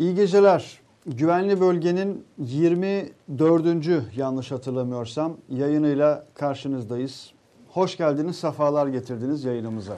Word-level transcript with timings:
İyi 0.00 0.14
geceler. 0.14 0.80
Güvenli 1.06 1.60
bölgenin 1.60 2.24
24. 2.38 4.16
yanlış 4.16 4.50
hatırlamıyorsam 4.50 5.36
yayınıyla 5.48 6.24
karşınızdayız. 6.34 7.30
Hoş 7.68 7.96
geldiniz, 7.96 8.36
sefalar 8.36 8.86
getirdiniz 8.86 9.44
yayınımıza. 9.44 9.96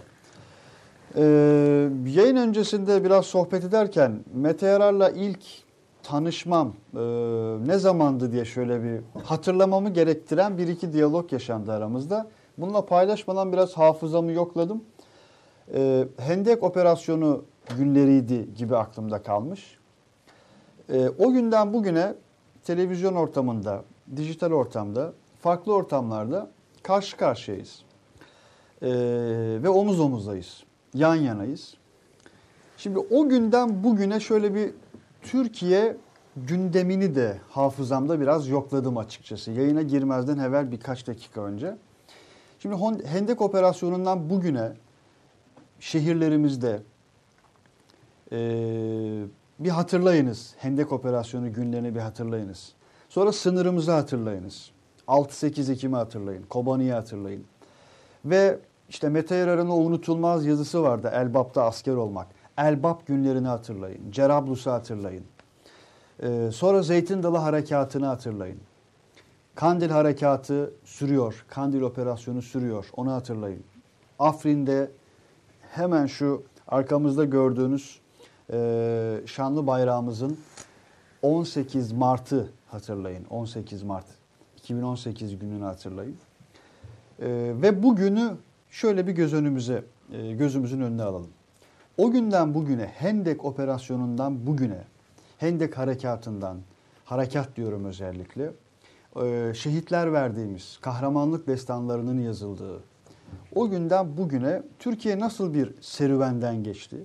Ee, 1.16 1.22
yayın 2.06 2.36
öncesinde 2.36 3.04
biraz 3.04 3.26
sohbet 3.26 3.64
ederken 3.64 4.20
Mete 4.34 4.66
Yarar'la 4.66 5.10
ilk 5.10 5.44
tanışmam 6.02 6.72
e, 6.96 7.00
ne 7.66 7.78
zamandı 7.78 8.32
diye 8.32 8.44
şöyle 8.44 8.82
bir 8.82 9.00
hatırlamamı 9.24 9.90
gerektiren 9.90 10.58
bir 10.58 10.68
iki 10.68 10.92
diyalog 10.92 11.32
yaşandı 11.32 11.72
aramızda. 11.72 12.26
Bununla 12.58 12.86
paylaşmadan 12.86 13.52
biraz 13.52 13.72
hafızamı 13.72 14.32
yokladım. 14.32 14.84
Ee, 15.74 16.04
Hendek 16.18 16.62
operasyonu 16.62 17.44
günleriydi 17.78 18.54
gibi 18.54 18.76
aklımda 18.76 19.22
kalmış. 19.22 19.81
Ee, 20.88 21.08
o 21.18 21.32
günden 21.32 21.72
bugüne 21.72 22.14
televizyon 22.64 23.14
ortamında, 23.14 23.84
dijital 24.16 24.52
ortamda, 24.52 25.12
farklı 25.40 25.74
ortamlarda 25.74 26.50
karşı 26.82 27.16
karşıyayız. 27.16 27.82
Ee, 28.82 28.88
ve 29.62 29.68
omuz 29.68 30.00
omuzdayız, 30.00 30.64
yan 30.94 31.14
yanayız. 31.14 31.74
Şimdi 32.76 32.98
o 32.98 33.28
günden 33.28 33.84
bugüne 33.84 34.20
şöyle 34.20 34.54
bir 34.54 34.70
Türkiye 35.22 35.96
gündemini 36.36 37.14
de 37.14 37.38
hafızamda 37.50 38.20
biraz 38.20 38.48
yokladım 38.48 38.98
açıkçası. 38.98 39.50
Yayına 39.50 39.82
girmezden 39.82 40.38
evvel 40.38 40.72
birkaç 40.72 41.06
dakika 41.06 41.40
önce. 41.40 41.76
Şimdi 42.58 43.06
Hendek 43.06 43.40
operasyonundan 43.40 44.30
bugüne 44.30 44.72
şehirlerimizde 45.80 46.82
e, 48.32 48.38
bir 49.64 49.70
hatırlayınız. 49.70 50.54
Hendek 50.58 50.92
operasyonu 50.92 51.52
günlerini 51.52 51.94
bir 51.94 52.00
hatırlayınız. 52.00 52.72
Sonra 53.08 53.32
sınırımızı 53.32 53.92
hatırlayınız. 53.92 54.70
6-8 55.08 55.72
Ekim'i 55.72 55.96
hatırlayın. 55.96 56.42
Kobani'yi 56.42 56.92
hatırlayın. 56.92 57.44
Ve 58.24 58.58
işte 58.88 59.08
Mete 59.08 59.34
Yarar'ın 59.34 59.68
o 59.68 59.74
unutulmaz 59.74 60.46
yazısı 60.46 60.82
vardı. 60.82 61.10
Elbap'ta 61.14 61.64
asker 61.64 61.94
olmak. 61.94 62.26
Elbap 62.58 63.06
günlerini 63.06 63.46
hatırlayın. 63.46 64.10
Cerablus'u 64.10 64.70
hatırlayın. 64.70 65.24
Ee, 66.22 66.50
sonra 66.52 66.82
Zeytin 66.82 67.22
Dalı 67.22 67.36
Harekatı'nı 67.36 68.06
hatırlayın. 68.06 68.58
Kandil 69.54 69.90
Harekatı 69.90 70.72
sürüyor. 70.84 71.44
Kandil 71.48 71.80
operasyonu 71.80 72.42
sürüyor. 72.42 72.88
Onu 72.96 73.12
hatırlayın. 73.12 73.64
Afrin'de 74.18 74.90
hemen 75.70 76.06
şu 76.06 76.42
arkamızda 76.68 77.24
gördüğünüz 77.24 78.01
e, 78.52 79.20
şanlı 79.26 79.66
bayrağımızın 79.66 80.38
18 81.22 81.92
Mart'ı 81.92 82.48
hatırlayın. 82.68 83.24
18 83.24 83.82
Mart 83.82 84.06
2018 84.56 85.38
gününü 85.38 85.64
hatırlayın. 85.64 86.16
E, 87.18 87.28
ve 87.62 87.82
bugünü 87.82 88.36
şöyle 88.70 89.06
bir 89.06 89.12
göz 89.12 89.34
önümüze, 89.34 89.84
e, 90.12 90.32
gözümüzün 90.32 90.80
önüne 90.80 91.02
alalım. 91.02 91.30
O 91.98 92.10
günden 92.10 92.54
bugüne 92.54 92.84
Hendek 92.84 93.44
operasyonundan 93.44 94.46
bugüne, 94.46 94.84
Hendek 95.38 95.78
harekatından, 95.78 96.56
harekat 97.04 97.56
diyorum 97.56 97.84
özellikle, 97.84 98.50
e, 99.22 99.52
şehitler 99.54 100.12
verdiğimiz, 100.12 100.78
kahramanlık 100.80 101.46
destanlarının 101.46 102.20
yazıldığı, 102.20 102.80
o 103.54 103.70
günden 103.70 104.16
bugüne 104.16 104.62
Türkiye 104.78 105.20
nasıl 105.20 105.54
bir 105.54 105.74
serüvenden 105.80 106.64
geçti? 106.64 106.96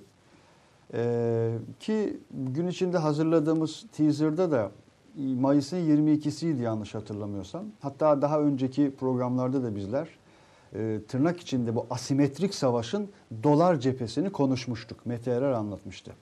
Ee, 0.94 1.52
ki 1.80 2.20
gün 2.30 2.66
içinde 2.66 2.98
hazırladığımız 2.98 3.86
teaser'da 3.92 4.50
da 4.50 4.70
Mayıs'ın 5.14 5.76
22'siydi 5.76 6.62
yanlış 6.62 6.94
hatırlamıyorsam. 6.94 7.64
Hatta 7.80 8.22
daha 8.22 8.40
önceki 8.40 8.94
programlarda 9.00 9.62
da 9.62 9.76
bizler 9.76 10.08
e, 10.74 11.00
tırnak 11.08 11.40
içinde 11.40 11.76
bu 11.76 11.86
asimetrik 11.90 12.54
savaşın 12.54 13.08
dolar 13.42 13.80
cephesini 13.80 14.30
konuşmuştuk. 14.30 15.06
Mete 15.06 15.30
Erer 15.30 15.52
anlatmıştı. 15.52 16.12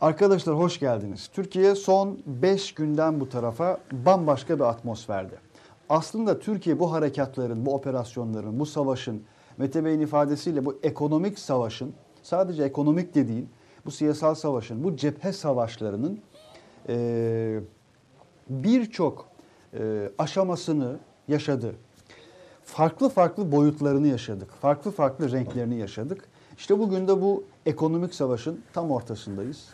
Arkadaşlar 0.00 0.58
hoş 0.58 0.80
geldiniz. 0.80 1.30
Türkiye 1.32 1.74
son 1.74 2.18
5 2.26 2.74
günden 2.74 3.20
bu 3.20 3.28
tarafa 3.28 3.78
bambaşka 3.92 4.58
bir 4.58 4.64
atmosferde. 4.64 5.34
Aslında 5.88 6.38
Türkiye 6.38 6.78
bu 6.78 6.92
harekatların, 6.92 7.66
bu 7.66 7.74
operasyonların, 7.74 8.60
bu 8.60 8.66
savaşın, 8.66 9.22
Mete 9.58 9.84
Bey'in 9.84 10.00
ifadesiyle 10.00 10.66
bu 10.66 10.78
ekonomik 10.82 11.38
savaşın, 11.38 11.94
sadece 12.22 12.64
ekonomik 12.64 13.14
de 13.14 13.28
değil, 13.28 13.46
bu 13.86 13.90
siyasal 13.90 14.34
savaşın, 14.34 14.84
bu 14.84 14.96
cephe 14.96 15.32
savaşlarının 15.32 16.20
e, 16.88 17.60
birçok 18.48 19.28
e, 19.78 20.10
aşamasını 20.18 20.96
yaşadı. 21.28 21.74
Farklı 22.64 23.08
farklı 23.08 23.52
boyutlarını 23.52 24.08
yaşadık. 24.08 24.50
Farklı 24.50 24.90
farklı 24.90 25.32
renklerini 25.32 25.78
yaşadık. 25.78 26.24
İşte 26.58 26.78
bugün 26.78 27.08
de 27.08 27.22
bu 27.22 27.44
ekonomik 27.66 28.14
savaşın 28.14 28.60
tam 28.72 28.90
ortasındayız. 28.90 29.68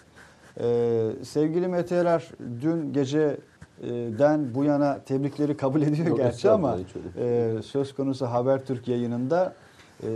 Ee, 0.61 1.11
sevgili 1.23 1.69
Mete 1.69 1.95
Erer 1.95 2.31
dün 2.63 2.93
geceden 2.93 4.55
bu 4.55 4.65
yana 4.65 4.99
tebrikleri 4.99 5.57
kabul 5.57 5.83
ediyor 5.83 6.07
Yok, 6.07 6.19
gerçi 6.19 6.51
ama 6.51 6.79
e, 7.19 7.55
söz 7.65 7.95
konusu 7.95 8.27
Habertürk 8.27 8.89
yayınında 8.89 9.55
e, 10.03 10.09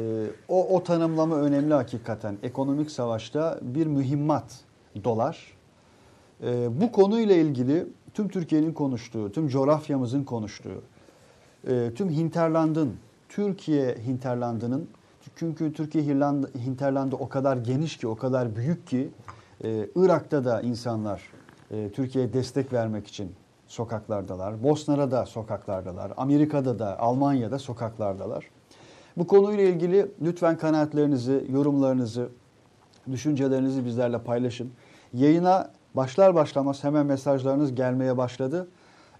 o, 0.48 0.76
o 0.76 0.82
tanımlama 0.82 1.36
önemli 1.36 1.74
hakikaten. 1.74 2.36
Ekonomik 2.42 2.90
savaşta 2.90 3.58
bir 3.62 3.86
mühimmat 3.86 4.60
dolar. 5.04 5.56
E, 6.42 6.80
bu 6.80 6.92
konuyla 6.92 7.34
ilgili 7.34 7.86
tüm 8.14 8.28
Türkiye'nin 8.28 8.72
konuştuğu, 8.72 9.32
tüm 9.32 9.48
coğrafyamızın 9.48 10.24
konuştuğu, 10.24 10.82
e, 11.68 11.90
tüm 11.94 12.10
hinterlandın, 12.10 12.94
Türkiye 13.28 13.96
hinterlandının 14.06 14.88
çünkü 15.36 15.72
Türkiye 15.72 16.04
hinterlandı 16.64 17.16
o 17.16 17.28
kadar 17.28 17.56
geniş 17.56 17.96
ki, 17.96 18.08
o 18.08 18.16
kadar 18.16 18.56
büyük 18.56 18.86
ki 18.86 19.10
ee, 19.64 19.88
Irak'ta 19.96 20.44
da 20.44 20.60
insanlar 20.60 21.22
e, 21.70 21.90
Türkiye'ye 21.92 22.32
destek 22.32 22.72
vermek 22.72 23.06
için 23.06 23.34
sokaklardalar. 23.66 24.62
Bosna'da 24.62 25.10
da 25.10 25.26
sokaklardalar. 25.26 26.12
Amerika'da 26.16 26.78
da, 26.78 26.98
Almanya'da 27.00 27.58
sokaklardalar. 27.58 28.50
Bu 29.16 29.26
konuyla 29.26 29.64
ilgili 29.64 30.10
lütfen 30.22 30.56
kanaatlerinizi, 30.56 31.46
yorumlarınızı, 31.52 32.28
düşüncelerinizi 33.10 33.84
bizlerle 33.84 34.18
paylaşın. 34.18 34.70
Yayına 35.12 35.70
başlar 35.94 36.34
başlamaz 36.34 36.84
hemen 36.84 37.06
mesajlarınız 37.06 37.74
gelmeye 37.74 38.16
başladı. 38.16 38.68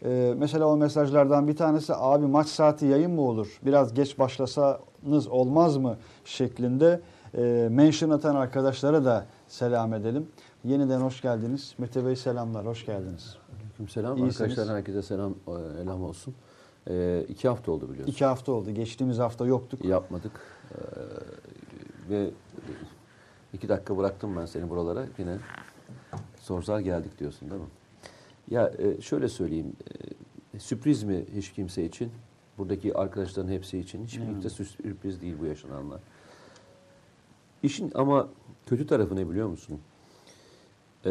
Ee, 0.05 0.35
mesela 0.39 0.67
o 0.67 0.77
mesajlardan 0.77 1.49
bir 1.49 1.57
tanesi 1.57 1.95
abi 1.95 2.27
maç 2.27 2.49
saati 2.49 2.87
yayın 2.87 3.11
mı 3.11 3.21
olur? 3.21 3.61
Biraz 3.65 3.95
geç 3.95 4.19
başlasanız 4.19 5.29
olmaz 5.29 5.77
mı? 5.77 5.97
şeklinde 6.25 7.01
e, 7.35 7.69
mention 7.71 8.11
atan 8.11 8.35
arkadaşlara 8.37 9.05
da 9.05 9.27
selam 9.49 9.95
edelim. 9.95 10.29
Yeniden 10.65 11.01
hoş 11.01 11.23
geldiniz. 11.23 11.75
Mete 11.79 12.07
Bey 12.07 12.17
selamlar, 12.17 12.67
hoş 12.67 12.87
geldiniz. 12.87 13.37
Aleyküm 13.57 13.89
selam. 13.89 14.17
İyisiniz. 14.17 14.41
Arkadaşlar 14.41 14.77
herkese 14.77 15.03
selam, 15.03 15.35
e, 15.49 15.83
elam 15.83 16.03
olsun. 16.03 16.35
E, 16.91 17.25
iki 17.29 17.49
hafta 17.49 17.73
oldu 17.73 17.89
biliyorsun. 17.91 18.13
İki 18.13 18.25
hafta 18.25 18.53
oldu. 18.53 18.71
Geçtiğimiz 18.71 19.19
hafta 19.19 19.47
yoktuk. 19.47 19.85
Yapmadık. 19.85 20.33
E, 20.71 20.77
ve 22.11 22.31
iki 23.53 23.69
dakika 23.69 23.97
bıraktım 23.97 24.37
ben 24.37 24.47
seni 24.47 24.71
buralara. 24.71 25.07
Yine 25.19 25.39
zor 26.41 26.79
geldik 26.79 27.19
diyorsun 27.19 27.51
değil 27.51 27.61
mi? 27.61 27.69
Ya 28.51 28.73
e, 28.79 29.01
şöyle 29.01 29.29
söyleyeyim. 29.29 29.73
E, 30.55 30.59
sürpriz 30.59 31.03
mi 31.03 31.25
hiç 31.35 31.53
kimse 31.53 31.85
için? 31.85 32.13
Buradaki 32.59 32.95
arkadaşların 32.95 33.51
hepsi 33.51 33.79
için. 33.79 34.05
Hiç 34.05 34.13
kimse 34.13 34.51
sürpriz 34.51 35.21
değil 35.21 35.35
bu 35.41 35.47
yaşananlar. 35.47 36.01
İşin 37.63 37.93
ama 37.95 38.29
kötü 38.67 38.87
tarafı 38.87 39.17
ne 39.17 39.31
biliyor 39.31 39.49
musun? 39.49 39.81
Ee, 41.07 41.11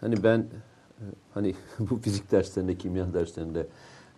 hani 0.00 0.22
ben 0.22 0.38
e, 0.38 1.04
hani 1.34 1.54
bu 1.78 1.96
fizik 1.96 2.30
derslerinde, 2.32 2.78
kimya 2.78 3.14
derslerinde 3.14 3.66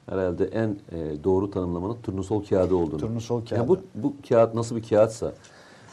herhalde 0.08 0.44
en 0.44 0.68
e, 0.68 1.24
doğru 1.24 1.50
tanımlamanın 1.50 1.96
turnusol 2.02 2.44
kağıdı 2.44 2.76
olduğunu. 2.76 3.00
Turnusol 3.00 3.40
kağıdı. 3.40 3.54
Yani 3.54 3.68
bu, 3.68 3.78
bu 3.94 4.14
kağıt 4.28 4.54
nasıl 4.54 4.76
bir 4.76 4.82
kağıtsa 4.82 5.32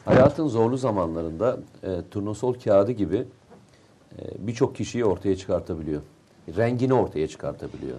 hayatın 0.05 0.47
zorlu 0.47 0.77
zamanlarında 0.77 1.57
e, 1.83 2.01
turnusol 2.11 2.53
kağıdı 2.53 2.91
gibi 2.91 3.27
e, 4.19 4.47
birçok 4.47 4.75
kişiyi 4.75 5.05
ortaya 5.05 5.35
çıkartabiliyor. 5.35 6.01
Rengini 6.57 6.93
ortaya 6.93 7.27
çıkartabiliyor. 7.27 7.97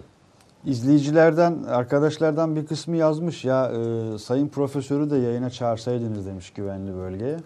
İzleyicilerden, 0.65 1.63
arkadaşlardan 1.63 2.55
bir 2.55 2.65
kısmı 2.65 2.97
yazmış 2.97 3.45
ya 3.45 3.71
e, 3.71 4.17
sayın 4.17 4.47
profesörü 4.47 5.09
de 5.09 5.17
yayına 5.17 5.49
çağırsaydınız 5.49 6.25
demiş 6.25 6.49
güvenli 6.49 6.95
bölgeye. 6.95 7.37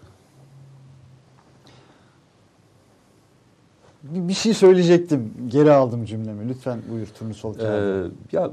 Bir, 4.02 4.32
şey 4.32 4.54
söyleyecektim. 4.54 5.34
Geri 5.48 5.72
aldım 5.72 6.04
cümlemi. 6.04 6.48
Lütfen 6.48 6.78
buyur 6.90 7.06
turnusol 7.06 7.54
kağıdı. 7.54 8.06
Ee, 8.06 8.36
ya 8.36 8.50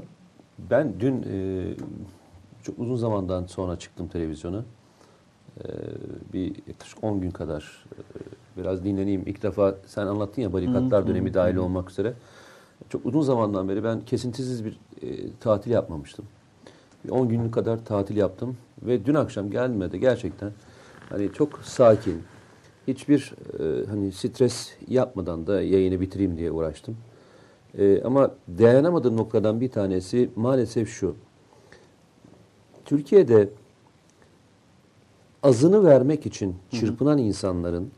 ben 0.58 0.94
dün 1.00 1.22
e, 1.22 1.64
çok 2.62 2.78
uzun 2.78 2.96
zamandan 2.96 3.46
sonra 3.46 3.78
çıktım 3.78 4.08
televizyona. 4.08 4.64
Ee, 5.58 5.68
bir 6.32 6.52
yaklaşık 6.68 7.04
10 7.04 7.20
gün 7.20 7.30
kadar 7.30 7.84
e, 7.92 8.00
biraz 8.60 8.84
dinleneyim. 8.84 9.22
İlk 9.26 9.42
defa 9.42 9.74
sen 9.86 10.06
anlattın 10.06 10.42
ya 10.42 10.52
barikatlar 10.52 11.06
dönemi 11.06 11.34
dahil 11.34 11.56
olmak 11.56 11.90
üzere. 11.90 12.14
Çok 12.88 13.06
uzun 13.06 13.22
zamandan 13.22 13.68
beri 13.68 13.84
ben 13.84 14.00
kesintisiz 14.00 14.64
bir 14.64 14.80
e, 15.02 15.32
tatil 15.40 15.70
yapmamıştım. 15.70 16.24
Bir 17.04 17.10
10 17.10 17.28
günlük 17.28 17.54
kadar 17.54 17.84
tatil 17.84 18.16
yaptım 18.16 18.56
ve 18.82 19.06
dün 19.06 19.14
akşam 19.14 19.50
geldiğimde 19.50 19.92
de 19.92 19.98
gerçekten 19.98 20.52
hani 21.08 21.32
çok 21.32 21.58
sakin, 21.62 22.22
hiçbir 22.88 23.34
e, 23.60 23.86
hani 23.86 24.12
stres 24.12 24.70
yapmadan 24.88 25.46
da 25.46 25.62
yayını 25.62 26.00
bitireyim 26.00 26.36
diye 26.36 26.50
uğraştım. 26.50 26.96
E, 27.78 28.02
ama 28.02 28.30
dayanamadığım 28.58 29.16
noktadan 29.16 29.60
bir 29.60 29.70
tanesi 29.70 30.30
maalesef 30.36 30.88
şu. 30.88 31.14
Türkiye'de 32.84 33.48
azını 35.42 35.84
vermek 35.84 36.26
için 36.26 36.56
çırpınan 36.70 37.18
insanların 37.18 37.90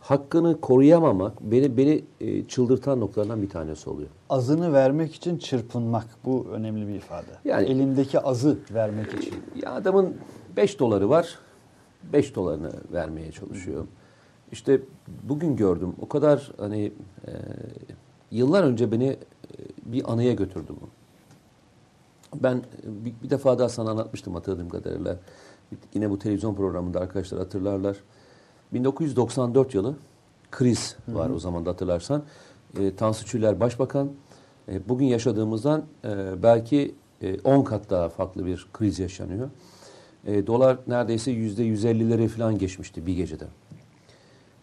hakkını 0.00 0.60
koruyamamak 0.60 1.40
beni 1.40 1.76
beni 1.76 2.04
e, 2.20 2.44
çıldırtan 2.44 3.00
noktalardan 3.00 3.42
bir 3.42 3.48
tanesi 3.50 3.90
oluyor. 3.90 4.08
Azını 4.30 4.72
vermek 4.72 5.14
için 5.14 5.38
çırpınmak. 5.38 6.06
Bu 6.24 6.46
önemli 6.52 6.88
bir 6.88 6.94
ifade. 6.94 7.26
Yani- 7.44 7.66
Elimdeki 7.66 8.20
azı 8.20 8.58
vermek 8.74 9.14
için. 9.14 9.34
Ya 9.62 9.72
adamın 9.72 10.16
5 10.56 10.78
doları 10.78 11.08
var. 11.10 11.38
5 12.12 12.34
dolarını 12.34 12.70
vermeye 12.92 13.32
çalışıyor. 13.32 13.86
İşte 14.52 14.80
bugün 15.22 15.56
gördüm. 15.56 15.94
O 16.00 16.08
kadar 16.08 16.52
hani 16.58 16.92
e, 17.26 17.32
yıllar 18.30 18.62
önce 18.62 18.92
beni 18.92 19.08
e, 19.08 19.16
bir 19.86 20.12
anıya 20.12 20.32
götürdü 20.32 20.72
bu. 20.80 20.88
Ben 22.42 22.56
e, 22.56 23.04
bir, 23.04 23.14
bir 23.22 23.30
defa 23.30 23.58
daha 23.58 23.68
sana 23.68 23.90
anlatmıştım 23.90 24.34
hatırladığım 24.34 24.68
kadarıyla. 24.68 25.18
Yine 25.94 26.10
bu 26.10 26.18
televizyon 26.18 26.54
programında 26.54 27.00
arkadaşlar 27.00 27.40
hatırlarlar. 27.40 27.96
1994 28.72 29.74
yılı 29.74 29.96
kriz 30.50 30.96
var 31.08 31.30
o 31.30 31.38
zaman 31.38 31.66
da 31.66 31.70
hatırlarsan. 31.70 32.22
E, 32.78 32.96
Tansu 32.96 33.26
Çiller 33.26 33.60
Başbakan. 33.60 34.12
E, 34.68 34.88
bugün 34.88 35.06
yaşadığımızdan 35.06 35.84
e, 36.04 36.42
belki 36.42 36.94
e, 37.22 37.40
10 37.40 37.64
kat 37.64 37.90
daha 37.90 38.08
farklı 38.08 38.46
bir 38.46 38.66
kriz 38.72 38.98
yaşanıyor. 38.98 39.50
E, 40.26 40.46
dolar 40.46 40.78
neredeyse 40.86 41.30
yüzde 41.30 41.62
150'leri 41.62 42.28
falan 42.28 42.58
geçmişti 42.58 43.06
bir 43.06 43.16
gecede. 43.16 43.44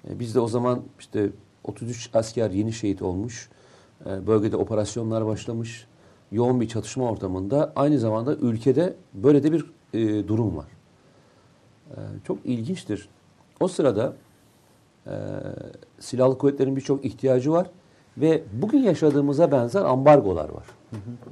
E, 0.10 0.20
biz 0.20 0.36
de 0.36 0.40
o 0.40 0.48
zaman 0.48 0.82
işte 1.00 1.30
33 1.64 2.10
asker 2.14 2.52
yeni 2.52 2.74
şehit 2.74 3.02
olmuş. 3.02 3.50
E, 4.06 4.28
bölgede 4.28 4.58
operasyonlar 4.58 5.26
başlamış. 5.26 5.88
Yoğun 6.32 6.62
bir 6.62 6.68
çatışma 6.68 7.12
ortamında 7.12 7.74
aynı 7.76 8.00
zamanda 8.00 8.36
ülkede 8.36 8.96
böyle 9.14 9.44
de 9.44 9.52
bir 9.52 9.66
e, 9.94 10.28
durum 10.28 10.58
var. 10.58 10.68
E, 11.92 11.98
çok 12.28 12.46
ilginçtir. 12.46 13.10
O 13.60 13.68
sırada 13.68 14.14
e, 15.08 15.14
silahlı 16.00 16.38
kuvvetlerin 16.38 16.76
birçok 16.76 17.06
ihtiyacı 17.06 17.52
var 17.52 17.68
ve 18.18 18.44
bugün 18.54 18.80
yaşadığımıza 18.80 19.52
benzer 19.52 19.82
ambargolar 19.82 20.50
var. 20.50 20.66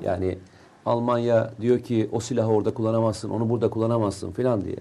Yani 0.04 0.38
Almanya 0.86 1.54
diyor 1.62 1.80
ki 1.80 2.10
o 2.12 2.20
silahı 2.20 2.52
orada 2.52 2.74
kullanamazsın, 2.74 3.30
onu 3.30 3.50
burada 3.50 3.70
kullanamazsın 3.70 4.32
falan 4.32 4.66
diye. 4.66 4.78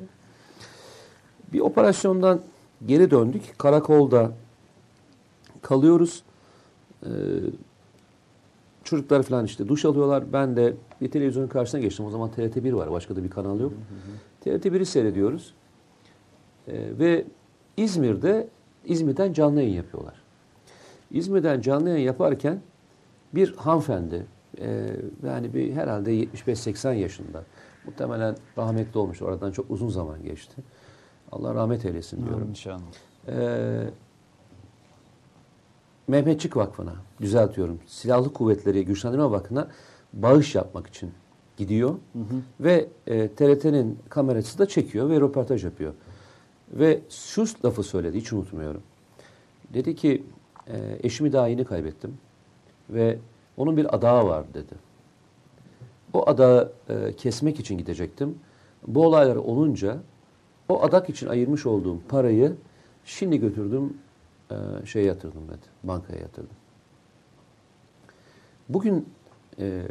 Bir 1.53 1.61
operasyondan 1.61 2.41
geri 2.87 3.11
döndük. 3.11 3.59
Karakolda 3.59 4.33
kalıyoruz. 5.63 6.23
Ee, 7.03 7.09
çocuklar 8.85 9.23
falan 9.23 9.45
işte 9.45 9.69
duş 9.69 9.85
alıyorlar. 9.85 10.33
Ben 10.33 10.57
de 10.57 10.75
bir 11.01 11.11
televizyonun 11.11 11.49
karşısına 11.49 11.81
geçtim. 11.81 12.07
O 12.07 12.11
zaman 12.11 12.31
TRT1 12.31 12.77
var. 12.77 12.93
Başka 12.93 13.17
da 13.17 13.25
bir 13.25 13.31
kanal 13.31 13.61
yok. 13.61 13.73
TRT1'i 14.45 14.87
seyrediyoruz. 14.87 15.55
Ee, 16.69 16.73
ve 16.99 17.25
İzmir'de 17.77 18.49
İzmir'den 18.85 19.33
canlı 19.33 19.61
yayın 19.61 19.75
yapıyorlar. 19.75 20.15
İzmir'den 21.11 21.61
canlı 21.61 21.89
yayın 21.89 22.07
yaparken 22.07 22.61
bir 23.35 23.55
hanımefendi 23.57 24.27
e, 24.59 24.97
yani 25.27 25.55
bir 25.55 25.73
herhalde 25.73 26.15
75-80 26.15 26.95
yaşında 26.95 27.45
muhtemelen 27.87 28.37
rahmetli 28.59 28.99
olmuş. 28.99 29.23
Oradan 29.23 29.53
çok 29.53 29.71
uzun 29.71 29.89
zaman 29.89 30.23
geçti. 30.23 30.63
Allah 31.33 31.55
rahmet 31.55 31.85
eylesin 31.85 32.27
diyorum. 32.27 32.49
İnşallah. 32.51 32.81
Ee, 33.29 33.91
Mehmetçik 36.09 36.57
Vakfı'na 36.57 36.95
düzeltiyorum. 37.21 37.81
Silahlı 37.87 38.33
Kuvvetleri 38.33 38.85
Güçlendirme 38.85 39.31
Vakfı'na 39.31 39.69
bağış 40.13 40.55
yapmak 40.55 40.87
için 40.87 41.11
gidiyor. 41.57 41.95
Ve 42.61 42.89
e, 43.07 43.29
TRT'nin 43.29 43.99
kamerası 44.09 44.59
da 44.59 44.67
çekiyor 44.67 45.11
ve 45.11 45.21
röportaj 45.21 45.65
yapıyor. 45.65 45.95
Ve 46.73 47.01
şu 47.11 47.45
lafı 47.65 47.83
söyledi 47.83 48.21
hiç 48.21 48.33
unutmuyorum. 48.33 48.83
Dedi 49.75 49.97
ki 49.97 50.25
e, 50.67 50.99
eşimi 51.03 51.33
daha 51.33 51.49
yeni 51.49 51.65
kaybettim. 51.65 52.19
Ve 52.91 53.19
onun 53.57 53.77
bir 53.77 53.95
adağı 53.97 54.27
var 54.27 54.55
dedi. 54.55 54.75
O 56.13 56.29
adağı 56.29 56.73
e, 56.89 57.13
kesmek 57.13 57.61
için 57.61 57.79
gidecektim. 57.79 58.39
Bu 58.87 59.07
olaylar 59.07 59.37
olunca 59.37 59.99
o 60.71 60.83
adak 60.83 61.11
için 61.11 61.27
ayırmış 61.27 61.67
olduğum 61.67 61.99
parayı 62.09 62.53
şimdi 63.05 63.41
götürdüm 63.41 63.95
e, 64.51 64.57
şeye 64.87 65.05
yatırdım 65.05 65.49
dedi. 65.49 65.67
Bankaya 65.85 66.21
yatırdım. 66.21 66.57
Bugün 68.69 69.09
e, 69.59 69.83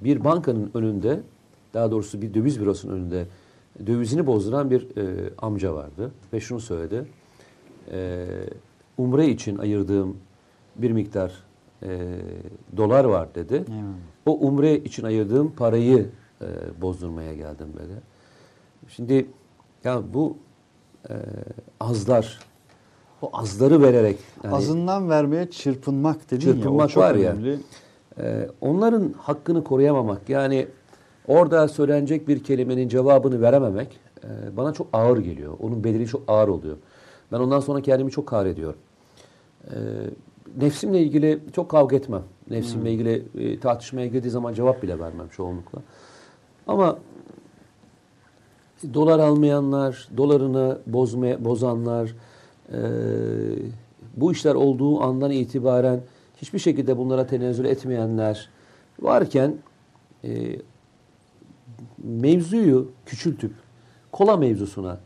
bir 0.00 0.24
bankanın 0.24 0.70
önünde 0.74 1.20
daha 1.74 1.90
doğrusu 1.90 2.22
bir 2.22 2.34
döviz 2.34 2.60
bürosunun 2.60 2.94
önünde 2.94 3.26
dövizini 3.86 4.26
bozduran 4.26 4.70
bir 4.70 4.96
e, 4.96 5.30
amca 5.38 5.74
vardı 5.74 6.10
ve 6.32 6.40
şunu 6.40 6.60
söyledi. 6.60 7.04
E, 7.92 8.26
umre 8.98 9.28
için 9.28 9.58
ayırdığım 9.58 10.16
bir 10.76 10.90
miktar 10.90 11.32
e, 11.82 12.18
dolar 12.76 13.04
var 13.04 13.34
dedi. 13.34 13.54
Evet. 13.54 13.66
O 14.26 14.38
umre 14.38 14.76
için 14.76 15.02
ayırdığım 15.04 15.52
parayı 15.52 16.06
e, 16.40 16.46
bozdurmaya 16.80 17.34
geldim 17.34 17.68
böyle. 17.80 17.94
Şimdi 18.88 19.26
ya 19.88 20.02
bu 20.14 20.36
e, 21.10 21.14
azlar, 21.80 22.38
o 23.22 23.30
azları 23.32 23.82
vererek 23.82 24.18
yani, 24.44 24.54
Azından 24.54 25.10
vermeye 25.10 25.50
çırpınmak 25.50 26.30
dedin 26.30 26.46
ya. 26.46 26.52
O 26.52 26.56
Çırpınmak 26.56 26.90
çok 26.90 27.02
var 27.02 27.14
ya. 27.14 27.32
önemli. 27.32 27.58
e, 28.20 28.48
onların 28.60 29.14
hakkını 29.18 29.64
koruyamamak 29.64 30.28
yani 30.28 30.66
orada 31.28 31.68
söylenecek 31.68 32.28
bir 32.28 32.44
kelimenin 32.44 32.88
cevabını 32.88 33.40
verememek 33.40 34.00
e, 34.24 34.56
bana 34.56 34.72
çok 34.72 34.86
ağır 34.92 35.18
geliyor. 35.18 35.56
Onun 35.60 35.84
bedeli 35.84 36.06
çok 36.06 36.22
ağır 36.28 36.48
oluyor. 36.48 36.76
Ben 37.32 37.38
ondan 37.38 37.60
sonra 37.60 37.80
kendimi 37.80 38.10
çok 38.10 38.26
kahrediyorum. 38.26 38.78
E, 39.64 39.74
nefsimle 40.60 41.00
ilgili 41.00 41.40
çok 41.52 41.70
kavga 41.70 41.96
etmem. 41.96 42.22
Nefsimle 42.50 42.92
ilgili 42.92 43.24
e, 43.38 43.60
tartışmaya 43.60 44.06
girdiği 44.06 44.30
zaman 44.30 44.54
cevap 44.54 44.82
bile 44.82 44.98
vermem 44.98 45.28
çoğunlukla. 45.28 45.78
Ama 46.66 46.98
dolar 48.94 49.18
almayanlar, 49.18 50.08
dolarını 50.16 50.78
bozmaya, 50.86 51.44
bozanlar, 51.44 52.14
e, 52.72 52.78
bu 54.16 54.32
işler 54.32 54.54
olduğu 54.54 55.00
andan 55.00 55.30
itibaren 55.30 56.00
hiçbir 56.36 56.58
şekilde 56.58 56.96
bunlara 56.96 57.26
tenezzül 57.26 57.64
etmeyenler 57.64 58.48
varken 59.00 59.54
e, 60.24 60.60
mevzuyu 62.04 62.90
küçültüp 63.06 63.52
kola 64.12 64.36
mevzusuna 64.36 65.00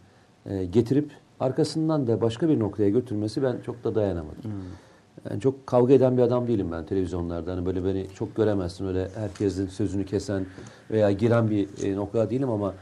e, 0.46 0.64
getirip 0.64 1.10
arkasından 1.40 2.06
da 2.06 2.20
başka 2.20 2.48
bir 2.48 2.58
noktaya 2.58 2.90
götürmesi 2.90 3.42
ben 3.42 3.56
çok 3.66 3.84
da 3.84 3.94
dayanamadım. 3.94 4.52
Yani 5.30 5.40
çok 5.40 5.66
kavga 5.66 5.94
eden 5.94 6.16
bir 6.16 6.22
adam 6.22 6.48
değilim 6.48 6.68
ben 6.72 6.86
televizyonlarda. 6.86 7.52
Hani 7.52 7.66
böyle 7.66 7.84
beni 7.84 8.06
çok 8.14 8.36
göremezsin 8.36 8.86
öyle 8.86 9.08
herkesin 9.14 9.66
sözünü 9.66 10.06
kesen 10.06 10.46
veya 10.90 11.12
giren 11.12 11.50
bir 11.50 11.84
e, 11.84 11.96
nokta 11.96 12.30
değilim 12.30 12.50
ama 12.50 12.74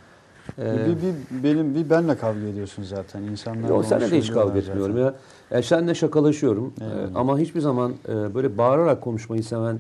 e, 0.59 0.87
Bir, 0.87 0.97
bir, 0.97 1.45
benim 1.45 1.75
bir 1.75 1.91
benle 1.91 2.17
kavga 2.17 2.47
ediyorsun 2.47 2.83
zaten. 2.83 3.23
İnsanlar 3.23 3.69
Yok 3.69 3.85
seninle 3.85 4.11
de 4.11 4.19
hiç 4.19 4.31
kavga 4.33 4.59
etmiyorum 4.59 4.97
zaten. 4.97 5.05
ya. 5.07 5.15
Yani 5.51 5.63
seninle 5.63 5.95
şakalaşıyorum 5.95 6.73
Evet. 6.81 7.11
Ee, 7.15 7.19
ama 7.19 7.39
hiçbir 7.39 7.61
zaman 7.61 7.93
e, 8.09 8.35
böyle 8.35 8.59
bağırarak 8.59 9.01
konuşmayı 9.01 9.45
seven 9.45 9.79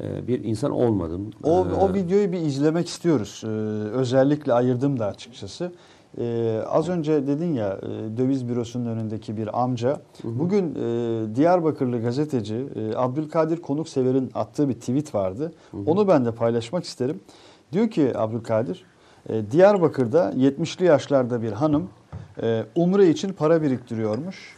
e, 0.00 0.28
bir 0.28 0.44
insan 0.44 0.70
olmadım. 0.70 1.30
O, 1.42 1.50
Ee, 1.66 1.74
o 1.74 1.94
videoyu 1.94 2.32
bir 2.32 2.38
izlemek 2.40 2.88
istiyoruz. 2.88 3.42
Ee, 3.44 3.48
özellikle 3.92 4.52
ayırdım 4.52 4.98
da 4.98 5.06
açıkçası. 5.06 5.72
Ee, 6.18 6.60
az 6.68 6.88
önce 6.88 7.26
dedin 7.26 7.54
ya 7.54 7.78
e, 7.82 8.16
döviz 8.16 8.48
bürosunun 8.48 8.86
önündeki 8.86 9.36
bir 9.36 9.62
amca. 9.62 10.00
Bugün 10.24 10.74
e, 10.74 11.36
Diyarbakırlı 11.36 12.02
gazeteci 12.02 12.54
e, 12.76 12.96
Abdülkadir 12.96 13.56
Konuksever'in 13.56 14.30
attığı 14.34 14.68
bir 14.68 14.74
tweet 14.74 15.14
vardı. 15.14 15.52
Onu 15.86 16.08
ben 16.08 16.24
de 16.24 16.32
paylaşmak 16.32 16.84
isterim. 16.84 17.20
Diyor 17.72 17.90
ki 17.90 18.12
Abdülkadir, 18.18 18.84
e, 19.28 19.50
Diyarbakır'da 19.50 20.32
70'li 20.36 20.84
yaşlarda 20.84 21.42
bir 21.42 21.52
hanım 21.52 21.90
e, 22.42 22.64
umre 22.74 23.08
için 23.08 23.32
para 23.32 23.62
biriktiriyormuş. 23.62 24.54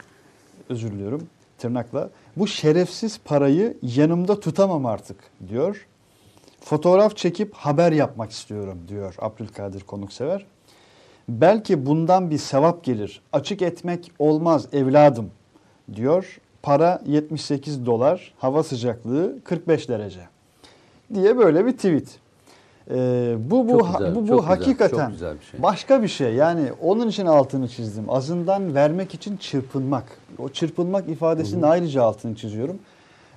Özür 0.69 0.91
diliyorum 0.91 1.27
tırnakla. 1.57 2.09
Bu 2.37 2.47
şerefsiz 2.47 3.19
parayı 3.25 3.77
yanımda 3.81 4.39
tutamam 4.39 4.85
artık 4.85 5.17
diyor. 5.47 5.87
Fotoğraf 6.61 7.17
çekip 7.17 7.53
haber 7.53 7.91
yapmak 7.91 8.31
istiyorum 8.31 8.77
diyor 8.87 9.15
Abdülkadir 9.19 9.81
Konuksever. 9.81 10.45
Belki 11.29 11.85
bundan 11.85 12.29
bir 12.29 12.37
sevap 12.37 12.83
gelir. 12.83 13.21
Açık 13.33 13.61
etmek 13.61 14.11
olmaz 14.19 14.67
evladım. 14.73 15.31
diyor. 15.95 16.39
Para 16.63 17.01
78 17.05 17.85
dolar, 17.85 18.33
hava 18.37 18.63
sıcaklığı 18.63 19.35
45 19.43 19.89
derece 19.89 20.27
diye 21.13 21.37
böyle 21.37 21.65
bir 21.65 21.71
tweet. 21.71 22.19
Ee, 22.91 23.35
bu 23.39 23.67
bu 23.67 23.79
Çok 23.79 23.97
güzel, 23.97 24.15
bu 24.15 24.21
bu 24.21 24.27
çok 24.27 24.39
güzel, 24.39 24.57
hakikaten 24.57 24.97
çok 25.05 25.11
güzel 25.11 25.35
bir 25.39 25.45
şey. 25.45 25.63
başka 25.63 26.03
bir 26.03 26.07
şey. 26.07 26.33
Yani 26.33 26.69
onun 26.81 27.07
için 27.07 27.25
altını 27.25 27.67
çizdim. 27.67 28.09
Azından 28.09 28.75
vermek 28.75 29.13
için 29.13 29.37
çırpınmak. 29.37 30.03
O 30.39 30.49
çırpınmak 30.49 31.09
ifadesinin 31.09 31.61
ayrıca 31.61 32.03
altını 32.03 32.35
çiziyorum. 32.35 32.79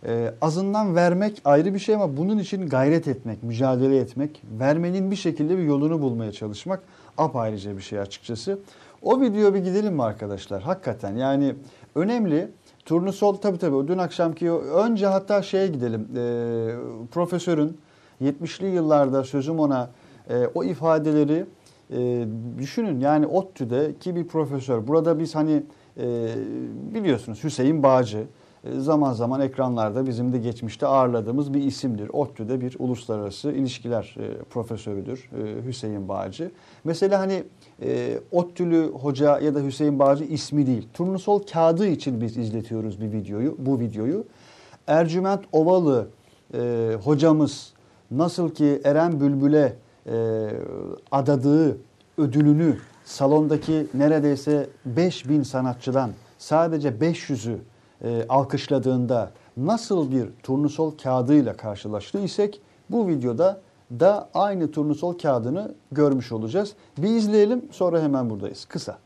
Ee, 0.07 0.35
azından 0.41 0.95
vermek 0.97 1.43
ayrı 1.45 1.75
bir 1.75 1.79
şey 1.79 1.95
ama 1.95 2.17
bunun 2.17 2.39
için 2.39 2.69
gayret 2.69 3.09
etmek, 3.09 3.43
mücadele 3.43 3.99
etmek, 3.99 4.43
vermenin 4.61 5.11
bir 5.11 5.17
şekilde 5.17 5.59
bir 5.59 5.63
yolunu 5.63 6.03
bulmaya 6.03 6.33
çalışmak 6.33 6.81
apayrıca 7.19 7.77
bir 7.77 7.83
şey 7.83 8.01
açıkçası. 8.01 8.59
O 9.03 9.21
videoya 9.21 9.55
bir 9.55 9.59
gidelim 9.59 9.95
mi 9.95 10.03
arkadaşlar? 10.03 10.63
Hakikaten 10.63 11.17
yani 11.17 11.55
önemli. 11.95 12.49
Turnusol 12.85 13.35
tabii 13.35 13.59
tabii 13.59 13.75
o 13.75 13.89
dün 13.89 13.99
akşamki 13.99 14.51
önce 14.53 15.07
hatta 15.07 15.43
şeye 15.43 15.67
gidelim. 15.67 16.09
Ee, 16.17 17.07
profesörün 17.11 17.79
70'li 18.21 18.67
yıllarda 18.67 19.25
sözüm 19.25 19.59
ona 19.59 19.91
e, 20.31 20.47
o 20.55 20.65
ifadeleri 20.65 21.47
e, 21.91 22.27
düşünün 22.59 23.01
yani 23.01 23.27
ODTÜ'deki 23.27 24.17
bir 24.17 24.27
profesör. 24.27 24.87
Burada 24.87 25.19
biz 25.19 25.35
hani 25.35 25.63
e, 25.97 26.29
biliyorsunuz 26.95 27.45
Hüseyin 27.45 27.83
Bağcı 27.83 28.27
e, 28.65 28.81
zaman 28.81 29.13
zaman 29.13 29.41
ekranlarda 29.41 30.07
bizim 30.07 30.33
de 30.33 30.39
geçmişte 30.39 30.87
ağırladığımız 30.87 31.55
bir 31.55 31.63
isimdir. 31.63 32.11
ODTÜ'de 32.13 32.61
bir 32.61 32.77
uluslararası 32.79 33.53
ilişkiler 33.53 34.17
e, 34.19 34.43
profesörüdür 34.43 35.31
e, 35.33 35.67
Hüseyin 35.67 36.09
Bağcı. 36.09 36.51
Mesela 36.85 37.21
hani 37.21 37.45
e, 37.83 38.21
ODTÜ'lü 38.33 38.93
hoca 38.93 39.41
ya 39.41 39.55
da 39.55 39.61
Hüseyin 39.61 39.99
Bağcı 39.99 40.25
ismi 40.25 40.67
değil. 40.67 40.89
Turnusol 40.95 41.43
kağıdı 41.43 41.87
için 41.87 42.21
biz 42.21 42.37
izletiyoruz 42.37 43.01
bir 43.01 43.13
videoyu, 43.13 43.57
bu 43.59 43.81
videoyu. 43.81 44.25
Ercüment 44.87 45.45
Ovalı 45.53 46.09
e, 46.55 46.93
hocamız 47.05 47.73
nasıl 48.11 48.51
ki 48.51 48.81
Eren 48.85 49.21
Bülbül'e 49.21 49.77
e, 50.07 50.49
adadığı 51.11 51.79
ödülünü 52.19 52.77
salondaki 53.05 53.87
neredeyse 53.95 54.69
5000 54.85 55.43
sanatçıdan 55.43 56.11
sadece 56.39 56.89
500'ü 56.89 57.57
e, 58.05 58.25
alkışladığında 58.29 59.31
nasıl 59.57 60.11
bir 60.11 60.29
turnusol 60.43 60.91
kağıdıyla 61.03 61.57
karşılaştıysak 61.57 62.55
bu 62.91 63.09
videoda 63.09 63.61
da 63.91 64.29
aynı 64.35 64.71
turnusol 64.71 65.19
kağıdını 65.19 65.75
görmüş 65.93 66.33
olacağız. 66.33 66.73
Bir 66.99 67.09
izleyelim 67.09 67.63
sonra 67.71 68.03
hemen 68.03 68.31
buradayız. 68.31 68.65
Kısa. 68.65 68.99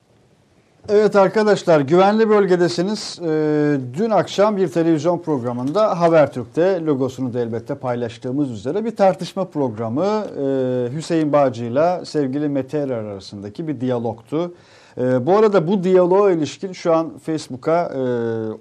Evet 0.89 1.17
arkadaşlar 1.17 1.81
güvenli 1.81 2.29
bölgedesiniz. 2.29 3.19
Ee, 3.23 3.77
dün 3.95 4.11
akşam 4.11 4.57
bir 4.57 4.69
televizyon 4.69 5.19
programında 5.19 6.01
Habertürk'te 6.01 6.85
logosunu 6.85 7.35
da 7.35 7.41
elbette 7.41 7.75
paylaştığımız 7.75 8.51
üzere 8.51 8.85
bir 8.85 8.97
tartışma 8.97 9.45
programı 9.45 10.05
e, 10.05 10.97
Hüseyin 10.97 11.33
Bağcı 11.33 11.65
ile 11.65 12.05
sevgili 12.05 12.49
Mete 12.49 12.79
Erer 12.79 13.05
arasındaki 13.05 13.69
bir 13.69 13.81
diyalogtu. 13.81 14.55
E, 14.99 15.27
bu 15.27 15.37
arada 15.37 15.69
bu 15.69 15.85
diyaloğa 15.85 16.31
ilişkin 16.31 16.73
şu 16.73 16.95
an 16.95 17.19
Facebook'a 17.19 17.91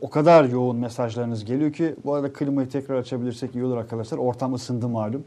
o 0.02 0.10
kadar 0.10 0.44
yoğun 0.44 0.78
mesajlarınız 0.78 1.46
geliyor 1.46 1.74
ki 1.74 1.96
bu 2.06 2.14
arada 2.14 2.34
klimayı 2.34 2.70
tekrar 2.70 2.96
açabilirsek 2.96 3.56
iyi 3.56 3.64
olur 3.64 3.78
arkadaşlar. 3.78 4.18
Ortam 4.18 4.54
ısındı 4.54 4.88
malum. 4.88 5.24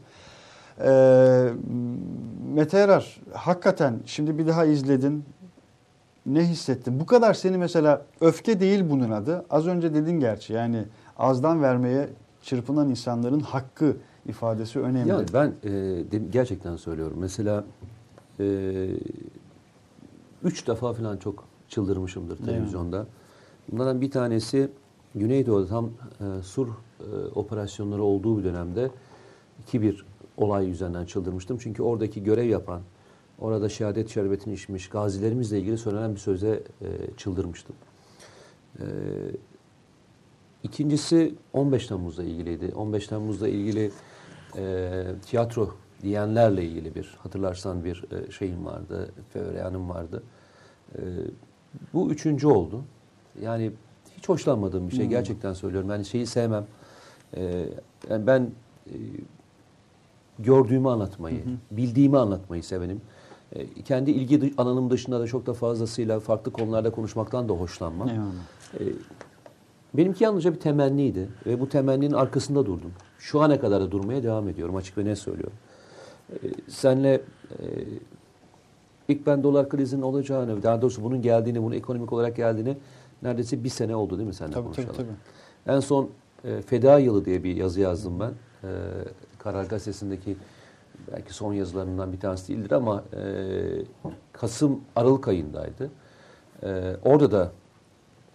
Mete 2.53 2.77
Erer 2.77 3.17
hakikaten 3.33 3.99
şimdi 4.05 4.37
bir 4.37 4.47
daha 4.47 4.65
izledin 4.65 5.23
ne 6.25 6.43
hissettin? 6.47 6.99
Bu 6.99 7.05
kadar 7.05 7.33
seni 7.33 7.57
mesela 7.57 8.05
öfke 8.21 8.59
değil 8.59 8.83
bunun 8.89 9.11
adı. 9.11 9.45
Az 9.49 9.67
önce 9.67 9.93
dedin 9.93 10.19
gerçi 10.19 10.53
yani 10.53 10.83
azdan 11.17 11.61
vermeye 11.61 12.09
çırpınan 12.41 12.89
insanların 12.89 13.39
hakkı 13.39 13.97
ifadesi 14.27 14.79
önemli. 14.79 15.09
Yani 15.09 15.25
ben 15.33 15.53
e, 15.63 15.69
de- 16.11 16.21
gerçekten 16.31 16.75
söylüyorum. 16.75 17.17
Mesela 17.19 17.63
e, 18.39 18.45
üç 20.43 20.67
defa 20.67 20.93
falan 20.93 21.17
çok 21.17 21.43
çıldırmışımdır 21.69 22.37
televizyonda. 22.37 23.05
Bunlardan 23.71 24.01
bir 24.01 24.11
tanesi 24.11 24.69
Güneydoğu'da 25.15 25.67
tam 25.67 25.85
e, 25.85 26.41
sur 26.43 26.67
e, 26.67 26.71
operasyonları 27.35 28.03
olduğu 28.03 28.39
bir 28.39 28.43
dönemde 28.43 28.89
iki 29.61 29.81
bir 29.81 30.05
olay 30.37 30.65
yüzünden 30.67 31.05
çıldırmıştım. 31.05 31.57
Çünkü 31.57 31.83
oradaki 31.83 32.23
görev 32.23 32.45
yapan, 32.49 32.81
orada 33.39 33.69
şehadet 33.69 34.09
şerbetini 34.09 34.53
içmiş 34.53 34.89
gazilerimizle 34.89 35.59
ilgili 35.59 35.77
söylenen 35.77 36.15
bir 36.15 36.19
söze 36.19 36.63
e, 36.81 36.87
çıldırmıştım. 37.17 37.75
E, 38.79 38.85
İkincisi 40.65 41.35
15 41.53 41.87
Temmuz'la 41.87 42.23
ilgiliydi. 42.23 42.71
15 42.75 43.07
Temmuz'la 43.07 43.47
ilgili 43.47 43.91
e, 44.57 44.93
tiyatro 45.25 45.75
diyenlerle 46.01 46.65
ilgili 46.65 46.95
bir 46.95 47.15
hatırlarsan 47.23 47.85
bir 47.85 48.03
e, 48.11 48.31
şeyim 48.31 48.65
vardı, 48.65 49.11
fevreyanım 49.33 49.89
vardı. 49.89 50.23
E, 50.95 51.01
bu 51.93 52.11
üçüncü 52.11 52.47
oldu. 52.47 52.83
Yani 53.41 53.71
hiç 54.17 54.29
hoşlanmadığım 54.29 54.89
bir 54.89 54.95
şey. 54.95 55.05
Gerçekten 55.05 55.53
söylüyorum. 55.53 55.89
Yani 55.89 56.05
şeyi 56.05 56.27
sevmem. 56.27 56.65
E, 57.37 57.65
yani 58.09 58.27
ben 58.27 58.51
e, 58.87 58.95
gördüğümü 60.39 60.89
anlatmayı, 60.89 61.43
bildiğimi 61.71 62.17
anlatmayı 62.17 62.63
sevenim. 62.63 63.01
E, 63.55 63.81
kendi 63.81 64.11
ilgi 64.11 64.53
alanım 64.57 64.89
dışında 64.89 65.19
da 65.19 65.27
çok 65.27 65.45
da 65.45 65.53
fazlasıyla 65.53 66.19
farklı 66.19 66.51
konularda 66.51 66.89
konuşmaktan 66.89 67.49
da 67.49 67.53
hoşlanmam. 67.53 68.09
Eyvallah. 68.09 68.31
E, 68.79 68.83
benimki 69.93 70.23
yalnızca 70.23 70.53
bir 70.53 70.59
temenniydi 70.59 71.29
ve 71.45 71.59
bu 71.59 71.69
temenninin 71.69 72.13
arkasında 72.13 72.65
durdum. 72.65 72.91
Şu 73.19 73.41
ana 73.41 73.59
kadar 73.59 73.81
da 73.81 73.91
durmaya 73.91 74.23
devam 74.23 74.49
ediyorum 74.49 74.75
açık 74.75 74.97
ve 74.97 75.05
ne 75.05 75.15
söylüyorum. 75.15 75.57
E, 76.31 76.35
senle 76.67 77.21
ilk 79.07 79.27
ben 79.27 79.43
dolar 79.43 79.69
krizinin 79.69 80.01
olacağını, 80.01 80.63
daha 80.63 80.81
doğrusu 80.81 81.03
bunun 81.03 81.21
geldiğini, 81.21 81.63
bunun 81.63 81.75
ekonomik 81.75 82.13
olarak 82.13 82.35
geldiğini 82.35 82.77
neredeyse 83.23 83.63
bir 83.63 83.69
sene 83.69 83.95
oldu 83.95 84.17
değil 84.17 84.27
mi 84.27 84.33
seninle 84.33 84.53
Tabii 84.53 84.71
tabii 84.71 84.85
konuşalım? 84.85 85.07
tabii. 85.63 85.75
En 85.75 85.79
son 85.79 86.09
Feda 86.65 86.99
Yılı 86.99 87.25
diye 87.25 87.43
bir 87.43 87.55
yazı 87.55 87.81
yazdım 87.81 88.19
ben. 88.19 88.31
Karar 89.39 89.65
Gazetesi'ndeki 89.65 90.35
belki 91.11 91.33
son 91.33 91.53
yazılarından 91.53 92.13
bir 92.13 92.19
tanesi 92.19 92.47
değildir 92.47 92.71
ama 92.71 93.03
e, 93.13 93.23
Kasım 94.33 94.81
Aralık 94.95 95.27
ayındaydı. 95.27 95.89
E, 96.63 96.95
orada 97.03 97.31
da 97.31 97.51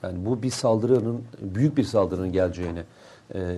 yani 0.02 0.26
bu 0.26 0.42
bir 0.42 0.50
saldırının 0.50 1.24
büyük 1.40 1.76
bir 1.76 1.84
saldırının 1.84 2.32
geleceğini 2.32 2.82
e, 3.34 3.56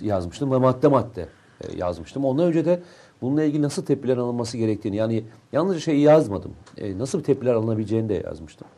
yazmıştım 0.00 0.52
ve 0.52 0.56
madde 0.56 0.88
madde 0.88 1.28
e, 1.60 1.76
yazmıştım. 1.76 2.24
Ondan 2.24 2.46
önce 2.46 2.64
de 2.64 2.82
bununla 3.22 3.44
ilgili 3.44 3.62
nasıl 3.62 3.84
tepkiler 3.84 4.16
alınması 4.16 4.58
gerektiğini 4.58 4.96
yani 4.96 5.24
yalnızca 5.52 5.80
şeyi 5.80 6.00
yazmadım. 6.00 6.52
E, 6.78 6.98
nasıl 6.98 7.18
bir 7.18 7.24
tepkiler 7.24 7.54
alınabileceğini 7.54 8.08
de 8.08 8.14
yazmıştım. 8.14 8.68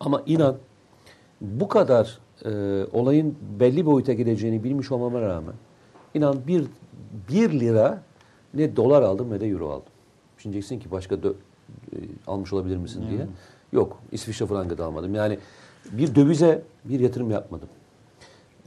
Ama 0.00 0.22
inan 0.26 0.56
bu 1.40 1.68
kadar 1.68 2.18
e, 2.44 2.50
olayın 2.92 3.36
belli 3.60 3.86
boyuta 3.86 4.12
gideceğini 4.12 4.64
bilmiş 4.64 4.92
olmama 4.92 5.20
rağmen 5.20 5.54
inan 6.14 6.46
bir, 6.46 6.64
bir 7.28 7.60
lira 7.60 8.02
ne 8.54 8.76
dolar 8.76 9.02
aldım 9.02 9.30
ne 9.30 9.40
de 9.40 9.46
euro 9.46 9.70
aldım. 9.70 9.92
Şimdi 10.38 10.52
diyeceksin 10.52 10.78
ki 10.78 10.90
başka 10.90 11.14
dö- 11.14 11.34
e, 11.92 11.96
almış 12.26 12.52
olabilir 12.52 12.76
misin 12.76 13.04
diye. 13.10 13.26
Yok 13.72 13.98
İsviçre 14.12 14.46
frangı 14.46 14.78
da 14.78 14.84
almadım. 14.84 15.14
Yani 15.14 15.38
bir 15.92 16.14
dövize 16.14 16.62
bir 16.84 17.00
yatırım 17.00 17.30
yapmadım. 17.30 17.68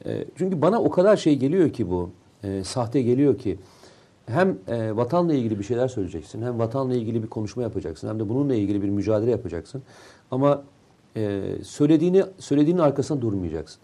E, 0.05 0.25
çünkü 0.35 0.61
bana 0.61 0.81
o 0.81 0.89
kadar 0.89 1.17
şey 1.17 1.35
geliyor 1.39 1.69
ki 1.69 1.89
bu 1.89 2.09
e, 2.43 2.63
sahte 2.63 3.01
geliyor 3.01 3.37
ki 3.37 3.59
hem 4.25 4.57
e, 4.67 4.95
vatanla 4.95 5.33
ilgili 5.33 5.59
bir 5.59 5.63
şeyler 5.63 5.87
söyleyeceksin 5.87 6.41
hem 6.41 6.59
vatanla 6.59 6.95
ilgili 6.95 7.23
bir 7.23 7.27
konuşma 7.27 7.63
yapacaksın 7.63 8.07
hem 8.09 8.19
de 8.19 8.29
bununla 8.29 8.55
ilgili 8.55 8.81
bir 8.81 8.89
mücadele 8.89 9.31
yapacaksın. 9.31 9.83
Ama 10.31 10.63
e, 11.17 11.41
söylediğini 11.63 12.23
söylediğinin 12.39 12.81
arkasında 12.81 13.21
durmayacaksın. 13.21 13.81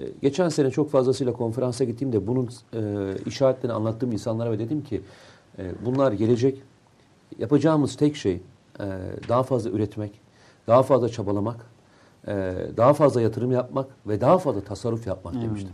E, 0.00 0.02
geçen 0.22 0.48
sene 0.48 0.70
çok 0.70 0.90
fazlasıyla 0.90 1.32
konferansa 1.32 1.84
gittiğimde 1.84 2.26
bunun 2.26 2.50
e, 2.74 3.12
işaretlerini 3.26 3.76
anlattığım 3.76 4.12
insanlara 4.12 4.52
ve 4.52 4.58
dedim 4.58 4.84
ki 4.84 5.02
e, 5.58 5.72
bunlar 5.84 6.12
gelecek. 6.12 6.62
Yapacağımız 7.38 7.96
tek 7.96 8.16
şey 8.16 8.40
e, 8.80 8.84
daha 9.28 9.42
fazla 9.42 9.70
üretmek, 9.70 10.20
daha 10.66 10.82
fazla 10.82 11.08
çabalamak, 11.08 11.66
e, 12.26 12.54
daha 12.76 12.94
fazla 12.94 13.20
yatırım 13.20 13.52
yapmak 13.52 13.86
ve 14.06 14.20
daha 14.20 14.38
fazla 14.38 14.60
tasarruf 14.60 15.06
yapmak 15.06 15.34
demiştim. 15.34 15.72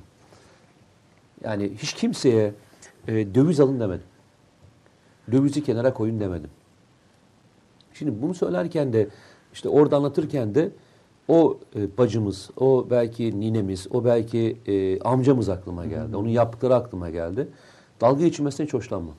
Yani 1.44 1.70
hiç 1.76 1.92
kimseye 1.92 2.54
e, 3.08 3.34
döviz 3.34 3.60
alın 3.60 3.80
demedim. 3.80 4.06
Dövizi 5.32 5.64
kenara 5.64 5.94
koyun 5.94 6.20
demedim. 6.20 6.50
Şimdi 7.94 8.22
bunu 8.22 8.34
söylerken 8.34 8.92
de 8.92 9.08
işte 9.52 9.68
orada 9.68 9.96
anlatırken 9.96 10.54
de 10.54 10.70
o 11.28 11.58
e, 11.76 11.98
bacımız, 11.98 12.50
o 12.56 12.86
belki 12.90 13.40
ninemiz, 13.40 13.86
o 13.90 14.04
belki 14.04 14.56
e, 14.66 15.00
amcamız 15.00 15.48
aklıma 15.48 15.86
geldi. 15.86 16.16
Onun 16.16 16.28
yaptıkları 16.28 16.74
aklıma 16.74 17.10
geldi. 17.10 17.48
Dalga 18.00 18.24
geçilmesine 18.24 18.66
hiç 18.66 18.74
hoşlanmam. 18.74 19.14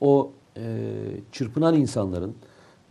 O 0.00 0.30
e, 0.56 0.62
çırpınan 1.32 1.74
insanların 1.74 2.34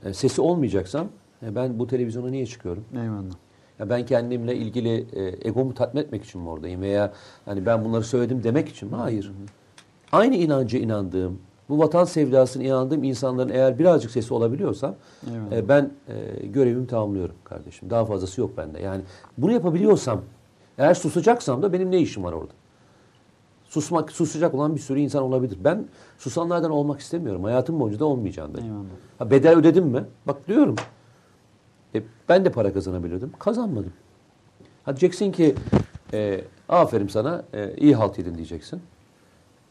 e, 0.05 0.13
sesi 0.13 0.41
olmayacaksam 0.41 1.07
e, 1.43 1.55
ben 1.55 1.79
bu 1.79 1.87
televizyona 1.87 2.29
niye 2.29 2.45
çıkıyorum? 2.45 2.83
Eyvallah. 2.93 3.35
Ya 3.79 3.89
ben 3.89 4.05
kendimle 4.05 4.55
ilgili 4.55 5.05
e, 5.13 5.47
egomu 5.49 5.73
tatmin 5.73 6.01
etmek 6.01 6.23
için 6.23 6.41
mi 6.41 6.49
oradayım 6.49 6.81
veya 6.81 7.13
hani 7.45 7.65
ben 7.65 7.85
bunları 7.85 8.03
söyledim 8.03 8.43
demek 8.43 8.69
için 8.69 8.89
mi? 8.89 8.95
Hayır. 8.95 9.31
Aynı 10.11 10.35
inanca 10.35 10.79
inandığım, 10.79 11.39
bu 11.69 11.79
vatan 11.79 12.03
sevdasına 12.05 12.63
inandığım 12.63 13.03
insanların 13.03 13.49
eğer 13.49 13.79
birazcık 13.79 14.11
sesi 14.11 14.33
olabiliyorsam 14.33 14.95
Eyvallah. 15.31 15.51
e, 15.51 15.67
ben 15.69 15.91
e, 16.07 16.45
görevimi 16.47 16.87
tamamlıyorum 16.87 17.35
kardeşim. 17.43 17.89
Daha 17.89 18.05
fazlası 18.05 18.41
yok 18.41 18.57
bende. 18.57 18.81
Yani 18.81 19.01
bunu 19.37 19.51
yapabiliyorsam, 19.51 20.21
eğer 20.77 20.93
susacaksam 20.93 21.61
da 21.61 21.73
benim 21.73 21.91
ne 21.91 21.97
işim 21.99 22.23
var 22.23 22.33
orada? 22.33 22.51
Susmak, 23.69 24.11
susacak 24.11 24.53
olan 24.53 24.75
bir 24.75 24.79
sürü 24.81 24.99
insan 24.99 25.23
olabilir. 25.23 25.57
Ben 25.63 25.85
susanlardan 26.17 26.71
olmak 26.71 26.99
istemiyorum. 26.99 27.43
Hayatım 27.43 27.79
boyunca 27.79 27.99
da 27.99 28.05
olmayacağım 28.05 28.51
ben. 28.57 28.63
Eyvallah. 28.63 28.83
Ha, 29.19 29.31
bedel 29.31 29.57
ödedim 29.57 29.85
mi? 29.85 30.03
Bak 30.27 30.47
diyorum. 30.47 30.75
E, 31.95 32.03
ben 32.29 32.45
de 32.45 32.51
para 32.51 32.73
kazanabilirdim. 32.73 33.31
Kazanmadım. 33.39 33.93
Ha 34.83 34.91
diyeceksin 34.91 35.31
ki 35.31 35.55
e, 36.13 36.41
aferin 36.69 37.07
sana 37.07 37.43
e, 37.53 37.75
iyi 37.77 37.95
halt 37.95 38.19
edin 38.19 38.35
diyeceksin. 38.35 38.81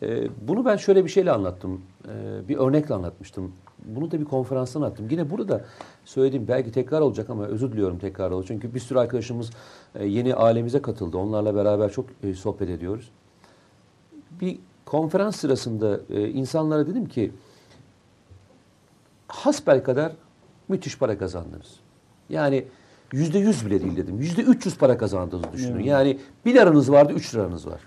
E, 0.02 0.28
bunu 0.48 0.64
ben 0.64 0.76
şöyle 0.76 1.04
bir 1.04 1.10
şeyle 1.10 1.32
anlattım. 1.32 1.82
E, 2.08 2.48
bir 2.48 2.56
örnekle 2.56 2.94
anlatmıştım. 2.94 3.52
Bunu 3.84 4.10
da 4.10 4.20
bir 4.20 4.24
konferansta 4.24 4.78
anlattım. 4.78 5.08
Yine 5.10 5.30
burada 5.30 5.64
söylediğim 6.04 6.48
belki 6.48 6.72
tekrar 6.72 7.00
olacak 7.00 7.30
ama 7.30 7.46
özür 7.46 7.72
diliyorum 7.72 7.98
tekrar 7.98 8.30
olacak. 8.30 8.48
Çünkü 8.48 8.74
bir 8.74 8.80
sürü 8.80 8.98
arkadaşımız 8.98 9.50
e, 9.94 10.06
yeni 10.06 10.34
ailemize 10.34 10.82
katıldı. 10.82 11.18
Onlarla 11.18 11.54
beraber 11.54 11.92
çok 11.92 12.06
e, 12.22 12.34
sohbet 12.34 12.70
ediyoruz. 12.70 13.10
Bir 14.40 14.58
konferans 14.86 15.36
sırasında 15.36 16.00
e, 16.10 16.28
insanlara 16.28 16.86
dedim 16.86 17.06
ki 17.06 17.32
hasbel 19.28 19.82
kadar 19.82 20.12
müthiş 20.68 20.98
para 20.98 21.18
kazandınız. 21.18 21.76
Yani 22.28 22.64
yüzde 23.12 23.38
yüz 23.38 23.66
bile 23.66 23.80
değil 23.80 23.96
dedim. 23.96 24.20
Yüzde 24.20 24.42
üç 24.42 24.66
yüz 24.66 24.78
para 24.78 24.98
kazandığınızı 24.98 25.52
düşünün. 25.52 25.76
Evet. 25.76 25.86
Yani 25.86 26.18
bir 26.44 26.54
liranız 26.54 26.92
vardı, 26.92 27.12
üç 27.12 27.34
liranız 27.34 27.66
var. 27.66 27.80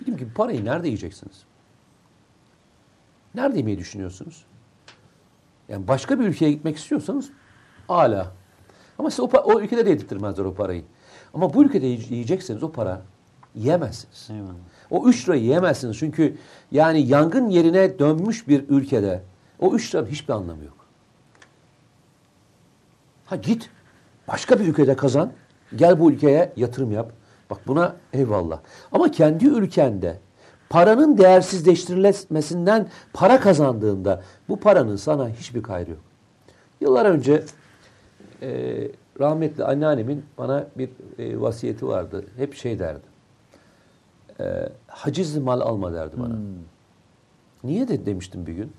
Dedim 0.00 0.16
ki 0.16 0.28
parayı 0.34 0.64
nerede 0.64 0.88
yiyeceksiniz? 0.88 1.42
Nerede 3.34 3.56
yemeyi 3.58 3.78
düşünüyorsunuz? 3.78 4.44
Yani 5.68 5.88
başka 5.88 6.20
bir 6.20 6.24
ülkeye 6.24 6.52
gitmek 6.52 6.76
istiyorsanız 6.76 7.30
hala. 7.88 8.32
Ama 8.98 9.10
size 9.10 9.22
o, 9.22 9.26
o 9.26 9.60
ülkede 9.60 9.86
de 9.86 9.90
yedirtmezler 9.90 10.44
o 10.44 10.54
parayı. 10.54 10.84
Ama 11.34 11.54
bu 11.54 11.64
ülkede 11.64 11.86
yiye- 11.86 12.08
yiyecekseniz 12.10 12.62
o 12.62 12.72
para 12.72 13.02
yiyemezsiniz. 13.54 14.28
Eyvallah. 14.30 14.54
O 14.90 15.08
3 15.08 15.28
lirayı 15.28 15.42
yiyemezsiniz. 15.42 15.98
Çünkü 15.98 16.36
yani 16.72 17.00
yangın 17.06 17.48
yerine 17.48 17.98
dönmüş 17.98 18.48
bir 18.48 18.68
ülkede 18.68 19.22
o 19.58 19.74
3 19.74 19.94
liranın 19.94 20.06
hiçbir 20.06 20.32
anlamı 20.34 20.64
yok. 20.64 20.76
Ha 23.26 23.36
git 23.36 23.70
başka 24.28 24.60
bir 24.60 24.68
ülkede 24.68 24.96
kazan. 24.96 25.32
Gel 25.76 26.00
bu 26.00 26.10
ülkeye 26.12 26.52
yatırım 26.56 26.92
yap. 26.92 27.12
Bak 27.50 27.58
buna 27.66 27.96
eyvallah. 28.12 28.60
Ama 28.92 29.10
kendi 29.10 29.46
ülkende 29.46 30.18
paranın 30.70 31.18
değersizleştirilmesinden 31.18 32.88
para 33.12 33.40
kazandığında 33.40 34.22
bu 34.48 34.60
paranın 34.60 34.96
sana 34.96 35.28
hiçbir 35.28 35.62
gayrı 35.62 35.90
yok. 35.90 36.00
Yıllar 36.80 37.06
önce 37.06 37.44
e, 38.42 38.48
rahmetli 39.20 39.64
anneannemin 39.64 40.24
bana 40.38 40.66
bir 40.78 40.90
e, 41.18 41.40
vasiyeti 41.40 41.88
vardı. 41.88 42.24
Hep 42.36 42.54
şey 42.54 42.78
derdi. 42.78 43.06
E, 44.40 44.68
hacizli 44.86 45.40
mal 45.40 45.60
alma 45.60 45.92
derdi 45.92 46.16
bana. 46.18 46.34
Niye 47.64 47.88
de 47.88 48.06
demiştim 48.06 48.46
bir 48.46 48.52
gün. 48.52 48.72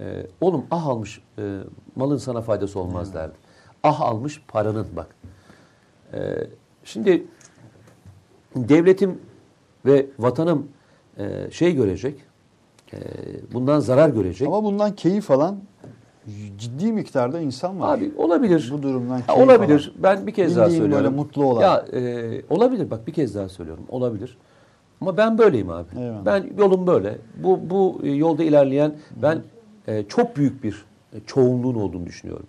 E, 0.00 0.26
oğlum 0.40 0.66
ah 0.70 0.86
almış 0.86 1.22
e, 1.38 1.58
malın 1.96 2.16
sana 2.16 2.40
faydası 2.40 2.80
olmaz 2.80 3.14
derdi. 3.14 3.34
Ah 3.82 4.00
almış 4.00 4.42
paranın 4.48 4.86
bak. 4.96 5.16
E, 6.12 6.46
şimdi 6.84 7.26
devletim 8.56 9.18
ve 9.86 10.06
vatanım 10.18 10.68
e, 11.18 11.50
şey 11.50 11.74
görecek. 11.74 12.14
e, 12.92 12.98
bundan 13.52 13.80
zarar 13.80 14.08
görecek. 14.08 14.48
Ama 14.48 14.64
bundan 14.64 14.94
keyif 14.96 15.30
alan 15.30 15.56
ciddi 16.58 16.92
miktarda 16.92 17.40
insan 17.40 17.80
var. 17.80 17.98
Abi 17.98 18.12
olabilir. 18.16 18.70
Bu 18.72 18.82
durumdan 18.82 19.22
keyif 19.22 19.42
olabilir. 19.42 19.92
alan. 20.02 20.02
Ben 20.18 20.26
bir 20.26 20.32
kez 20.32 20.56
daha 20.56 20.64
Bildiğin 20.66 20.80
söylüyorum. 20.82 21.04
böyle 21.06 21.16
mutlu 21.16 21.44
olan. 21.44 21.62
Ya 21.62 21.84
e, 21.92 22.42
olabilir 22.50 22.90
bak 22.90 23.06
bir 23.06 23.12
kez 23.12 23.34
daha 23.34 23.48
söylüyorum. 23.48 23.84
Olabilir. 23.88 24.38
Ama 25.00 25.16
ben 25.16 25.38
böyleyim 25.38 25.70
abi. 25.70 25.88
Eyvallah. 26.00 26.26
Ben 26.26 26.50
yolum 26.58 26.86
böyle. 26.86 27.18
Bu 27.42 27.60
bu 27.70 28.00
yolda 28.06 28.44
ilerleyen 28.44 28.94
ben 29.22 29.42
e, 29.88 30.02
çok 30.02 30.36
büyük 30.36 30.64
bir 30.64 30.84
e, 31.12 31.20
çoğunluğun 31.26 31.74
olduğunu 31.74 32.06
düşünüyorum. 32.06 32.46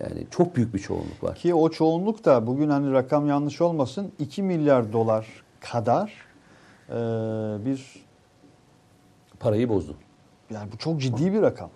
Yani 0.00 0.26
çok 0.30 0.56
büyük 0.56 0.74
bir 0.74 0.78
çoğunluk 0.78 1.24
var. 1.24 1.34
Ki 1.34 1.54
o 1.54 1.68
çoğunluk 1.70 2.24
da 2.24 2.46
bugün 2.46 2.68
hani 2.68 2.92
rakam 2.92 3.28
yanlış 3.28 3.60
olmasın 3.60 4.12
2 4.18 4.42
milyar 4.42 4.92
dolar 4.92 5.26
kadar 5.60 6.12
e, 6.88 6.94
bir 7.64 8.04
Parayı 9.40 9.68
bozdu. 9.68 9.94
yani 10.50 10.72
bu 10.72 10.76
çok 10.78 11.00
ciddi 11.00 11.32
bir 11.32 11.42
rakam. 11.42 11.70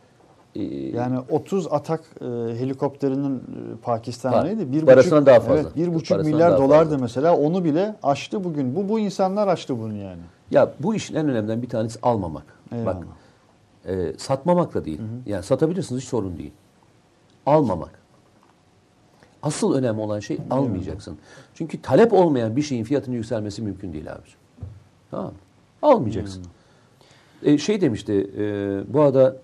E, 0.55 0.63
Yani 0.65 1.19
30 1.31 1.73
atak 1.73 2.01
e, 2.21 2.25
helikopterinin 2.59 3.39
e, 3.39 3.77
neydi? 4.45 4.73
Bir 4.73 4.87
Parasından 4.87 5.19
buçuk- 5.23 5.27
daha 5.27 5.41
fazla. 5.41 5.55
Evet, 5.63 5.77
bir 5.77 5.95
buçuk 5.95 6.09
Parasından 6.17 6.35
milyar 6.35 6.59
dolardı 6.59 6.91
fazla. 6.91 6.99
mesela. 7.03 7.37
Onu 7.37 7.65
bile 7.65 7.95
aştı 8.03 8.45
bugün. 8.45 8.77
Bu 8.77 8.89
bu 8.89 8.99
insanlar 8.99 9.49
aştı 9.49 9.79
bunu 9.79 9.97
yani. 9.97 10.21
ya 10.51 10.73
bu 10.81 10.95
işin 10.95 11.15
en 11.15 11.29
önemliden 11.29 11.63
bir 11.63 11.69
tanesi 11.69 11.99
almamak. 12.03 12.45
Eyvallah. 12.73 12.87
Bak 12.97 13.05
e, 13.89 14.13
satmamak 14.19 14.75
da 14.75 14.85
değil. 14.85 15.01
Yani 15.27 15.43
satabilirsiniz 15.43 16.03
hiç 16.03 16.09
sorun 16.09 16.39
değil. 16.39 16.53
Almamak. 17.47 18.02
Asıl 19.43 19.75
önemli 19.75 20.01
olan 20.01 20.21
şey 20.21 20.39
almayacaksın. 20.51 21.19
Çünkü 21.55 21.83
talep 21.83 22.13
olmayan 22.13 22.57
bir 22.57 22.63
şeyin 22.63 22.85
fiyatının 22.85 23.17
yükselmesi 23.17 23.63
mümkün 23.63 23.93
değil 23.93 24.13
abiciğim. 24.13 24.41
Tamam? 25.11 25.33
Almayacaksın. 25.83 26.45
E, 27.43 27.59
şey 27.59 27.81
demişti, 27.81 28.31
e, 28.39 28.45
bu 28.95 29.01
arada 29.01 29.37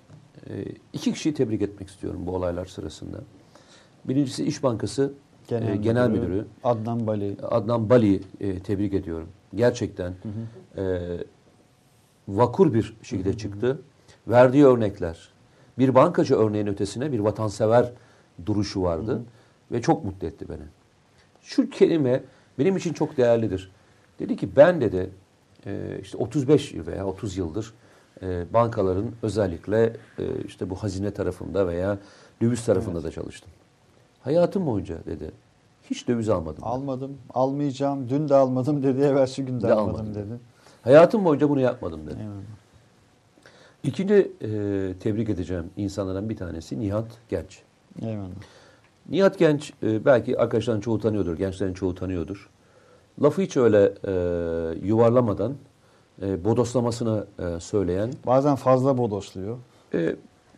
e, 0.51 0.65
iki 0.93 1.13
kişiyi 1.13 1.35
tebrik 1.35 1.63
etmek 1.63 1.89
istiyorum 1.89 2.21
bu 2.27 2.35
olaylar 2.35 2.67
sırasında. 2.67 3.19
Birincisi 4.05 4.45
İş 4.45 4.63
Bankası 4.63 5.13
Genel, 5.49 5.77
Genel 5.77 6.11
Müdürü 6.11 6.47
Adnan 6.65 7.07
Bali. 7.07 7.37
Adnan 7.43 7.91
Bali'yi 7.91 8.23
e, 8.41 8.59
tebrik 8.59 8.95
ediyorum. 8.95 9.29
Gerçekten 9.55 10.13
e, 10.77 11.01
vakur 12.29 12.75
bir 12.75 12.97
şekilde 13.03 13.37
çıktı. 13.37 13.81
Verdiği 14.29 14.67
örnekler, 14.67 15.29
bir 15.79 15.95
bankacı 15.95 16.35
örneğin 16.35 16.67
ötesine 16.67 17.13
bir 17.13 17.19
vatansever 17.19 17.93
duruşu 18.47 18.83
vardı 18.83 19.23
ve 19.73 19.83
çok 19.83 20.05
mutlu 20.05 20.27
etti 20.27 20.49
beni. 20.49 20.63
Şu 21.43 21.71
kelime 21.71 22.23
benim 22.59 22.77
için 22.77 22.93
çok 22.93 23.17
değerlidir. 23.17 23.71
Dedi 24.19 24.37
ki 24.37 24.57
ben 24.57 24.81
dedi 24.81 25.11
e, 25.67 25.99
işte 26.03 26.17
35 26.19 26.73
yıl 26.75 26.87
veya 26.87 27.07
30 27.07 27.37
yıldır 27.37 27.75
e, 28.23 28.45
bankaların 28.53 29.11
özellikle 29.23 29.97
e, 30.19 30.43
işte 30.47 30.71
bu 30.71 30.75
hazine 30.77 31.11
tarafında 31.11 31.69
veya 31.69 31.99
döviz 32.43 32.65
tarafında 32.65 33.03
da 33.05 33.11
çalıştım. 33.11 33.51
Hayatım 34.21 34.67
boyunca 34.67 34.97
dedi 35.07 35.31
hiç 35.91 36.09
döviz 36.09 36.29
almadım. 36.29 36.65
Almadım, 36.65 37.19
almayacağım. 37.35 38.09
Dün 38.09 38.29
de 38.29 38.35
almadım 38.35 38.83
dedi, 38.83 39.01
evvelsi 39.01 39.45
gün 39.45 39.61
de 39.61 39.69
De 39.69 39.73
almadım, 39.73 40.01
almadım. 40.01 40.15
dedi. 40.15 40.41
Hayatım 40.83 41.25
boyunca 41.25 41.49
bunu 41.49 41.61
yapmadım 41.61 42.07
dedi. 42.07 42.21
Eyvallah. 42.21 42.43
İkinci 43.83 44.15
e, 44.15 44.49
tebrik 45.01 45.29
edeceğim 45.29 45.65
insanlardan 45.77 46.29
bir 46.29 46.37
tanesi 46.37 46.81
Nihat 46.81 47.07
Genç. 47.29 47.63
Eyvallah. 48.03 48.29
Nihat 49.09 49.39
Genç 49.39 49.73
e, 49.83 50.05
belki 50.05 50.39
arkadaşların 50.39 50.81
çoğu 50.81 50.99
tanıyordur, 51.01 51.37
gençlerin 51.37 51.75
çoğu 51.75 51.95
tanıyordur. 51.95 52.51
Lafı 53.23 53.43
hiç 53.43 53.57
öyle 53.57 53.93
e, 54.07 54.13
yuvarlamadan 54.87 55.55
e, 56.23 56.45
bodoslamasını 56.45 57.27
e, 57.39 57.61
söyleyen, 57.61 58.11
Bazen 58.27 58.57
fazla 58.57 58.99
bodosluyor. 58.99 59.57
e, 59.95 60.17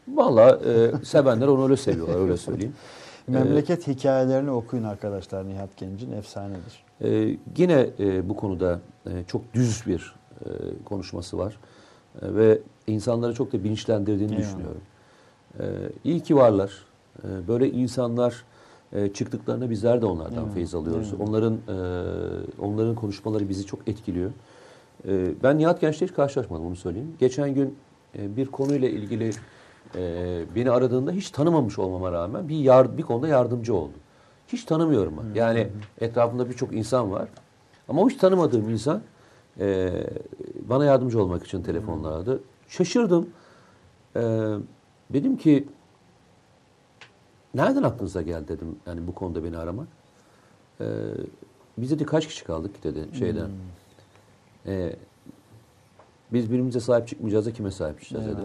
valla 0.09 0.61
e, 0.67 1.05
sevenler 1.05 1.47
onu 1.47 1.65
öyle 1.65 1.77
seviyorlar, 1.77 2.17
öyle 2.21 2.37
söyleyeyim. 2.37 2.75
Memleket 3.27 3.87
hikayelerini 3.87 4.51
okuyun 4.51 4.85
arkadaşlar 4.85 5.49
Nihat 5.49 5.77
Genç'in 5.77 6.13
efsanedir. 6.13 6.85
E, 7.01 7.37
yine 7.57 7.91
e, 7.99 8.29
bu 8.29 8.37
konuda 8.37 8.81
e, 9.07 9.11
çok 9.27 9.55
düz 9.55 9.87
bir 9.87 10.15
e, 10.45 10.49
konuşması 10.85 11.39
var. 11.39 11.57
E, 12.23 12.35
ve 12.35 12.59
insanları 12.87 13.35
çok 13.35 13.53
da 13.53 13.65
bilinçlendirdiğini 13.65 14.33
Eyvallah. 14.33 14.47
düşünüyorum. 14.49 14.81
E, 15.61 15.65
iyi 16.05 16.21
ki 16.21 16.37
varlar. 16.37 16.71
E, 17.19 17.49
böyle 17.49 17.71
insanlar 17.71 18.45
e, 18.93 19.13
çıktıklarında 19.13 19.71
bizler 19.71 20.03
de 20.03 20.07
onlardan 20.07 20.35
Eyvallah. 20.35 20.55
feyiz 20.55 20.75
alıyoruz. 20.75 21.13
Eyvallah. 21.13 21.29
Onların 21.29 21.55
e, 21.55 21.75
onların 22.61 22.95
konuşmaları 22.95 23.49
bizi 23.49 23.67
çok 23.67 23.89
etkiliyor. 23.89 24.31
E, 25.09 25.43
ben 25.43 25.59
Nihat 25.59 25.81
Genç'le 25.81 26.01
hiç 26.01 26.13
karşılaşmadım 26.13 26.67
onu 26.67 26.77
söyleyeyim. 26.77 27.15
Geçen 27.19 27.55
gün 27.55 27.77
e, 28.19 28.37
bir 28.37 28.47
konuyla 28.47 28.89
ilgili 28.89 29.31
beni 30.55 30.71
aradığında 30.71 31.13
hiç 31.13 31.31
tanımamış 31.31 31.79
olmama 31.79 32.13
rağmen 32.13 32.49
bir 32.49 32.57
yar, 32.57 32.99
bir 32.99 33.03
konuda 33.03 33.29
yardımcı 33.29 33.75
oldu. 33.75 33.93
Hiç 34.49 34.65
tanımıyorum 34.65 35.15
ben. 35.19 35.41
Yani 35.41 35.69
etrafımda 36.01 36.49
birçok 36.49 36.73
insan 36.75 37.11
var. 37.11 37.29
Ama 37.89 38.09
hiç 38.09 38.17
tanımadığım 38.17 38.71
insan 38.71 39.03
e, 39.61 39.91
bana 40.69 40.85
yardımcı 40.85 41.23
olmak 41.23 41.45
için 41.47 41.63
telefonla 41.63 42.09
aradı. 42.09 42.41
Şaşırdım. 42.69 43.29
E, 44.17 44.21
dedim 45.13 45.37
ki 45.37 45.69
nereden 47.55 47.83
aklınıza 47.83 48.23
geldi 48.23 48.49
dedim 48.49 48.77
yani 48.87 49.07
bu 49.07 49.15
konuda 49.15 49.45
beni 49.45 49.59
aramak. 49.59 49.89
Ee, 50.81 50.85
biz 51.79 51.91
dedi 51.91 52.05
kaç 52.05 52.27
kişi 52.27 52.45
kaldık 52.45 52.85
dedi 52.85 53.19
şeyden. 53.19 53.51
Ee, 54.67 54.97
biz 56.33 56.49
birbirimize 56.49 56.81
sahip 56.81 57.09
çıkmayacağız 57.09 57.47
da 57.47 57.53
kime 57.53 57.71
sahip 57.71 58.03
çıkacağız 58.03 58.27
dedi. 58.27 58.41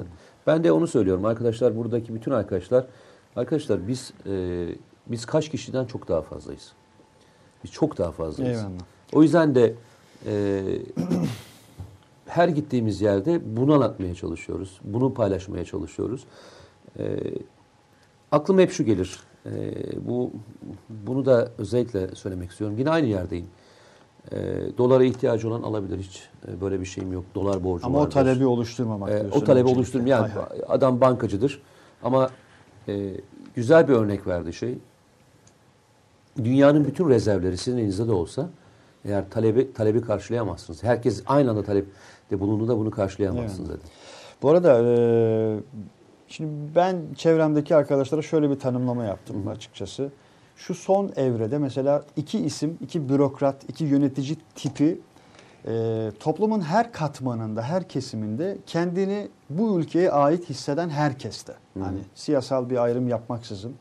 Ben 0.47 0.63
de 0.63 0.71
onu 0.71 0.87
söylüyorum 0.87 1.25
arkadaşlar 1.25 1.77
buradaki 1.77 2.15
bütün 2.15 2.31
arkadaşlar 2.31 2.85
arkadaşlar 3.35 3.87
biz 3.87 4.13
e, 4.27 4.67
biz 5.07 5.25
kaç 5.25 5.49
kişiden 5.49 5.85
çok 5.85 6.07
daha 6.07 6.21
fazlayız. 6.21 6.71
Biz 7.63 7.71
çok 7.71 7.97
daha 7.97 8.11
fazlayız. 8.11 8.57
Eyvallah. 8.57 8.81
O 9.13 9.23
yüzden 9.23 9.55
de 9.55 9.73
e, 10.25 10.63
her 12.25 12.47
gittiğimiz 12.47 13.01
yerde 13.01 13.57
bunu 13.57 13.73
anlatmaya 13.73 14.15
çalışıyoruz. 14.15 14.79
Bunu 14.83 15.13
paylaşmaya 15.13 15.65
çalışıyoruz. 15.65 16.25
E, 16.99 17.17
aklıma 18.35 18.61
hep 18.61 18.71
şu 18.71 18.83
gelir. 18.83 19.19
E, 19.45 19.51
bu 20.07 20.31
bunu 20.89 21.25
da 21.25 21.51
özellikle 21.57 22.15
söylemek 22.15 22.51
istiyorum. 22.51 22.75
Yine 22.79 22.89
aynı 22.89 23.07
yerdeyim. 23.07 23.45
E, 24.31 24.37
dolara 24.77 25.03
ihtiyacı 25.03 25.49
olan 25.49 25.61
alabilir 25.61 25.99
hiç. 25.99 26.23
e, 26.47 26.61
böyle 26.61 26.79
bir 26.79 26.85
şeyim 26.85 27.13
yok. 27.13 27.23
Dolar 27.35 27.63
borcu 27.63 27.85
Ama 27.87 27.97
o 27.97 28.01
vardır. 28.01 28.13
talebi 28.13 28.45
oluşturmamak 28.45 29.11
E, 29.11 29.21
diyorsun. 29.21 29.41
o 29.41 29.43
talebi 29.43 29.69
oluşturum. 29.69 30.07
Yani 30.07 30.27
Hay 30.31 30.43
hay. 30.43 30.59
adam 30.67 31.01
bankacıdır. 31.01 31.61
Ama 32.03 32.29
e, 32.87 33.11
güzel 33.55 33.87
bir 33.87 33.93
örnek 33.93 34.27
verdi 34.27 34.53
şey. 34.53 34.77
Dünyanın 36.43 36.85
bütün 36.85 37.09
rezervleri 37.09 37.57
sizin 37.57 37.77
elinizde 37.77 38.07
de 38.07 38.11
olsa 38.11 38.49
eğer 39.05 39.29
talebi 39.29 39.73
talebi 39.73 40.01
karşılayamazsınız. 40.01 40.83
Herkes 40.83 41.23
aynı 41.25 41.49
anda 41.49 41.63
talepte 41.63 42.39
bulunduğunda 42.39 42.77
bunu 42.77 42.91
karşılayamazsınız 42.91 43.69
dedi. 43.69 43.79
Bu 44.41 44.49
arada 44.49 44.81
e, 44.83 45.59
şimdi 46.27 46.75
ben 46.75 46.97
çevremdeki 47.15 47.75
arkadaşlara 47.75 48.21
şöyle 48.21 48.49
bir 48.49 48.59
tanımlama 48.59 49.03
yaptım 49.03 49.47
açıkçası. 49.47 50.09
Şu 50.55 50.73
son 50.75 51.11
evrede 51.15 51.57
mesela 51.57 52.03
iki 52.15 52.39
isim, 52.39 52.77
iki 52.81 53.09
bürokrat, 53.09 53.55
iki 53.69 53.83
yönetici 53.83 54.37
tipi 54.55 54.99
e, 55.67 56.11
toplumun 56.19 56.61
her 56.61 56.91
katmanında, 56.91 57.61
her 57.61 57.87
kesiminde 57.87 58.57
kendini 58.65 59.27
bu 59.49 59.79
ülkeye 59.79 60.11
ait 60.11 60.49
hisseden 60.49 60.89
herkeste. 60.89 61.53
Hani 61.79 61.99
siyasal 62.15 62.69
bir 62.69 62.77
ayrım 62.83 63.07
yapmaksızın. 63.07 63.73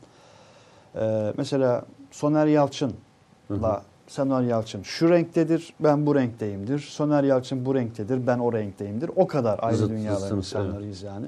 E, 0.95 1.33
mesela 1.37 1.85
Soner 2.11 2.47
Yalçın'la 2.47 3.83
Soner 4.07 4.41
Yalçın 4.41 4.83
şu 4.83 5.09
renktedir, 5.09 5.73
ben 5.79 6.05
bu 6.05 6.15
renkteyimdir. 6.15 6.79
Soner 6.79 7.23
Yalçın 7.23 7.65
bu 7.65 7.75
renktedir, 7.75 8.27
ben 8.27 8.39
o 8.39 8.53
renkteyimdir. 8.53 9.11
O 9.15 9.27
kadar 9.27 9.59
ayrı 9.61 9.77
Zıt- 9.77 9.89
dünyaların 9.89 10.37
insanlarıyız 10.37 11.03
yani. 11.03 11.25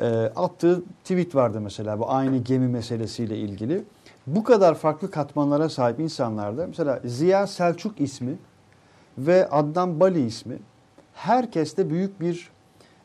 E, 0.00 0.06
attığı 0.36 0.82
tweet 1.04 1.34
vardı 1.34 1.60
mesela 1.60 1.98
bu 1.98 2.10
aynı 2.10 2.36
gemi 2.36 2.68
meselesiyle 2.68 3.36
ilgili. 3.38 3.84
Bu 4.26 4.44
kadar 4.44 4.74
farklı 4.74 5.10
katmanlara 5.10 5.68
sahip 5.68 6.00
insanlarda 6.00 6.66
mesela 6.66 7.00
Ziya 7.04 7.46
Selçuk 7.46 8.00
ismi 8.00 8.38
ve 9.18 9.48
Adnan 9.48 10.00
Bali 10.00 10.26
ismi 10.26 10.58
herkeste 11.14 11.90
büyük 11.90 12.20
bir 12.20 12.50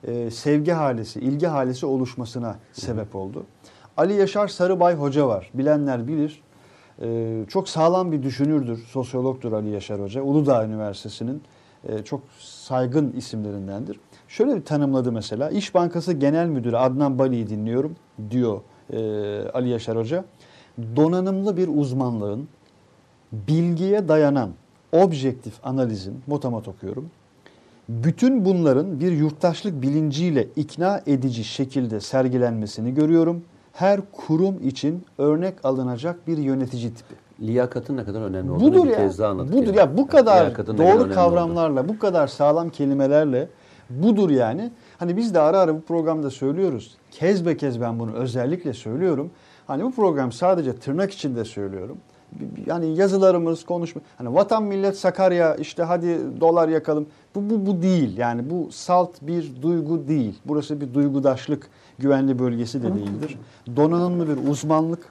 e, 0.03 0.31
sevgi 0.31 0.71
halesi, 0.71 1.19
ilgi 1.19 1.47
halesi 1.47 1.85
oluşmasına 1.85 2.55
sebep 2.73 3.15
oldu. 3.15 3.45
Ali 3.97 4.13
Yaşar 4.13 4.47
Sarıbay 4.47 4.95
Hoca 4.95 5.27
var. 5.27 5.51
Bilenler 5.53 6.07
bilir. 6.07 6.43
E, 7.01 7.39
çok 7.47 7.69
sağlam 7.69 8.11
bir 8.11 8.23
düşünürdür, 8.23 8.77
sosyologdur 8.77 9.51
Ali 9.51 9.69
Yaşar 9.69 10.01
Hoca. 10.01 10.21
Uludağ 10.21 10.65
Üniversitesi'nin 10.65 11.43
e, 11.87 12.03
çok 12.03 12.21
saygın 12.39 13.11
isimlerindendir. 13.11 13.99
Şöyle 14.29 14.55
bir 14.55 14.65
tanımladı 14.65 15.11
mesela. 15.11 15.49
İş 15.49 15.75
Bankası 15.75 16.13
Genel 16.13 16.47
Müdürü 16.47 16.77
Adnan 16.77 17.19
Bali'yi 17.19 17.49
dinliyorum 17.49 17.95
diyor 18.31 18.59
e, 18.93 18.99
Ali 19.53 19.69
Yaşar 19.69 19.97
Hoca. 19.97 20.25
Donanımlı 20.95 21.57
bir 21.57 21.67
uzmanlığın 21.67 22.47
bilgiye 23.31 24.07
dayanan 24.07 24.49
objektif 24.91 25.53
analizin, 25.63 26.21
motamot 26.27 26.67
okuyorum, 26.67 27.09
bütün 27.89 28.45
bunların 28.45 28.99
bir 28.99 29.11
yurttaşlık 29.11 29.81
bilinciyle 29.81 30.47
ikna 30.55 31.01
edici 31.07 31.43
şekilde 31.43 31.99
sergilenmesini 31.99 32.93
görüyorum. 32.93 33.43
Her 33.73 34.01
kurum 34.11 34.67
için 34.67 35.05
örnek 35.17 35.65
alınacak 35.65 36.27
bir 36.27 36.37
yönetici 36.37 36.93
tipi. 36.93 37.15
Liyakatın 37.41 37.97
ne 37.97 38.03
kadar 38.03 38.21
önemli 38.21 38.51
olduğunu 38.51 38.73
Budur 38.73 38.85
bir 38.85 38.89
ya. 38.89 38.97
kez 38.97 39.19
daha 39.19 39.29
anlattık. 39.29 39.53
Budur 39.53 39.67
yani. 39.67 39.77
ya 39.77 39.97
bu 39.97 40.07
kadar 40.07 40.57
doğru 40.57 41.13
kavramlarla, 41.13 41.89
bu 41.89 41.99
kadar 41.99 42.27
sağlam 42.27 42.69
kelimelerle 42.69 43.49
budur 43.89 44.29
yani. 44.29 44.71
Hani 44.97 45.17
biz 45.17 45.33
de 45.33 45.39
ara 45.39 45.59
ara 45.59 45.75
bu 45.75 45.81
programda 45.81 46.29
söylüyoruz. 46.29 46.97
Kez 47.11 47.45
be 47.45 47.57
kez 47.57 47.81
ben 47.81 47.99
bunu 47.99 48.13
özellikle 48.13 48.73
söylüyorum. 48.73 49.31
Hani 49.67 49.83
bu 49.83 49.91
program 49.91 50.31
sadece 50.31 50.75
tırnak 50.75 51.11
içinde 51.11 51.45
söylüyorum. 51.45 51.97
Yani 52.65 52.95
yazılarımız, 52.95 53.65
konuşma 53.65 54.01
hani 54.17 54.35
vatan 54.35 54.63
millet 54.63 54.97
Sakarya 54.97 55.55
işte 55.55 55.83
hadi 55.83 56.17
dolar 56.41 56.69
yakalım. 56.69 57.07
Bu 57.35 57.49
bu 57.49 57.65
bu 57.65 57.81
değil. 57.81 58.17
Yani 58.17 58.49
bu 58.49 58.71
salt 58.71 59.21
bir 59.21 59.61
duygu 59.61 60.07
değil. 60.07 60.39
Burası 60.45 60.81
bir 60.81 60.93
duygudaşlık 60.93 61.69
güvenli 61.99 62.39
bölgesi 62.39 62.83
de 62.83 62.95
değildir. 62.95 63.37
Donanımlı 63.75 64.27
bir 64.29 64.49
uzmanlık, 64.49 65.05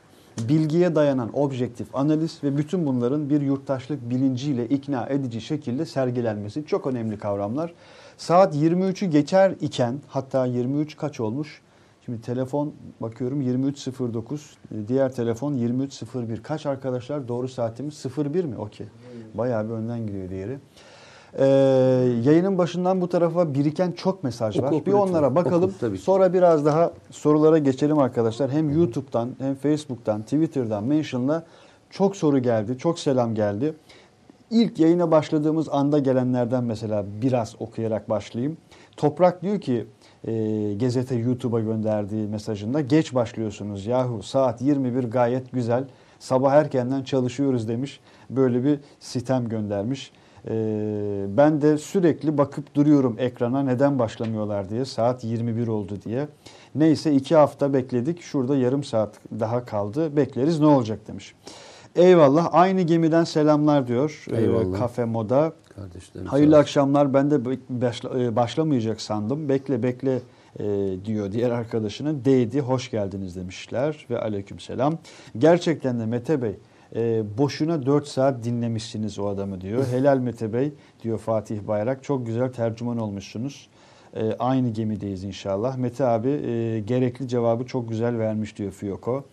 bilgiye 0.48 0.94
dayanan 0.94 1.30
objektif 1.32 1.94
analiz 1.94 2.38
ve 2.44 2.56
bütün 2.56 2.86
bunların 2.86 3.30
bir 3.30 3.40
yurttaşlık 3.40 4.10
bilinciyle 4.10 4.68
ikna 4.68 5.06
edici 5.06 5.40
şekilde 5.40 5.86
sergilenmesi 5.86 6.66
çok 6.66 6.86
önemli 6.86 7.18
kavramlar. 7.18 7.74
Saat 8.18 8.54
23'ü 8.56 9.06
geçer 9.06 9.54
iken 9.60 10.00
hatta 10.08 10.46
23 10.46 10.96
kaç 10.96 11.20
olmuş? 11.20 11.62
Şimdi 12.04 12.20
telefon 12.20 12.72
bakıyorum 13.00 13.42
23.09 13.42 14.38
diğer 14.88 15.12
telefon 15.12 15.54
23.01 15.54 16.42
kaç 16.42 16.66
arkadaşlar 16.66 17.28
doğru 17.28 17.48
saatimiz 17.48 18.04
01 18.16 18.44
mi 18.44 18.56
okey 18.56 18.86
bayağı 19.34 19.68
bir 19.68 19.74
önden 19.74 20.06
gidiyor 20.06 20.30
diğeri. 20.30 20.58
Ee, 21.38 21.46
yayının 22.24 22.58
başından 22.58 23.00
bu 23.00 23.08
tarafa 23.08 23.54
biriken 23.54 23.92
çok 23.92 24.24
mesaj 24.24 24.60
var. 24.60 24.72
oku 24.72 24.86
bir 24.86 24.92
onlara 24.92 25.34
bakalım. 25.34 25.70
Oku, 25.70 25.78
tabii. 25.80 25.98
Sonra 25.98 26.32
biraz 26.32 26.64
daha 26.64 26.92
sorulara 27.10 27.58
geçelim 27.58 27.98
arkadaşlar. 27.98 28.50
Hem 28.50 28.70
YouTube'dan 28.70 29.30
hem 29.38 29.54
Facebook'tan, 29.54 30.22
Twitter'dan 30.22 30.84
mention'la 30.84 31.44
çok 31.90 32.16
soru 32.16 32.38
geldi, 32.38 32.78
çok 32.78 32.98
selam 32.98 33.34
geldi. 33.34 33.74
İlk 34.50 34.78
yayına 34.78 35.10
başladığımız 35.10 35.68
anda 35.68 35.98
gelenlerden 35.98 36.64
mesela 36.64 37.04
biraz 37.22 37.54
okuyarak 37.58 38.10
başlayayım. 38.10 38.56
Toprak 38.96 39.42
diyor 39.42 39.60
ki 39.60 39.86
e, 40.24 40.32
Gezete 40.76 41.14
YouTube'a 41.14 41.60
gönderdiği 41.60 42.26
mesajında 42.26 42.80
geç 42.80 43.14
başlıyorsunuz 43.14 43.86
yahu 43.86 44.22
saat 44.22 44.62
21 44.62 45.04
gayet 45.04 45.52
güzel. 45.52 45.84
Sabah 46.18 46.52
erkenden 46.52 47.02
çalışıyoruz 47.02 47.68
demiş. 47.68 48.00
Böyle 48.30 48.64
bir 48.64 48.80
sitem 49.00 49.48
göndermiş. 49.48 50.12
E, 50.48 50.54
ben 51.28 51.62
de 51.62 51.78
sürekli 51.78 52.38
bakıp 52.38 52.74
duruyorum 52.74 53.16
ekrana 53.18 53.62
neden 53.62 53.98
başlamıyorlar 53.98 54.70
diye 54.70 54.84
saat 54.84 55.24
21 55.24 55.68
oldu 55.68 55.98
diye. 56.04 56.28
Neyse 56.74 57.12
iki 57.12 57.36
hafta 57.36 57.74
bekledik 57.74 58.22
şurada 58.22 58.56
yarım 58.56 58.84
saat 58.84 59.14
daha 59.40 59.64
kaldı 59.64 60.16
bekleriz 60.16 60.60
ne 60.60 60.66
olacak 60.66 61.08
demiş. 61.08 61.34
Eyvallah 61.98 62.48
aynı 62.52 62.82
gemiden 62.82 63.24
selamlar 63.24 63.86
diyor 63.88 64.24
e, 64.32 64.36
Eyvallah. 64.40 64.78
Kafe 64.78 65.04
Moda. 65.04 65.52
Kardeşlerim. 65.76 66.26
Hayırlı 66.26 66.58
akşamlar. 66.58 67.14
Ben 67.14 67.30
de 67.30 67.44
başla- 67.68 68.22
e, 68.22 68.36
başlamayacak 68.36 69.00
sandım. 69.00 69.48
Bekle 69.48 69.82
bekle 69.82 70.20
e, 70.58 70.64
diyor 71.04 71.32
diğer 71.32 71.50
arkadaşının. 71.50 72.24
Değdi, 72.24 72.60
hoş 72.60 72.90
geldiniz 72.90 73.36
demişler 73.36 74.06
ve 74.10 74.18
aleykümselam. 74.20 74.98
Gerçekten 75.38 76.00
de 76.00 76.06
Mete 76.06 76.42
Bey 76.42 76.54
e, 76.96 77.22
boşuna 77.38 77.86
4 77.86 78.06
saat 78.08 78.44
dinlemişsiniz 78.44 79.18
o 79.18 79.26
adamı 79.26 79.60
diyor. 79.60 79.86
Helal 79.92 80.18
Mete 80.18 80.52
Bey 80.52 80.72
diyor 81.02 81.18
Fatih 81.18 81.60
Bayrak. 81.66 82.04
Çok 82.04 82.26
güzel 82.26 82.52
tercüman 82.52 82.98
olmuşsunuz. 82.98 83.68
E, 84.16 84.32
aynı 84.38 84.68
gemideyiz 84.68 85.24
inşallah. 85.24 85.76
Mete 85.76 86.04
abi 86.04 86.28
e, 86.28 86.80
gerekli 86.80 87.28
cevabı 87.28 87.66
çok 87.66 87.88
güzel 87.88 88.18
vermiş 88.18 88.56
diyor 88.58 88.72
Fiyoko. 88.72 89.24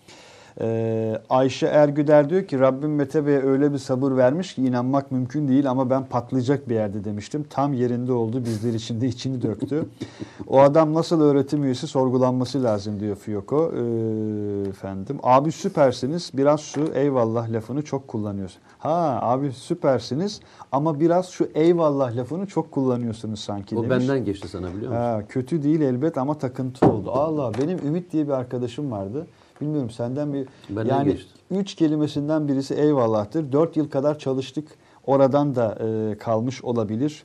Ee, 0.61 1.21
Ayşe 1.29 1.67
Ergüder 1.67 2.29
diyor 2.29 2.43
ki 2.45 2.59
Rabbim 2.59 2.95
Mete 2.95 3.25
Bey'e 3.25 3.41
öyle 3.43 3.73
bir 3.73 3.77
sabır 3.77 4.17
vermiş 4.17 4.55
ki 4.55 4.65
inanmak 4.65 5.11
mümkün 5.11 5.47
değil 5.47 5.69
ama 5.69 5.89
ben 5.89 6.05
patlayacak 6.05 6.69
bir 6.69 6.75
yerde 6.75 7.03
demiştim. 7.03 7.45
Tam 7.49 7.73
yerinde 7.73 8.13
oldu 8.13 8.45
bizler 8.45 8.73
için 8.73 9.01
de 9.01 9.07
içini 9.07 9.41
döktü. 9.41 9.85
o 10.47 10.59
adam 10.59 10.93
nasıl 10.93 11.21
öğretim 11.21 11.63
üyesi 11.63 11.87
sorgulanması 11.87 12.63
lazım 12.63 12.99
diyor 12.99 13.15
Fiyoko. 13.15 13.71
Ee, 13.75 14.69
efendim 14.69 15.17
abi 15.23 15.51
süpersiniz 15.51 16.31
biraz 16.33 16.61
şu 16.61 16.83
eyvallah 16.93 17.49
lafını 17.51 17.81
çok 17.81 18.07
kullanıyorsun. 18.07 18.61
Ha 18.79 19.19
abi 19.21 19.51
süpersiniz 19.51 20.39
ama 20.71 20.99
biraz 20.99 21.29
şu 21.29 21.49
eyvallah 21.55 22.15
lafını 22.17 22.47
çok 22.47 22.71
kullanıyorsunuz 22.71 23.39
sanki 23.39 23.77
O 23.77 23.83
demiş. 23.83 23.89
benden 23.99 24.25
geçti 24.25 24.47
sana 24.47 24.67
biliyor 24.67 24.91
musun? 24.91 24.95
Ha, 24.95 25.21
kötü 25.29 25.63
değil 25.63 25.81
elbet 25.81 26.17
ama 26.17 26.37
takıntı 26.37 26.87
oldu. 26.91 27.11
Allah 27.11 27.51
benim 27.61 27.79
Ümit 27.87 28.11
diye 28.11 28.27
bir 28.27 28.33
arkadaşım 28.33 28.91
vardı. 28.91 29.27
Bilmiyorum 29.65 29.89
senden 29.89 30.33
bir 30.33 30.47
Benden 30.69 30.95
yani 30.95 31.17
üç 31.51 31.75
kelimesinden 31.75 32.47
birisi 32.47 32.73
eyvallahtır. 32.73 33.51
Dört 33.51 33.77
yıl 33.77 33.89
kadar 33.89 34.19
çalıştık. 34.19 34.67
Oradan 35.05 35.55
da 35.55 35.77
e, 35.81 36.17
kalmış 36.17 36.63
olabilir. 36.63 37.23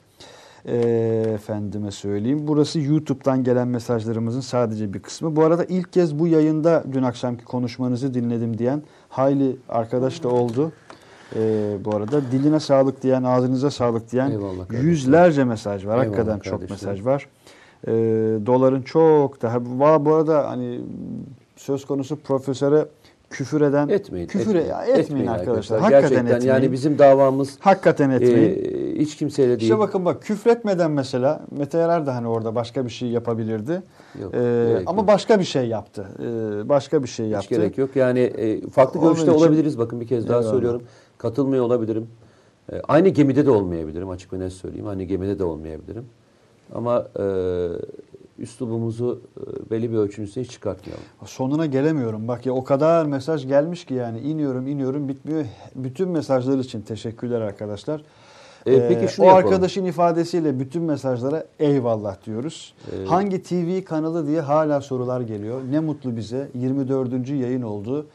E, 0.65 0.77
efendime 1.33 1.91
söyleyeyim. 1.91 2.47
Burası 2.47 2.79
YouTube'dan 2.79 3.43
gelen 3.43 3.67
mesajlarımızın 3.67 4.41
sadece 4.41 4.93
bir 4.93 4.99
kısmı. 4.99 5.35
Bu 5.35 5.43
arada 5.43 5.65
ilk 5.65 5.93
kez 5.93 6.19
bu 6.19 6.27
yayında 6.27 6.83
dün 6.93 7.03
akşamki 7.03 7.45
konuşmanızı 7.45 8.13
dinledim 8.13 8.57
diyen 8.57 8.81
hayli 9.09 9.57
arkadaş 9.69 10.23
da 10.23 10.29
oldu. 10.29 10.71
E, 11.35 11.39
bu 11.85 11.95
arada 11.95 12.21
diline 12.31 12.59
sağlık 12.59 13.03
diyen, 13.03 13.23
ağzınıza 13.23 13.71
sağlık 13.71 14.11
diyen 14.11 14.31
Eyvallah 14.31 14.83
yüzlerce 14.83 15.43
mesaj 15.43 15.85
var. 15.85 15.93
Eyvallah 15.93 16.05
Hakikaten 16.05 16.39
çok 16.39 16.53
kardeşim. 16.53 16.75
mesaj 16.75 17.05
var. 17.05 17.27
E, 17.87 17.91
doların 18.45 18.81
çok 18.81 19.41
daha 19.41 19.65
bu 20.05 20.13
arada 20.13 20.49
hani 20.49 20.81
söz 21.61 21.85
konusu 21.85 22.15
profesöre 22.19 22.85
küfür 23.29 23.61
eden 23.61 23.87
Etmeyin. 23.87 24.27
küfür 24.27 24.55
etmeyin, 24.55 24.69
etmeyin, 24.79 24.99
Etmeyin 24.99 25.27
arkadaşlar. 25.27 25.79
Hakikaten 25.79 26.09
Gerçekten 26.09 26.35
etmeyin. 26.35 26.53
yani 26.53 26.71
bizim 26.71 26.99
davamız 26.99 27.57
Hakikaten 27.59 28.09
etmeyin. 28.09 28.65
e, 28.95 28.99
hiç 28.99 29.15
kimseyle 29.17 29.49
değil. 29.49 29.61
İşte 29.61 29.79
bakın 29.79 30.05
bak 30.05 30.21
küfretmeden 30.21 30.91
mesela 30.91 31.41
Mete 31.51 31.77
Yarar 31.77 32.05
da 32.05 32.15
hani 32.15 32.27
orada 32.27 32.55
başka 32.55 32.85
bir 32.85 32.89
şey 32.89 33.09
yapabilirdi. 33.09 33.83
Yok, 34.21 34.33
Ee, 34.35 34.83
ama 34.85 35.01
yok. 35.01 35.07
başka 35.07 35.39
bir 35.39 35.43
şey 35.43 35.67
yaptı. 35.67 36.07
Ee, 36.19 36.69
başka 36.69 37.03
bir 37.03 37.07
şey 37.07 37.25
Hiç 37.25 37.33
yaptı. 37.33 37.49
gerek 37.55 37.77
yok. 37.77 37.95
Yani 37.95 38.19
e, 38.19 38.67
farklı 38.69 38.99
Onun 38.99 39.09
görüşte 39.09 39.31
için- 39.31 39.37
olabiliriz. 39.39 39.77
Bakın 39.77 40.01
bir 40.01 40.07
kez 40.07 40.27
daha 40.29 40.37
Eyvallah. 40.39 40.51
söylüyorum. 40.53 40.81
Katılmıyor 41.17 41.63
olabilirim. 41.65 42.07
E, 42.71 42.81
aynı 42.87 43.09
gemide 43.09 43.45
de 43.45 43.51
olmayabilirim. 43.51 44.09
Açık 44.09 44.33
ve 44.33 44.39
net 44.39 44.53
söyleyeyim. 44.53 44.87
Aynı 44.87 45.03
gemide 45.03 45.39
de 45.39 45.43
olmayabilirim. 45.43 46.05
Ama 46.75 47.07
e, 47.19 47.23
üslubumuzu 48.41 49.21
e, 49.37 49.69
belli 49.71 49.91
bir 49.91 49.97
üstüne 49.97 50.43
hiç 50.43 50.51
çıkartmayalım. 50.51 51.03
Sonuna 51.25 51.65
gelemiyorum. 51.65 52.27
Bak 52.27 52.45
ya 52.45 52.53
o 52.53 52.63
kadar 52.63 53.05
mesaj 53.05 53.47
gelmiş 53.47 53.85
ki 53.85 53.93
yani 53.93 54.19
iniyorum 54.19 54.67
iniyorum 54.67 55.07
bitmiyor. 55.07 55.45
Bütün 55.75 56.09
mesajlar 56.09 56.57
için 56.57 56.81
teşekkürler 56.81 57.41
arkadaşlar. 57.41 58.01
E, 58.65 58.73
Ee, 58.75 58.87
peki 58.87 59.13
şunu 59.13 59.25
o 59.25 59.29
yapalım. 59.29 59.47
arkadaşın 59.47 59.85
ifadesiyle 59.85 60.59
bütün 60.59 60.83
mesajlara 60.83 61.45
eyvallah 61.59 62.25
diyoruz. 62.25 62.73
Ee, 62.91 63.05
Hangi 63.05 63.43
TV 63.43 63.83
kanalı 63.83 64.27
diye 64.27 64.41
hala 64.41 64.81
sorular 64.81 65.21
geliyor. 65.21 65.61
Ne 65.71 65.79
mutlu 65.79 66.15
bize. 66.17 66.47
24. 66.55 67.29
yayın 67.29 67.61
oldu. 67.61 68.05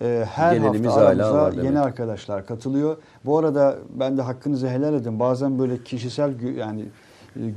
Ee, 0.00 0.24
her 0.30 0.56
hafta 0.56 0.92
aramıza 0.94 1.52
demek. 1.52 1.64
yeni 1.64 1.80
arkadaşlar 1.80 2.46
katılıyor. 2.46 2.96
Bu 3.24 3.38
arada 3.38 3.76
ben 3.94 4.18
de 4.18 4.22
hakkınızı 4.22 4.68
helal 4.68 4.94
edin. 4.94 5.20
Bazen 5.20 5.58
böyle 5.58 5.82
kişisel 5.84 6.40
yani 6.56 6.84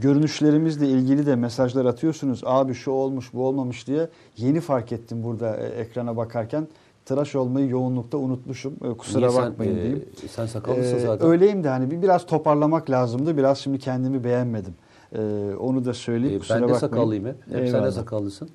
görünüşlerimizle 0.01 0.87
ilgili 0.87 1.25
de 1.25 1.35
mesajlar 1.35 1.85
atıyorsunuz. 1.85 2.41
Abi 2.45 2.73
şu 2.73 2.91
olmuş 2.91 3.33
bu 3.33 3.45
olmamış 3.47 3.87
diye. 3.87 4.09
Yeni 4.37 4.61
fark 4.61 4.91
ettim 4.91 5.23
burada 5.23 5.57
e, 5.57 5.65
ekrana 5.67 6.17
bakarken. 6.17 6.67
Tıraş 7.05 7.35
olmayı 7.35 7.69
yoğunlukta 7.69 8.17
unutmuşum. 8.17 8.73
E, 8.83 8.97
Kusura 8.97 9.19
Niye 9.27 9.31
sen, 9.31 9.51
bakmayın 9.51 9.77
e, 9.77 9.81
diyeyim. 9.81 10.05
Sen 10.29 10.45
sakallısın 10.45 10.95
Ee, 10.95 10.99
zaten. 10.99 11.27
öyleyim 11.27 11.63
de 11.63 11.69
hani 11.69 11.91
bir 11.91 12.01
biraz 12.01 12.25
toparlamak 12.25 12.89
lazımdı. 12.89 13.37
Biraz 13.37 13.57
şimdi 13.57 13.79
kendimi 13.79 14.23
beğenmedim. 14.23 14.73
Ee, 15.15 15.19
onu 15.59 15.85
da 15.85 15.93
söyleyeyim. 15.93 16.35
E, 16.35 16.39
Kusura 16.39 16.55
ben 16.55 16.63
de 16.63 16.71
bakmayın. 16.71 16.79
sakallıyım 16.79 17.25
hep. 17.25 17.35
Hep 17.51 17.69
sen 17.69 17.83
de 17.83 17.91
sakallısın. 17.91 18.49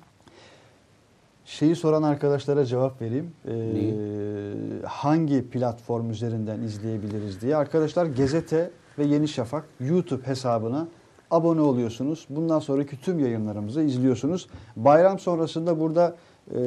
Şeyi 1.45 1.75
soran 1.75 2.03
arkadaşlara 2.03 2.65
cevap 2.65 3.01
vereyim. 3.01 3.31
Ee, 3.47 3.53
Neyi? 3.53 3.93
hangi 4.85 5.49
platform 5.49 6.09
üzerinden 6.09 6.59
izleyebiliriz 6.61 7.41
diye. 7.41 7.55
Arkadaşlar 7.55 8.05
Gezete 8.05 8.71
ve 8.99 9.03
Yeni 9.05 9.27
Şafak 9.27 9.63
YouTube 9.79 10.27
hesabına 10.27 10.87
abone 11.31 11.61
oluyorsunuz. 11.61 12.25
Bundan 12.29 12.59
sonraki 12.59 13.01
tüm 13.01 13.19
yayınlarımızı 13.19 13.81
izliyorsunuz. 13.81 14.47
Bayram 14.75 15.19
sonrasında 15.19 15.79
burada 15.79 16.15
e, 16.55 16.59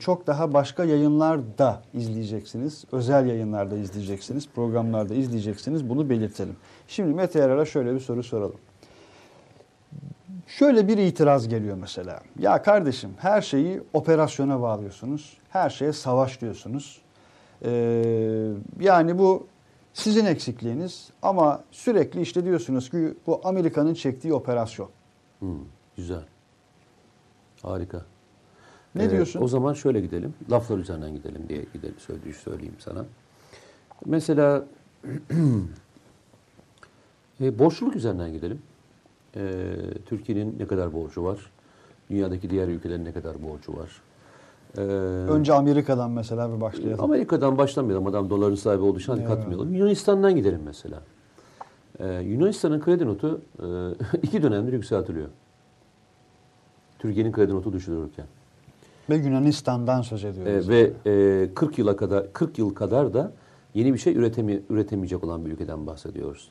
çok 0.00 0.26
daha 0.26 0.52
başka 0.52 0.84
yayınlar 0.84 1.58
da 1.58 1.82
izleyeceksiniz. 1.94 2.84
Özel 2.92 3.26
yayınlarda 3.26 3.76
izleyeceksiniz. 3.76 4.48
Programlarda 4.54 5.14
izleyeceksiniz. 5.14 5.88
Bunu 5.88 6.10
belirtelim. 6.10 6.56
Şimdi 6.88 7.14
Mete 7.14 7.38
Yarar'a 7.38 7.64
şöyle 7.64 7.94
bir 7.94 8.00
soru 8.00 8.22
soralım. 8.22 8.58
Şöyle 10.46 10.88
bir 10.88 10.98
itiraz 10.98 11.48
geliyor 11.48 11.76
mesela. 11.80 12.20
Ya 12.38 12.62
kardeşim 12.62 13.10
her 13.18 13.42
şeyi 13.42 13.80
operasyona 13.92 14.60
bağlıyorsunuz. 14.60 15.36
Her 15.48 15.70
şeye 15.70 15.92
savaş 15.92 16.40
diyorsunuz. 16.40 17.00
Ee, 17.64 18.52
yani 18.80 19.18
bu 19.18 19.46
sizin 19.94 20.24
eksikliğiniz 20.26 21.10
ama 21.22 21.64
sürekli 21.70 22.20
işte 22.20 22.44
diyorsunuz 22.44 22.90
ki 22.90 23.14
bu 23.26 23.40
Amerika'nın 23.44 23.94
çektiği 23.94 24.32
operasyon. 24.34 24.88
Hmm, 25.38 25.58
güzel. 25.96 26.24
Harika. 27.62 28.02
Ne 28.94 29.04
Ee, 29.04 29.10
diyorsun? 29.10 29.42
O 29.42 29.48
zaman 29.48 29.74
şöyle 29.74 30.00
gidelim. 30.00 30.34
Laflar 30.50 30.78
üzerinden 30.78 31.14
gidelim 31.14 31.48
diye 31.48 31.64
gidelim 31.72 31.94
söyleyeyim, 31.98 32.36
söyleyeyim 32.44 32.76
sana. 32.78 33.04
Mesela 34.06 34.64
e, 37.40 37.58
borçluluk 37.58 37.96
üzerinden 37.96 38.32
gidelim. 38.32 38.62
E, 39.36 39.42
Türkiye'nin 40.06 40.58
ne 40.58 40.66
kadar 40.66 40.92
borcu 40.92 41.24
var? 41.24 41.38
Dünyadaki 42.10 42.50
diğer 42.50 42.68
ülkelerin 42.68 43.04
ne 43.04 43.12
kadar 43.12 43.42
borcu 43.42 43.76
var? 43.76 44.02
E, 44.78 44.80
Önce 44.80 45.52
Amerika'dan 45.54 46.10
mesela 46.10 46.56
bir 46.56 46.60
başlayalım. 46.60 47.04
Amerika'dan 47.04 47.58
başlamayalım. 47.58 48.06
Adam 48.06 48.30
doların 48.30 48.54
sahibi 48.54 48.82
olduğu 48.82 48.98
için 48.98 49.12
hadi 49.12 49.20
Evet. 49.20 49.30
katmayalım. 49.30 49.74
Yunanistan'dan 49.74 50.36
gidelim 50.36 50.60
mesela. 50.64 51.02
Ee, 51.98 52.06
Yunanistan'ın 52.06 52.80
kredi 52.80 53.06
notu 53.06 53.40
e, 53.58 53.66
iki 54.22 54.42
dönemdir 54.42 54.72
yükseltiliyor. 54.72 55.28
Türkiye'nin 56.98 57.32
kredi 57.32 57.54
notu 57.54 57.72
düşürülürken. 57.72 58.26
Ve 59.10 59.16
Yunanistan'dan 59.16 60.02
söz 60.02 60.24
Ee, 60.24 60.28
ediyoruz. 60.28 60.68
ve 60.68 60.92
e, 61.06 61.54
40 61.54 61.78
yıla 61.78 61.96
kadar 61.96 62.32
40 62.32 62.58
yıl 62.58 62.74
kadar 62.74 63.14
da 63.14 63.32
yeni 63.74 63.92
bir 63.92 63.98
şey 63.98 64.16
üretemi, 64.16 64.62
üretemeyecek 64.70 65.24
olan 65.24 65.46
bir 65.46 65.50
ülkeden 65.50 65.86
bahsediyoruz. 65.86 66.48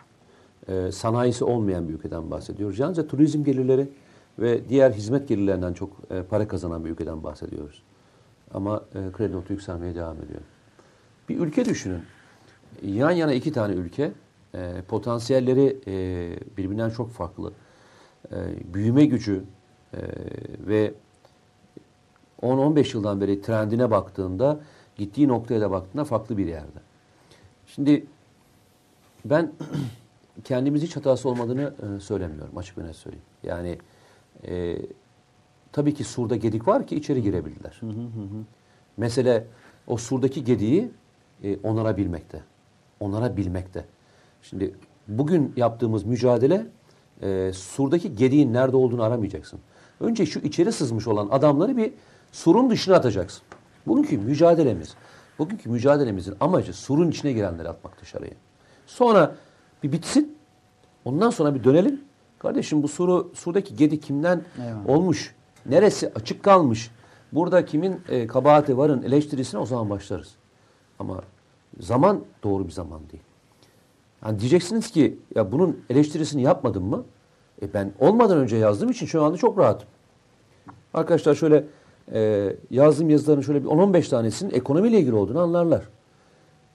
Ee, 0.67 0.91
sanayisi 0.91 1.43
olmayan 1.43 1.89
bir 1.89 1.93
ülkeden 1.93 2.31
bahsediyoruz. 2.31 2.79
Yalnızca 2.79 3.07
turizm 3.07 3.43
gelirleri 3.43 3.89
ve 4.39 4.69
diğer 4.69 4.91
hizmet 4.91 5.27
gelirlerinden 5.27 5.73
çok 5.73 5.89
e, 6.11 6.23
para 6.23 6.47
kazanan 6.47 6.85
bir 6.85 6.89
ülkeden 6.89 7.23
bahsediyoruz. 7.23 7.83
Ama 8.53 8.83
e, 8.95 9.11
kredi 9.11 9.33
notu 9.33 9.53
yükselmeye 9.53 9.95
devam 9.95 10.17
ediyor. 10.17 10.41
Bir 11.29 11.39
ülke 11.39 11.65
düşünün. 11.65 12.03
Yan 12.83 13.11
yana 13.11 13.33
iki 13.33 13.51
tane 13.51 13.73
ülke. 13.73 14.11
e, 14.53 14.81
potansiyelleri 14.87 15.77
e, 15.87 16.57
birbirinden 16.57 16.89
çok 16.89 17.11
farklı. 17.11 17.53
Büyüme 18.73 19.05
gücü 19.05 19.43
ve 20.67 20.93
10-15 22.41 22.97
yıldan 22.97 23.21
beri 23.21 23.41
trendine 23.41 23.91
baktığında, 23.91 24.59
gittiği 24.95 25.27
noktaya 25.27 25.61
da 25.61 25.71
baktığında 25.71 26.03
farklı 26.03 26.37
bir 26.37 26.45
yerde. 26.45 26.79
Şimdi 27.67 28.05
ben 29.25 29.51
kendimiz 30.43 30.81
hiç 30.81 30.95
hatası 30.95 31.29
olmadığını 31.29 32.01
söylemiyorum 32.01 32.57
açık 32.57 32.77
ve 32.77 32.83
net 32.83 32.95
söyleyeyim. 32.95 33.25
Yani 33.43 33.77
tabii 35.71 35.93
ki 35.93 36.03
surda 36.03 36.35
gedik 36.35 36.67
var 36.67 36.87
ki 36.87 36.95
içeri 36.95 37.21
girebildiler. 37.21 37.81
Mesele 38.97 39.47
o 39.87 39.97
surdaki 39.97 40.43
gediği 40.43 40.91
e, 41.43 41.57
onarabilmekte. 41.57 42.43
Onarabilmekte. 42.99 43.85
Şimdi 44.41 44.75
bugün 45.07 45.53
yaptığımız 45.57 46.03
mücadele 46.03 46.65
e, 47.21 47.51
surdaki 47.53 48.15
gediğin 48.15 48.53
nerede 48.53 48.77
olduğunu 48.77 49.03
aramayacaksın. 49.03 49.59
Önce 49.99 50.25
şu 50.25 50.39
içeri 50.39 50.71
sızmış 50.71 51.07
olan 51.07 51.27
adamları 51.31 51.77
bir 51.77 51.93
surun 52.31 52.69
dışına 52.69 52.95
atacaksın. 52.95 53.43
Bugünkü 53.87 54.17
mücadelemiz, 54.17 54.95
bugünkü 55.39 55.69
mücadelemizin 55.69 56.35
amacı 56.39 56.73
surun 56.73 57.11
içine 57.11 57.31
girenleri 57.31 57.69
atmak 57.69 58.01
dışarıya. 58.01 58.31
Sonra 58.85 59.35
bir 59.83 59.91
bitsin. 59.91 60.37
Ondan 61.05 61.29
sonra 61.29 61.55
bir 61.55 61.63
dönelim. 61.63 62.01
Kardeşim 62.39 62.83
bu 62.83 62.87
suru, 62.87 63.31
surdaki 63.35 63.75
gedi 63.75 63.99
kimden 63.99 64.41
Eyvallah. 64.57 64.89
olmuş? 64.89 65.35
Neresi 65.65 66.11
açık 66.15 66.43
kalmış? 66.43 66.91
Burada 67.31 67.65
kimin 67.65 68.01
e, 68.09 68.27
kabahati 68.27 68.77
varın 68.77 69.03
eleştirisine 69.03 69.59
o 69.59 69.65
zaman 69.65 69.89
başlarız. 69.89 70.35
Ama 70.99 71.21
zaman 71.79 72.23
doğru 72.43 72.65
bir 72.67 72.71
zaman 72.71 72.99
değil. 73.11 73.23
Yani 74.25 74.39
diyeceksiniz 74.39 74.91
ki 74.91 75.19
ya 75.35 75.51
bunun 75.51 75.79
eleştirisini 75.89 76.41
yapmadım 76.41 76.83
mı? 76.83 77.03
E 77.61 77.73
ben 77.73 77.91
olmadan 77.99 78.37
önce 78.37 78.57
yazdığım 78.57 78.89
için 78.89 79.05
şu 79.05 79.23
anda 79.23 79.37
çok 79.37 79.57
rahatım. 79.57 79.87
Arkadaşlar 80.93 81.35
şöyle 81.35 81.65
e, 82.13 82.53
yazdığım 82.71 83.09
yazıların 83.09 83.41
şöyle 83.41 83.63
bir 83.63 83.69
10-15 83.69 84.09
tanesinin 84.09 84.51
ekonomiyle 84.53 84.99
ilgili 84.99 85.15
olduğunu 85.15 85.39
anlarlar. 85.39 85.83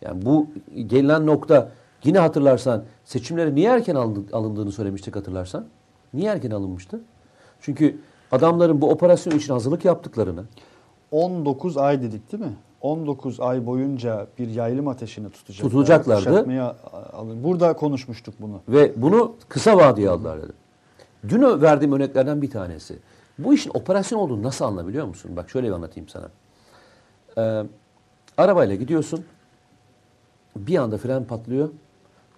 Yani 0.02 0.26
bu 0.26 0.48
gelinen 0.86 1.26
nokta 1.26 1.72
yine 2.04 2.18
hatırlarsan 2.18 2.84
seçimlere 3.04 3.54
niye 3.54 3.70
erken 3.70 3.94
alındı- 3.94 4.36
alındığını 4.36 4.72
söylemiştik 4.72 5.16
hatırlarsan. 5.16 5.66
Niye 6.14 6.30
erken 6.30 6.50
alınmıştı? 6.50 7.00
Çünkü 7.60 7.96
adamların 8.34 8.80
bu 8.80 8.90
operasyon 8.90 9.38
için 9.38 9.52
hazırlık 9.52 9.84
yaptıklarını 9.84 10.44
19 11.10 11.76
ay 11.76 12.02
dedik 12.02 12.32
değil 12.32 12.42
mi? 12.42 12.56
19 12.80 13.40
ay 13.40 13.66
boyunca 13.66 14.26
bir 14.38 14.48
yaylım 14.48 14.88
ateşini 14.88 15.30
tutacaklar. 15.30 15.70
Tutulacaklardı. 15.70 16.64
Alın. 17.12 17.44
Burada 17.44 17.72
konuşmuştuk 17.72 18.34
bunu. 18.40 18.60
Ve 18.68 18.92
bunu 18.96 19.36
kısa 19.48 19.76
vadeye 19.76 20.10
aldılar 20.10 20.42
dedi. 20.42 20.52
Dün 21.28 21.62
verdiğim 21.62 21.92
örneklerden 21.92 22.42
bir 22.42 22.50
tanesi. 22.50 22.98
Bu 23.38 23.54
işin 23.54 23.70
operasyon 23.74 24.18
olduğunu 24.18 24.42
nasıl 24.42 24.64
anlayabiliyor 24.64 25.06
musun? 25.06 25.36
Bak 25.36 25.50
şöyle 25.50 25.66
bir 25.66 25.72
anlatayım 25.72 26.08
sana. 26.08 26.28
Ee, 27.38 27.66
arabayla 28.36 28.74
gidiyorsun. 28.74 29.24
Bir 30.56 30.76
anda 30.76 30.98
fren 30.98 31.24
patlıyor 31.24 31.68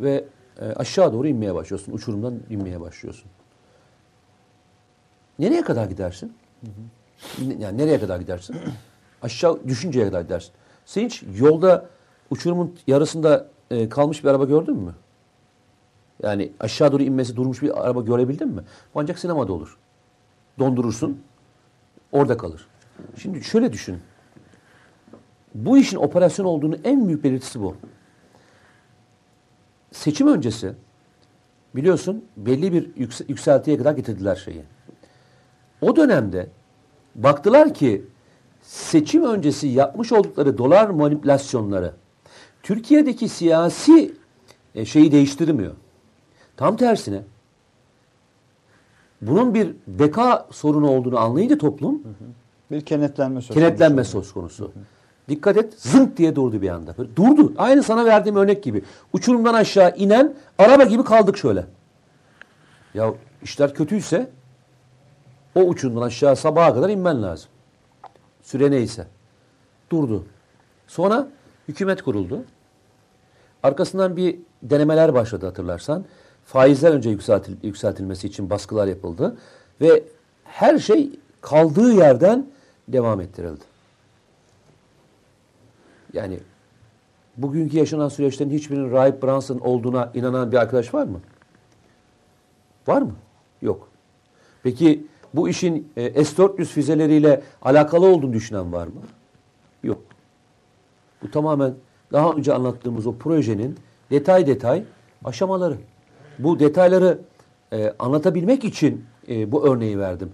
ve 0.00 0.24
e, 0.60 0.64
aşağı 0.66 1.12
doğru 1.12 1.28
inmeye 1.28 1.54
başlıyorsun. 1.54 1.92
Uçurumdan 1.92 2.34
inmeye 2.50 2.80
başlıyorsun. 2.80 3.30
Nereye 5.38 5.62
kadar 5.62 5.86
gidersin? 5.86 6.32
Ne- 7.46 7.54
Yani 7.58 7.78
nereye 7.78 8.00
kadar 8.00 8.20
gidersin? 8.20 8.56
Aşağı 9.22 9.68
düşünceye 9.68 10.06
kadar 10.06 10.20
gidersin. 10.20 10.52
Sen 10.86 11.04
hiç 11.04 11.24
yolda 11.38 11.86
uçurumun 12.30 12.76
yarısında 12.86 13.46
e, 13.70 13.88
kalmış 13.88 14.24
bir 14.24 14.28
araba 14.28 14.44
gördün 14.44 14.76
mü? 14.76 14.94
Yani 16.22 16.52
aşağı 16.60 16.92
doğru 16.92 17.02
inmesi 17.02 17.36
durmuş 17.36 17.62
bir 17.62 17.84
araba 17.86 18.02
görebildin 18.02 18.48
mi? 18.48 18.62
Bu 18.94 19.00
ancak 19.00 19.18
sinemada 19.18 19.52
olur. 19.52 19.76
Dondurursun, 20.58 21.20
orada 22.12 22.36
kalır. 22.36 22.66
Şimdi 23.18 23.44
şöyle 23.44 23.72
düşün. 23.72 23.98
Bu 25.54 25.78
işin 25.78 25.96
operasyon 25.96 26.46
olduğunu 26.46 26.76
en 26.84 27.08
büyük 27.08 27.24
belirtisi 27.24 27.60
bu. 27.60 27.76
Seçim 29.92 30.28
öncesi 30.28 30.72
biliyorsun 31.74 32.24
belli 32.36 32.72
bir 32.72 32.94
yükse- 32.96 33.24
yükseltiye 33.28 33.78
kadar 33.78 33.92
getirdiler 33.92 34.36
şeyi. 34.36 34.62
O 35.80 35.96
dönemde 35.96 36.48
baktılar 37.14 37.74
ki 37.74 38.04
seçim 38.62 39.24
öncesi 39.24 39.68
yapmış 39.68 40.12
oldukları 40.12 40.58
dolar 40.58 40.88
manipülasyonları 40.88 41.92
Türkiye'deki 42.62 43.28
siyasi 43.28 44.14
e, 44.74 44.84
şeyi 44.84 45.12
değiştirmiyor. 45.12 45.74
Tam 46.56 46.76
tersine 46.76 47.22
bunun 49.22 49.54
bir 49.54 49.74
beka 49.86 50.46
sorunu 50.50 50.90
olduğunu 50.90 51.18
anlayınca 51.18 51.58
toplum 51.58 52.02
Bir 52.70 52.80
kenetlenme 52.80 53.40
söz 53.40 53.54
kenetlenme 53.54 53.96
konusu. 53.96 54.22
söz 54.22 54.32
konusu. 54.32 54.72
Dikkat 55.28 55.56
et 55.56 55.74
zınk 55.76 56.16
diye 56.16 56.36
durdu 56.36 56.62
bir 56.62 56.68
anda. 56.68 56.94
Böyle 56.98 57.16
durdu. 57.16 57.52
Aynı 57.58 57.82
sana 57.82 58.04
verdiğim 58.04 58.36
örnek 58.36 58.62
gibi. 58.62 58.82
Uçurumdan 59.12 59.54
aşağı 59.54 59.96
inen 59.96 60.34
araba 60.58 60.84
gibi 60.84 61.04
kaldık 61.04 61.36
şöyle. 61.38 61.66
Ya 62.94 63.14
işler 63.42 63.74
kötüyse 63.74 64.30
o 65.56 65.60
uçurumdan 65.60 66.02
aşağı 66.02 66.36
sabaha 66.36 66.74
kadar 66.74 66.88
inmen 66.88 67.22
lazım. 67.22 67.48
Süre 68.42 68.70
neyse. 68.70 69.06
Durdu. 69.90 70.24
Sonra 70.86 71.28
hükümet 71.68 72.02
kuruldu. 72.02 72.44
Arkasından 73.62 74.16
bir 74.16 74.38
denemeler 74.62 75.14
başladı 75.14 75.46
hatırlarsan. 75.46 76.04
Faizler 76.44 76.92
önce 76.92 77.10
yükseltil, 77.10 77.56
yükseltilmesi 77.62 78.26
için 78.26 78.50
baskılar 78.50 78.86
yapıldı. 78.86 79.36
Ve 79.80 80.02
her 80.44 80.78
şey 80.78 81.10
kaldığı 81.40 81.92
yerden 81.92 82.46
devam 82.88 83.20
ettirildi. 83.20 83.64
Yani 86.12 86.38
bugünkü 87.36 87.78
yaşanan 87.78 88.08
süreçlerin 88.08 88.50
hiçbirinin 88.50 88.90
Rahip 88.90 89.22
Brunson 89.22 89.58
olduğuna 89.58 90.10
inanan 90.14 90.52
bir 90.52 90.56
arkadaş 90.56 90.94
var 90.94 91.04
mı? 91.04 91.20
Var 92.86 93.02
mı? 93.02 93.14
Yok. 93.62 93.88
Peki 94.62 95.06
bu 95.36 95.48
işin 95.48 95.92
e, 95.96 96.24
S-400 96.24 96.64
füzeleriyle 96.64 97.42
alakalı 97.62 98.06
olduğunu 98.06 98.32
düşünen 98.32 98.72
var 98.72 98.86
mı? 98.86 99.00
Yok. 99.82 100.02
Bu 101.22 101.30
tamamen 101.30 101.74
daha 102.12 102.32
önce 102.32 102.54
anlattığımız 102.54 103.06
o 103.06 103.16
projenin 103.16 103.78
detay 104.10 104.46
detay 104.46 104.84
aşamaları. 105.24 105.78
Bu 106.38 106.58
detayları 106.58 107.18
e, 107.72 107.94
anlatabilmek 107.98 108.64
için 108.64 109.04
e, 109.28 109.52
bu 109.52 109.66
örneği 109.66 109.98
verdim. 109.98 110.32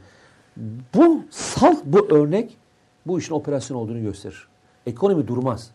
Bu 0.95 1.25
salt 1.31 1.79
bu 1.85 2.15
örnek 2.15 2.57
bu 3.07 3.19
işin 3.19 3.35
operasyon 3.35 3.77
olduğunu 3.77 4.03
gösterir. 4.03 4.49
Ekonomi 4.87 5.29
durmaz. 5.29 5.71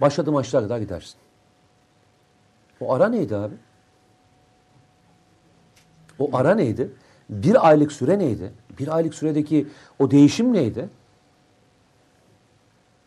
Başladığım 0.00 0.36
aşağı 0.36 0.62
kadar 0.62 0.78
gidersin. 0.78 1.16
O 2.80 2.92
ara 2.92 3.08
neydi 3.08 3.36
abi? 3.36 3.54
O 6.18 6.36
ara 6.36 6.54
neydi? 6.54 6.90
Bir 7.28 7.68
aylık 7.68 7.92
süre 7.92 8.18
neydi? 8.18 8.52
Bir 8.78 8.96
aylık 8.96 9.14
süredeki 9.14 9.66
o 9.98 10.10
değişim 10.10 10.52
neydi? 10.52 10.88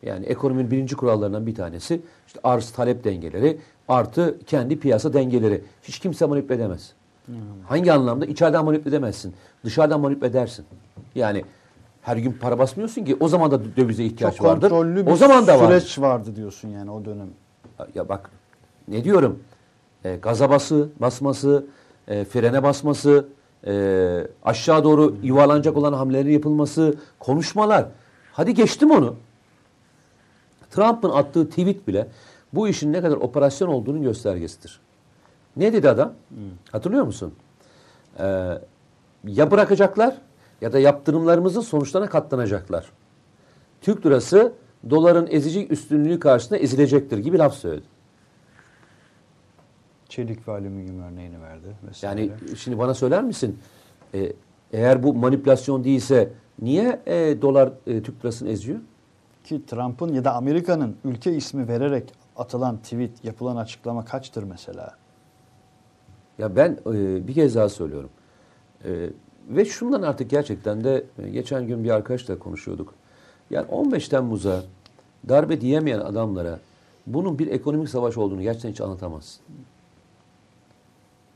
Yani 0.03 0.25
ekonominin 0.25 0.71
birinci 0.71 0.95
kurallarından 0.95 1.45
bir 1.47 1.55
tanesi 1.55 2.01
işte 2.27 2.39
arz 2.43 2.71
talep 2.71 3.03
dengeleri 3.03 3.57
artı 3.87 4.37
kendi 4.47 4.79
piyasa 4.79 5.13
dengeleri. 5.13 5.63
Hiç 5.83 5.99
kimse 5.99 6.25
manipüle 6.25 6.55
edemez. 6.55 6.93
Hangi 7.67 7.93
anlamda? 7.93 8.25
İçeriden 8.25 8.65
manipüle 8.65 8.89
edemezsin. 8.89 9.33
Dışarıdan 9.63 9.99
manipüle 9.99 10.27
edersin. 10.27 10.65
Yani 11.15 11.43
her 12.01 12.17
gün 12.17 12.31
para 12.33 12.59
basmıyorsun 12.59 13.05
ki 13.05 13.17
o 13.19 13.27
zaman 13.27 13.51
da 13.51 13.75
dövize 13.77 14.03
ihtiyaç 14.03 14.35
Çok 14.37 14.47
vardır. 14.47 14.69
kontrollü 14.69 15.05
bir 15.05 15.11
O 15.11 15.15
zaman 15.15 15.47
da 15.47 15.57
süreç 15.57 15.99
vardı 15.99 16.35
diyorsun 16.35 16.69
yani 16.69 16.91
o 16.91 17.05
dönem. 17.05 17.27
Ya 17.95 18.09
bak 18.09 18.29
ne 18.87 19.03
diyorum? 19.03 19.39
E, 20.05 20.15
gaza 20.15 20.49
bası, 20.49 20.89
basması, 20.99 21.65
e, 22.07 22.25
frene 22.25 22.63
basması, 22.63 23.25
e, 23.67 24.27
aşağı 24.43 24.83
doğru 24.83 25.15
yuvarlanacak 25.23 25.77
olan 25.77 25.93
hamlelerin 25.93 26.31
yapılması, 26.31 26.95
konuşmalar. 27.19 27.85
Hadi 28.33 28.53
geçtim 28.53 28.91
onu. 28.91 29.15
Trump'ın 30.69 31.09
attığı 31.09 31.49
tweet 31.49 31.87
bile 31.87 32.07
bu 32.53 32.67
işin 32.67 32.93
ne 32.93 33.01
kadar 33.01 33.17
operasyon 33.17 33.67
olduğunun 33.67 34.01
göstergesidir. 34.01 34.79
Ne 35.57 35.73
dedi 35.73 35.89
adam? 35.89 36.13
Hatırlıyor 36.71 37.05
musun? 37.05 37.33
Ee, 38.19 38.57
ya 39.27 39.51
bırakacaklar 39.51 40.17
ya 40.61 40.73
da 40.73 40.79
yaptırımlarımızın 40.79 41.61
sonuçlarına 41.61 42.09
katlanacaklar. 42.09 42.91
Türk 43.81 44.05
lirası 44.05 44.53
doların 44.89 45.27
ezici 45.29 45.67
üstünlüğü 45.67 46.19
karşısında 46.19 46.59
ezilecektir 46.59 47.17
gibi 47.17 47.37
laf 47.37 47.53
söyledi. 47.53 47.85
Çelik 50.11 50.47
ve 50.47 50.51
alüminyum 50.51 51.01
örneğini 51.01 51.41
verdi 51.41 51.75
vesaire. 51.87 52.21
Yani 52.21 52.31
şimdi 52.57 52.77
bana 52.79 52.93
söyler 52.93 53.23
misin? 53.23 53.59
Ee, 54.13 54.33
eğer 54.73 55.03
bu 55.03 55.13
manipülasyon 55.13 55.83
değilse 55.83 56.29
niye 56.61 57.01
e, 57.05 57.41
dolar 57.41 57.73
e, 57.87 58.03
Türk 58.03 58.25
lirasını 58.25 58.49
eziyor? 58.49 58.79
Ki 59.43 59.65
Trump'ın 59.65 60.13
ya 60.13 60.23
da 60.23 60.33
Amerika'nın 60.33 60.95
ülke 61.03 61.35
ismi 61.35 61.67
vererek 61.67 62.13
atılan 62.35 62.77
tweet, 62.77 63.25
yapılan 63.25 63.55
açıklama 63.55 64.05
kaçtır 64.05 64.43
mesela? 64.43 64.95
Ya 66.37 66.55
ben 66.55 66.77
e, 66.85 67.27
bir 67.27 67.33
kez 67.33 67.55
daha 67.55 67.69
söylüyorum. 67.69 68.09
E, 68.85 69.09
ve 69.49 69.65
şundan 69.65 70.01
artık 70.01 70.29
gerçekten 70.29 70.83
de 70.83 71.05
e, 71.19 71.29
geçen 71.29 71.67
gün 71.67 71.83
bir 71.83 71.89
arkadaşla 71.89 72.39
konuşuyorduk. 72.39 72.93
Yani 73.49 73.67
15 73.67 74.09
Temmuz'a 74.09 74.63
darbe 75.29 75.61
diyemeyen 75.61 75.99
adamlara 75.99 76.59
bunun 77.07 77.39
bir 77.39 77.47
ekonomik 77.47 77.89
savaş 77.89 78.17
olduğunu 78.17 78.41
gerçekten 78.41 78.69
hiç 78.69 78.81
anlatamazsın. 78.81 79.43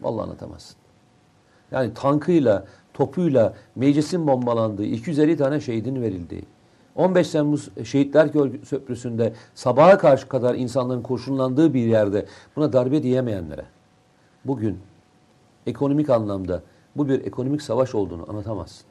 Vallahi 0.01 0.23
anlatamazsın. 0.23 0.77
Yani 1.71 1.93
tankıyla, 1.93 2.65
topuyla 2.93 3.53
meclisin 3.75 4.27
bombalandığı, 4.27 4.85
250 4.85 5.37
tane 5.37 5.59
şehidin 5.59 6.01
verildiği, 6.01 6.43
15 6.95 7.29
Temmuz 7.29 7.69
Şehitler 7.83 8.31
Köprüsü'nde 8.69 9.33
sabaha 9.55 9.97
karşı 9.97 10.27
kadar 10.27 10.55
insanların 10.55 11.01
kurşunlandığı 11.01 11.73
bir 11.73 11.85
yerde 11.85 12.25
buna 12.55 12.73
darbe 12.73 13.03
diyemeyenlere 13.03 13.65
bugün 14.45 14.79
ekonomik 15.67 16.09
anlamda 16.09 16.61
bu 16.95 17.09
bir 17.09 17.25
ekonomik 17.25 17.61
savaş 17.61 17.95
olduğunu 17.95 18.25
anlatamazsın. 18.29 18.85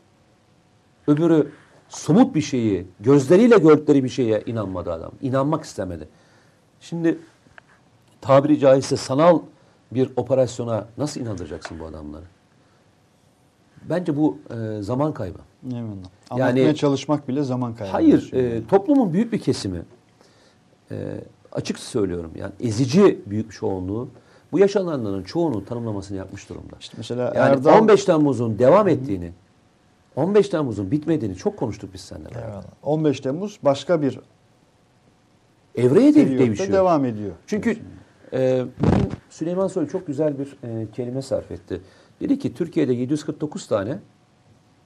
Öbürü 1.07 1.51
somut 1.89 2.35
bir 2.35 2.41
şeyi, 2.41 2.87
gözleriyle 3.01 3.59
gördükleri 3.59 4.05
bir 4.05 4.09
şeye 4.09 4.43
inanmadı 4.47 4.93
adam. 4.93 5.13
İnanmak 5.23 5.65
istemedi. 5.65 6.09
Şimdi 6.81 7.19
tabiri 8.21 8.59
caizse 8.59 8.97
sanal 8.97 9.39
bir 9.95 10.11
operasyona 10.17 10.87
nasıl 10.99 11.21
inandıracaksın 11.21 11.79
bu 11.81 11.85
adamları? 11.87 12.25
Bence 13.91 14.17
bu 14.17 14.39
e, 14.51 14.83
zaman 14.83 15.15
kaybı. 15.15 15.39
Yani- 15.71 15.89
Anlatmaya 16.31 16.75
çalışmak 16.75 17.29
bile 17.29 17.43
zaman 17.43 17.75
kaybı. 17.75 17.93
Hayır, 17.93 18.33
e, 18.33 18.67
toplumun 18.67 19.13
büyük 19.13 19.33
bir 19.33 19.39
kesimi, 19.39 19.83
e, 20.91 21.21
açık 21.53 21.79
söylüyorum 21.79 22.31
yani 22.37 22.53
ezici 22.61 23.21
büyük 23.27 23.53
çoğunluğu 23.53 24.09
bu 24.53 24.59
yaşananların 24.59 25.23
çoğunun 25.23 25.61
tanımlamasını 25.61 26.19
yapmış 26.19 26.49
durumda. 26.49 26.77
İşte 26.81 26.95
mesela 26.99 27.23
yani 27.25 27.39
Erdal 27.39 27.79
15 27.83 28.05
Temmuz'un 28.05 28.59
devam 28.59 28.89
ettiğini, 28.89 29.33
15 30.17 30.49
Temmuz'un 30.49 30.91
bitmediğini 30.91 31.37
çok 31.37 31.57
konuştuk 31.57 31.91
biz 31.95 32.01
seninle. 32.01 32.31
beraber. 32.35 32.63
15 32.83 33.21
Temmuz 33.21 33.59
başka 33.63 34.03
bir 34.03 34.21
Evreye 35.75 36.15
de 36.15 36.39
değişiyor. 36.39 36.73
devam 36.73 37.05
ediyor. 37.05 37.33
Çünkü 37.47 37.79
bugün 38.81 39.13
Süleyman 39.31 39.67
Soylu 39.67 39.89
çok 39.89 40.07
güzel 40.07 40.39
bir 40.39 40.57
e, 40.63 40.87
kelime 40.93 41.23
sarf 41.23 41.51
etti. 41.51 41.81
Dedi 42.21 42.39
ki 42.39 42.55
Türkiye'de 42.55 42.93
749 42.93 43.67
tane 43.67 43.99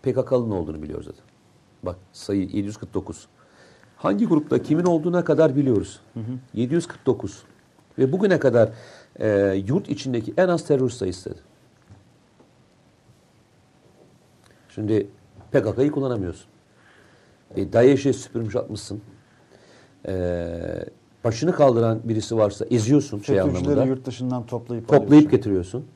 PKK'lının 0.03 0.51
olduğunu 0.51 0.82
biliyoruz 0.82 1.07
dedi. 1.07 1.18
Bak 1.82 1.96
sayı 2.12 2.42
749. 2.42 3.28
Hangi 3.96 4.26
grupta 4.26 4.62
kimin 4.62 4.84
olduğuna 4.84 5.24
kadar 5.24 5.57
biliyoruz. 5.57 6.01
749. 6.55 7.42
Ve 7.99 8.12
bugüne 8.12 8.38
kadar 8.38 8.70
e, 9.18 9.62
yurt 9.66 9.88
içindeki 9.88 10.34
en 10.36 10.49
az 10.49 10.66
terörist 10.66 10.96
sayısı 10.96 11.30
dedi. 11.30 11.40
Şimdi 14.68 15.09
PKK'yı 15.53 15.90
kullanamıyorsun. 15.90 16.46
E, 17.57 17.72
DAEŞ'i 17.72 18.12
süpürmüş 18.12 18.57
atmışsın. 18.57 19.03
E, 20.07 20.14
başını 21.28 21.52
kaldıran 21.52 22.00
birisi 22.04 22.36
varsa 22.36 22.64
eziyorsun 22.70 23.18
şey 23.18 23.40
anlamında. 23.40 23.84
Yurt 23.84 24.04
dışından 24.06 24.46
toplayıp 24.46 24.88
Toplayıp 24.88 25.08
alıyorsun. 25.08 25.30
getiriyorsun. 25.30 25.86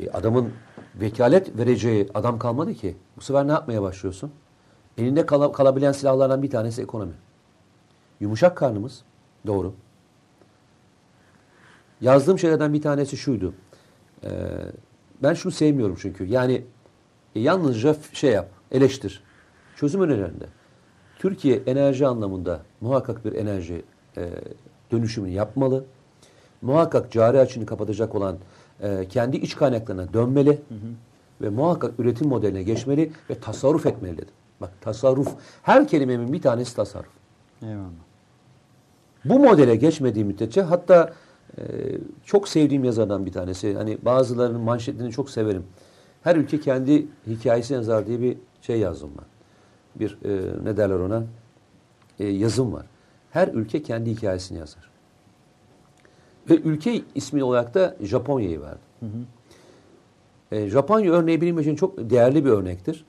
E, 0.00 0.10
adamın 0.10 0.52
vekalet 1.00 1.58
vereceği 1.58 2.08
adam 2.14 2.38
kalmadı 2.38 2.74
ki. 2.74 2.96
Bu 3.16 3.20
sefer 3.20 3.48
ne 3.48 3.52
yapmaya 3.52 3.82
başlıyorsun? 3.82 4.30
Elinde 4.98 5.26
kala- 5.26 5.52
kalabilen 5.52 5.92
silahlardan 5.92 6.42
bir 6.42 6.50
tanesi 6.50 6.82
ekonomi. 6.82 7.12
Yumuşak 8.20 8.56
karnımız. 8.56 9.02
Doğru. 9.46 9.72
Yazdığım 12.00 12.38
şeylerden 12.38 12.72
bir 12.72 12.82
tanesi 12.82 13.16
şuydu. 13.16 13.54
Ee, 14.24 14.28
ben 15.22 15.34
şunu 15.34 15.52
sevmiyorum 15.52 15.96
çünkü. 16.00 16.24
Yani 16.24 16.64
e, 17.34 17.40
yalnızca 17.40 17.96
şey 18.12 18.32
yap, 18.32 18.48
eleştir. 18.70 19.22
Çözüm 19.76 20.00
önerilerinde. 20.00 20.46
Türkiye 21.18 21.56
enerji 21.56 22.06
anlamında 22.06 22.60
muhakkak 22.80 23.24
bir 23.24 23.32
enerji 23.32 23.82
e, 24.16 24.30
dönüşümünü 24.92 25.32
yapmalı. 25.32 25.84
Muhakkak 26.62 27.12
cari 27.12 27.38
açını 27.38 27.66
kapatacak 27.66 28.14
olan 28.14 28.36
e, 28.82 29.08
kendi 29.08 29.36
iç 29.36 29.56
kaynaklarına 29.56 30.12
dönmeli. 30.12 30.60
Ve 31.40 31.48
muhakkak 31.48 32.00
üretim 32.00 32.28
modeline 32.28 32.62
geçmeli 32.62 33.12
ve 33.30 33.34
tasarruf 33.34 33.86
etmeli 33.86 34.16
dedim. 34.16 34.34
Bak 34.60 34.70
tasarruf. 34.80 35.28
Her 35.62 35.88
kelimemin 35.88 36.32
bir 36.32 36.42
tanesi 36.42 36.76
tasarruf. 36.76 37.12
Eyvallah. 37.62 37.90
Bu 39.24 39.38
modele 39.38 39.76
geçmediği 39.76 40.24
müddetçe 40.24 40.62
hatta 40.62 41.12
e, 41.58 41.62
çok 42.24 42.48
sevdiğim 42.48 42.84
yazardan 42.84 43.26
bir 43.26 43.32
tanesi. 43.32 43.74
Hani 43.74 43.98
bazılarının 44.02 44.60
manşetini 44.60 45.12
çok 45.12 45.30
severim. 45.30 45.64
Her 46.22 46.36
ülke 46.36 46.60
kendi 46.60 47.06
hikayesi 47.26 47.74
yazar 47.74 48.06
diye 48.06 48.20
bir 48.20 48.36
şey 48.62 48.78
yazdım 48.78 49.10
ben. 49.18 49.24
Bir 50.00 50.18
e, 50.24 50.64
ne 50.64 50.76
derler 50.76 50.94
ona? 50.94 51.22
E, 52.18 52.26
yazım 52.26 52.72
var. 52.72 52.86
Her 53.30 53.48
ülke 53.48 53.82
kendi 53.82 54.10
hikayesini 54.10 54.58
yazar. 54.58 54.90
Ve 56.50 56.54
ülke 56.54 57.02
ismi 57.14 57.44
olarak 57.44 57.74
da 57.74 57.96
Japonya'yı 58.00 58.60
verdim. 58.60 59.26
E, 60.52 60.68
Japonya 60.68 61.12
örneği 61.12 61.40
benim 61.40 61.58
için 61.58 61.76
çok 61.76 62.10
değerli 62.10 62.44
bir 62.44 62.50
örnektir. 62.50 63.04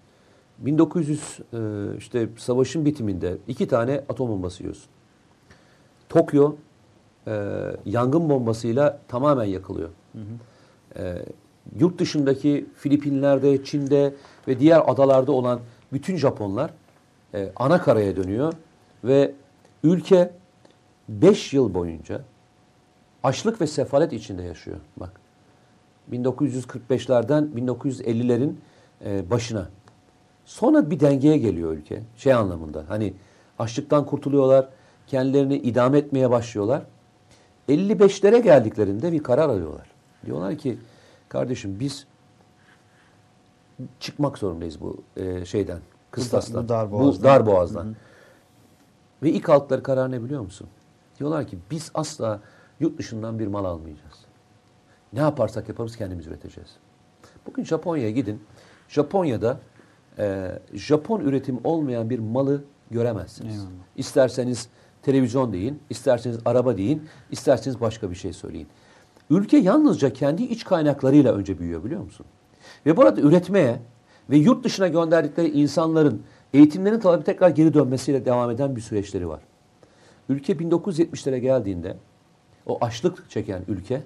1900 0.60 1.40
e, 1.54 1.58
işte 1.98 2.30
savaşın 2.38 2.86
bitiminde 2.86 3.38
iki 3.48 3.68
tane 3.68 4.04
atom 4.10 4.30
bombası 4.30 4.64
yiyorsun. 4.64 4.86
Tokyo 6.10 6.56
e, 7.28 7.34
yangın 7.86 8.30
bombasıyla 8.30 9.00
tamamen 9.08 9.46
yakılıyor. 9.46 9.90
E, 10.98 11.26
yurt 11.80 12.00
dışındaki 12.00 12.66
Filipinler'de, 12.76 13.64
Çin'de 13.64 14.14
ve 14.48 14.60
diğer 14.60 14.82
adalarda 14.86 15.32
olan 15.32 15.60
bütün 15.94 16.18
Japonlar 16.18 16.72
e, 17.34 17.52
ana 17.56 17.82
karaya 17.82 18.16
dönüyor 18.16 18.54
ve 19.04 19.34
ülke 19.84 20.34
5 21.10 21.54
yıl 21.54 21.74
boyunca 21.74 22.22
açlık 23.24 23.62
ve 23.62 23.68
sefalet 23.68 24.14
içinde 24.14 24.44
yaşıyor. 24.44 24.78
Bak 24.98 25.22
1945'lerden 26.12 27.50
1950'lerin 27.56 28.54
e, 29.06 29.30
başına. 29.30 29.70
Sonra 30.46 30.90
bir 30.90 31.00
dengeye 31.00 31.38
geliyor 31.38 31.72
ülke. 31.72 32.04
Şey 32.18 32.34
anlamında 32.34 32.84
hani 32.88 33.14
açlıktan 33.60 34.06
kurtuluyorlar, 34.06 34.70
kendilerini 35.08 35.56
idame 35.56 35.98
etmeye 35.98 36.30
başlıyorlar. 36.30 36.82
55'lere 37.70 38.40
geldiklerinde 38.42 39.12
bir 39.12 39.24
karar 39.24 39.50
alıyorlar. 39.50 39.88
Diyorlar 40.26 40.56
ki 40.56 40.78
kardeşim 41.30 41.80
biz 41.80 42.08
çıkmak 44.00 44.38
zorundayız 44.38 44.82
bu 44.82 44.98
e, 45.18 45.46
şeyden, 45.46 45.80
kıstastan. 46.12 46.64
bu 46.64 46.70
dar 46.70 46.92
Bu 46.92 47.00
boğazdan. 47.00 47.24
dar 47.24 47.46
boğazdan. 47.46 47.96
Ve 49.24 49.32
ilk 49.32 49.50
aldıkları 49.50 49.84
karar 49.84 50.12
ne 50.12 50.24
biliyor 50.24 50.42
musun? 50.42 50.68
Diyorlar 51.20 51.48
ki 51.48 51.58
biz 51.72 51.92
asla 51.94 52.42
yurt 52.80 52.98
dışından 52.98 53.40
bir 53.40 53.48
mal 53.48 53.66
almayacağız. 53.66 54.26
Ne 55.14 55.20
yaparsak 55.20 55.70
yaparız 55.70 55.98
kendimiz 55.98 56.28
üreteceğiz. 56.28 56.70
Bugün 57.48 57.64
Japonya'ya 57.64 58.12
gidin. 58.12 58.44
Japonya'da 58.88 59.60
e, 60.18 60.52
Japon 60.74 61.20
üretim 61.20 61.60
olmayan 61.64 62.10
bir 62.10 62.20
malı 62.20 62.64
göremezsiniz. 62.92 63.56
Eyvallah. 63.56 63.70
İsterseniz 63.96 64.68
televizyon 65.02 65.54
deyin, 65.54 65.80
isterseniz 65.90 66.38
araba 66.46 66.78
deyin, 66.78 67.10
isterseniz 67.32 67.82
başka 67.82 68.10
bir 68.10 68.16
şey 68.16 68.34
söyleyin. 68.34 68.68
Ülke 69.30 69.58
yalnızca 69.58 70.14
kendi 70.14 70.44
iç 70.44 70.64
kaynaklarıyla 70.64 71.34
önce 71.34 71.60
büyüyor 71.60 71.84
biliyor 71.84 72.02
musun? 72.02 72.26
Ve 72.86 72.98
burada 72.98 73.22
üretmeye 73.22 73.80
ve 74.30 74.38
yurt 74.38 74.64
dışına 74.64 74.88
gönderdikleri 74.88 75.50
insanların 75.50 76.24
eğitimlerin 76.54 77.00
tabii 77.00 77.24
tekrar 77.24 77.50
geri 77.50 77.74
dönmesiyle 77.74 78.26
devam 78.26 78.52
eden 78.52 78.76
bir 78.76 78.82
süreçleri 78.82 79.30
var. 79.30 79.42
Ülke 80.30 80.54
1970'lere 80.54 81.38
geldiğinde 81.38 81.98
o 82.66 82.78
açlık 82.82 83.30
çeken 83.30 83.62
ülke 83.68 84.02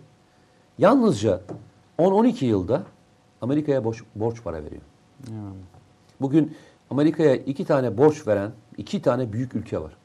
yalnızca 0.78 1.41
10-12 2.00 2.46
yılda 2.46 2.84
Amerika'ya 3.41 3.84
borç, 3.84 4.04
borç 4.16 4.43
para 4.43 4.64
veriyor. 4.64 4.82
Bugün 6.22 6.58
Amerika'ya 6.89 7.36
iki 7.36 7.66
tane 7.66 7.98
borç 7.98 8.28
veren 8.28 8.52
iki 8.78 9.02
tane 9.02 9.34
büyük 9.34 9.56
ülke 9.56 9.82
var. 9.82 9.98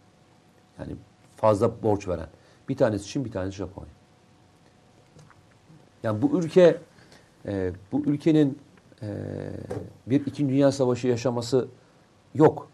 Yani 0.78 0.92
fazla 1.36 1.82
borç 1.82 2.08
veren. 2.08 2.26
Bir 2.68 2.76
tanesi 2.76 3.06
Çin, 3.06 3.24
bir 3.24 3.32
tanesi 3.32 3.56
Japonya. 3.56 3.88
Yani 6.02 6.22
bu 6.22 6.38
ülke 6.38 6.78
e, 7.46 7.72
bu 7.92 8.04
ülkenin 8.04 8.58
e, 9.02 9.08
bir 10.06 10.26
İkinci 10.26 10.52
Dünya 10.54 10.72
Savaşı 10.72 11.08
yaşaması 11.08 11.68
yok. 12.34 12.68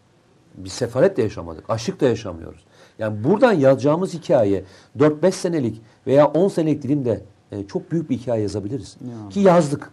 Bir 0.57 0.69
sefalet 0.69 1.17
de 1.17 1.21
yaşamadık. 1.21 1.69
Açlık 1.69 2.01
da 2.01 2.05
yaşamıyoruz. 2.05 2.63
Yani 2.99 3.23
buradan 3.23 3.53
yazacağımız 3.53 4.13
hikaye 4.13 4.63
4-5 4.97 5.31
senelik 5.31 5.81
veya 6.07 6.27
10 6.27 6.47
senelik 6.47 6.83
dilimde 6.83 7.23
e, 7.51 7.67
çok 7.67 7.91
büyük 7.91 8.09
bir 8.09 8.17
hikaye 8.17 8.41
yazabiliriz. 8.41 8.97
Ya. 9.01 9.29
Ki 9.29 9.39
yazdık. 9.39 9.91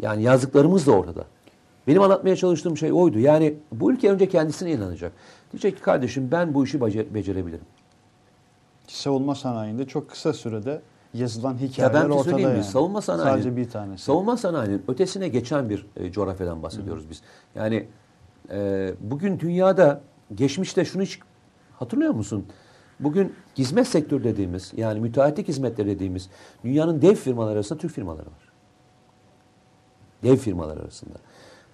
Yani 0.00 0.22
yazdıklarımız 0.22 0.86
da 0.86 0.92
ortada. 0.92 1.24
Benim 1.86 2.02
anlatmaya 2.02 2.36
çalıştığım 2.36 2.76
şey 2.76 2.92
oydu. 2.92 3.18
Yani 3.18 3.54
bu 3.72 3.92
ülke 3.92 4.10
önce 4.10 4.28
kendisine 4.28 4.72
inanacak. 4.72 5.12
Diyecek 5.52 5.76
ki 5.76 5.82
kardeşim 5.82 6.28
ben 6.32 6.54
bu 6.54 6.64
işi 6.64 6.78
bace- 6.80 7.14
becerebilirim. 7.14 7.64
Savunma 8.86 9.34
sanayinde 9.34 9.86
çok 9.86 10.10
kısa 10.10 10.32
sürede 10.32 10.80
yazılan 11.14 11.52
Ya 11.52 11.58
hikayeler 11.60 11.94
ben 11.94 12.08
bir 12.08 12.12
şey 12.12 12.20
ortada 12.20 12.36
mi? 12.36 12.42
yani. 12.42 12.64
Savunma 12.64 13.02
sanayinin, 13.02 13.32
Sadece 13.32 13.56
bir 13.56 13.70
tanesi. 13.70 14.04
Savunma 14.04 14.36
sanayinin 14.36 14.82
ötesine 14.88 15.28
geçen 15.28 15.70
bir 15.70 15.86
e, 15.96 16.12
coğrafyadan 16.12 16.62
bahsediyoruz 16.62 17.10
biz. 17.10 17.22
Yani 17.54 17.86
e, 18.50 18.94
bugün 19.00 19.40
dünyada 19.40 20.00
geçmişte 20.34 20.84
şunu 20.84 21.02
hiç 21.02 21.18
hatırlıyor 21.72 22.14
musun? 22.14 22.46
Bugün 23.00 23.34
hizmet 23.58 23.88
sektörü 23.88 24.24
dediğimiz 24.24 24.72
yani 24.76 25.00
müteahhitlik 25.00 25.48
hizmetleri 25.48 25.88
dediğimiz 25.88 26.28
dünyanın 26.64 27.02
dev 27.02 27.14
firmaları 27.14 27.54
arasında 27.54 27.78
Türk 27.78 27.92
firmaları 27.92 28.26
var. 28.26 28.52
Dev 30.22 30.36
firmalar 30.36 30.76
arasında. 30.76 31.14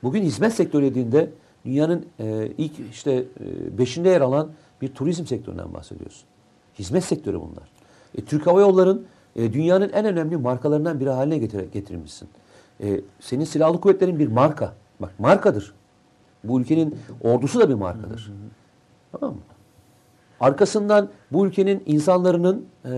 Bugün 0.02 0.22
hizmet 0.22 0.52
sektörü 0.52 0.84
dediğinde 0.84 1.30
dünyanın 1.64 2.06
e, 2.18 2.46
ilk 2.58 2.72
işte 2.90 3.12
e, 3.12 3.78
beşinde 3.78 4.08
yer 4.08 4.20
alan 4.20 4.50
bir 4.80 4.94
turizm 4.94 5.26
sektöründen 5.26 5.74
bahsediyorsun. 5.74 6.24
Hizmet 6.78 7.04
sektörü 7.04 7.40
bunlar. 7.40 7.70
E, 8.18 8.24
Türk 8.24 8.46
Hava 8.46 8.60
Yolları'nın 8.60 9.06
e, 9.36 9.52
dünyanın 9.52 9.90
en 9.92 10.04
önemli 10.04 10.36
markalarından 10.36 11.00
biri 11.00 11.10
haline 11.10 11.38
getir, 11.38 11.72
getirmişsin. 11.72 12.28
E, 12.80 13.00
senin 13.20 13.44
silahlı 13.44 13.80
kuvvetlerin 13.80 14.18
bir 14.18 14.28
marka. 14.28 14.74
Bak 15.00 15.20
markadır. 15.20 15.74
Bu 16.44 16.60
ülkenin 16.60 16.98
ordusu 17.20 17.60
da 17.60 17.68
bir 17.68 17.74
markadır. 17.74 18.32
Tamam 19.12 19.34
mı? 19.34 19.40
Arkasından 20.40 21.08
bu 21.32 21.46
ülkenin 21.46 21.82
insanların 21.86 22.66
e, 22.84 22.92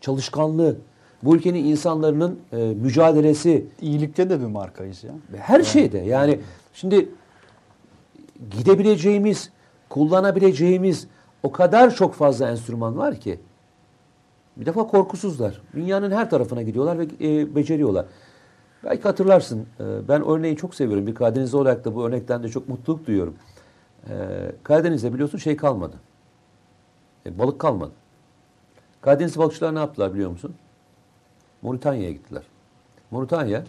çalışkanlığı, 0.00 0.76
bu 1.22 1.36
ülkenin 1.36 1.64
insanların 1.64 2.40
e, 2.52 2.56
mücadelesi, 2.56 3.66
İyilikte 3.80 4.30
de 4.30 4.40
bir 4.40 4.46
markayız 4.46 5.04
ya. 5.04 5.12
her 5.36 5.62
şeyde 5.62 5.98
yani 5.98 6.40
şimdi 6.72 7.08
gidebileceğimiz, 8.50 9.50
kullanabileceğimiz 9.88 11.06
o 11.42 11.52
kadar 11.52 11.94
çok 11.94 12.14
fazla 12.14 12.50
enstrüman 12.50 12.98
var 12.98 13.20
ki 13.20 13.40
bir 14.56 14.66
defa 14.66 14.86
korkusuzlar. 14.86 15.60
Dünyanın 15.74 16.10
her 16.10 16.30
tarafına 16.30 16.62
gidiyorlar 16.62 16.98
ve 16.98 17.04
e, 17.20 17.54
beceriyorlar. 17.54 18.06
Belki 18.84 19.02
hatırlarsın 19.02 19.66
e, 19.80 20.08
ben 20.08 20.28
örneği 20.28 20.56
çok 20.56 20.74
seviyorum. 20.74 21.06
Bir 21.06 21.14
Karadenizli 21.14 21.56
olarak 21.56 21.84
da 21.84 21.94
bu 21.94 22.06
örnekten 22.06 22.42
de 22.42 22.48
çok 22.48 22.68
mutluluk 22.68 23.06
duyuyorum. 23.06 23.34
E, 24.08 24.14
Karadeniz'de 24.62 25.14
biliyorsun 25.14 25.38
şey 25.38 25.56
kalmadı. 25.56 25.96
E, 27.26 27.38
balık 27.38 27.60
kalmadı. 27.60 27.92
Karadeniz 29.00 29.38
balıkçılar 29.38 29.74
ne 29.74 29.78
yaptılar 29.78 30.14
biliyor 30.14 30.30
musun? 30.30 30.54
Moritanya'ya 31.62 32.10
gittiler. 32.10 32.42
Moritanya 33.10 33.64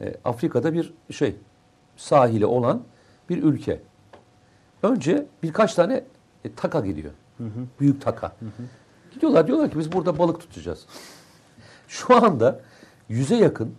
e, 0.00 0.14
Afrika'da 0.24 0.72
bir 0.72 0.94
şey 1.10 1.36
sahili 1.96 2.46
olan 2.46 2.82
bir 3.28 3.42
ülke. 3.42 3.80
Önce 4.82 5.26
birkaç 5.42 5.74
tane 5.74 6.04
e, 6.44 6.54
taka 6.54 6.80
gidiyor. 6.80 7.12
Büyük 7.80 8.02
taka. 8.02 8.36
Gidiyorlar 9.10 9.46
diyorlar 9.46 9.70
ki 9.70 9.78
biz 9.78 9.92
burada 9.92 10.18
balık 10.18 10.40
tutacağız. 10.40 10.86
Şu 11.88 12.16
anda 12.16 12.60
yüze 13.08 13.36
yakın 13.36 13.74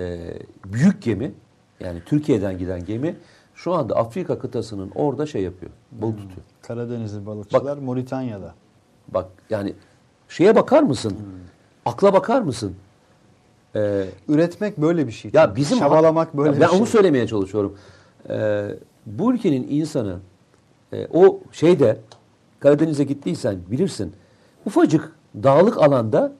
e, 0.00 0.18
büyük 0.64 1.02
gemi 1.02 1.32
yani 1.80 2.02
Türkiye'den 2.06 2.58
giden 2.58 2.84
gemi 2.84 3.16
şu 3.54 3.72
anda 3.74 3.96
Afrika 3.96 4.38
kıtasının 4.38 4.90
orada 4.94 5.26
şey 5.26 5.42
yapıyor. 5.42 5.72
Balık 5.92 6.16
tutuyor. 6.18 6.42
Karadenizli 6.62 7.26
balıkçılar 7.26 7.78
Moritanya'da. 7.78 8.54
Bak 9.08 9.26
yani 9.50 9.74
şeye 10.28 10.56
bakar 10.56 10.82
mısın? 10.82 11.16
Akla 11.86 12.12
bakar 12.12 12.42
mısın? 12.42 12.74
Ee, 13.76 14.04
Üretmek 14.28 14.78
böyle 14.78 15.06
bir 15.06 15.12
şey. 15.12 15.30
ya 15.34 15.56
bizim 15.56 15.78
Çabalamak 15.78 16.36
böyle 16.36 16.48
Ya 16.50 16.56
bir 16.56 16.60
ben 16.60 16.66
şey. 16.68 16.78
onu 16.78 16.86
söylemeye 16.86 17.26
çalışıyorum. 17.26 17.78
Ee, 18.30 18.66
bu 19.06 19.34
ülkenin 19.34 19.66
insanı 19.70 20.18
e, 20.92 21.06
o 21.12 21.40
şeyde 21.52 21.98
Karadeniz'e 22.60 23.04
gittiysen 23.04 23.58
bilirsin. 23.70 24.12
Ufacık 24.66 25.12
dağlık 25.42 25.78
alanda 25.78 26.32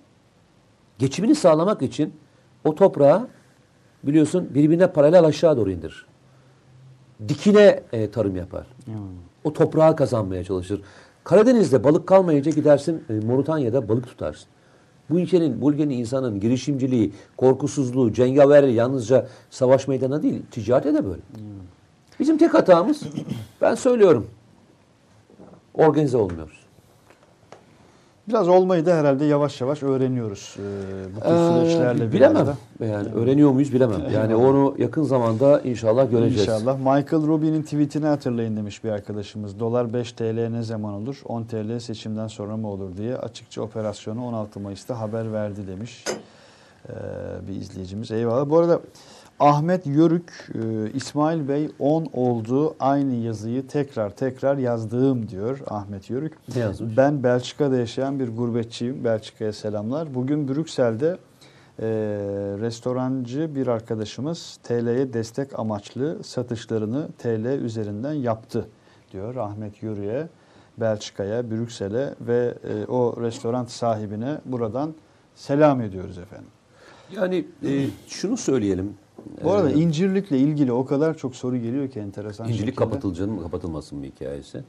geçimini 0.99 1.35
sağlamak 1.35 1.83
için 1.83 2.15
o 2.65 2.75
toprağı 2.75 3.29
biliyorsun 4.05 4.49
birbirine 4.55 4.87
paralel 4.87 5.25
aşağı 5.25 5.57
doğru 5.57 5.71
indirir. 5.71 6.07
Dikine 7.29 7.83
e, 7.93 8.11
tarım 8.11 8.37
yapar. 8.37 8.67
O 9.45 9.53
toprağı 9.53 9.97
kazanmaya 9.97 10.45
çalışır. 10.45 10.83
Karadeniz'de 11.25 11.85
balık 11.85 12.07
kalmayınca 12.07 12.51
gidersin 12.51 13.05
e, 13.11 13.27
Moritanya'da 13.27 13.89
balık 13.89 14.07
tutarsın. 14.07 14.49
Bu 15.11 15.21
ülkenin, 15.21 15.61
bu 15.61 15.73
ülkenin 15.73 15.99
insanın 15.99 16.41
girişimciliği, 16.41 17.13
korkusuzluğu, 17.37 18.13
cengaverliği 18.13 18.75
yalnızca 18.75 19.27
savaş 19.51 19.89
meydana 19.89 20.23
değil, 20.23 20.43
ticarete 20.51 20.95
de 20.95 21.05
böyle. 21.05 21.21
Bizim 22.21 22.39
tek 22.39 22.55
hatamız, 22.55 23.03
ben 23.61 23.75
söylüyorum, 23.75 24.27
organize 25.75 26.17
olmuyoruz. 26.17 26.60
Biraz 28.29 28.49
olmayı 28.49 28.87
da 28.87 28.95
herhalde 28.95 29.25
yavaş 29.25 29.61
yavaş 29.61 29.83
öğreniyoruz. 29.83 30.57
Ee, 30.59 31.17
bu 31.17 31.21
tür 31.21 31.29
süreçlerle 31.29 32.07
bir 32.09 32.13
bilemem. 32.13 32.37
arada. 32.37 32.57
Yani 32.81 33.09
öğreniyor 33.09 33.51
muyuz 33.51 33.73
bilemem. 33.73 34.01
Yani 34.15 34.37
onu 34.37 34.75
yakın 34.79 35.03
zamanda 35.03 35.61
inşallah 35.61 36.11
göreceğiz. 36.11 36.41
İnşallah. 36.41 36.79
Michael 36.79 37.27
Rubin'in 37.27 37.63
tweetini 37.63 38.07
hatırlayın 38.07 38.57
demiş 38.57 38.85
bir 38.85 38.91
arkadaşımız. 38.91 39.61
Dolar 39.61 39.93
5 39.93 40.13
TL 40.13 40.49
ne 40.51 40.63
zaman 40.63 40.95
olur? 40.95 41.21
10 41.25 41.45
TL 41.45 41.79
seçimden 41.79 42.27
sonra 42.29 42.57
mı 42.57 42.69
olur 42.69 42.97
diye 42.97 43.17
açıkça 43.17 43.63
operasyonu 43.63 44.27
16 44.27 44.61
Mayıs'ta 44.61 45.01
haber 45.01 45.33
verdi 45.33 45.67
demiş 45.67 46.05
ee, 46.89 46.93
bir 47.49 47.55
izleyicimiz. 47.55 48.11
Eyvallah. 48.11 48.51
Bu 48.51 48.59
arada 48.59 48.81
Ahmet 49.41 49.87
Yörük, 49.87 50.51
e, 50.55 50.91
İsmail 50.95 51.49
Bey 51.49 51.71
10 51.79 52.07
oldu 52.13 52.75
aynı 52.81 53.15
yazıyı 53.15 53.67
tekrar 53.67 54.11
tekrar 54.11 54.57
yazdığım 54.57 55.29
diyor 55.29 55.59
Ahmet 55.67 56.11
Yörük. 56.11 56.33
Ne 56.55 56.61
yazmış? 56.61 56.97
Ben 56.97 57.23
Belçika'da 57.23 57.77
yaşayan 57.77 58.21
bir 58.21 58.29
gurbetçiyim. 58.37 59.05
Belçika'ya 59.05 59.53
selamlar. 59.53 60.15
Bugün 60.15 60.49
Brüksel'de 60.49 61.07
e, 61.79 61.87
restorancı 62.61 63.55
bir 63.55 63.67
arkadaşımız 63.67 64.59
TL'ye 64.63 65.13
destek 65.13 65.59
amaçlı 65.59 66.25
satışlarını 66.25 67.09
TL 67.19 67.47
üzerinden 67.47 68.13
yaptı 68.13 68.67
diyor 69.13 69.37
Ahmet 69.37 69.83
Yürü'ye, 69.83 70.29
Belçika'ya, 70.79 71.51
Brüksel'e 71.51 72.15
ve 72.21 72.55
e, 72.65 72.87
o 72.87 73.23
restoran 73.23 73.65
sahibine 73.65 74.39
buradan 74.45 74.95
selam 75.35 75.81
ediyoruz 75.81 76.19
efendim. 76.19 76.51
Yani 77.17 77.45
e, 77.67 77.87
şunu 78.09 78.37
söyleyelim. 78.37 78.95
Bu 79.45 79.53
arada 79.53 79.71
Ee, 79.71 79.75
incirlikle 79.75 80.39
ilgili 80.39 80.73
o 80.73 80.85
kadar 80.87 81.17
çok 81.17 81.37
soru 81.37 81.57
geliyor 81.57 81.91
ki 81.91 82.01
enteresan 82.01 82.47
İncilik 82.47 82.61
şekilde. 82.61 82.77
kapatılacağının 82.85 83.35
mı 83.35 83.43
kapatılmasın 83.43 83.99
mı 83.99 84.05
hikayesi. 84.05 84.65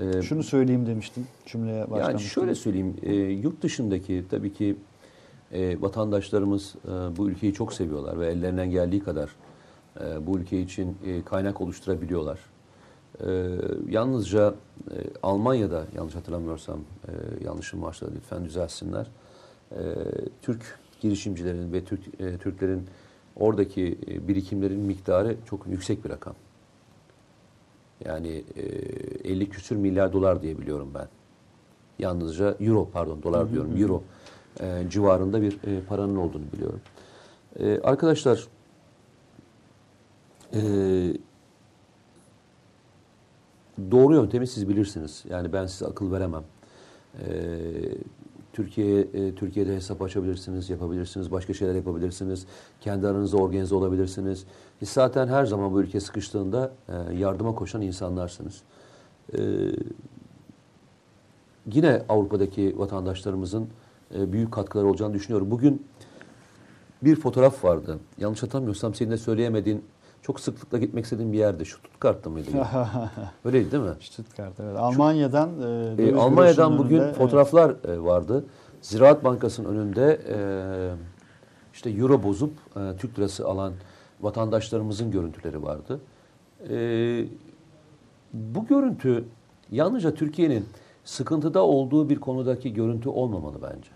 Ee, 0.00 0.22
Şunu 0.22 0.42
söyleyeyim 0.42 0.86
demiştim 0.86 1.26
cümleye 1.46 1.78
yani 1.78 1.90
başlamıştım. 1.90 2.30
şöyle 2.30 2.54
söyleyeyim, 2.54 2.96
e, 3.02 3.14
yurt 3.14 3.62
dışındaki 3.62 4.24
tabii 4.30 4.52
ki 4.52 4.76
e, 5.52 5.80
vatandaşlarımız 5.82 6.74
e, 6.84 6.90
bu 7.16 7.28
ülkeyi 7.28 7.52
çok 7.52 7.72
seviyorlar 7.72 8.20
ve 8.20 8.26
ellerinden 8.26 8.70
geldiği 8.70 9.00
kadar 9.04 9.30
e, 10.00 10.26
bu 10.26 10.38
ülke 10.38 10.60
için 10.60 10.96
e, 11.06 11.22
kaynak 11.22 11.60
oluşturabiliyorlar. 11.60 12.38
E, 13.26 13.48
yalnızca 13.88 14.54
e, 14.90 14.94
Almanya'da 15.22 15.84
yanlış 15.96 16.14
hatırlamıyorsam 16.14 16.78
e, 17.08 17.44
yanlışım 17.44 17.82
varsa 17.82 18.06
lütfen 18.16 18.44
düzelsinler. 18.44 19.06
E, 19.72 19.78
Türk 20.42 20.78
girişimcilerin 21.00 21.72
ve 21.72 21.84
Türk 21.84 22.00
e, 22.20 22.38
Türklerin 22.38 22.82
oradaki 23.36 23.98
e, 24.08 24.28
birikimlerin 24.28 24.80
miktarı 24.80 25.36
çok 25.46 25.66
yüksek 25.66 26.04
bir 26.04 26.10
rakam. 26.10 26.34
Yani 28.04 28.44
e, 28.56 28.62
50 29.30 29.50
küsür 29.50 29.76
milyar 29.76 30.12
dolar 30.12 30.42
diye 30.42 30.58
biliyorum 30.58 30.90
ben. 30.94 31.08
Yalnızca 31.98 32.56
euro 32.60 32.88
pardon 32.92 33.22
dolar 33.22 33.52
diyorum 33.52 33.82
euro 33.82 34.02
e, 34.60 34.84
civarında 34.90 35.42
bir 35.42 35.52
e, 35.52 35.80
paranın 35.88 36.16
olduğunu 36.16 36.44
biliyorum. 36.52 36.80
E, 37.58 37.80
arkadaşlar 37.80 38.48
e, 40.54 40.60
doğru 43.90 44.14
yöntemi 44.14 44.46
siz 44.46 44.68
bilirsiniz. 44.68 45.24
Yani 45.28 45.52
ben 45.52 45.66
size 45.66 45.86
akıl 45.86 46.12
veremem. 46.12 46.44
E, 47.18 47.26
Türkiye 48.54 49.00
e, 49.00 49.34
Türkiye'de 49.34 49.74
hesap 49.74 50.02
açabilirsiniz, 50.02 50.70
yapabilirsiniz, 50.70 51.32
başka 51.32 51.54
şeyler 51.54 51.74
yapabilirsiniz. 51.74 52.46
Kendi 52.80 53.08
aranızda 53.08 53.36
organize 53.36 53.74
olabilirsiniz. 53.74 54.44
Siz 54.78 54.88
zaten 54.88 55.28
her 55.28 55.44
zaman 55.44 55.72
bu 55.72 55.80
ülke 55.80 56.00
sıkıştığında 56.00 56.72
e, 56.88 57.14
yardıma 57.14 57.54
koşan 57.54 57.82
insanlarsınız. 57.82 58.62
E, 59.38 59.40
yine 61.72 62.02
Avrupa'daki 62.08 62.78
vatandaşlarımızın 62.78 63.68
büyük 64.10 64.52
katkıları 64.52 64.86
olacağını 64.86 65.14
düşünüyorum. 65.14 65.50
Bugün 65.50 65.86
bir 67.02 67.16
fotoğraf 67.16 67.64
vardı. 67.64 67.98
Yanlış 68.18 68.42
hatırlamıyorsam 68.42 68.94
senin 68.94 69.10
de 69.10 69.16
söyleyemediğin, 69.16 69.84
çok 70.24 70.40
sıklıkla 70.40 70.78
gitmek 70.78 71.04
istediğin 71.04 71.32
bir 71.32 71.38
yerde. 71.38 71.64
Şu 71.64 71.78
Stuttgart'ta 71.78 72.30
mıydı? 72.30 72.50
Öyleydi 73.44 73.72
değil 73.72 73.82
mi? 73.82 73.94
Stuttgart 74.00 74.60
evet. 74.60 74.78
Almanya'dan 74.78 75.50
e, 75.98 76.02
E, 76.02 76.14
Almanya'dan 76.14 76.78
bugün 76.78 76.96
önünde, 76.96 77.06
evet. 77.06 77.16
fotoğraflar 77.16 77.70
e, 77.88 78.04
vardı. 78.04 78.44
Ziraat 78.82 79.24
Bankası'nın 79.24 79.68
önünde 79.68 80.20
e, 80.28 80.36
işte 81.74 81.90
euro 81.90 82.22
bozup 82.22 82.52
e, 82.76 82.96
Türk 82.96 83.18
lirası 83.18 83.48
alan 83.48 83.72
vatandaşlarımızın 84.20 85.10
görüntüleri 85.10 85.62
vardı. 85.62 86.00
E, 86.70 86.76
bu 88.32 88.66
görüntü 88.66 89.24
yalnızca 89.70 90.14
Türkiye'nin 90.14 90.66
sıkıntıda 91.04 91.62
olduğu 91.62 92.08
bir 92.08 92.20
konudaki 92.20 92.74
görüntü 92.74 93.08
olmamalı 93.08 93.56
bence. 93.62 93.90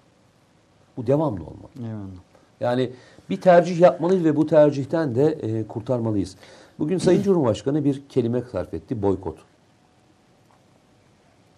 Bu 0.96 1.06
devamlı 1.06 1.44
olmalı. 1.44 1.70
Eyvallah. 1.78 2.22
Yani 2.60 2.92
bir 3.30 3.40
tercih 3.40 3.80
yapmalıyız 3.80 4.24
ve 4.24 4.36
bu 4.36 4.46
tercihten 4.46 5.14
de 5.14 5.26
e, 5.26 5.66
kurtarmalıyız. 5.66 6.36
Bugün 6.78 6.98
Sayın 6.98 7.22
Cumhurbaşkanı 7.22 7.84
bir 7.84 8.02
kelime 8.08 8.42
sarf 8.52 8.74
etti, 8.74 9.02
boykot. 9.02 9.38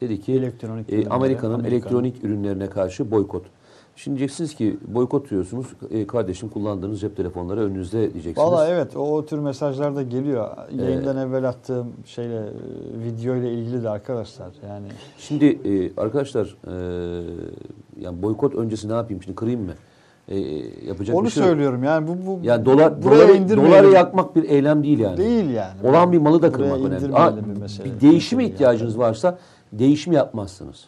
Dedi 0.00 0.20
ki 0.20 0.32
Elektronik 0.32 0.92
e, 0.92 0.94
Amerika'nın 0.94 1.54
Amerika'nın. 1.54 1.64
elektronik 1.64 2.24
ürünlerine 2.24 2.70
karşı 2.70 3.10
boykot. 3.10 3.44
Şimdi 3.96 4.18
diyeceksiniz 4.18 4.54
ki 4.54 4.76
boykot 4.86 5.30
diyorsunuz, 5.30 5.66
e, 5.90 6.06
kardeşim 6.06 6.48
kullandığınız 6.48 7.00
cep 7.00 7.16
telefonları 7.16 7.60
önünüzde 7.60 7.98
diyeceksiniz. 7.98 8.38
Valla 8.38 8.68
evet 8.68 8.96
o, 8.96 9.00
o 9.00 9.26
tür 9.26 9.38
mesajlar 9.38 9.96
da 9.96 10.02
geliyor. 10.02 10.56
Yayından 10.72 11.16
evvel 11.16 11.48
attığım 11.48 11.92
şeyle 12.04 12.36
e, 12.36 13.04
video 13.04 13.36
ile 13.36 13.52
ilgili 13.52 13.82
de 13.82 13.88
arkadaşlar 13.88 14.50
yani 14.68 14.86
Şimdi 15.18 15.44
e, 15.46 16.00
arkadaşlar 16.00 16.56
e, 16.66 16.74
yani 18.00 18.22
boykot 18.22 18.54
öncesi 18.54 18.88
ne 18.88 18.92
yapayım 18.92 19.22
şimdi 19.22 19.36
kırayım 19.36 19.64
mı? 19.64 19.72
E, 20.30 20.38
yapacak 20.86 21.16
onu 21.16 21.24
bir 21.24 21.30
şey 21.30 21.42
yok. 21.42 21.48
söylüyorum 21.50 21.84
yani 21.84 22.08
bu 22.08 22.26
bu 22.26 22.40
Yani 22.42 22.64
dolar, 22.64 23.02
doları, 23.02 23.48
doları 23.56 23.90
yakmak 23.90 24.36
bir 24.36 24.44
eylem 24.48 24.82
değil 24.82 24.98
yani. 24.98 25.16
değil 25.16 25.50
yani. 25.50 25.88
Olan 25.88 26.12
bir 26.12 26.18
malı 26.18 26.42
da 26.42 26.52
kırmak 26.52 26.78
önemli. 26.80 27.14
Aa, 27.14 27.36
bir 27.36 27.60
mesele. 27.60 27.84
bir 27.84 28.00
değişime 28.00 28.44
ihtiyacınız 28.44 28.94
yani. 28.94 29.02
varsa 29.02 29.38
değişim 29.72 30.12
yapmazsınız. 30.12 30.84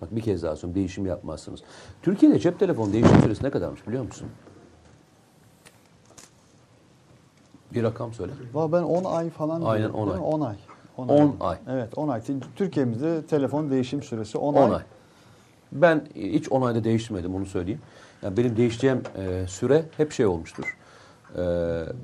Bak 0.00 0.16
bir 0.16 0.20
kez 0.20 0.42
daha 0.42 0.56
söylüyorum 0.56 0.74
değişim 0.74 1.06
yapmazsınız. 1.06 1.60
Türkiye'de 2.02 2.38
cep 2.38 2.58
telefonu 2.58 2.92
değişim 2.92 3.20
süresi 3.22 3.44
ne 3.44 3.50
kadarmış 3.50 3.88
biliyor 3.88 4.04
musun? 4.04 4.26
Bir 7.74 7.82
rakam 7.82 8.12
söyle. 8.12 8.32
Valla 8.54 8.72
ben 8.72 8.82
10 8.82 9.04
ay 9.04 9.30
falan 9.30 9.62
Aynen, 9.62 9.78
diyorum, 9.92 10.00
10 10.00 10.08
değil 10.08 10.20
mi? 10.20 10.26
ay. 10.26 10.56
10 10.96 11.08
ay. 11.08 11.22
10 11.22 11.36
ay. 11.40 11.56
Evet 11.68 11.98
10 11.98 12.08
ay. 12.08 12.20
Türkiye'mizde 12.56 13.22
telefon 13.26 13.70
değişim 13.70 14.02
süresi 14.02 14.38
10, 14.38 14.54
10 14.54 14.70
ay. 14.70 14.82
Ben 15.72 16.04
hiç 16.14 16.52
10 16.52 16.62
ayda 16.62 16.84
değiştirmedim 16.84 17.34
onu 17.34 17.46
söyleyeyim. 17.46 17.80
Yani 18.24 18.36
benim 18.36 18.56
değişeceğim 18.56 19.02
e, 19.16 19.46
süre 19.48 19.84
hep 19.96 20.12
şey 20.12 20.26
olmuştur. 20.26 20.76
E, 21.34 21.40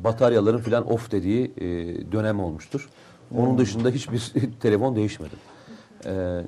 bataryaların 0.05 0.59
filan 0.59 0.93
off 0.93 1.11
dediği 1.13 1.53
e, 1.57 1.67
dönem 2.13 2.41
olmuştur. 2.41 2.89
Onun 3.37 3.59
dışında 3.59 3.91
hiçbir 3.91 4.33
telefon 4.61 4.97
değişmedim. 4.97 5.39
E, 6.07 6.43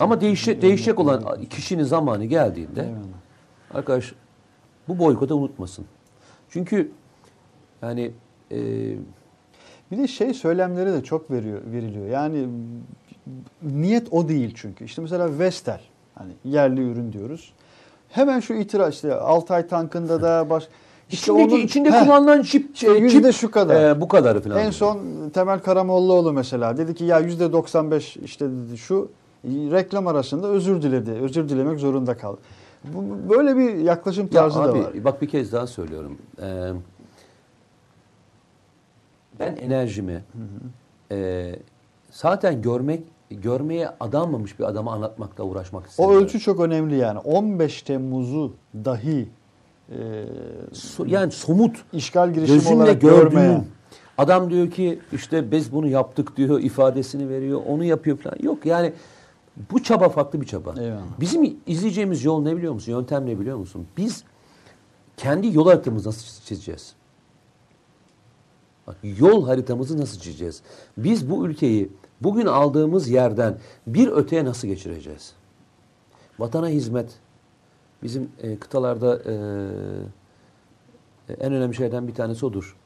ama 0.00 0.20
değişe, 0.20 0.62
değişecek 0.62 0.98
olan 0.98 1.44
kişinin 1.50 1.84
zamanı 1.84 2.24
geldiğinde 2.24 2.80
Eyvallah. 2.82 3.74
arkadaş 3.74 4.14
bu 4.88 4.98
boykotu 4.98 5.34
unutmasın. 5.34 5.84
Çünkü 6.50 6.92
yani 7.82 8.12
e, 8.52 8.58
Bir 9.90 9.98
de 9.98 10.08
şey 10.08 10.34
söylemleri 10.34 10.92
de 10.92 11.04
çok 11.04 11.30
veriyor 11.30 11.60
veriliyor. 11.66 12.06
Yani 12.06 12.48
niyet 13.62 14.12
o 14.12 14.28
değil 14.28 14.52
çünkü. 14.56 14.84
İşte 14.84 15.02
mesela 15.02 15.38
Vestel 15.38 15.80
hani 16.14 16.32
yerli 16.44 16.80
ürün 16.90 17.12
diyoruz. 17.12 17.52
Hemen 18.10 18.40
şu 18.40 18.54
itiraz 18.54 18.94
işte 18.94 19.14
Altay 19.14 19.66
tankında 19.66 20.22
da 20.22 20.50
baş 20.50 20.68
işte 21.10 21.32
içindeki, 21.32 21.54
onun- 21.54 21.62
içinde 21.62 21.90
Heh, 21.90 22.04
kullanılan 22.04 22.42
çip, 22.42 22.84
e, 22.84 22.90
yüzde 22.90 23.32
şu 23.32 23.50
kadar. 23.50 23.90
e, 23.90 24.00
bu 24.00 24.08
kadarı 24.08 24.40
falan. 24.40 24.58
En 24.58 24.70
son 24.70 24.98
Temel 25.34 25.58
Karamollaoğlu 25.60 26.32
mesela 26.32 26.76
dedi 26.76 26.94
ki 26.94 27.04
ya 27.04 27.18
yüzde 27.18 27.52
95 27.52 28.16
işte 28.16 28.46
dedi 28.50 28.78
şu 28.78 29.10
reklam 29.44 30.06
arasında 30.06 30.46
özür 30.46 30.82
diledi. 30.82 31.10
Özür 31.10 31.48
dilemek 31.48 31.78
zorunda 31.78 32.16
kaldı. 32.16 32.38
Bu, 32.84 33.30
böyle 33.34 33.56
bir 33.56 33.74
yaklaşım 33.74 34.28
Ya 34.32 34.42
tarzı 34.42 34.58
da 34.58 34.62
abi, 34.62 34.78
var. 34.78 35.04
Bak 35.04 35.22
bir 35.22 35.28
kez 35.28 35.52
daha 35.52 35.66
söylüyorum. 35.66 36.18
Ee, 36.42 36.70
ben 39.40 39.56
enerjimi 39.56 40.24
e, 41.12 41.50
zaten 42.10 42.62
görmek 42.62 43.00
görmeye 43.30 43.88
adanmamış 44.00 44.58
bir 44.58 44.64
adama 44.64 44.92
anlatmakla 44.92 45.44
uğraşmak 45.44 45.84
O 45.84 45.88
istemiyorum. 45.88 46.24
ölçü 46.24 46.40
çok 46.40 46.60
önemli 46.60 46.96
yani. 46.96 47.18
15 47.18 47.82
Temmuz'u 47.82 48.52
dahi 48.74 49.28
e, 49.90 49.96
So- 50.72 51.08
yani 51.10 51.32
somut 51.32 51.76
işgal 51.92 52.32
girişimi 52.34 52.58
gözümle 52.58 52.76
olarak 52.76 53.00
gördüğüm 53.00 53.30
görmeyen. 53.30 53.64
adam 54.18 54.50
diyor 54.50 54.70
ki 54.70 55.00
işte 55.12 55.50
biz 55.50 55.72
bunu 55.72 55.88
yaptık 55.88 56.36
diyor 56.36 56.60
ifadesini 56.60 57.28
veriyor 57.28 57.60
onu 57.68 57.84
yapıyor 57.84 58.16
falan. 58.16 58.36
Yok 58.42 58.66
yani 58.66 58.92
bu 59.72 59.82
çaba 59.82 60.08
farklı 60.08 60.40
bir 60.40 60.46
çaba. 60.46 60.74
Eyvallah. 60.80 61.02
Bizim 61.20 61.56
izleyeceğimiz 61.66 62.24
yol 62.24 62.42
ne 62.42 62.56
biliyor 62.56 62.72
musun? 62.72 62.92
Yöntem 62.92 63.26
ne 63.26 63.40
biliyor 63.40 63.56
musun? 63.56 63.86
Biz 63.96 64.24
kendi 65.16 65.56
yol 65.56 65.66
haritamızı 65.66 66.08
nasıl 66.08 66.44
çizeceğiz? 66.44 66.94
Bak, 68.86 68.96
yol 69.02 69.46
haritamızı 69.46 70.00
nasıl 70.00 70.20
çizeceğiz? 70.20 70.62
Biz 70.96 71.30
bu 71.30 71.46
ülkeyi 71.46 71.90
bugün 72.20 72.46
aldığımız 72.46 73.08
yerden 73.08 73.58
bir 73.86 74.08
öteye 74.08 74.44
nasıl 74.44 74.68
geçireceğiz? 74.68 75.32
Vatana 76.38 76.68
hizmet 76.68 77.18
bizim 78.02 78.32
e, 78.42 78.56
kıtalarda 78.58 79.22
e, 79.26 79.34
en 81.40 81.52
önemli 81.52 81.74
şeylerden 81.74 82.08
bir 82.08 82.14
tanesi 82.14 82.46
odur. 82.46 82.76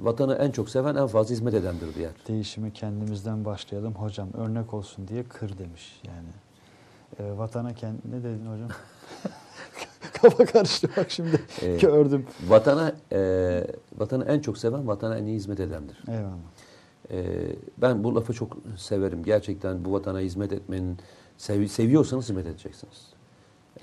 Vatanı 0.00 0.34
en 0.34 0.50
çok 0.50 0.70
seven, 0.70 0.94
en 0.94 1.06
fazla 1.06 1.32
hizmet 1.34 1.54
edendir 1.54 1.94
diye. 1.94 2.10
Değişimi 2.28 2.72
kendimizden 2.72 3.44
başlayalım 3.44 3.94
hocam. 3.94 4.28
Örnek 4.34 4.74
olsun 4.74 5.08
diye 5.08 5.24
kır 5.24 5.58
demiş 5.58 6.00
yani. 6.06 6.28
E, 7.18 7.38
vatana 7.38 7.74
kend 7.74 7.98
ne 8.04 8.18
dedin 8.24 8.46
hocam? 8.46 8.68
Kafa 10.22 10.44
karıştı 10.44 10.88
bak 10.96 11.10
şimdi 11.10 11.40
Ee, 11.62 11.76
gördüm. 11.76 12.26
Vatana 12.48 12.92
e, 13.12 13.66
vatanı 13.98 14.24
en 14.24 14.40
çok 14.40 14.58
seven, 14.58 14.88
vatana 14.88 15.18
en 15.18 15.24
iyi 15.24 15.36
hizmet 15.36 15.60
edendir. 15.60 16.02
Eyvallah. 16.08 16.32
E, 17.12 17.24
ben 17.78 18.04
bu 18.04 18.14
lafı 18.14 18.32
çok 18.32 18.56
severim. 18.76 19.22
Gerçekten 19.24 19.84
bu 19.84 19.92
vatana 19.92 20.18
hizmet 20.18 20.52
etmenin 20.52 20.98
sevi- 21.38 21.68
seviyorsanız 21.68 22.24
hizmet 22.28 22.46
edeceksiniz. 22.46 23.06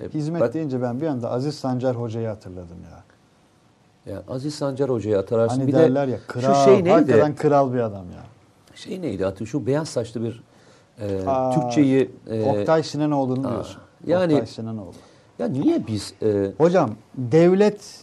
E, 0.00 0.08
Hizmet 0.08 0.40
ben- 0.42 0.52
deyince 0.52 0.82
ben 0.82 1.00
bir 1.00 1.06
anda 1.06 1.30
Aziz 1.30 1.54
Sancar 1.54 1.96
hocayı 1.96 2.28
hatırladım 2.28 2.76
ya. 2.92 3.04
ya 4.14 4.22
Aziz 4.28 4.54
Sancar 4.54 4.90
Hoca'yı 4.90 5.16
hatırlarsın. 5.16 5.56
Hani 5.58 5.68
bir 5.68 5.72
derler 5.72 6.08
de 6.08 6.12
ya 6.12 6.18
kral, 6.28 6.54
şu 6.54 6.64
şey 6.64 6.74
neydi? 6.74 6.90
hakikaten 6.90 7.34
kral 7.36 7.72
bir 7.72 7.78
adam 7.78 8.04
ya. 8.10 8.24
Şey 8.74 9.02
neydi? 9.02 9.24
Hatır 9.24 9.46
şu 9.46 9.66
beyaz 9.66 9.88
saçlı 9.88 10.22
bir 10.22 10.42
e, 11.00 11.26
Aa, 11.26 11.50
Türkçeyi 11.60 12.10
e, 12.30 12.44
Oktay 12.44 12.82
Sinanoğlu'nu 12.82 13.50
diyorsun. 13.50 13.82
yani- 14.06 14.32
Oktay 14.34 14.46
Sinanoğlu. 14.46 14.92
ya 15.38 15.48
niye 15.48 15.86
biz 15.86 16.14
e, 16.22 16.52
Hocam 16.58 16.90
devlet 17.14 18.00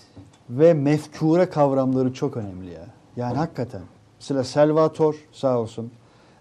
ve 0.50 0.74
mefkure 0.74 1.50
kavramları 1.50 2.14
çok 2.14 2.38
önemli 2.38 2.72
ya. 2.72 2.86
Yani 3.16 3.38
hakikaten. 3.38 3.82
Mesela 4.20 4.44
Selvator 4.44 5.16
sağ 5.32 5.60
olsun 5.60 5.92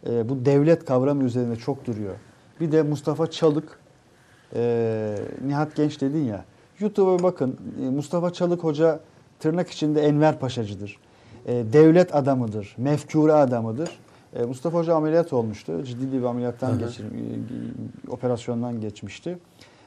e, 0.06 0.28
bu 0.28 0.44
devlet 0.44 0.84
kavramı 0.84 1.24
üzerinde 1.24 1.56
çok 1.56 1.84
duruyor. 1.86 2.14
Bir 2.60 2.72
de 2.72 2.82
Mustafa 2.82 3.30
Çalık, 3.30 3.78
e, 4.54 5.16
Nihat 5.46 5.76
Genç 5.76 6.00
dedin 6.00 6.24
ya. 6.24 6.44
YouTube'a 6.80 7.22
bakın 7.22 7.58
e, 7.82 7.90
Mustafa 7.90 8.32
Çalık 8.32 8.64
Hoca 8.64 9.00
tırnak 9.40 9.70
içinde 9.70 10.02
Enver 10.02 10.38
Paşacıdır. 10.38 10.98
E, 11.46 11.52
devlet 11.72 12.14
adamıdır, 12.14 12.74
mefkure 12.78 13.32
adamıdır. 13.32 13.98
E, 14.34 14.42
Mustafa 14.42 14.78
Hoca 14.78 14.94
ameliyat 14.94 15.32
olmuştu. 15.32 15.84
Ciddi 15.84 16.18
bir 16.18 16.22
ameliyattan 16.22 16.78
geçir, 16.78 17.04
e, 17.04 18.10
operasyondan 18.10 18.80
geçmişti. 18.80 19.38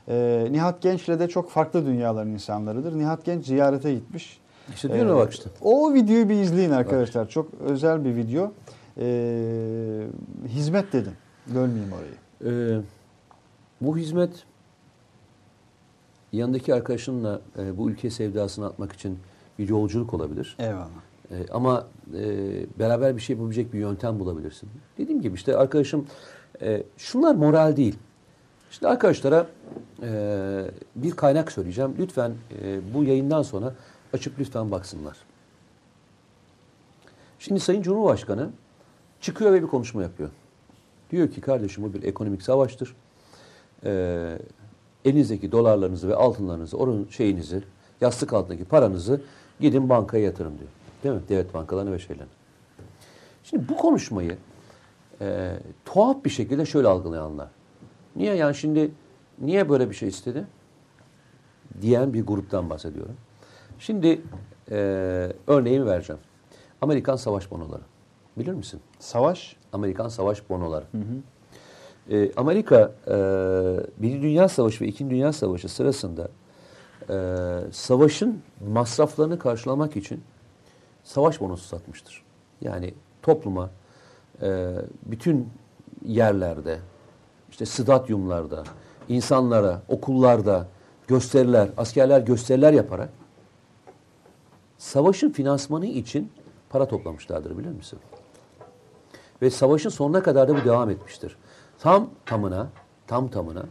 E, 0.08 0.48
Nihat 0.52 0.82
Genç'le 0.82 1.08
de 1.08 1.28
çok 1.28 1.50
farklı 1.50 1.86
dünyaların 1.86 2.32
insanlarıdır. 2.32 3.00
Nihat 3.00 3.26
Genç 3.26 3.46
ziyarete 3.46 3.94
gitmiş. 3.94 4.40
İşte 4.74 4.94
diyorum 4.94 5.12
Ee, 5.12 5.16
bak 5.16 5.34
işte. 5.34 5.50
O 5.62 5.94
videoyu 5.94 6.30
bir 6.30 6.36
izleyin 6.36 6.72
arkadaşlar. 6.72 7.30
Çok 7.30 7.54
özel 7.60 8.06
bir 8.06 8.16
video. 8.16 8.52
Ee, 8.98 10.08
hizmet 10.48 10.94
dedim. 10.94 11.14
Bölmeyeyim 11.48 11.92
orayı. 11.94 12.14
Ee, 12.46 12.82
bu 13.82 13.98
hizmet 13.98 14.32
yanındaki 16.34 16.74
arkadaşınla 16.74 17.42
e, 17.60 17.78
bu 17.78 17.90
ülke 17.90 18.10
sevdasını 18.10 18.66
atmak 18.66 18.94
için 18.94 19.20
bir 19.60 19.70
yolculuk 19.70 20.14
olabilir. 20.14 20.56
Eyvallah. 20.60 20.88
E, 21.32 21.36
ama 21.52 21.88
e, 22.14 22.26
beraber 22.80 23.16
bir 23.16 23.22
şey 23.22 23.36
yapabilecek 23.36 23.74
bir 23.74 23.80
yöntem 23.80 24.20
bulabilirsin. 24.20 24.70
Dediğim 24.98 25.22
gibi 25.22 25.36
işte 25.36 25.58
arkadaşım 25.58 26.06
e, 26.62 26.84
şunlar 26.98 27.36
moral 27.36 27.78
değil. 27.78 27.96
Şimdi 28.72 28.88
arkadaşlara 28.88 29.48
e, 30.04 30.72
bir 30.96 31.12
kaynak 31.12 31.52
söyleyeceğim. 31.52 31.96
Lütfen 32.00 32.32
e, 32.64 32.80
bu 32.94 33.04
yayından 33.04 33.42
sonra 33.42 33.74
açıp 34.14 34.40
lütfen 34.40 34.72
baksınlar. 34.72 35.18
Şimdi 37.40 37.60
Sayın 37.60 37.82
Cumhurbaşkanı 37.82 38.50
çıkıyor 39.22 39.54
ve 39.54 39.62
bir 39.62 39.68
konuşma 39.68 40.04
yapıyor. 40.04 40.30
Diyor 41.12 41.32
ki 41.32 41.42
kardeşim 41.42 41.84
bu 41.84 41.94
bir 41.94 42.04
ekonomik 42.04 42.42
savaştır. 42.42 42.96
Ee, 43.84 44.38
elinizdeki 45.06 45.52
dolarlarınızı 45.52 46.08
ve 46.08 46.16
altınlarınızı, 46.16 46.78
onun 46.78 47.08
şeyinizi, 47.12 47.64
yastık 48.02 48.34
altındaki 48.34 48.66
paranızı 48.66 49.22
gidin 49.60 49.90
bankaya 49.90 50.24
yatırın 50.24 50.58
diyor. 50.58 50.70
Değil 51.04 51.16
mi? 51.16 51.22
Devlet 51.30 51.54
bankalarına 51.54 51.92
ve 51.92 52.00
şeylerine. 52.00 52.32
Şimdi 53.44 53.70
bu 53.70 53.78
konuşmayı 53.78 54.38
e, 55.22 55.54
tuhaf 55.86 56.26
bir 56.26 56.30
şekilde 56.30 56.66
şöyle 56.66 56.88
algılayanlar. 56.88 57.48
Niye 58.16 58.36
yani 58.36 58.56
şimdi 58.56 58.92
niye 59.40 59.70
böyle 59.70 59.90
bir 59.90 59.96
şey 59.96 60.10
istedi? 60.10 60.48
Diyen 61.82 62.14
bir 62.14 62.26
gruptan 62.26 62.70
bahsediyorum. 62.70 63.16
Şimdi 63.80 64.22
e, 64.72 64.76
örneğimi 65.48 65.86
vereceğim. 65.86 66.22
Amerikan 66.82 67.16
savaş 67.16 67.52
bonoları. 67.52 67.82
Bilir 68.38 68.54
misin? 68.54 68.82
Savaş. 69.00 69.56
Amerikan 69.74 70.08
savaş 70.08 70.50
bonoları. 70.50 70.86
Ee, 72.10 72.32
Amerika 72.38 72.92
e, 73.08 73.14
Birinci 73.98 74.22
Dünya 74.22 74.50
Savaşı 74.50 74.84
ve 74.84 74.88
İkinci 74.88 75.16
Dünya 75.16 75.34
Savaşı 75.34 75.70
sırasında 75.70 76.28
e, 77.10 77.16
savaşın 77.72 78.42
masraflarını 78.68 79.40
karşılamak 79.40 79.96
için 79.96 80.24
savaş 81.04 81.42
bonosu 81.42 81.64
satmıştır. 81.64 82.24
Yani 82.62 82.94
topluma 83.22 83.70
e, 84.42 84.76
bütün 85.06 85.50
yerlerde, 86.06 86.80
işte 87.52 87.66
stadyumlarda, 87.66 88.64
insanlara, 89.10 89.82
okullarda 89.88 90.68
gösteriler, 91.08 91.70
askerler 91.78 92.22
gösteriler 92.22 92.74
yaparak 92.74 93.10
savaşın 94.78 95.30
finansmanı 95.30 95.86
için 95.86 96.32
para 96.70 96.88
toplamışlardır 96.88 97.58
bilir 97.58 97.72
misin? 97.72 98.00
Ve 99.42 99.50
savaşın 99.50 99.90
sonuna 99.90 100.24
kadar 100.24 100.48
da 100.48 100.56
bu 100.56 100.66
devam 100.66 100.90
etmiştir. 100.90 101.38
Tam 101.80 102.10
tamına, 102.26 102.68
tam 103.08 103.28
tamına 103.28 103.66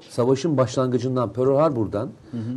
savaşın 0.00 0.56
başlangıcından 0.56 1.32
Pearl 1.32 1.56
Harbor'dan 1.56 2.10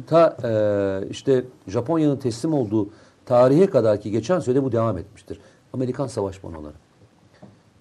ta 0.08 0.38
e, 0.44 1.10
işte 1.10 1.46
Japonya'nın 1.68 2.18
teslim 2.18 2.54
olduğu 2.54 2.90
tarihe 3.26 3.70
kadar 3.70 4.02
ki 4.02 4.12
geçen 4.12 4.40
sürede 4.40 4.64
bu 4.64 4.72
devam 4.72 4.98
etmiştir. 4.98 5.40
Amerikan 5.74 6.08
savaş 6.08 6.44
bonoları. 6.44 6.74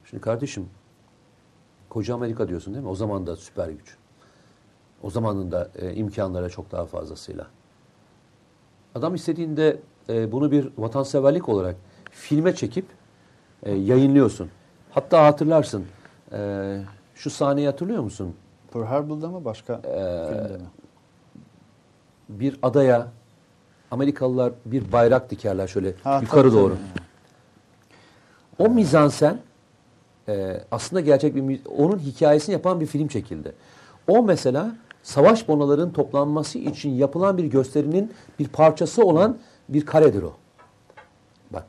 Şimdi 0.05 0.21
kardeşim 0.21 0.67
koca 1.89 2.15
Amerika 2.15 2.49
diyorsun 2.49 2.75
değil 2.75 2.85
mi? 2.85 2.91
O 2.91 2.95
zaman 2.95 3.27
da 3.27 3.37
süper 3.37 3.69
güç. 3.69 3.97
O 5.03 5.11
zamanın 5.11 5.53
da 5.53 5.71
e, 5.75 5.95
imkanlara 5.95 6.49
çok 6.49 6.73
daha 6.73 6.87
fazlasıyla. 6.87 7.47
Adam 8.95 9.15
istediğinde 9.15 9.77
e, 10.09 10.33
bunu 10.33 10.51
bir 10.51 10.69
vatanseverlik 10.79 11.49
olarak 11.49 11.77
filme 12.11 12.55
çekip 12.55 12.85
e, 13.63 13.73
yayınlıyorsun. 13.75 14.51
Hatta 14.91 15.25
hatırlarsın. 15.25 15.85
e, 16.33 16.81
şu 17.15 17.31
sahneyi 17.31 17.67
hatırlıyor 17.67 18.03
musun? 18.03 18.35
Pearl 18.73 18.85
Harbor'da 18.87 19.29
mı 19.29 19.45
başka 19.45 19.75
Ee, 19.75 20.27
filmde 20.29 20.57
mi? 20.57 20.65
Bir 22.29 22.57
adaya 22.63 23.07
Amerikalılar 23.91 24.53
bir 24.65 24.93
bayrak 24.93 25.31
dikerler 25.31 25.67
şöyle 25.67 25.95
Ha, 26.05 26.19
yukarı 26.23 26.53
doğru. 26.53 26.75
tabii. 26.75 27.05
O 28.69 28.73
mizansen 28.73 29.39
e, 30.29 30.61
aslında 30.71 31.01
gerçek 31.01 31.35
bir 31.37 31.61
onun 31.79 31.99
hikayesini 31.99 32.53
yapan 32.53 32.81
bir 32.81 32.87
film 32.87 33.09
çekildi. 33.09 33.53
O 34.09 34.23
mesela 34.23 34.77
savaş 35.03 35.49
bonoların 35.49 35.91
toplanması 35.91 36.59
için 36.59 36.91
yapılan 36.91 37.39
bir 37.39 37.45
gösterinin 37.45 38.13
bir 38.39 38.49
parçası 38.49 39.05
olan 39.05 39.39
bir 39.69 39.87
karedir 39.87 40.23
o. 40.23 40.33
Bak. 41.51 41.67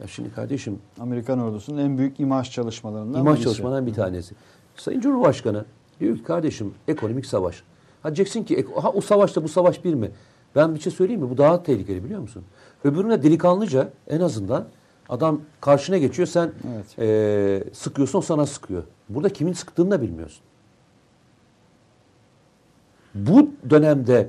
Ya 0.00 0.06
şimdi 0.06 0.32
kardeşim 0.34 0.78
Amerikan 1.00 1.38
ordusunun 1.38 1.78
en 1.78 1.98
büyük 1.98 2.20
imaj 2.20 2.50
çalışmalarından 2.50 3.20
İmaj 3.20 3.34
birisi. 3.34 3.44
çalışmalarından 3.44 3.86
bir 3.86 3.94
tanesi. 3.94 4.34
Sayın 4.76 5.00
Cumhurbaşkanı 5.00 5.64
diyor 6.00 6.16
ki 6.16 6.22
kardeşim 6.22 6.74
ekonomik 6.88 7.26
savaş. 7.26 7.62
Ha 8.02 8.08
diyeceksin 8.08 8.44
ki 8.44 8.56
ek- 8.56 8.68
ha, 8.82 8.90
o 8.90 9.00
savaşta 9.00 9.44
bu 9.44 9.48
savaş 9.48 9.84
bir 9.84 9.94
mi? 9.94 10.10
Ben 10.56 10.74
bir 10.74 10.80
şey 10.80 10.92
söyleyeyim 10.92 11.22
mi? 11.22 11.30
Bu 11.30 11.38
daha 11.38 11.62
tehlikeli 11.62 12.04
biliyor 12.04 12.20
musun? 12.20 12.44
Öbürüne 12.84 13.22
delikanlıca 13.22 13.88
en 14.08 14.20
azından 14.20 14.64
Adam 15.08 15.40
karşına 15.60 15.98
geçiyor 15.98 16.28
sen 16.28 16.52
Evet. 16.74 16.98
e, 16.98 17.64
sıkıyorsun 17.74 18.18
o 18.18 18.22
sana 18.22 18.46
sıkıyor. 18.46 18.82
Burada 19.08 19.28
kimin 19.28 19.52
sıktığını 19.52 19.90
da 19.90 20.02
bilmiyorsun. 20.02 20.40
Bu 23.16 23.50
dönemde 23.70 24.28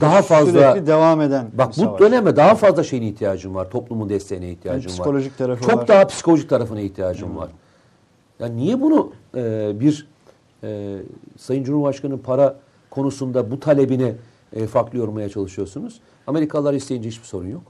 daha 0.00 0.22
fazla 0.22 0.72
Sürekli 0.72 0.86
devam 0.86 1.20
eden 1.20 1.50
bak 1.52 1.72
bu 1.76 1.98
döneme 1.98 2.36
daha 2.36 2.54
fazla 2.54 2.84
şeyin 2.84 3.02
ihtiyacım 3.02 3.54
var. 3.54 3.70
Toplumun 3.70 4.08
desteğine 4.08 4.50
ihtiyacım 4.50 4.90
var. 4.90 4.94
psikolojik 4.94 5.38
tarafı 5.38 5.64
Çok 5.64 5.78
var. 5.78 5.88
daha 5.88 6.06
psikolojik 6.06 6.48
tarafına 6.50 6.80
ihtiyacım 6.80 7.36
var. 7.36 7.48
Ya 8.40 8.46
niye 8.46 8.80
bunu 8.80 9.12
e, 9.34 9.72
bir 9.80 10.08
e, 10.64 10.98
Sayın 11.36 11.64
Cumhurbaşkanı'nın 11.64 12.18
para 12.18 12.56
konusunda 12.90 13.50
bu 13.50 13.60
talebini 13.60 14.14
e, 14.52 14.66
farklı 14.66 14.98
yormaya 14.98 15.28
çalışıyorsunuz? 15.28 16.00
Amerikalılar 16.26 16.74
isteyince 16.74 17.08
hiçbir 17.08 17.26
sorun 17.26 17.48
yok. 17.48 17.62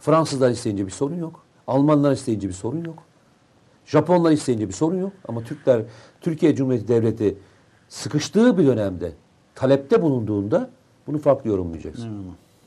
Fransızlar 0.00 0.50
isteyince 0.50 0.86
bir 0.86 0.90
sorun 0.90 1.16
yok. 1.16 1.40
Almanlar 1.66 2.12
isteyince 2.12 2.48
bir 2.48 2.52
sorun 2.52 2.84
yok. 2.84 2.98
Japonlar 3.86 4.32
isteyince 4.32 4.68
bir 4.68 4.72
sorun 4.72 5.00
yok. 5.00 5.12
Ama 5.28 5.42
Türkler, 5.42 5.82
Türkiye 6.20 6.54
Cumhuriyeti 6.54 6.88
Devleti 6.88 7.38
sıkıştığı 7.88 8.58
bir 8.58 8.66
dönemde 8.66 9.12
talepte 9.54 10.02
bulunduğunda 10.02 10.70
bunu 11.06 11.18
farklı 11.18 11.50
yorumlayacaksın. 11.50 12.24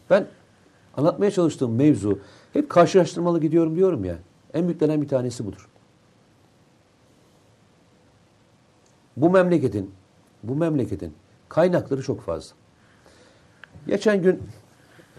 Ben 0.09 0.27
anlatmaya 0.97 1.31
çalıştığım 1.31 1.75
mevzu 1.75 2.19
hep 2.53 2.69
karşılaştırmalı 2.69 3.41
gidiyorum 3.41 3.75
diyorum 3.75 4.05
ya. 4.05 4.15
En 4.53 4.67
büyüklerinden 4.67 5.01
bir 5.01 5.07
tanesi 5.07 5.45
budur. 5.45 5.69
Bu 9.17 9.29
memleketin 9.29 9.91
bu 10.43 10.55
memleketin 10.55 11.13
kaynakları 11.49 12.01
çok 12.01 12.21
fazla. 12.21 12.55
Geçen 13.88 14.21
gün 14.21 14.43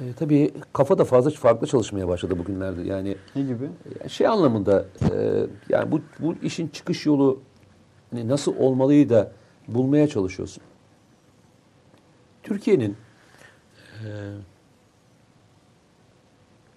e, 0.00 0.12
tabii 0.18 0.50
kafa 0.72 0.98
da 0.98 1.04
fazla 1.04 1.30
farklı 1.30 1.66
çalışmaya 1.66 2.08
başladı 2.08 2.38
bugünlerde. 2.38 2.82
Yani 2.82 3.16
Ne 3.36 3.42
gibi? 3.42 3.68
şey 4.08 4.26
anlamında 4.26 4.84
e, 5.12 5.46
yani 5.68 5.92
bu 5.92 6.00
bu 6.20 6.34
işin 6.42 6.68
çıkış 6.68 7.06
yolu 7.06 7.40
hani 8.10 8.28
nasıl 8.28 8.56
olmalıyı 8.58 9.08
da 9.08 9.32
bulmaya 9.68 10.08
çalışıyorsun. 10.08 10.62
Türkiye'nin 12.48 12.96
e, 14.04 14.08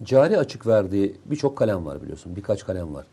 cari 0.02 0.38
açık 0.38 0.66
verdiği 0.66 1.16
birçok 1.24 1.58
kalem 1.58 1.86
var 1.86 2.02
biliyorsun. 2.02 2.36
Birkaç 2.36 2.66
kalem 2.66 2.94
var. 2.94 3.06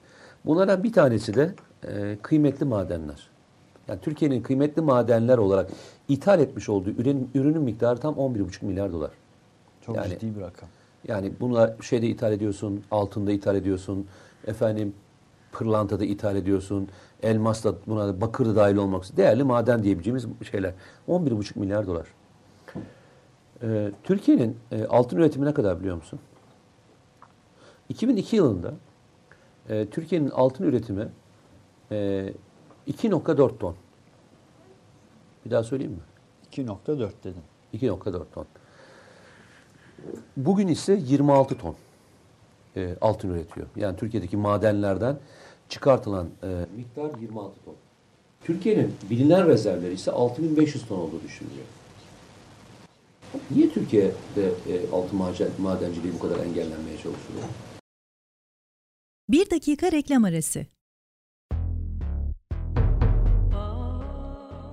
Bunlardan 0.45 0.83
bir 0.83 0.93
tanesi 0.93 1.33
de 1.33 1.55
e, 1.87 2.17
kıymetli 2.21 2.65
madenler. 2.65 3.29
Yani 3.87 3.99
Türkiye'nin 4.01 4.41
kıymetli 4.41 4.81
madenler 4.81 5.37
olarak 5.37 5.69
ithal 6.07 6.39
etmiş 6.39 6.69
olduğu 6.69 6.89
ürün, 6.89 7.29
ürünün 7.35 7.61
miktarı 7.61 7.99
tam 7.99 8.15
11,5 8.15 8.65
milyar 8.65 8.91
dolar. 8.91 9.11
Çok 9.85 9.95
Yani- 9.95 10.09
ciddi 10.09 10.35
bir 10.35 10.41
rakam. 10.41 10.69
Yani 11.07 11.31
buna 11.39 11.75
şeyde 11.81 12.07
ithal 12.07 12.31
ediyorsun, 12.33 12.83
altında 12.91 13.31
ithal 13.31 13.55
ediyorsun, 13.55 14.07
efendim 14.47 14.93
pırlanta 15.51 15.99
da 15.99 16.05
ithal 16.05 16.35
ediyorsun, 16.35 16.87
elmas 17.23 17.63
da 17.63 17.75
buna 17.87 18.21
bakır 18.21 18.45
da 18.45 18.55
dahil 18.55 18.75
olmak 18.75 19.03
üzere 19.03 19.17
değerli 19.17 19.43
maden 19.43 19.83
diyebileceğimiz 19.83 20.25
şeyler. 20.51 20.73
11,5 21.07 21.59
milyar 21.59 21.87
dolar. 21.87 22.07
Ee, 23.63 23.91
Türkiye'nin 24.03 24.57
e, 24.71 24.85
altın 24.85 25.17
üretimi 25.17 25.45
ne 25.45 25.53
kadar 25.53 25.79
biliyor 25.79 25.95
musun? 25.95 26.19
2002 27.89 28.35
yılında 28.35 28.73
e, 29.69 29.85
Türkiye'nin 29.85 30.29
altın 30.29 30.63
üretimi 30.63 31.07
e, 31.91 32.33
2.4 32.87 33.57
ton. 33.57 33.75
Bir 35.45 35.51
daha 35.51 35.63
söyleyeyim 35.63 35.93
mi? 35.93 35.99
2.4 36.51 37.11
dedim. 37.23 37.41
2.4 37.73 38.23
ton. 38.33 38.45
Bugün 40.37 40.67
ise 40.67 40.93
26 40.93 41.57
ton 41.57 41.75
e, 42.75 42.95
altın 43.01 43.29
üretiyor. 43.29 43.67
Yani 43.75 43.97
Türkiye'deki 43.97 44.37
madenlerden 44.37 45.17
çıkartılan 45.69 46.27
e, 46.43 46.65
miktar 46.77 47.19
26 47.21 47.55
ton. 47.65 47.75
Türkiye'nin 48.41 48.95
bilinen 49.09 49.47
rezervleri 49.47 49.93
ise 49.93 50.11
6500 50.11 50.87
ton 50.87 50.99
olduğu 50.99 51.21
düşünülüyor. 51.23 51.65
Niye 53.51 53.69
Türkiye'de 53.73 54.45
e, 54.45 54.89
altın 54.93 55.19
maden- 55.19 55.49
madenciliği 55.59 56.13
bu 56.13 56.19
kadar 56.19 56.39
engellenmeye 56.45 56.97
çalışılıyor? 56.97 57.43
Bir 59.29 59.49
dakika 59.49 59.91
reklam 59.91 60.23
arası. 60.23 60.65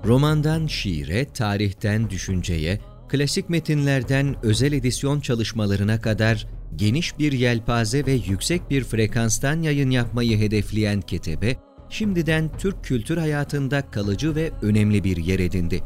Romandan 0.06 0.66
şiire, 0.66 1.24
tarihten 1.24 2.10
düşünceye, 2.10 2.80
klasik 3.08 3.50
metinlerden 3.50 4.36
özel 4.42 4.72
edisyon 4.72 5.20
çalışmalarına 5.20 6.00
kadar 6.00 6.46
geniş 6.76 7.18
bir 7.18 7.32
yelpaze 7.32 8.06
ve 8.06 8.12
yüksek 8.12 8.70
bir 8.70 8.84
frekanstan 8.84 9.62
yayın 9.62 9.90
yapmayı 9.90 10.38
hedefleyen 10.38 11.00
Ketebe, 11.00 11.56
şimdiden 11.88 12.50
Türk 12.58 12.84
kültür 12.84 13.16
hayatında 13.16 13.90
kalıcı 13.90 14.34
ve 14.34 14.50
önemli 14.62 15.04
bir 15.04 15.16
yer 15.16 15.38
edindi. 15.38 15.82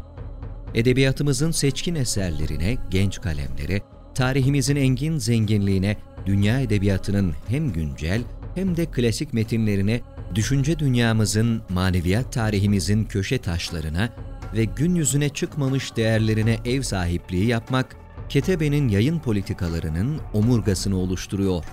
Edebiyatımızın 0.74 1.50
seçkin 1.50 1.94
eserlerine, 1.94 2.76
genç 2.90 3.20
kalemlere, 3.20 3.82
tarihimizin 4.14 4.76
engin 4.76 5.18
zenginliğine, 5.18 5.96
dünya 6.26 6.60
edebiyatının 6.60 7.34
hem 7.48 7.72
güncel 7.72 8.22
hem 8.54 8.76
de 8.76 8.86
klasik 8.86 9.32
metinlerine, 9.32 10.00
düşünce 10.34 10.78
dünyamızın, 10.78 11.62
maneviyat 11.68 12.32
tarihimizin 12.32 13.04
köşe 13.04 13.38
taşlarına 13.38 14.08
ve 14.54 14.64
gün 14.64 14.94
yüzüne 14.94 15.28
çıkmamış 15.28 15.96
değerlerine 15.96 16.58
ev 16.64 16.82
sahipliği 16.82 17.46
yapmak, 17.46 17.96
Ketebe'nin 18.28 18.88
yayın 18.88 19.18
politikalarının 19.18 20.20
omurgasını 20.34 20.96
oluşturuyor. 20.96 21.64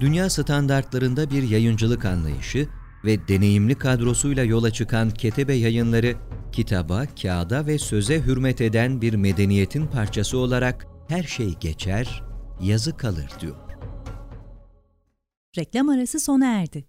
Dünya 0.00 0.30
standartlarında 0.30 1.30
bir 1.30 1.42
yayıncılık 1.42 2.04
anlayışı 2.04 2.68
ve 3.04 3.28
deneyimli 3.28 3.74
kadrosuyla 3.74 4.44
yola 4.44 4.70
çıkan 4.70 5.10
Ketebe 5.10 5.54
yayınları, 5.54 6.14
kitaba, 6.54 7.04
kağıda 7.22 7.66
ve 7.66 7.78
söze 7.78 8.20
hürmet 8.22 8.60
eden 8.60 9.00
bir 9.00 9.14
medeniyetin 9.14 9.86
parçası 9.86 10.38
olarak 10.38 10.86
her 11.08 11.22
şey 11.22 11.54
geçer, 11.58 12.22
yazı 12.60 12.96
kalır 12.96 13.30
diyor. 13.40 13.56
Reklam 15.58 15.88
arası 15.88 16.20
sona 16.20 16.46
erdi. 16.46 16.84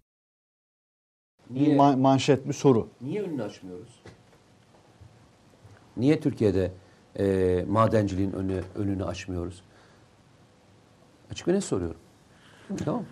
Bir 1.50 1.60
Niye, 1.62 1.78
ma- 1.78 2.00
manşet 2.02 2.48
bir 2.48 2.54
soru. 2.54 2.90
niye 3.02 3.22
önünü 3.22 3.44
açmıyoruz? 3.44 4.02
Niye 5.98 6.20
Türkiye'de 6.20 6.72
e, 7.20 7.66
madenciliğin 7.70 8.32
önü, 8.32 8.64
önünü 8.76 9.06
açmıyoruz? 9.06 9.62
Açık 11.32 11.48
ve 11.48 11.54
net 11.54 11.64
soruyorum. 11.64 11.98
Tamam 12.86 13.02
mı? 13.02 13.08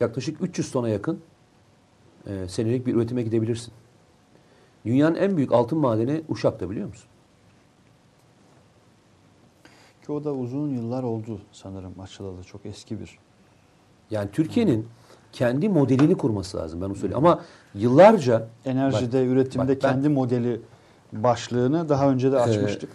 Yaklaşık 0.00 0.42
300 0.42 0.72
tona 0.72 0.88
yakın 0.88 1.20
e, 2.26 2.48
senelik 2.48 2.86
bir 2.86 2.94
üretime 2.94 3.22
gidebilirsin. 3.22 3.72
Dünyanın 4.84 5.14
en 5.14 5.36
büyük 5.36 5.52
altın 5.52 5.78
madeni 5.78 6.22
Uşak'ta 6.28 6.70
biliyor 6.70 6.88
musun? 6.88 7.08
Ki 10.06 10.12
o 10.12 10.24
da 10.24 10.34
uzun 10.34 10.68
yıllar 10.68 11.02
oldu 11.02 11.40
sanırım 11.52 12.00
açılalı. 12.00 12.44
Çok 12.44 12.66
eski 12.66 13.00
bir. 13.00 13.18
Yani 14.10 14.30
Türkiye'nin 14.32 14.86
kendi 15.32 15.68
modelini 15.68 16.14
kurması 16.16 16.56
lazım 16.56 16.80
ben 16.80 16.86
onu 16.86 16.94
söyleyeyim. 16.94 17.26
Ama 17.26 17.40
yıllarca 17.74 18.48
Enerjide, 18.64 19.20
Bak, 19.20 19.26
üretimde 19.32 19.58
bak 19.68 19.68
ben- 19.68 19.78
kendi 19.92 20.08
modeli 20.08 20.60
başlığını 21.12 21.88
daha 21.88 22.10
önce 22.10 22.32
de 22.32 22.38
açmıştık. 22.38 22.90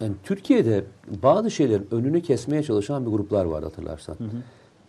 Yani 0.00 0.12
Türkiye'de 0.24 0.84
bazı 1.22 1.50
şeylerin 1.50 1.88
önünü 1.90 2.22
kesmeye 2.22 2.62
çalışan 2.62 3.06
bir 3.06 3.10
gruplar 3.10 3.44
var 3.44 3.64
hatırlarsan. 3.64 4.16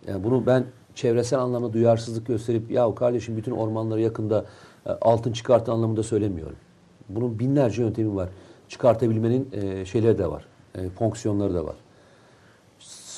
Yani 0.08 0.24
bunu 0.24 0.45
ben 0.45 0.66
çevresel 0.96 1.39
anlamda 1.39 1.74
duyarsızlık 1.74 2.28
gösterip 2.28 2.72
ya 2.72 2.96
kardeşim 2.96 3.38
bütün 3.38 3.52
ormanları 3.52 4.02
yakında 4.02 4.46
e, 4.86 4.89
altın 4.91 5.32
çıkartı 5.32 5.72
anlamında 5.72 6.04
söylemiyorum. 6.04 6.56
Bunun 7.10 7.39
binlerce 7.39 7.82
yöntemi 7.82 8.16
var. 8.16 8.30
Çıkartabilmenin 8.70 9.50
e, 9.52 9.86
şeyleri 9.86 10.18
de 10.18 10.32
var. 10.32 10.46
E, 10.76 10.89
fonksiyonları 10.89 11.54
da 11.54 11.66
var. 11.66 11.76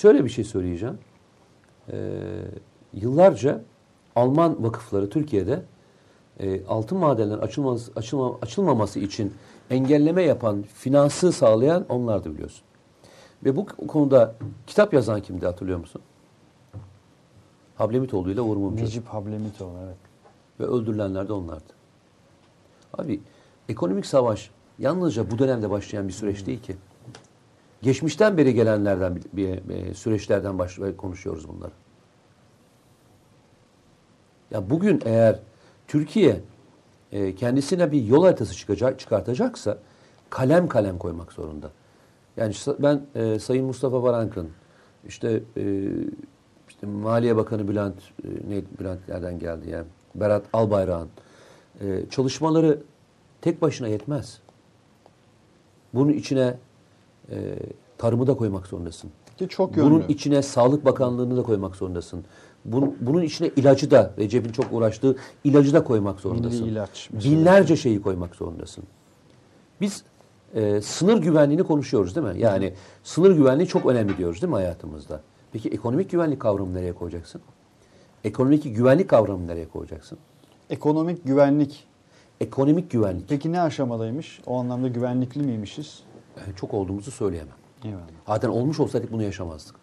Şöyle 0.01 0.25
bir 0.25 0.29
şey 0.29 0.43
söyleyeceğim. 0.43 0.97
E, 1.91 1.97
yıllarca 2.93 3.61
Alman 4.15 4.63
vakıfları 4.63 5.09
Türkiye'de 5.09 5.61
e, 6.39 6.65
altın 6.65 6.97
madenlerin 6.97 7.39
açılması, 7.39 7.91
açılma, 7.95 8.37
açılmaması 8.41 8.99
için 8.99 9.33
engelleme 9.69 10.23
yapan, 10.23 10.63
finansı 10.73 11.31
sağlayan 11.31 11.85
onlardı 11.89 12.33
biliyorsun. 12.33 12.61
Ve 13.45 13.55
bu 13.55 13.65
konuda 13.65 14.35
kitap 14.67 14.93
yazan 14.93 15.21
kimdi 15.21 15.45
hatırlıyor 15.45 15.79
musun? 15.79 16.01
Hablemitoğlu 17.75 18.31
ile 18.31 18.41
Uğur 18.41 18.57
Mumcu. 18.57 18.83
Necip 18.85 19.07
Hablemitoğlu 19.07 19.77
evet. 19.85 19.97
Ve 20.59 20.63
öldürülenler 20.65 21.27
de 21.27 21.33
onlardı. 21.33 21.73
Abi 22.97 23.21
ekonomik 23.69 24.05
savaş 24.05 24.49
yalnızca 24.79 25.31
bu 25.31 25.39
dönemde 25.39 25.69
başlayan 25.69 26.07
bir 26.07 26.13
süreç 26.13 26.45
değil 26.45 26.61
ki. 26.61 26.75
Geçmişten 27.81 28.37
beri 28.37 28.53
gelenlerden 28.53 29.15
bir, 29.33 29.69
bir- 29.69 29.93
süreçlerden 29.93 30.59
baş, 30.59 30.79
konuşuyoruz 30.97 31.47
bunları. 31.47 31.71
Ya 34.51 34.69
bugün 34.69 35.01
eğer 35.05 35.39
Türkiye 35.87 36.41
e, 37.11 37.35
kendisine 37.35 37.91
bir 37.91 38.03
yol 38.03 38.23
haritası 38.23 38.55
çıkacak, 38.55 38.99
çıkartacaksa 38.99 39.77
kalem 40.29 40.67
kalem 40.67 40.97
koymak 40.97 41.31
zorunda. 41.33 41.71
Yani 42.37 42.53
ben 42.79 43.01
e, 43.15 43.39
Sayın 43.39 43.65
Mustafa 43.65 44.03
Varank'ın 44.03 44.49
işte 45.07 45.43
e, 45.57 45.63
Maliye 46.85 47.35
Bakanı 47.35 47.67
Bülent 47.67 47.95
e, 48.23 48.27
ne 48.27 48.61
Bülent 48.79 48.99
nereden 49.07 49.39
geldi 49.39 49.69
yani 49.69 49.85
Berat 50.15 50.43
Albayrak'ın 50.53 51.09
e, 51.81 52.09
çalışmaları 52.09 52.81
tek 53.41 53.61
başına 53.61 53.87
yetmez. 53.87 54.39
Bunun 55.93 56.13
içine 56.13 56.57
e, 57.31 57.55
tarımı 57.97 58.27
da 58.27 58.33
koymak 58.33 58.67
zorundasın. 58.67 59.11
Ki 59.37 59.47
çok 59.47 59.77
yönlü. 59.77 59.89
Bunun 59.89 60.03
içine 60.07 60.41
Sağlık 60.41 60.85
Bakanlığı'nı 60.85 61.37
da 61.37 61.43
koymak 61.43 61.75
zorundasın. 61.75 62.23
Bunun, 62.65 62.97
bunun 63.01 63.21
içine 63.21 63.51
ilacı 63.55 63.91
da, 63.91 64.13
Recep'in 64.17 64.51
çok 64.51 64.65
uğraştığı 64.71 65.15
ilacı 65.43 65.73
da 65.73 65.83
koymak 65.83 66.19
zorundasın. 66.19 66.61
Milli 66.61 66.71
ilaç 66.71 67.09
mesela. 67.13 67.35
Binlerce 67.35 67.75
şeyi 67.75 68.01
koymak 68.01 68.35
zorundasın. 68.35 68.83
Biz 69.81 70.03
e, 70.55 70.81
sınır 70.81 71.17
güvenliğini 71.21 71.63
konuşuyoruz 71.63 72.15
değil 72.15 72.27
mi? 72.27 72.41
Yani 72.41 72.73
sınır 73.03 73.31
güvenliği 73.31 73.67
çok 73.67 73.85
önemli 73.85 74.17
diyoruz 74.17 74.41
değil 74.41 74.51
mi 74.51 74.55
hayatımızda? 74.55 75.21
Peki 75.55 75.69
ekonomik 75.69 76.11
güvenlik 76.11 76.39
kavramını 76.39 76.75
nereye 76.77 76.93
koyacaksın? 76.93 77.41
Ekonomik 78.23 78.75
güvenlik 78.75 79.09
kavramını 79.09 79.47
nereye 79.47 79.67
koyacaksın? 79.69 80.17
Ekonomik 80.69 81.25
güvenlik. 81.25 81.87
Ekonomik 82.41 82.91
güvenlik. 82.91 83.29
Peki 83.29 83.51
ne 83.51 83.61
aşamadaymış? 83.61 84.41
O 84.45 84.59
anlamda 84.59 84.87
güvenlikli 84.87 85.43
miymişiz? 85.43 86.03
E, 86.37 86.55
çok 86.55 86.73
olduğumuzu 86.73 87.11
söyleyemem. 87.11 87.53
Eyvallah. 87.83 88.03
Zaten 88.27 88.49
olmuş 88.49 88.79
olsaydık 88.79 89.11
bunu 89.11 89.23
yaşamazdık. 89.23 89.75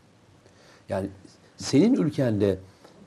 Yani 0.88 1.08
senin 1.56 1.94
ülkende 1.94 2.58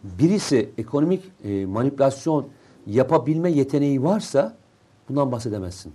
birisi 0.03 0.69
ekonomik 0.77 1.23
e, 1.43 1.65
manipülasyon 1.65 2.47
yapabilme 2.87 3.51
yeteneği 3.51 4.03
varsa 4.03 4.55
bundan 5.09 5.31
bahsedemezsin. 5.31 5.93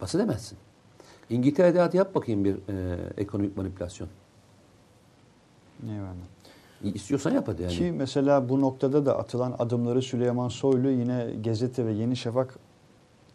Bahsedemezsin. 0.00 0.58
İngiltere'de 1.30 1.80
hadi 1.80 1.96
yap 1.96 2.14
bakayım 2.14 2.44
bir 2.44 2.54
e, 2.54 2.98
ekonomik 3.16 3.56
manipülasyon. 3.56 4.08
Eyvallah. 5.82 6.94
İstiyorsan 6.94 7.30
yap 7.30 7.48
hadi 7.48 7.62
yani. 7.62 7.72
Ki 7.72 7.94
mesela 7.96 8.48
bu 8.48 8.60
noktada 8.60 9.06
da 9.06 9.18
atılan 9.18 9.54
adımları 9.58 10.02
Süleyman 10.02 10.48
Soylu 10.48 10.90
yine 10.90 11.26
Gazete 11.44 11.86
ve 11.86 11.92
Yeni 11.92 12.16
Şafak 12.16 12.58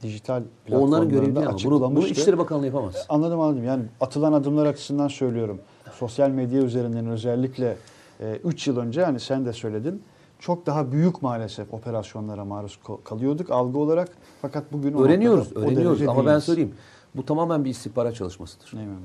dijital 0.03 0.43
Onların 0.71 1.09
değil 1.09 1.37
ama 1.37 1.57
bunu, 1.63 1.81
bunu. 1.81 2.07
İçişleri 2.07 2.37
Bakanlığı 2.37 2.65
yapamaz. 2.65 3.05
Anladım 3.09 3.39
anladım. 3.39 3.63
Yani 3.63 3.83
atılan 4.01 4.33
adımlar 4.33 4.65
açısından 4.65 5.07
söylüyorum. 5.07 5.59
Sosyal 5.93 6.29
medya 6.29 6.61
üzerinden 6.61 7.07
özellikle 7.07 7.77
3 8.43 8.67
yıl 8.67 8.77
önce 8.77 9.03
hani 9.05 9.19
sen 9.19 9.45
de 9.45 9.53
söyledin. 9.53 10.01
Çok 10.39 10.65
daha 10.65 10.91
büyük 10.91 11.21
maalesef 11.21 11.73
operasyonlara 11.73 12.45
maruz 12.45 12.79
kalıyorduk 13.03 13.51
algı 13.51 13.79
olarak. 13.79 14.09
Fakat 14.41 14.73
bugün 14.73 14.97
Öğreniyoruz, 14.97 15.47
noktada 15.47 15.65
öğreniyoruz 15.65 16.01
ama 16.01 16.19
ben 16.19 16.25
değiliz. 16.25 16.43
söyleyeyim. 16.43 16.73
Bu 17.17 17.25
tamamen 17.25 17.65
bir 17.65 17.69
istihbarat 17.69 18.15
çalışmasıdır. 18.15 18.73
Eyvallah. 18.73 18.97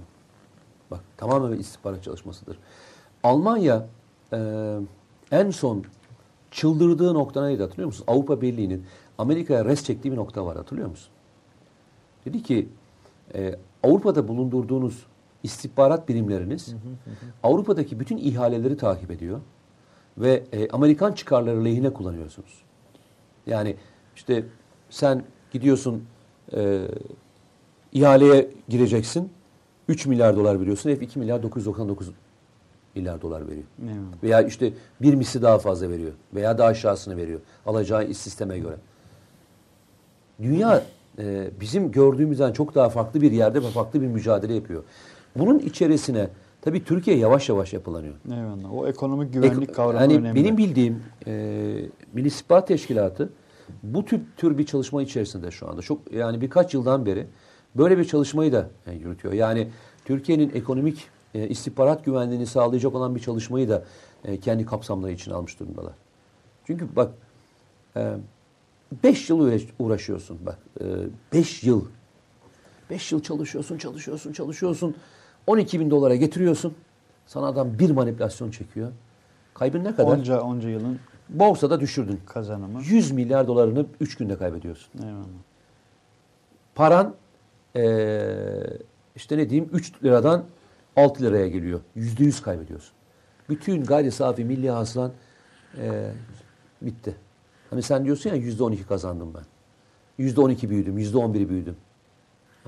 Bak 0.91 1.01
tamamen 1.17 1.53
bir 1.53 1.59
istihbarat 1.59 2.03
çalışmasıdır. 2.03 2.59
Almanya 3.23 3.87
e, 4.33 4.39
en 5.31 5.51
son 5.51 5.85
çıldırdığı 6.51 7.15
nokta 7.15 7.47
neydi 7.47 7.63
hatırlıyor 7.63 7.87
musun? 7.87 8.05
Avrupa 8.07 8.41
Birliği'nin 8.41 8.87
Amerika'ya 9.19 9.65
res 9.65 9.85
çektiği 9.85 10.13
bir 10.13 10.17
nokta 10.17 10.47
var 10.47 10.57
hatırlıyor 10.57 10.89
musun? 10.89 11.13
Dedi 12.25 12.43
ki 12.43 12.69
e, 13.35 13.55
Avrupa'da 13.83 14.29
bulundurduğunuz 14.29 15.07
istihbarat 15.43 16.09
birimleriniz 16.09 16.75
Avrupa'daki 17.43 18.01
bütün 18.01 18.17
ihaleleri 18.17 18.77
takip 18.77 19.11
ediyor 19.11 19.41
ve 20.19 20.45
e, 20.53 20.69
Amerikan 20.69 21.13
çıkarları 21.13 21.65
lehine 21.65 21.93
kullanıyorsunuz. 21.93 22.63
Yani 23.47 23.77
işte 24.17 24.45
sen 24.91 25.25
gidiyorsun 25.51 26.05
e, 26.53 26.89
ihaleye 27.93 28.51
gireceksin. 28.69 29.31
3 29.89 30.07
milyar 30.07 30.37
dolar 30.37 30.61
veriyorsun. 30.61 30.91
Hep 30.91 31.03
2 31.03 31.19
milyar 31.19 31.43
999 31.43 32.11
milyar 32.95 33.23
dolar 33.23 33.47
veriyor. 33.47 33.65
Eyvallah. 33.83 34.23
Veya 34.23 34.43
işte 34.43 34.73
bir 35.03 35.15
misli 35.15 35.43
daha 35.43 35.59
fazla 35.59 35.91
veriyor. 35.91 36.13
Veya 36.35 36.59
daha 36.59 36.69
aşağısını 36.69 37.17
veriyor. 37.17 37.41
Alacağı 37.67 38.07
iş 38.07 38.17
sisteme 38.19 38.59
göre. 38.59 38.77
Dünya 40.43 40.83
e, 41.19 41.51
bizim 41.61 41.93
gördüğümüzden 41.93 42.53
çok 42.53 42.75
daha 42.75 42.89
farklı 42.89 43.21
bir 43.21 43.33
yerde 43.33 43.63
ve 43.63 43.67
farklı 43.67 44.03
bir 44.03 44.07
mücadele 44.07 44.55
yapıyor. 44.55 44.83
Bunun 45.37 45.59
içerisine 45.59 46.29
tabii 46.63 46.85
Türkiye 46.85 47.17
yavaş 47.17 47.49
yavaş 47.49 47.73
yapılanıyor. 47.73 48.15
Eyvallah. 48.31 48.73
O 48.75 48.87
ekonomik 48.87 49.33
güvenlik 49.33 49.63
Ek- 49.63 49.73
kavramı 49.73 50.01
yani 50.03 50.17
önemli. 50.17 50.41
Benim 50.41 50.57
bildiğim 50.57 51.03
e, 51.27 51.33
Milli 52.13 52.27
İstihbarat 52.27 52.69
Teşkilatı 52.69 53.33
bu 53.83 54.05
tür 54.05 54.21
tür 54.37 54.59
bir 54.59 54.67
çalışma 54.67 55.03
içerisinde 55.03 55.51
şu 55.51 55.69
anda. 55.69 55.83
Çok 55.83 56.13
yani 56.13 56.41
birkaç 56.41 56.75
yıldan 56.75 57.07
beri 57.07 57.27
böyle 57.75 57.99
bir 57.99 58.05
çalışmayı 58.05 58.53
da 58.53 58.71
e, 58.87 58.93
yürütüyor. 58.93 59.35
Yani 59.35 59.69
Türkiye'nin 60.05 60.51
ekonomik 60.55 61.09
e, 61.35 61.49
istihbarat 61.49 62.05
güvenliğini 62.05 62.47
sağlayacak 62.47 62.95
olan 62.95 63.15
bir 63.15 63.21
çalışmayı 63.21 63.69
da 63.69 63.85
e, 64.25 64.41
kendi 64.41 64.67
kapsamları 64.67 65.13
için 65.13 65.31
almış 65.31 65.61
durumdalar. 65.61 65.93
Çünkü 66.67 66.97
bak 66.97 67.11
5 69.05 69.31
yıl 69.31 69.39
uğraş- 69.41 69.69
uğraşıyorsun 69.79 70.39
bak 70.47 70.59
5 71.33 71.63
yıl 71.65 71.85
5 72.91 73.13
yıl 73.13 73.23
çalışıyorsun 73.23 73.79
çalışıyorsun 73.79 74.33
çalışıyorsun 74.33 74.97
12 75.47 75.81
bin 75.81 75.91
dolara 75.91 76.17
getiriyorsun 76.17 76.75
sana 77.27 77.47
adam 77.47 77.79
bir 77.79 77.91
manipülasyon 77.91 78.51
çekiyor 78.51 78.93
kaybın 79.55 79.85
ne 79.85 79.95
kadar? 79.95 80.19
onca 80.19 80.41
onca 80.41 80.69
yılın 80.69 80.99
Borsada 81.29 81.81
düşürdün. 81.81 82.21
kazanımı. 82.27 82.83
100 82.83 83.11
milyar 83.11 83.47
dolarını 83.47 83.87
3 84.01 84.17
günde 84.17 84.39
kaybediyorsun. 84.39 85.03
Eyvallah. 85.03 85.25
Paran 86.75 87.15
eee, 87.75 88.79
işte 89.17 89.37
ne 89.37 89.51
diyeyim 89.51 89.71
3 89.73 89.93
liradan 90.05 90.45
6 90.97 91.23
liraya 91.23 91.49
geliyor. 91.49 91.81
%100 91.97 92.43
kaybediyorsun. 92.43 92.93
Bütün 93.49 93.85
gayri 93.85 94.11
safi 94.13 94.45
milli 94.45 94.71
hasılan 94.71 95.13
eee, 95.79 96.11
bitti. 96.83 97.15
Hani 97.71 97.83
sen 97.83 98.05
diyorsun 98.05 98.31
ya 98.31 98.37
%12 98.37 98.87
kazandım 98.87 99.33
ben. 99.35 99.45
%12 100.25 100.71
büyüdüm, 100.71 100.99
%11 100.99 101.49
büyüdüm. 101.49 101.77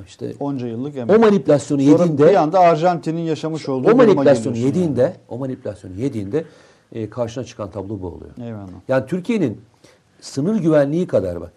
İşte 0.06 0.34
Onca 0.40 0.66
yıllık 0.66 0.96
emek. 0.96 1.16
o 1.16 1.20
manipülasyonu 1.20 1.82
Sonra 1.82 1.92
yediğinde 2.02 2.28
bir 2.30 2.34
anda 2.34 2.58
Arjantin'in 2.60 3.20
yaşamış 3.20 3.68
olduğu 3.68 3.90
o 3.92 3.96
manipülasyonu 3.96 4.56
yediğinde 4.56 5.16
o 5.28 5.38
manipülasyonu 5.38 5.94
yediğinde 5.94 6.44
e, 6.92 7.10
karşına 7.10 7.44
çıkan 7.44 7.70
tablo 7.70 8.00
bu 8.02 8.06
oluyor. 8.06 8.30
yani. 8.36 8.46
Eyvallah. 8.48 8.68
Yani 8.88 9.06
Türkiye'nin 9.06 9.60
sınır 10.20 10.60
güvenliği 10.60 11.06
kadar 11.06 11.40
bak. 11.40 11.52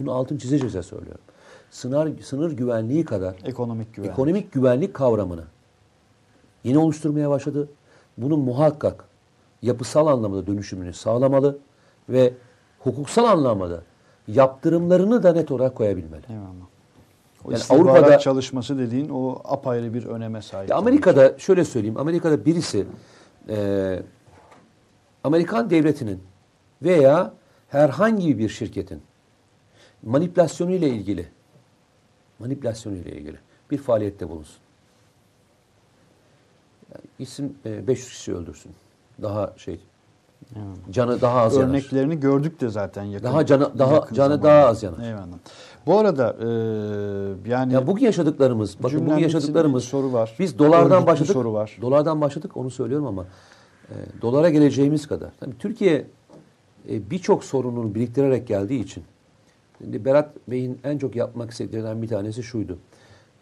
Bunu 0.00 0.12
altın 0.12 0.36
çize 0.36 0.58
çize 0.58 0.82
söylüyorum. 0.82 1.20
Sınır, 1.78 2.20
sınır 2.22 2.52
güvenliği 2.52 3.04
kadar 3.04 3.36
Ekonomik 3.44 3.94
güvenlik. 3.94 4.12
ekonomik 4.12 4.52
güvenlik 4.52 4.94
kavramını 4.94 5.44
yeni 6.64 6.78
oluşturmaya 6.78 7.30
başladı. 7.30 7.68
Bunun 8.18 8.38
muhakkak 8.40 9.04
yapısal 9.62 10.06
anlamda 10.06 10.46
dönüşümünü 10.46 10.92
sağlamalı 10.92 11.58
ve 12.08 12.32
hukuksal 12.78 13.24
anlamda 13.24 13.82
yaptırımlarını 14.28 15.22
da 15.22 15.32
net 15.32 15.50
olarak 15.50 15.74
koyabilmeli. 15.74 16.22
Eyvallah. 16.28 16.66
O 17.44 17.50
Yani 17.50 17.62
Avrupa'da- 17.62 18.18
çalışması 18.18 18.78
dediğin 18.78 19.08
o 19.08 19.40
apayrı 19.44 19.94
bir 19.94 20.04
öneme 20.04 20.42
sahip. 20.42 20.74
Amerika'da 20.76 21.38
şöyle 21.38 21.64
söyleyeyim. 21.64 21.96
Amerika'da 21.98 22.44
birisi 22.44 22.86
e, 23.48 24.02
Amerikan 25.24 25.70
devletinin 25.70 26.20
veya 26.82 27.32
herhangi 27.68 28.38
bir 28.38 28.48
şirketin 28.48 29.02
manipülasyonu 30.02 30.70
ile 30.72 30.88
ilgili 30.88 31.26
manipülasyonu 32.38 32.96
ile 32.96 33.12
ilgili 33.12 33.36
bir 33.70 33.78
faaliyette 33.78 34.28
bulunsun. 34.28 34.56
Yani 36.94 37.04
gitsin 37.18 37.58
e, 37.66 37.86
500 37.86 38.08
kişi 38.10 38.34
öldürsün. 38.34 38.72
Daha 39.22 39.52
şey 39.56 39.80
Eyvallah. 40.56 40.74
canı 40.90 41.20
daha 41.20 41.40
az 41.40 41.56
yanar. 41.56 41.68
Örneklerini 41.68 42.20
gördük 42.20 42.60
de 42.60 42.68
zaten 42.68 43.02
yakın. 43.04 43.26
Daha 43.26 43.46
canı 43.46 43.78
daha 43.78 43.94
yakın 43.94 44.14
canı 44.14 44.28
zamanda. 44.28 44.48
daha 44.48 44.66
az 44.66 44.82
yanar. 44.82 44.98
Eyvallah. 45.06 45.36
Bu 45.86 45.98
arada 45.98 46.36
e, 46.40 46.46
yani 47.50 47.72
Ya 47.72 47.86
bugün 47.86 48.04
yaşadıklarımız, 48.04 48.76
bakın 48.82 49.06
bugün 49.06 49.18
yaşadıklarımız 49.18 49.84
soru 49.84 50.12
var. 50.12 50.34
Biz 50.38 50.58
dolardan 50.58 50.92
Örgütlü 50.92 51.06
başladık. 51.06 51.32
soru 51.32 51.52
var. 51.52 51.78
Dolardan 51.80 52.20
başladık 52.20 52.56
onu 52.56 52.70
söylüyorum 52.70 53.06
ama 53.06 53.24
e, 53.88 53.94
dolara 54.22 54.50
geleceğimiz 54.50 55.06
kadar. 55.08 55.30
Tabii 55.40 55.58
Türkiye 55.58 56.06
e, 56.90 57.10
birçok 57.10 57.44
sorununu 57.44 57.94
biriktirerek 57.94 58.46
geldiği 58.48 58.80
için 58.84 59.04
şimdi 59.78 60.04
Berat 60.04 60.36
Bey'in 60.48 60.80
en 60.84 60.98
çok 60.98 61.16
yapmak 61.16 61.50
istediklerinden 61.50 62.02
bir 62.02 62.08
tanesi 62.08 62.42
şuydu. 62.42 62.78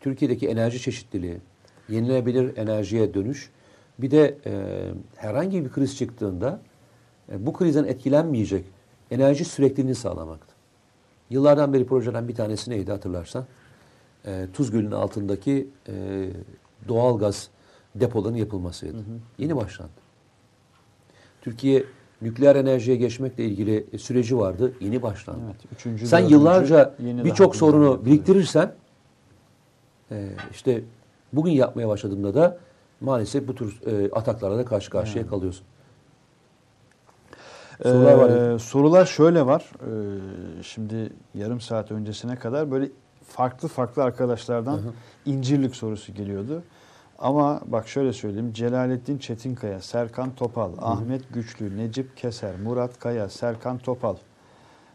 Türkiye'deki 0.01 0.49
enerji 0.49 0.80
çeşitliliği, 0.80 1.39
yenilenebilir 1.89 2.57
enerjiye 2.57 3.14
dönüş, 3.14 3.51
bir 3.99 4.11
de 4.11 4.39
e, 4.47 4.53
herhangi 5.16 5.64
bir 5.64 5.70
kriz 5.70 5.97
çıktığında 5.97 6.61
e, 7.33 7.47
bu 7.47 7.53
krizden 7.53 7.85
etkilenmeyecek 7.85 8.64
enerji 9.11 9.45
sürekliliğini 9.45 9.95
sağlamaktı. 9.95 10.55
Yıllardan 11.30 11.72
beri 11.72 11.87
projeden 11.87 12.28
bir 12.28 12.35
tanesi 12.35 12.70
neydi 12.70 12.91
hatırlarsan? 12.91 13.47
E, 14.26 14.47
Tuz 14.53 14.70
Gölü'nün 14.70 14.91
altındaki 14.91 15.68
e, 15.89 16.26
doğal 16.89 17.18
gaz 17.18 17.49
depolarının 17.95 18.39
yapılmasıydı. 18.39 18.97
Yeni 19.39 19.57
başlandı. 19.57 19.93
Türkiye 21.41 21.85
nükleer 22.23 22.57
enerjiye 22.57 22.97
geçmekle 22.97 23.45
ilgili 23.45 23.87
e, 23.93 23.99
süreci 23.99 24.39
vardı. 24.39 24.73
Yeni 24.81 25.03
başlandı. 25.03 25.41
Evet, 25.47 25.57
üçüncü, 25.73 26.07
Sen 26.07 26.18
yıllarca 26.18 26.95
birçok 26.99 27.57
sorunu 27.57 28.05
biriktirirsen 28.05 28.73
e, 30.11 30.29
işte 30.51 30.85
bugün 31.33 31.53
yapmaya 31.53 31.89
başladığımda 31.89 32.35
da 32.35 32.59
maalesef 33.01 33.49
bu 33.49 33.55
tür 33.55 33.81
e, 33.87 34.11
ataklarla 34.12 34.59
da 34.59 34.64
karşı 34.64 34.91
karşıya 34.91 35.27
kalıyorsun. 35.27 35.66
Sorular 37.83 38.14
var. 38.14 38.55
Ee, 38.55 38.59
sorular 38.59 39.07
şöyle 39.07 39.47
var. 39.47 39.70
Ee, 39.81 40.62
şimdi 40.62 41.12
yarım 41.35 41.61
saat 41.61 41.93
öncesine 41.93 42.37
kadar 42.37 42.70
böyle 42.70 42.89
farklı 43.29 43.68
farklı 43.68 44.03
arkadaşlardan 44.03 44.81
incirlik 45.27 45.77
sorusu 45.77 46.14
geliyordu. 46.14 46.62
Ama 47.23 47.61
bak 47.66 47.89
şöyle 47.89 48.12
söyleyeyim. 48.12 48.53
Celalettin 48.53 49.18
Çetinkaya, 49.18 49.81
Serkan 49.81 50.35
Topal, 50.35 50.70
Ahmet 50.79 51.35
Güçlü, 51.35 51.79
Necip 51.79 52.16
Keser, 52.16 52.61
Murat 52.64 52.99
Kaya, 52.99 53.29
Serkan 53.29 53.79
Topal, 53.79 54.16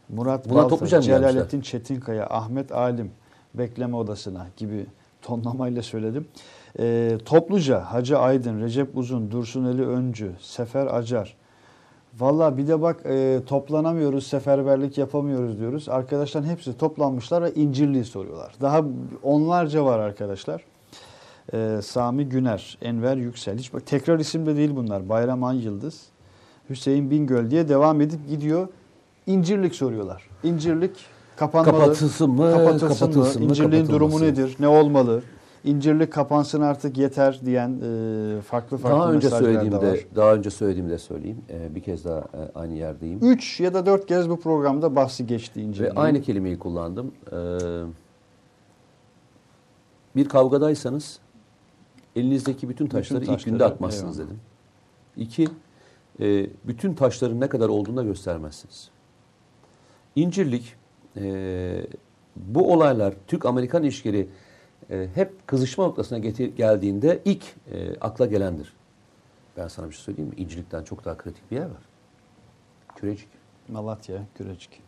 Murat 0.09 0.49
Bunlar 0.49 0.71
Balta? 0.71 1.01
Celalettin 1.01 1.61
Çetinkaya, 1.61 2.27
Ahmet 2.29 2.71
Alim, 2.71 3.11
bekleme 3.53 3.95
odasına 3.95 4.47
gibi 4.57 4.85
tonlamayla 5.21 5.81
söyledim. 5.81 6.27
Ee, 6.79 7.17
topluca 7.25 7.79
Hacı 7.79 8.19
Aydın, 8.19 8.61
Recep 8.61 8.97
Uzun, 8.97 9.31
Dursuneli 9.31 9.87
Öncü, 9.87 10.31
Sefer 10.39 10.87
Acar, 10.87 11.35
Valla 12.19 12.57
bir 12.57 12.67
de 12.67 12.81
bak 12.81 13.05
e, 13.05 13.39
toplanamıyoruz, 13.45 14.27
seferberlik 14.27 14.97
yapamıyoruz 14.97 15.59
diyoruz. 15.59 15.89
Arkadaşların 15.89 16.47
hepsi 16.49 16.77
toplanmışlar 16.77 17.43
ve 17.43 17.53
incirliği 17.53 18.05
soruyorlar. 18.05 18.53
Daha 18.61 18.81
onlarca 19.23 19.85
var 19.85 19.99
arkadaşlar. 19.99 20.61
E, 21.53 21.79
Sami 21.83 22.29
Güner, 22.29 22.77
Enver 22.81 23.17
Yüksel. 23.17 23.57
Hiç 23.57 23.73
bak 23.73 23.85
tekrar 23.85 24.19
isim 24.19 24.45
de 24.45 24.55
değil 24.55 24.71
bunlar. 24.75 25.09
Bayram 25.09 25.43
An 25.43 25.53
Yıldız, 25.53 26.01
Hüseyin 26.69 27.11
Bingöl 27.11 27.49
diye 27.51 27.69
devam 27.69 28.01
edip 28.01 28.27
gidiyor. 28.29 28.67
İncirlik 29.27 29.75
soruyorlar. 29.75 30.29
İncirlik 30.43 30.91
kapanmalı. 31.37 31.79
Kapatılsın 31.79 32.29
mı, 32.29 32.51
Kapatılsın, 32.51 32.87
kapatılsın 32.87 33.43
mı? 33.43 33.49
İncirliğin 33.49 33.87
durumu 33.87 34.21
nedir? 34.21 34.55
Ne 34.59 34.67
olmalı? 34.67 35.21
İncirlik 35.63 36.13
kapansın 36.13 36.61
artık 36.61 36.97
yeter 36.97 37.39
diyen 37.45 37.69
e, 37.69 38.41
farklı 38.41 38.77
farklı 38.77 38.99
Daha 38.99 39.11
önce 39.11 39.29
söylediğimde, 39.29 39.87
var. 39.91 39.99
daha 40.15 40.33
önce 40.33 40.49
söylediğimi 40.49 40.89
de 40.89 40.97
söyleyeyim. 40.97 41.37
E, 41.49 41.75
bir 41.75 41.81
kez 41.81 42.05
daha 42.05 42.19
e, 42.19 42.51
aynı 42.55 42.73
yerdeyim. 42.73 43.19
3 43.21 43.59
ya 43.59 43.73
da 43.73 43.85
4 43.85 44.05
kez 44.05 44.29
bu 44.29 44.39
programda 44.39 44.95
bahsi 44.95 45.27
geçti 45.27 45.59
Ve 45.59 45.63
incirliğin. 45.63 45.95
aynı 45.95 46.21
kelimeyi 46.21 46.59
kullandım. 46.59 47.11
Ee, 47.31 47.35
bir 50.15 50.29
kavgadaysanız 50.29 51.19
elinizdeki 52.19 52.69
bütün 52.69 52.87
taşları, 52.87 53.23
ilk 53.23 53.27
taşları, 53.29 53.51
günde 53.51 53.65
atmazsınız 53.65 54.19
eyvallah. 54.19 54.31
dedim. 54.31 54.41
İki, 55.17 55.47
e, 56.19 56.47
bütün 56.67 56.93
taşların 56.93 57.39
ne 57.39 57.49
kadar 57.49 57.69
olduğunu 57.69 57.97
da 57.97 58.03
göstermezsiniz. 58.03 58.89
İncirlik, 60.15 60.75
e, 61.17 61.85
bu 62.35 62.73
olaylar 62.73 63.13
Türk-Amerikan 63.27 63.83
ilişkileri 63.83 64.29
e, 64.89 65.07
hep 65.15 65.47
kızışma 65.47 65.85
noktasına 65.85 66.17
getir, 66.17 66.55
geldiğinde 66.55 67.21
ilk 67.25 67.43
e, 67.71 67.99
akla 68.01 68.25
gelendir. 68.25 68.73
Ben 69.57 69.67
sana 69.67 69.89
bir 69.89 69.93
şey 69.93 70.03
söyleyeyim 70.03 70.29
mi? 70.29 70.35
İncirlikten 70.37 70.83
çok 70.83 71.05
daha 71.05 71.17
kritik 71.17 71.51
bir 71.51 71.55
yer 71.55 71.65
var. 71.65 71.81
Kürecik. 72.95 73.27
Malatya, 73.67 74.25
Kürecik. 74.35 74.81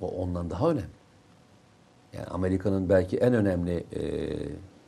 O 0.00 0.08
ondan 0.08 0.50
daha 0.50 0.70
önemli. 0.70 1.02
Yani 2.12 2.26
Amerika'nın 2.26 2.88
belki 2.88 3.16
en 3.16 3.34
önemli 3.34 3.84
e, 3.96 4.02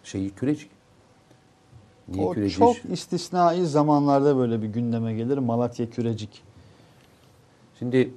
şeyi 0.02 0.30
kürecik. 0.30 0.70
Niye 2.08 2.26
o 2.26 2.32
kürecik? 2.32 2.58
çok 2.58 2.76
istisnai 2.92 3.66
zamanlarda 3.66 4.36
böyle 4.36 4.62
bir 4.62 4.66
gündeme 4.66 5.14
gelir. 5.14 5.38
Malatya, 5.38 5.90
Kürecik. 5.90 6.42
Şimdi 7.78 8.10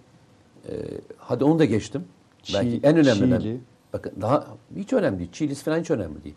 e, 0.70 0.74
hadi 1.18 1.44
onu 1.44 1.60
da 1.60 1.66
geçtim. 1.66 2.06
Çi- 2.44 2.54
belki 2.54 2.80
en. 2.84 3.04
Çiğli. 3.42 3.62
Bakın 3.94 4.14
daha 4.22 4.48
hiç 4.76 4.94
önemli 4.94 5.20
değil. 5.20 5.32
Çiğlis 5.32 5.64
falan 5.64 5.80
hiç 5.80 5.92
önemli 5.92 6.24
değil. 6.24 6.36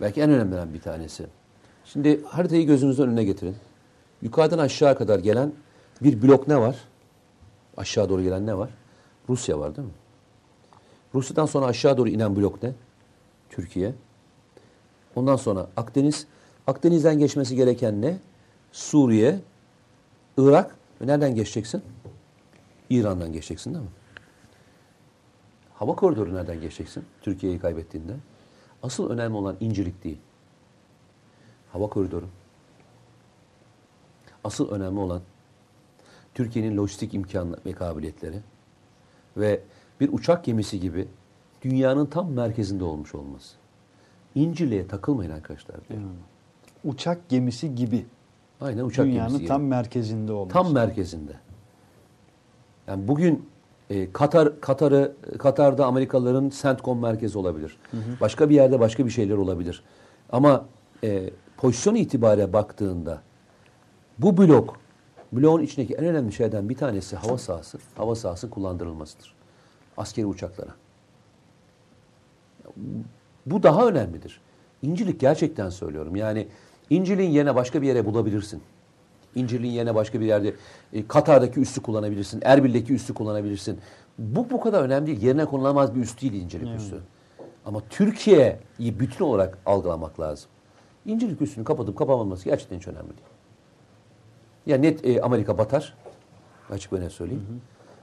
Belki 0.00 0.20
en 0.20 0.30
önemlilerinden 0.30 0.74
bir 0.74 0.80
tanesi. 0.80 1.26
Şimdi 1.84 2.24
haritayı 2.24 2.66
gözünüzün 2.66 3.02
önüne 3.06 3.24
getirin. 3.24 3.56
Yukarıdan 4.22 4.58
aşağı 4.58 4.98
kadar 4.98 5.18
gelen 5.18 5.52
bir 6.02 6.22
blok 6.22 6.48
ne 6.48 6.60
var? 6.60 6.76
Aşağı 7.76 8.08
doğru 8.08 8.22
gelen 8.22 8.46
ne 8.46 8.58
var? 8.58 8.70
Rusya 9.28 9.58
var 9.58 9.76
değil 9.76 9.88
mi? 9.88 9.94
Rusya'dan 11.14 11.46
sonra 11.46 11.66
aşağı 11.66 11.96
doğru 11.96 12.08
inen 12.08 12.36
blok 12.36 12.62
ne? 12.62 12.72
Türkiye. 13.50 13.94
Ondan 15.16 15.36
sonra 15.36 15.66
Akdeniz. 15.76 16.26
Akdeniz'den 16.66 17.18
geçmesi 17.18 17.56
gereken 17.56 18.02
ne? 18.02 18.18
Suriye, 18.72 19.40
Irak 20.38 20.76
nereden 21.00 21.34
geçeceksin? 21.34 21.82
İran'dan 22.90 23.32
geçeceksin 23.32 23.74
değil 23.74 23.84
mi? 23.84 23.90
Hava 25.74 25.94
koridoru 25.94 26.34
nereden 26.34 26.60
geçeceksin? 26.60 27.04
Türkiye'yi 27.22 27.58
kaybettiğinde. 27.58 28.12
Asıl 28.82 29.10
önemli 29.10 29.36
olan 29.36 29.56
incelik 29.60 30.04
değil. 30.04 30.18
Hava 31.72 31.88
koridoru. 31.88 32.26
Asıl 34.44 34.70
önemli 34.70 35.00
olan 35.00 35.20
Türkiye'nin 36.34 36.76
lojistik 36.76 37.14
imkanı 37.14 37.56
ve 37.66 37.72
kabiliyetleri 37.72 38.40
ve 39.36 39.60
bir 40.00 40.12
uçak 40.12 40.44
gemisi 40.44 40.80
gibi 40.80 41.08
dünyanın 41.62 42.06
tam 42.06 42.32
merkezinde 42.32 42.84
olmuş 42.84 43.14
olması. 43.14 43.56
İncirliğe 44.34 44.86
takılmayın 44.86 45.30
arkadaşlar. 45.30 45.88
diyor. 45.88 46.00
Uçak 46.86 47.28
gemisi 47.28 47.74
gibi. 47.74 48.06
Aynen 48.60 48.84
uçak 48.84 49.06
gemisi 49.06 49.14
Dünyanın 49.14 49.38
gibi. 49.38 49.48
tam 49.48 49.62
merkezinde 49.62 50.32
olması. 50.32 50.52
Tam 50.52 50.72
merkezinde. 50.72 51.32
Yani 52.86 53.08
bugün 53.08 53.48
e, 53.90 54.12
Katar 54.12 54.60
Katar'ı 54.60 55.16
Katar'da 55.38 55.86
Amerikalıların 55.86 56.52
CENTCOM 56.62 57.00
merkezi 57.00 57.38
olabilir. 57.38 57.78
Başka 58.20 58.50
bir 58.50 58.54
yerde 58.54 58.80
başka 58.80 59.06
bir 59.06 59.10
şeyler 59.10 59.36
olabilir. 59.36 59.82
Ama 60.32 60.66
e, 61.04 61.30
pozisyon 61.56 61.94
itibariyle 61.94 62.52
baktığında 62.52 63.22
bu 64.18 64.36
blok 64.36 64.76
bloğun 65.32 65.62
içindeki 65.62 65.94
en 65.94 66.04
önemli 66.04 66.32
şeylerden 66.32 66.68
bir 66.68 66.76
tanesi 66.76 67.16
hava 67.16 67.38
sahası. 67.38 67.78
Hava 67.94 68.14
sahası 68.14 68.50
kullandırılmasıdır. 68.50 69.34
Askeri 69.96 70.26
uçaklara. 70.26 70.74
Bu 73.46 73.62
daha 73.62 73.86
önemlidir. 73.86 74.40
İncilik 74.82 75.20
gerçekten 75.20 75.70
söylüyorum. 75.70 76.16
Yani 76.16 76.48
İncirliğin 76.90 77.30
yerine 77.30 77.54
başka 77.54 77.82
bir 77.82 77.86
yere 77.86 78.04
bulabilirsin. 78.06 78.62
İncirliğin 79.34 79.72
yerine 79.72 79.94
başka 79.94 80.20
bir 80.20 80.26
yerde 80.26 80.54
e, 80.92 81.06
Katar'daki 81.06 81.60
üssü 81.60 81.82
kullanabilirsin. 81.82 82.40
Erbil'deki 82.44 82.94
üssü 82.94 83.14
kullanabilirsin. 83.14 83.78
Bu 84.18 84.50
bu 84.50 84.60
kadar 84.60 84.82
önemli 84.82 85.06
değil. 85.06 85.22
Yerine 85.22 85.44
konulamaz 85.44 85.94
bir 85.94 86.00
üs 86.00 86.20
değil 86.22 86.32
İncirlik 86.32 86.80
üssü. 86.80 86.96
Ama 87.66 87.82
Türkiye'yi 87.90 89.00
bütün 89.00 89.24
olarak 89.24 89.58
algılamak 89.66 90.20
lazım. 90.20 90.48
İncirlik 91.06 91.42
üssünü 91.42 91.64
kapatıp 91.64 91.98
kapamaması 91.98 92.44
gerçekten 92.44 92.76
hiç 92.78 92.88
önemli 92.88 93.08
değil. 93.08 93.28
Ya 94.66 94.76
net 94.78 95.06
e, 95.06 95.20
Amerika 95.22 95.58
batar. 95.58 95.94
Açık 96.70 96.92
ve 96.92 97.00
net 97.00 97.12
söyleyeyim. 97.12 97.42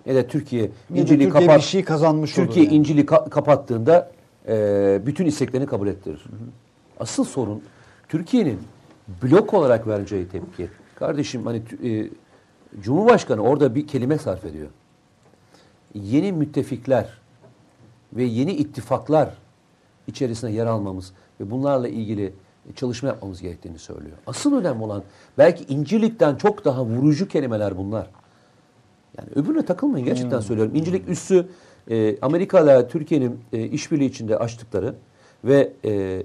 Ya 0.05 0.15
da 0.15 0.27
Türkiye 0.27 0.61
Ya 0.61 0.67
da 0.69 0.73
İncirliği 1.01 1.25
Türkiye 1.25 1.47
kapat. 1.47 1.57
bir 1.57 1.63
şey 1.65 1.83
kazanmış 1.83 2.33
Türkiye 2.33 2.65
yani. 2.65 2.75
İncil'i 2.75 3.01
ka- 3.01 3.29
kapattığında 3.29 4.11
e, 4.47 5.01
bütün 5.05 5.25
isteklerini 5.25 5.67
kabul 5.67 5.87
ettirir. 5.87 6.23
Asıl 6.99 7.23
sorun 7.23 7.63
Türkiye'nin 8.09 8.59
blok 9.07 9.53
olarak 9.53 9.87
vereceği 9.87 10.27
tepki. 10.27 10.69
Kardeşim 10.95 11.45
hani 11.45 11.61
e, 11.83 12.09
Cumhurbaşkanı 12.81 13.41
orada 13.41 13.75
bir 13.75 13.87
kelime 13.87 14.17
sarf 14.17 14.45
ediyor. 14.45 14.69
Yeni 15.93 16.31
müttefikler 16.31 17.21
ve 18.13 18.23
yeni 18.23 18.53
ittifaklar 18.53 19.37
içerisine 20.07 20.51
yer 20.51 20.65
almamız 20.65 21.13
ve 21.39 21.51
bunlarla 21.51 21.87
ilgili 21.87 22.33
çalışma 22.75 23.09
yapmamız 23.09 23.41
gerektiğini 23.41 23.79
söylüyor. 23.79 24.17
Asıl 24.27 24.55
önemli 24.55 24.83
olan 24.83 25.03
belki 25.37 25.73
İncirlik'ten 25.73 26.35
çok 26.35 26.65
daha 26.65 26.85
vurucu 26.85 27.27
kelimeler 27.27 27.77
bunlar. 27.77 28.09
Yani 29.17 29.29
öbürüne 29.35 29.65
takılmayın 29.65 30.05
gerçekten 30.05 30.39
söylüyorum. 30.39 30.75
İncilik 30.75 31.09
üssü 31.09 31.47
e, 31.89 32.19
Amerika 32.21 32.59
ile 32.59 32.87
Türkiye'nin 32.87 33.39
e, 33.53 33.63
işbirliği 33.63 34.05
içinde 34.05 34.37
açtıkları 34.37 34.95
ve 35.43 35.73
e, 35.85 36.23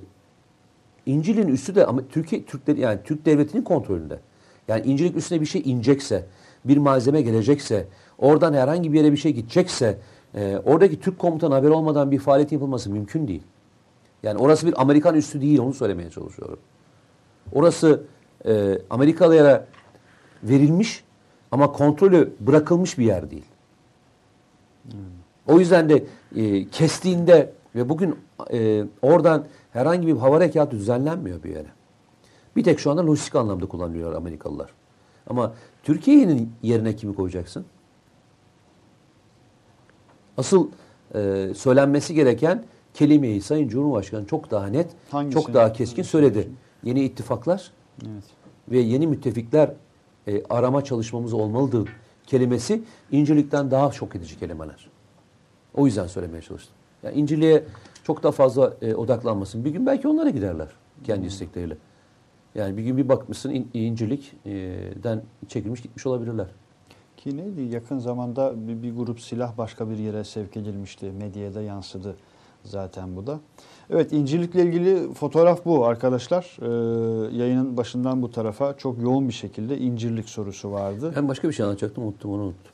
İncil'in 1.09 1.48
üssü 1.48 1.74
de 1.74 1.86
ama 1.86 2.00
Türkiye 2.09 2.44
Türkleri 2.44 2.80
yani 2.80 2.98
Türk 3.04 3.26
devletinin 3.26 3.62
kontrolünde. 3.62 4.20
Yani 4.68 4.82
İncilik 4.86 5.16
üstüne 5.16 5.40
bir 5.40 5.46
şey 5.46 5.62
inecekse, 5.64 6.26
bir 6.64 6.76
malzeme 6.76 7.22
gelecekse, 7.22 7.86
oradan 8.18 8.54
herhangi 8.54 8.92
bir 8.92 8.98
yere 8.98 9.12
bir 9.12 9.16
şey 9.16 9.32
gidecekse, 9.32 9.98
e, 10.34 10.56
oradaki 10.64 11.00
Türk 11.00 11.18
komutan 11.18 11.50
haber 11.50 11.68
olmadan 11.68 12.11
bir 12.11 12.18
faaliyet 12.18 12.52
yapılması 12.52 12.90
mümkün 12.90 13.28
değil. 13.28 13.42
Yani 14.22 14.38
orası 14.38 14.66
bir 14.66 14.80
Amerikan 14.82 15.14
üssü 15.14 15.40
değil, 15.40 15.59
onu 15.59 15.74
söylemeye 15.74 16.11
çalışıyorum. 16.11 16.59
Orası 17.52 18.02
e, 18.46 18.78
Amerikalılara 18.90 19.66
verilmiş 20.42 21.04
ama 21.50 21.72
kontrolü 21.72 22.32
bırakılmış 22.40 22.98
bir 22.98 23.04
yer 23.04 23.30
değil. 23.30 23.44
O 25.46 25.59
yüzden 25.59 25.88
de 25.88 26.04
e, 26.36 26.68
kestiğinde 26.68 27.52
ve 27.74 27.88
bugün 27.88 28.16
e, 28.52 28.84
oradan 29.02 29.44
herhangi 29.79 30.07
bir 30.07 30.16
hava 30.16 30.37
harekatı 30.37 30.70
düzenlenmiyor 30.70 31.43
bir 31.43 31.51
yere. 31.51 31.68
Bir 32.57 32.64
tek 32.64 32.81
şu 32.81 32.91
anda 32.91 33.07
lojistik 33.07 33.35
anlamda 33.35 33.66
kullanılıyor 33.66 34.12
Amerikalılar. 34.12 34.70
Ama 35.26 35.53
Türkiye'nin 35.83 36.53
yerine 36.62 36.97
kimi 36.97 37.14
koyacaksın? 37.14 37.64
Asıl 40.37 40.68
e, 41.14 41.51
söylenmesi 41.57 42.14
gereken 42.14 42.64
kelimeyi 42.95 43.41
Sayın 43.43 43.68
Cumhurbaşkanı 43.68 44.26
çok 44.26 44.51
daha 44.51 44.66
net, 44.66 44.91
Hangisini? 45.11 45.43
çok 45.43 45.55
daha 45.55 45.72
keskin 45.72 46.03
söyledi. 46.03 46.49
Yeni 46.83 47.05
ittifaklar 47.05 47.72
Evet. 48.03 48.24
ve 48.68 48.79
yeni 48.79 49.07
müttefikler 49.07 49.72
e, 50.26 50.45
arama 50.45 50.85
çalışmamız 50.85 51.33
olmalıdır 51.33 51.89
kelimesi 52.26 52.83
İncirlik'ten 53.11 53.70
daha 53.70 53.93
şok 53.93 54.16
edici 54.16 54.39
kelimeler. 54.39 54.89
O 55.74 55.87
yüzden 55.87 56.07
söylemeye 56.07 56.43
çalıştım. 56.43 56.74
Yani 57.03 57.16
İncirlik'e 57.16 57.64
çok 58.09 58.22
daha 58.22 58.32
fazla 58.32 58.74
e, 58.82 58.94
odaklanmasın. 58.94 59.64
Bir 59.64 59.70
gün 59.70 59.86
belki 59.86 60.09
onlara 60.09 60.30
giderler 60.30 60.68
kendi 61.04 61.26
istekleriyle. 61.26 61.76
Yani 62.54 62.76
bir 62.76 62.82
gün 62.82 62.96
bir 62.96 63.09
bakmışsın 63.09 63.50
İn- 63.50 63.68
İncirlik'den 63.74 65.22
çekilmiş 65.48 65.82
gitmiş 65.82 66.06
olabilirler. 66.06 66.46
Ki 67.16 67.36
neydi? 67.36 67.74
Yakın 67.74 67.98
zamanda 67.98 68.68
bir, 68.68 68.82
bir 68.82 68.96
grup 68.96 69.20
silah 69.20 69.59
başka 69.59 69.90
bir 69.90 69.96
yere 69.98 70.24
sevk 70.24 70.56
edilmişti. 70.56 71.12
Medyada 71.20 71.62
yansıdı 71.62 72.16
zaten 72.64 73.16
bu 73.16 73.26
da. 73.26 73.40
Evet 73.90 74.12
İncirlik'le 74.12 74.54
ilgili 74.54 75.14
fotoğraf 75.14 75.64
bu 75.64 75.86
arkadaşlar. 75.86 76.56
Ee, 76.62 77.36
yayının 77.36 77.76
başından 77.76 78.22
bu 78.22 78.30
tarafa 78.30 78.76
çok 78.76 79.02
yoğun 79.02 79.28
bir 79.28 79.34
şekilde 79.34 79.78
İncirlik 79.78 80.28
sorusu 80.28 80.72
vardı. 80.72 81.12
Ben 81.16 81.28
başka 81.28 81.48
bir 81.48 81.52
şey 81.52 81.66
anlatacaktım 81.66 82.04
unuttum 82.04 82.32
onu 82.32 82.42
unuttum. 82.42 82.72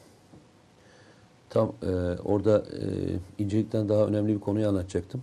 Tam 1.51 1.73
e, 1.83 1.87
orada 2.25 2.59
e, 2.59 3.43
İncirlik'ten 3.43 3.89
daha 3.89 4.07
önemli 4.07 4.35
bir 4.35 4.41
konuyu 4.41 4.69
anlatacaktım. 4.69 5.23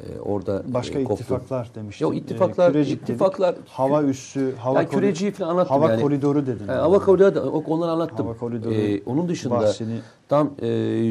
E, 0.00 0.18
orada 0.20 0.62
Başka 0.66 0.98
e, 0.98 1.02
ittifaklar 1.02 1.70
demiştim. 1.74 2.04
Yok, 2.08 2.16
ittifaklar- 2.16 2.68
Ee, 2.68 2.72
kürecik 2.72 3.02
dedik. 3.08 3.20
ittifaklar- 3.20 3.54
hava 3.66 4.02
üssü, 4.02 4.54
hava, 4.56 4.82
Ya 4.82 4.88
küreciyi 4.88 5.30
falan 5.32 5.50
anlattım 5.50 5.76
hava 5.76 5.90
yani. 5.90 6.02
koridoru 6.02 6.46
dedin. 6.46 6.68
E, 6.68 6.72
hava 6.72 6.98
koridoru 6.98 7.34
da 7.34 7.42
o 7.50 7.62
konuları 7.64 7.90
anlattım. 7.90 8.26
Hava 8.26 8.36
koridoru 8.36 8.74
E, 8.74 9.02
onun 9.06 9.28
dışında 9.28 9.54
bahsini 9.54 9.98
tam 10.28 10.50
e, 10.62 10.66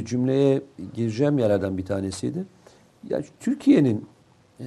cümleye 0.06 0.62
gireceğim 0.94 1.38
yerlerden 1.40 1.78
bir 1.78 1.86
tanesiydi. 1.86 2.44
Ya 3.10 3.22
Türkiye'nin 3.40 4.06
e, 4.60 4.66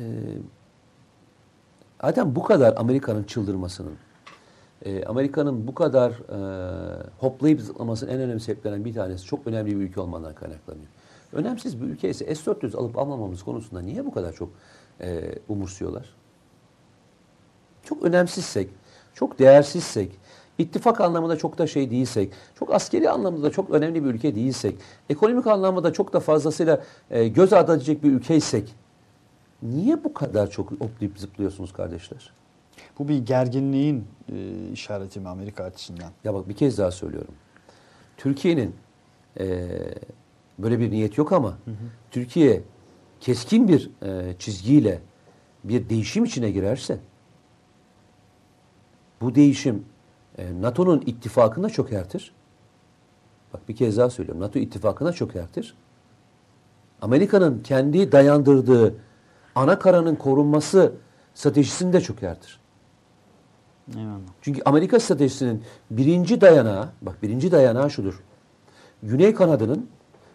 zaten 2.02 2.34
bu 2.36 2.42
kadar 2.42 2.74
Amerika'nın 2.76 3.22
çıldırmasının, 3.22 3.92
e, 4.84 5.04
Amerika'nın 5.04 5.66
bu 5.66 5.74
kadar 5.74 6.10
e, 6.10 6.38
hoplayıp 7.18 7.60
zıplamasının 7.60 8.10
en 8.10 8.20
önemli 8.20 8.40
sebeplerinden 8.40 8.84
bir 8.84 8.94
tanesi 8.94 9.24
çok 9.24 9.46
önemli 9.46 9.76
bir 9.76 9.86
ülke 9.86 10.00
olmandan 10.00 10.34
kaynaklanıyor. 10.34 10.86
Önemsiz 11.32 11.82
bir 11.82 11.86
ülke 11.86 12.08
ise 12.08 12.34
S-400 12.34 12.76
alıp 12.76 12.98
almamamız 12.98 13.42
konusunda 13.42 13.80
niye 13.82 14.06
bu 14.06 14.12
kadar 14.12 14.32
çok 14.32 14.48
e, 15.00 15.34
umursuyorlar? 15.48 16.14
Çok 17.84 18.02
önemsizsek, 18.02 18.70
çok 19.14 19.38
değersizsek, 19.38 20.12
ittifak 20.58 21.00
anlamında 21.00 21.36
çok 21.36 21.58
da 21.58 21.66
şey 21.66 21.90
değilsek, 21.90 22.32
çok 22.58 22.74
askeri 22.74 23.10
anlamda 23.10 23.42
da 23.42 23.50
çok 23.50 23.70
önemli 23.70 24.04
bir 24.04 24.10
ülke 24.10 24.34
değilsek, 24.34 24.76
ekonomik 25.10 25.46
anlamda 25.46 25.92
çok 25.92 26.12
da 26.12 26.20
fazlasıyla 26.20 26.82
e, 27.10 27.28
göz 27.28 27.52
ardı 27.52 27.72
edilecek 27.72 28.02
bir 28.02 28.12
ülkeysek, 28.12 28.74
niye 29.62 30.04
bu 30.04 30.14
kadar 30.14 30.50
çok 30.50 30.70
hoplayıp 30.70 31.18
zıplıyorsunuz 31.18 31.72
kardeşler? 31.72 32.39
Bu 32.98 33.08
bir 33.08 33.18
gerginliğin 33.18 34.06
e, 34.32 34.68
işareti 34.72 35.20
mi 35.20 35.28
Amerika 35.28 35.64
açısından? 35.64 36.10
Ya 36.24 36.34
bak 36.34 36.48
bir 36.48 36.54
kez 36.54 36.78
daha 36.78 36.90
söylüyorum. 36.90 37.34
Türkiye'nin 38.16 38.74
e, 39.40 39.68
böyle 40.58 40.80
bir 40.80 40.90
niyet 40.90 41.18
yok 41.18 41.32
ama 41.32 41.58
Türkiye 42.10 42.62
keskin 43.20 43.68
bir 43.68 43.90
e, 44.02 44.34
çizgiyle 44.38 45.00
bir 45.64 45.88
değişim 45.88 46.24
içine 46.24 46.50
girerse 46.50 46.98
bu 49.20 49.34
değişim 49.34 49.84
e, 50.38 50.62
NATO'nun 50.62 51.02
ittifakına 51.06 51.70
çökertir. 51.70 52.32
Bak 53.54 53.68
bir 53.68 53.76
kez 53.76 53.96
daha 53.96 54.10
söylüyorum. 54.10 54.42
NATO 54.42 54.58
ittifakına 54.58 55.12
çökertir. 55.12 55.74
Amerika'nın 57.02 57.62
kendi 57.62 58.12
dayandırdığı 58.12 58.94
ana 59.54 59.78
karanın 59.78 60.16
korunması 60.16 60.92
stratejisini 61.34 61.92
de 61.92 62.00
çökertir. 62.00 62.59
Eyvallah. 63.96 64.18
Çünkü 64.42 64.62
Amerika 64.64 65.00
stratejisinin 65.00 65.64
birinci 65.90 66.40
dayanağı, 66.40 66.88
bak 67.02 67.22
birinci 67.22 67.52
dayanağı 67.52 67.90
şudur. 67.90 68.22
Güney 69.02 69.34
kanadının 69.34 69.88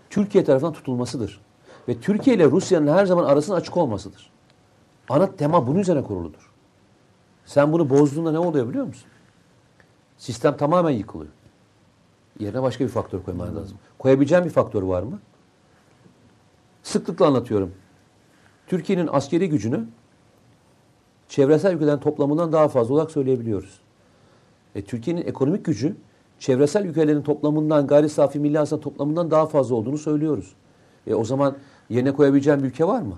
Türkiye 0.09 0.43
tarafından 0.43 0.73
tutulmasıdır. 0.73 1.41
Ve 1.87 1.99
Türkiye 1.99 2.35
ile 2.35 2.45
Rusya'nın 2.45 2.87
her 2.87 3.05
zaman 3.05 3.23
arasının 3.23 3.57
açık 3.57 3.77
olmasıdır. 3.77 4.31
Ana 5.09 5.35
tema 5.35 5.67
bunun 5.67 5.79
üzerine 5.79 6.03
kuruludur. 6.03 6.51
Sen 7.45 7.73
bunu 7.73 7.89
bozduğunda 7.89 8.31
ne 8.31 8.39
oluyor 8.39 8.69
biliyor 8.69 8.85
musun? 8.85 9.07
Sistem 10.17 10.57
tamamen 10.57 10.91
yıkılıyor. 10.91 11.31
Yerine 12.39 12.61
başka 12.61 12.83
bir 12.83 12.89
faktör 12.89 13.23
koyman 13.23 13.55
lazım. 13.55 13.77
Koyabileceğin 13.99 14.45
bir 14.45 14.49
faktör 14.49 14.83
var 14.83 15.03
mı? 15.03 15.19
Sıklıkla 16.83 17.27
anlatıyorum. 17.27 17.73
Türkiye'nin 18.67 19.09
askeri 19.11 19.49
gücünü 19.49 19.87
çevresel 21.29 21.73
ülkelerin 21.73 21.97
toplamından 21.97 22.51
daha 22.51 22.67
fazla 22.67 22.93
olarak 22.93 23.11
söyleyebiliyoruz. 23.11 23.79
E, 24.75 24.81
Türkiye'nin 24.81 25.21
ekonomik 25.27 25.65
gücü 25.65 25.95
çevresel 26.39 26.85
ülkelerin 26.85 27.21
toplamından, 27.21 27.87
gayri 27.87 28.09
safi 28.09 28.39
milli 28.39 28.57
hasıla 28.57 28.81
toplamından 28.81 29.31
daha 29.31 29.45
fazla 29.45 29.75
olduğunu 29.75 29.97
söylüyoruz. 29.97 30.53
E, 31.07 31.13
o 31.13 31.23
zaman 31.23 31.57
yerine 31.89 32.11
koyabileceğim 32.11 32.63
bir 32.63 32.67
ülke 32.67 32.87
var 32.87 33.01
mı? 33.01 33.17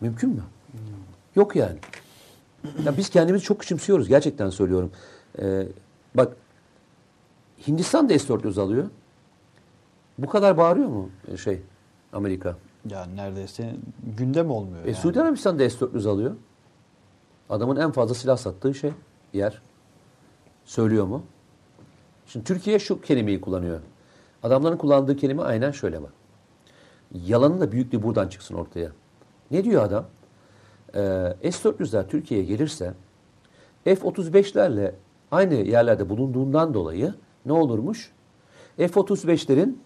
Mümkün 0.00 0.30
mü? 0.30 0.42
Yok 1.36 1.56
yani. 1.56 1.78
Ya 2.84 2.96
biz 2.96 3.10
kendimizi 3.10 3.44
çok 3.44 3.60
küçümsüyoruz. 3.60 4.08
Gerçekten 4.08 4.50
söylüyorum. 4.50 4.90
E, 5.38 5.66
bak 6.14 6.36
Hindistan 7.68 8.08
da 8.08 8.18
S-400 8.18 8.60
alıyor. 8.60 8.90
Bu 10.18 10.26
kadar 10.28 10.56
bağırıyor 10.56 10.88
mu 10.88 11.10
e, 11.32 11.36
şey 11.36 11.60
Amerika? 12.12 12.56
Yani 12.90 13.16
neredeyse 13.16 13.74
gündem 14.16 14.50
olmuyor. 14.50 14.84
E, 14.84 14.88
yani. 14.88 14.96
Suudi 14.96 15.22
Arabistan 15.22 15.58
da 15.58 15.70
S-400 15.70 16.08
alıyor. 16.08 16.36
Adamın 17.50 17.76
en 17.76 17.92
fazla 17.92 18.14
silah 18.14 18.36
sattığı 18.36 18.74
şey 18.74 18.90
yer. 19.32 19.62
Söylüyor 20.64 21.06
mu? 21.06 21.22
Şimdi 22.26 22.44
Türkiye 22.44 22.78
şu 22.78 23.00
kelimeyi 23.00 23.40
kullanıyor. 23.40 23.80
Adamların 24.42 24.76
kullandığı 24.76 25.16
kelime 25.16 25.42
aynen 25.42 25.70
şöyle 25.70 26.02
bak. 26.02 26.12
Yalanın 27.12 27.60
da 27.60 27.72
büyüklüğü 27.72 28.02
buradan 28.02 28.28
çıksın 28.28 28.54
ortaya. 28.54 28.90
Ne 29.50 29.64
diyor 29.64 29.82
adam? 29.82 30.06
Ee, 30.94 31.50
S-400'ler 31.50 32.08
Türkiye'ye 32.08 32.46
gelirse 32.46 32.94
F-35'lerle 33.84 34.94
aynı 35.30 35.54
yerlerde 35.54 36.08
bulunduğundan 36.08 36.74
dolayı 36.74 37.14
ne 37.46 37.52
olurmuş? 37.52 38.12
F-35'lerin 38.76 39.76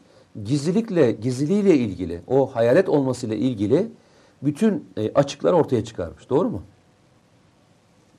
gizlilikle, 0.44 1.12
gizliliğiyle 1.12 1.76
ilgili, 1.76 2.22
o 2.26 2.46
hayalet 2.46 2.88
olmasıyla 2.88 3.36
ilgili 3.36 3.92
bütün 4.42 4.88
e, 4.96 5.12
açıklar 5.12 5.52
ortaya 5.52 5.84
çıkarmış. 5.84 6.30
Doğru 6.30 6.50
mu? 6.50 6.62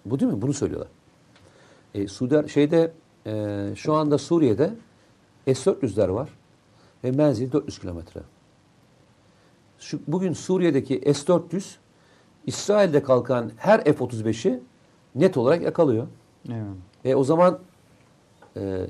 Bu 0.06 0.20
değil 0.20 0.32
mi? 0.32 0.42
Bunu 0.42 0.54
söylüyorlar. 0.54 0.90
E, 1.94 2.08
Suudi 2.08 2.50
şeyde 2.50 2.92
e, 3.26 3.74
şu 3.76 3.94
anda 3.94 4.18
Suriye'de 4.18 4.74
S-400'ler 5.46 6.14
var 6.14 6.30
ve 7.04 7.12
menzili 7.12 7.52
400 7.52 7.80
kilometre. 7.80 8.22
Şu, 9.80 10.00
bugün 10.08 10.34
Suriye'deki 10.34 11.14
S-400 11.14 11.76
İsrail'de 12.46 13.04
kalkan 13.04 13.52
her 13.58 13.84
F-35'i 13.84 14.60
net 15.16 15.38
olarak 15.38 15.62
yakalıyor. 15.62 16.08
Evet. 16.50 16.62
E 17.06 17.16
o 17.16 17.24
zaman 17.24 17.60
e, 18.58 18.88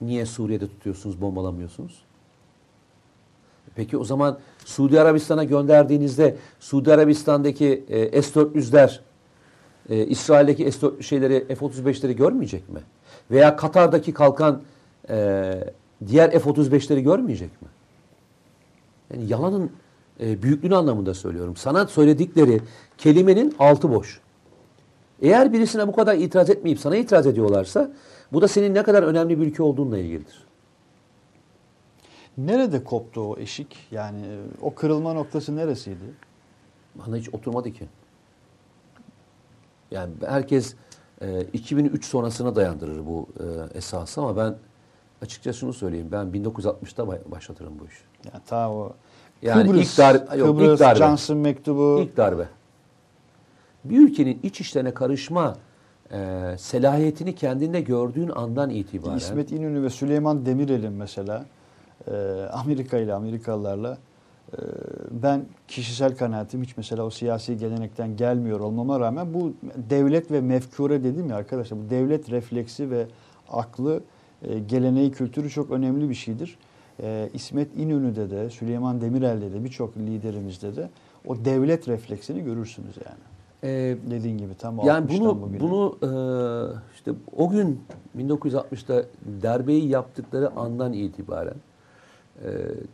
niye 0.00 0.26
Suriye'de 0.26 0.68
tutuyorsunuz, 0.68 1.20
bombalamıyorsunuz? 1.20 2.02
Peki 3.74 3.96
o 3.96 4.04
zaman 4.04 4.38
Suudi 4.64 5.00
Arabistan'a 5.00 5.44
gönderdiğinizde 5.44 6.36
Suudi 6.60 6.92
Arabistan'daki 6.92 7.84
e, 7.88 8.22
S-400'ler 8.22 9.00
e, 9.88 10.06
İsrail'deki 10.06 10.72
S-4 10.72 11.02
şeyleri 11.02 11.44
F-35'leri 11.54 12.12
görmeyecek 12.12 12.68
mi? 12.68 12.80
Veya 13.30 13.56
Katar'daki 13.56 14.12
kalkan 14.12 14.62
e, 15.10 15.52
diğer 16.06 16.30
F-35'leri 16.30 17.00
görmeyecek 17.00 17.62
mi? 17.62 17.68
Yani 19.14 19.32
yalanın 19.32 19.70
e, 20.20 20.42
büyüklüğünü 20.42 20.76
anlamında 20.76 21.14
söylüyorum. 21.14 21.56
Sana 21.56 21.86
söyledikleri 21.86 22.60
kelimenin 22.98 23.54
altı 23.58 23.90
boş. 23.90 24.20
Eğer 25.22 25.52
birisine 25.52 25.88
bu 25.88 25.92
kadar 25.92 26.14
itiraz 26.14 26.50
etmeyip 26.50 26.78
sana 26.78 26.96
itiraz 26.96 27.26
ediyorlarsa 27.26 27.90
bu 28.32 28.42
da 28.42 28.48
senin 28.48 28.74
ne 28.74 28.82
kadar 28.82 29.02
önemli 29.02 29.40
bir 29.40 29.46
ülke 29.46 29.62
olduğunla 29.62 29.98
ilgilidir. 29.98 30.49
Nerede 32.46 32.84
koptu 32.84 33.20
o 33.20 33.38
eşik? 33.38 33.76
Yani 33.90 34.20
e, 34.26 34.38
o 34.62 34.74
kırılma 34.74 35.12
noktası 35.12 35.56
neresiydi? 35.56 36.04
Bana 36.94 37.16
hiç 37.16 37.34
oturmadı 37.34 37.72
ki. 37.72 37.88
Yani 39.90 40.12
herkes 40.26 40.74
e, 41.22 41.42
2003 41.42 42.04
sonrasına 42.04 42.56
dayandırır 42.56 43.06
bu 43.06 43.26
e, 43.40 43.78
esası 43.78 44.20
ama 44.20 44.36
ben 44.36 44.54
açıkça 45.22 45.52
şunu 45.52 45.72
söyleyeyim. 45.72 46.08
Ben 46.12 46.26
1960'ta 46.26 47.08
bay- 47.08 47.20
başlatırım 47.26 47.78
bu 47.78 47.86
işi. 47.86 48.02
Yani 48.32 48.44
ta 48.46 48.70
o 48.70 48.92
Yani 49.42 49.66
Kıbrıs, 49.66 49.92
ilk 49.92 49.98
dar- 49.98 50.36
yok, 50.36 50.48
Kıbrıs, 50.48 50.72
ilk 50.72 50.80
darbe. 50.80 50.98
Johnson 50.98 51.36
mektubu. 51.36 52.00
İlk 52.02 52.16
darbe. 52.16 52.48
Bir 53.84 53.98
ülkenin 53.98 54.40
iç 54.42 54.60
işlerine 54.60 54.94
karışma 54.94 55.56
e, 56.12 56.54
selahiyetini 56.58 57.34
kendinde 57.34 57.80
gördüğün 57.80 58.28
andan 58.28 58.70
itibaren 58.70 59.16
İsmet 59.16 59.52
İnönü 59.52 59.82
ve 59.82 59.90
Süleyman 59.90 60.46
Demirel'in 60.46 60.92
mesela 60.92 61.44
Amerika 62.52 62.98
ile 62.98 63.14
Amerikalılarla 63.14 63.98
e, 64.52 64.58
ben 65.10 65.44
kişisel 65.68 66.16
kanaatim 66.16 66.62
hiç 66.62 66.76
mesela 66.76 67.04
o 67.04 67.10
siyasi 67.10 67.56
gelenekten 67.56 68.16
gelmiyor 68.16 68.60
olmama 68.60 69.00
rağmen 69.00 69.34
bu 69.34 69.52
devlet 69.90 70.30
ve 70.30 70.40
mefkure 70.40 71.04
dedim 71.04 71.30
ya 71.30 71.36
arkadaşlar 71.36 71.78
bu 71.86 71.90
devlet 71.90 72.30
refleksi 72.30 72.90
ve 72.90 73.06
aklı 73.50 74.00
e, 74.42 74.58
geleneği 74.58 75.10
kültürü 75.12 75.50
çok 75.50 75.70
önemli 75.70 76.10
bir 76.10 76.14
şeydir. 76.14 76.58
E, 77.02 77.30
İsmet 77.34 77.76
İnönü'de 77.76 78.30
de 78.30 78.50
Süleyman 78.50 79.00
Demirel'de 79.00 79.52
de 79.52 79.64
birçok 79.64 79.96
liderimizde 79.96 80.76
de 80.76 80.90
o 81.26 81.44
devlet 81.44 81.88
refleksini 81.88 82.44
görürsünüz 82.44 82.96
yani. 82.96 83.18
Ee, 83.64 83.96
Dediğin 84.10 84.38
gibi 84.38 84.54
tam 84.54 84.78
yani 84.84 85.06
60'tan 85.06 85.20
bunu 85.20 85.42
bugüne. 85.42 85.60
bunu 85.60 85.98
e, 86.02 86.10
işte 86.94 87.12
o 87.36 87.48
gün 87.48 87.80
1960'ta 88.18 89.02
darbeyi 89.42 89.88
yaptıkları 89.88 90.50
andan 90.50 90.92
itibaren 90.92 91.54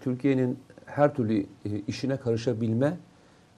Türkiye'nin 0.00 0.58
her 0.86 1.14
türlü 1.14 1.40
e, 1.40 1.46
işine 1.86 2.16
karışabilme 2.16 2.96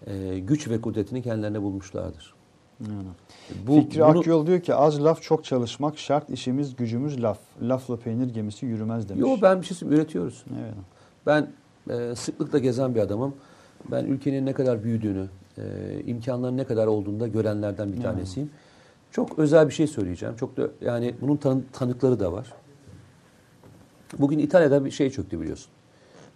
e, 0.07 0.39
güç 0.39 0.69
ve 0.69 0.81
kudretini 0.81 1.23
kendilerine 1.23 1.63
bulmuşlardır. 1.63 2.35
Yani. 2.81 3.09
Bu, 3.67 3.81
Fikri 3.81 4.01
bunu- 4.01 4.19
Akyol 4.19 4.47
diyor 4.47 4.61
ki 4.61 4.75
az 4.75 5.05
laf 5.05 5.23
çok 5.23 5.45
çalışmak 5.45 5.99
şart 5.99 6.31
işimiz 6.31 6.77
gücümüz 6.77 7.23
laf. 7.23 7.39
Lafla 7.63 7.97
peynir 7.97 8.35
gemisi 8.35 8.67
yürümez 8.67 9.09
demiş. 9.09 9.21
Yo 9.21 9.37
ben 9.43 9.61
bir 9.61 9.67
şey 9.67 9.89
üretiyoruz. 9.89 10.45
Evet. 10.63 10.75
Ben 11.27 11.49
e, 11.91 12.15
sıklıkla 12.15 12.59
gezen 12.59 12.95
bir 12.95 13.01
adamım. 13.01 13.35
Ben 13.91 14.05
ülkenin 14.05 14.47
ne 14.47 14.53
kadar 14.53 14.85
büyüdüğünü, 14.85 15.27
e, 15.59 15.63
imkanların 16.07 16.57
ne 16.57 16.65
kadar 16.65 16.87
olduğunu 16.87 17.21
da 17.21 17.27
görenlerden 17.29 17.93
bir 17.93 18.03
tanesiyim. 18.03 18.51
Çok 19.11 19.39
özel 19.39 19.69
bir 19.69 19.75
şey 19.75 19.87
söyleyeceğim. 19.87 20.37
Çok 20.37 20.57
da 20.57 20.69
yani 20.81 21.15
bunun 21.21 21.37
tanı- 21.37 21.63
tanıkları 21.73 22.21
da 22.21 22.33
var. 22.33 22.53
Bugün 24.19 24.39
İtalya'da 24.39 24.85
bir 24.85 24.91
şey 24.91 25.11
çöktü 25.11 25.41
biliyorsun. 25.41 25.71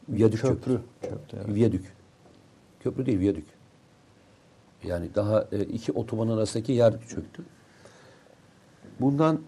Viyadük 0.09 0.41
Köprü. 0.41 0.55
çöktü. 0.55 0.81
Çöktü, 1.03 1.37
evet. 1.37 1.55
Viyadük. 1.55 1.93
Köprü 2.81 3.07
değil, 3.07 3.19
viyadük. 3.19 3.47
Yani 4.85 5.15
daha 5.15 5.49
e, 5.53 5.61
iki 5.61 5.93
otoban 5.93 6.29
arasındaki 6.29 6.73
yer 6.73 6.93
çöktü. 7.09 7.43
Bundan 9.01 9.41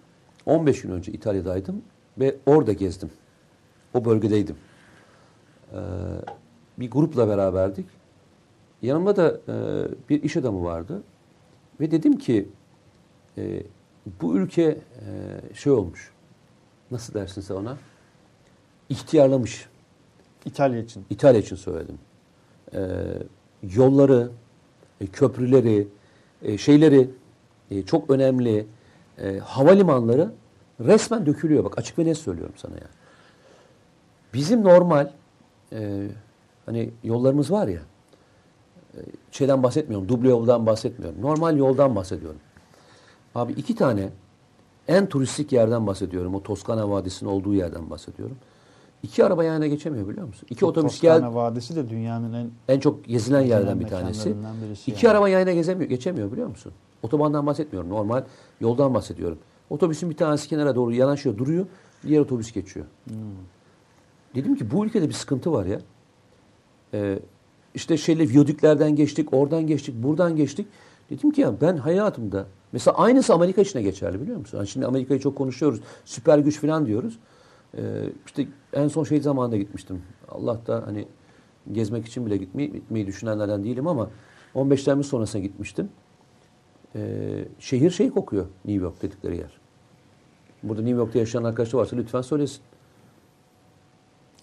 15 0.46 0.82
gün 0.82 0.90
önce 0.90 1.12
İtalya'daydım 1.12 1.82
ve 2.18 2.36
orada 2.46 2.72
gezdim. 2.72 3.10
O 3.94 4.04
bölgedeydim. 4.04 4.56
Ee, 5.72 5.76
bir 6.78 6.90
grupla 6.90 7.28
beraberdik. 7.28 7.86
Yanımda 8.82 9.16
da 9.16 9.40
e, 9.48 9.54
bir 10.08 10.22
iş 10.22 10.36
adamı 10.36 10.64
vardı. 10.64 11.02
Ve 11.80 11.90
dedim 11.90 12.18
ki 12.18 12.48
e, 13.38 13.62
bu 14.22 14.36
ülke 14.36 14.62
e, 14.62 15.54
şey 15.54 15.72
olmuş. 15.72 16.12
Nasıl 16.90 17.14
dersin 17.14 17.40
sen 17.40 17.54
ona? 17.54 17.76
İhtiyarlamış. 18.88 19.68
İtalya 20.44 20.80
için. 20.80 21.04
İtalya 21.10 21.40
için 21.40 21.56
söyledim. 21.56 21.98
Ee, 22.74 22.78
yolları, 23.62 24.30
e, 25.00 25.06
köprüleri, 25.06 25.88
e, 26.42 26.58
şeyleri 26.58 27.10
e, 27.70 27.82
çok 27.82 28.10
önemli. 28.10 28.66
E, 29.18 29.38
havalimanları 29.38 30.30
resmen 30.80 31.26
dökülüyor. 31.26 31.64
Bak 31.64 31.78
açık 31.78 31.98
ve 31.98 32.04
net 32.04 32.18
söylüyorum 32.18 32.54
sana 32.56 32.74
ya. 32.74 32.88
Bizim 34.34 34.64
normal 34.64 35.10
e, 35.72 36.08
hani 36.66 36.90
yollarımız 37.04 37.50
var 37.50 37.68
ya 37.68 37.80
e, 38.94 39.00
şeyden 39.30 39.62
bahsetmiyorum. 39.62 40.08
Duble 40.08 40.28
yoldan 40.28 40.66
bahsetmiyorum. 40.66 41.22
Normal 41.22 41.56
yoldan 41.56 41.96
bahsediyorum. 41.96 42.40
Abi 43.34 43.52
iki 43.52 43.74
tane 43.74 44.08
en 44.88 45.06
turistik 45.06 45.52
yerden 45.52 45.86
bahsediyorum. 45.86 46.34
O 46.34 46.42
Toskana 46.42 46.90
Vadisi'nin 46.90 47.30
olduğu 47.30 47.54
yerden 47.54 47.90
bahsediyorum. 47.90 48.36
İki 49.04 49.24
araba 49.24 49.44
yan 49.44 49.54
yana 49.54 49.66
geçemiyor 49.66 50.08
biliyor 50.08 50.26
musun? 50.26 50.46
İki 50.50 50.66
otobüs 50.66 51.00
gel 51.00 51.34
Vadisi 51.34 51.76
de 51.76 51.88
dünyanın 51.88 52.32
en 52.32 52.50
en 52.68 52.80
çok 52.80 53.04
gezilen 53.04 53.40
yerden 53.40 53.80
bir 53.80 53.86
tanesi. 53.86 54.34
İki 54.86 55.06
yani. 55.06 55.12
araba 55.14 55.28
yan 55.28 55.40
yana 55.40 55.52
gezemiyor, 55.52 55.90
geçemiyor 55.90 56.32
biliyor 56.32 56.48
musun? 56.48 56.72
Otobandan 57.02 57.46
bahsetmiyorum. 57.46 57.90
Normal 57.90 58.24
yoldan 58.60 58.94
bahsediyorum. 58.94 59.38
Otobüsün 59.70 60.10
bir 60.10 60.16
tanesi 60.16 60.48
kenara 60.48 60.74
doğru 60.74 60.92
yanaşıyor, 60.92 61.38
duruyor. 61.38 61.66
Diğer 62.06 62.20
otobüs 62.20 62.52
geçiyor. 62.52 62.86
Hmm. 63.04 63.16
Dedim 64.34 64.56
ki 64.56 64.70
bu 64.70 64.86
ülkede 64.86 65.08
bir 65.08 65.14
sıkıntı 65.14 65.52
var 65.52 65.66
ya. 65.66 65.80
Ee, 66.94 67.18
işte 67.74 67.96
şeyle 67.96 68.28
viyadüklerden 68.28 68.96
geçtik, 68.96 69.32
oradan 69.32 69.66
geçtik, 69.66 69.94
buradan 70.02 70.36
geçtik. 70.36 70.66
Dedim 71.10 71.30
ki 71.30 71.40
ya 71.40 71.60
ben 71.60 71.76
hayatımda 71.76 72.46
mesela 72.72 72.96
aynısı 72.96 73.34
Amerika 73.34 73.60
için 73.62 73.78
de 73.78 73.82
geçerli 73.82 74.20
biliyor 74.20 74.38
musun? 74.38 74.58
Hani 74.58 74.68
şimdi 74.68 74.86
Amerika'yı 74.86 75.20
çok 75.20 75.36
konuşuyoruz. 75.36 75.80
Süper 76.04 76.38
güç 76.38 76.60
falan 76.60 76.86
diyoruz. 76.86 77.18
Ee, 77.76 78.10
işte 78.26 78.46
en 78.72 78.88
son 78.88 79.04
şey 79.04 79.20
zamanında 79.20 79.56
gitmiştim. 79.56 80.02
Allah 80.28 80.66
da 80.66 80.82
hani 80.86 81.08
gezmek 81.72 82.06
için 82.06 82.26
bile 82.26 82.36
gitmeyi, 82.36 82.72
gitmeyi 82.72 83.06
düşünenlerden 83.06 83.64
değilim 83.64 83.86
ama 83.86 84.10
15 84.54 84.84
Temmuz 84.84 85.06
sonrasına 85.06 85.42
gitmiştim. 85.42 85.88
Ee, 86.96 87.44
şehir 87.58 87.90
şey 87.90 88.10
kokuyor 88.10 88.46
New 88.64 88.84
York 88.84 89.02
dedikleri 89.02 89.36
yer. 89.36 89.60
Burada 90.62 90.82
New 90.82 90.98
York'ta 90.98 91.18
yaşayan 91.18 91.44
arkadaşlar 91.44 91.80
varsa 91.80 91.96
lütfen 91.96 92.20
söylesin. 92.22 92.62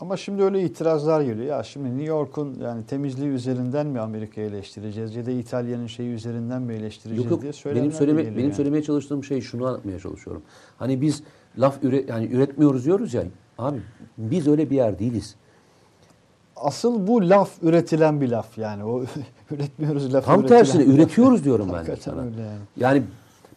Ama 0.02 0.18
şimdi 0.18 0.44
öyle 0.44 0.64
itirazlar 0.64 1.22
geliyor. 1.22 1.48
Ya 1.58 1.64
şimdi 1.64 1.90
New 1.90 2.04
York'un 2.04 2.58
yani 2.62 2.86
temizliği 2.86 3.30
üzerinden 3.30 3.88
mi 3.88 4.00
Amerika'yı 4.00 4.48
eleştireceğiz 4.48 5.16
ya 5.16 5.26
da 5.26 5.32
İtalya'nın 5.32 5.88
şeyi 5.88 6.10
üzerinden 6.10 6.62
mi 6.62 6.74
eleştireceğiz 6.74 7.24
Yok 7.24 7.32
yok 7.32 7.42
diye 7.42 7.54
söylemler 7.54 7.84
benim 7.84 7.98
söyleme 7.98 8.26
benim 8.26 8.40
yani. 8.40 8.54
söylemeye 8.54 8.84
çalıştığım 8.84 9.24
şey 9.24 9.42
şunu 9.42 9.68
anlatmaya 9.68 10.00
çalışıyorum. 10.00 10.42
Hani 10.78 11.02
biz 11.02 11.24
laf 11.58 11.84
üre, 11.84 12.06
yani 12.08 12.26
üretmiyoruz 12.26 12.86
diyoruz 12.86 13.14
ya. 13.14 13.24
Abi 13.58 13.82
biz 14.18 14.48
öyle 14.48 14.70
bir 14.70 14.76
yer 14.76 15.00
değiliz. 15.00 15.36
Asıl 16.56 17.08
bu 17.08 17.30
laf 17.30 17.64
üretilen 17.64 18.22
bir 18.22 18.30
laf 18.30 18.58
yani. 18.58 18.84
O 18.84 19.04
üretmiyoruz 19.52 20.14
lafı 20.14 20.26
Tam 20.26 20.46
tersine 20.46 20.84
üretiyoruz 20.84 21.44
diyorum 21.44 21.70
ben 21.74 21.86
de 21.86 21.96
sana. 21.96 22.22
öyle 22.22 22.42
yani. 22.42 22.60
Yani 22.78 23.04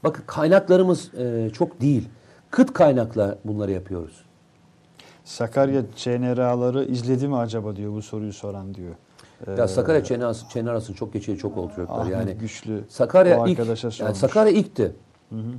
bakın 0.04 0.24
kaynaklarımız 0.26 1.14
e, 1.14 1.50
çok 1.52 1.80
değil. 1.80 2.08
Kıt 2.50 2.72
kaynakla 2.72 3.38
bunları 3.44 3.72
yapıyoruz. 3.72 4.24
Sakarya 5.24 5.82
CNRA'ları 5.96 6.84
izledi 6.84 7.28
mi 7.28 7.36
acaba 7.36 7.76
diyor 7.76 7.92
bu 7.92 8.02
soruyu 8.02 8.32
soran 8.32 8.74
diyor. 8.74 8.94
Ya 9.58 9.64
Ee, 9.64 9.68
Sakarya 9.68 10.04
çene 10.04 10.24
arası, 10.24 10.48
çene 10.48 10.70
arasının 10.70 10.96
çok 10.96 11.12
geçeli 11.12 11.38
çok 11.38 11.56
oldu 11.56 11.72
çocuklar. 11.76 12.00
Ahmet 12.00 12.14
Yani 12.14 12.34
Güçlü 12.34 12.84
Sakarya 12.88 13.46
ilk 13.46 13.58
yani. 13.58 14.14
Sakarya 14.14 14.52
ilkti. 14.52 14.92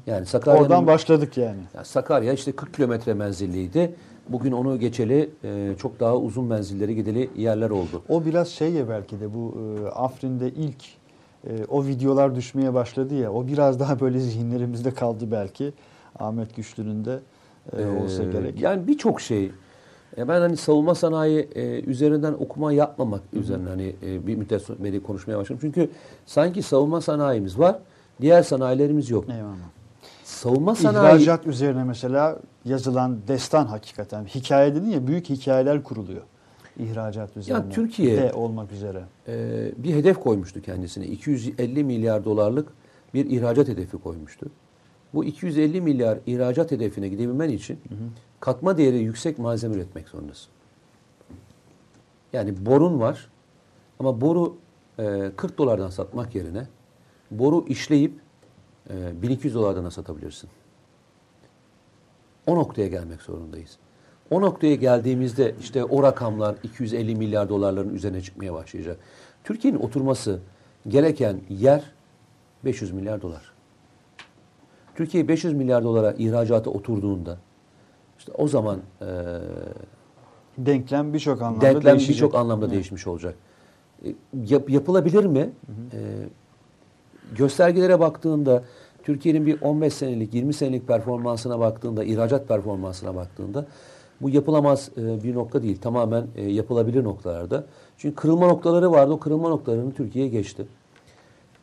Yani 0.08 0.26
Sakarya 0.26 0.62
Oradan 0.62 0.88
başladık 0.88 1.38
yani. 1.38 1.60
Ya 1.74 1.84
Sakarya 1.84 2.34
işte 2.34 2.52
40 2.52 2.74
kilometre 2.74 3.14
menzilliydi. 3.14 3.96
Bugün 4.30 4.52
onu 4.52 4.80
geçeli 4.80 5.30
e, 5.44 5.76
çok 5.78 6.00
daha 6.00 6.18
uzun 6.18 6.46
menzilleri 6.46 6.96
gideli 6.96 7.30
yerler 7.38 7.70
oldu. 7.70 8.04
O 8.10 8.26
biraz 8.26 8.48
şey 8.48 8.72
ya 8.72 8.90
belki 8.90 9.20
de 9.20 9.34
bu 9.34 9.58
e, 9.58 9.88
Afrin'de 9.90 10.50
ilk 10.50 10.84
e, 11.48 11.66
o 11.70 11.86
videolar 11.86 12.36
düşmeye 12.36 12.74
başladı 12.74 13.16
ya. 13.16 13.34
O 13.34 13.48
biraz 13.48 13.80
daha 13.80 14.00
böyle 14.00 14.20
zihinlerimizde 14.30 14.94
kaldı 14.94 15.32
belki. 15.32 15.74
Ahmet 16.20 16.56
Güçlü'nün 16.56 17.06
de 17.06 17.20
e, 17.78 17.86
olsa 18.04 18.24
Ee, 18.24 18.32
gerek. 18.32 18.62
Yani 18.62 18.88
birçok 18.88 19.22
şey. 19.22 19.52
E, 20.18 20.28
ben 20.28 20.42
hani 20.42 20.58
savunma 20.58 20.96
sanayi 20.96 21.40
e, 21.56 21.82
üzerinden 21.82 22.34
okuma 22.34 22.74
yapmamak 22.74 23.22
üzerine 23.34 23.70
hani 23.70 23.96
e, 24.06 24.28
bir 24.28 24.36
müddet 24.36 24.70
beri 24.84 25.04
konuşmaya 25.04 25.38
başladım. 25.38 25.58
Çünkü 25.62 25.90
sanki 26.26 26.62
savunma 26.62 27.02
sanayimiz 27.02 27.60
var, 27.60 27.80
diğer 28.22 28.44
sanayilerimiz 28.44 29.10
yok. 29.10 29.26
Eyvallah. 29.30 29.56
Savunma 30.24 30.76
sanayi 30.76 31.16
İhracat 31.16 31.48
üzerine 31.48 31.84
mesela 31.84 32.40
yazılan 32.66 33.18
destan 33.28 33.66
hakikaten. 33.66 34.26
Hikaye 34.26 34.76
dedin 34.76 34.90
ya 34.90 35.08
büyük 35.08 35.30
hikayeler 35.30 35.84
kuruluyor. 35.84 36.22
İhracat 36.80 37.38
üzerine. 37.38 37.70
Türkiye- 37.70 38.18
de 38.18 38.34
olmak 38.34 38.72
üzere. 38.72 39.04
e, 39.28 39.72
bir 39.78 39.94
hedef 39.96 40.20
koymuştu 40.20 40.62
kendisine. 40.62 41.06
250 41.08 41.84
milyar 41.84 42.26
dolarlık 42.26 42.68
bir 43.14 43.26
ihracat 43.30 43.68
hedefi 43.68 43.98
koymuştu. 43.98 44.46
Bu 45.16 45.26
250 45.26 45.82
milyar 45.82 46.20
ihracat 46.26 46.72
hedefine 46.72 47.08
gidebilmen 47.08 47.50
için 47.50 47.80
katma 48.40 48.78
değeri 48.78 48.98
yüksek 48.98 49.40
malzeme 49.40 49.76
üretmek 49.76 50.10
zorundasın. 50.10 50.52
Yani 52.34 52.66
borun 52.66 53.00
var 53.00 53.30
ama 54.00 54.22
boru 54.22 54.58
e, 55.00 55.32
40 55.36 55.58
dolardan 55.58 55.90
satmak 55.90 56.36
yerine 56.36 56.68
boru 57.32 57.66
işleyip 57.68 58.14
e, 58.90 59.22
1200 59.22 59.56
dolardan 59.56 59.86
da 59.86 59.92
satabilirsin. 59.92 60.50
O 62.48 62.56
noktaya 62.56 62.88
gelmek 62.88 63.22
zorundayız. 63.22 63.78
O 64.30 64.42
noktaya 64.42 64.76
geldiğimizde 64.76 65.56
işte 65.60 65.84
o 65.84 66.04
rakamlar 66.04 66.56
250 66.64 67.16
milyar 67.16 67.50
dolarların 67.50 67.94
üzerine 67.94 68.22
çıkmaya 68.22 68.54
başlayacak. 68.54 69.00
Türkiye'nin 69.44 69.80
oturması 69.80 70.40
gereken 70.88 71.42
yer 71.50 71.92
500 72.66 72.92
milyar 72.92 73.22
dolar. 73.22 73.55
Türkiye 74.96 75.28
500 75.28 75.54
milyar 75.54 75.84
dolara 75.84 76.12
ihracata 76.18 76.70
oturduğunda 76.70 77.38
işte 78.20 78.32
o 78.38 78.48
zaman 78.48 78.80
e, 79.02 79.06
Denklem 80.58 81.14
birçok 81.14 81.42
anlamda 81.42 81.62
denklem 81.62 81.98
birçok 81.98 82.36
anlamda 82.36 82.66
Evet. 82.66 82.74
değişmiş 82.74 83.08
olacak. 83.08 83.36
E, 84.06 84.16
yap- 84.48 84.70
yapılabilir 84.70 85.26
mi? 85.26 85.50
E, 85.94 86.00
göstergelere 87.38 88.00
baktığında 88.00 88.64
Türkiye'nin 89.04 89.46
bir 89.46 89.62
15 89.62 89.94
senelik, 89.94 90.34
20 90.34 90.54
senelik 90.54 90.88
performansına 90.88 91.60
baktığında, 91.60 92.04
ihracat 92.04 92.48
performansına 92.48 93.16
baktığında 93.16 93.66
Bu 94.22 94.30
yapılamaz 94.30 94.90
e, 94.98 95.24
bir 95.24 95.36
nokta 95.36 95.64
değil. 95.64 95.78
Tamamen 95.82 96.28
e, 96.36 96.52
yapılabilir 96.52 97.04
noktalarda. 97.04 97.66
Çünkü 97.98 98.16
kırılma 98.16 98.48
noktaları 98.48 98.92
vardı. 98.92 99.12
O 99.14 99.20
kırılma 99.20 99.50
noktalarını 99.50 99.94
Türkiye 99.94 100.28
geçti. 100.28 100.68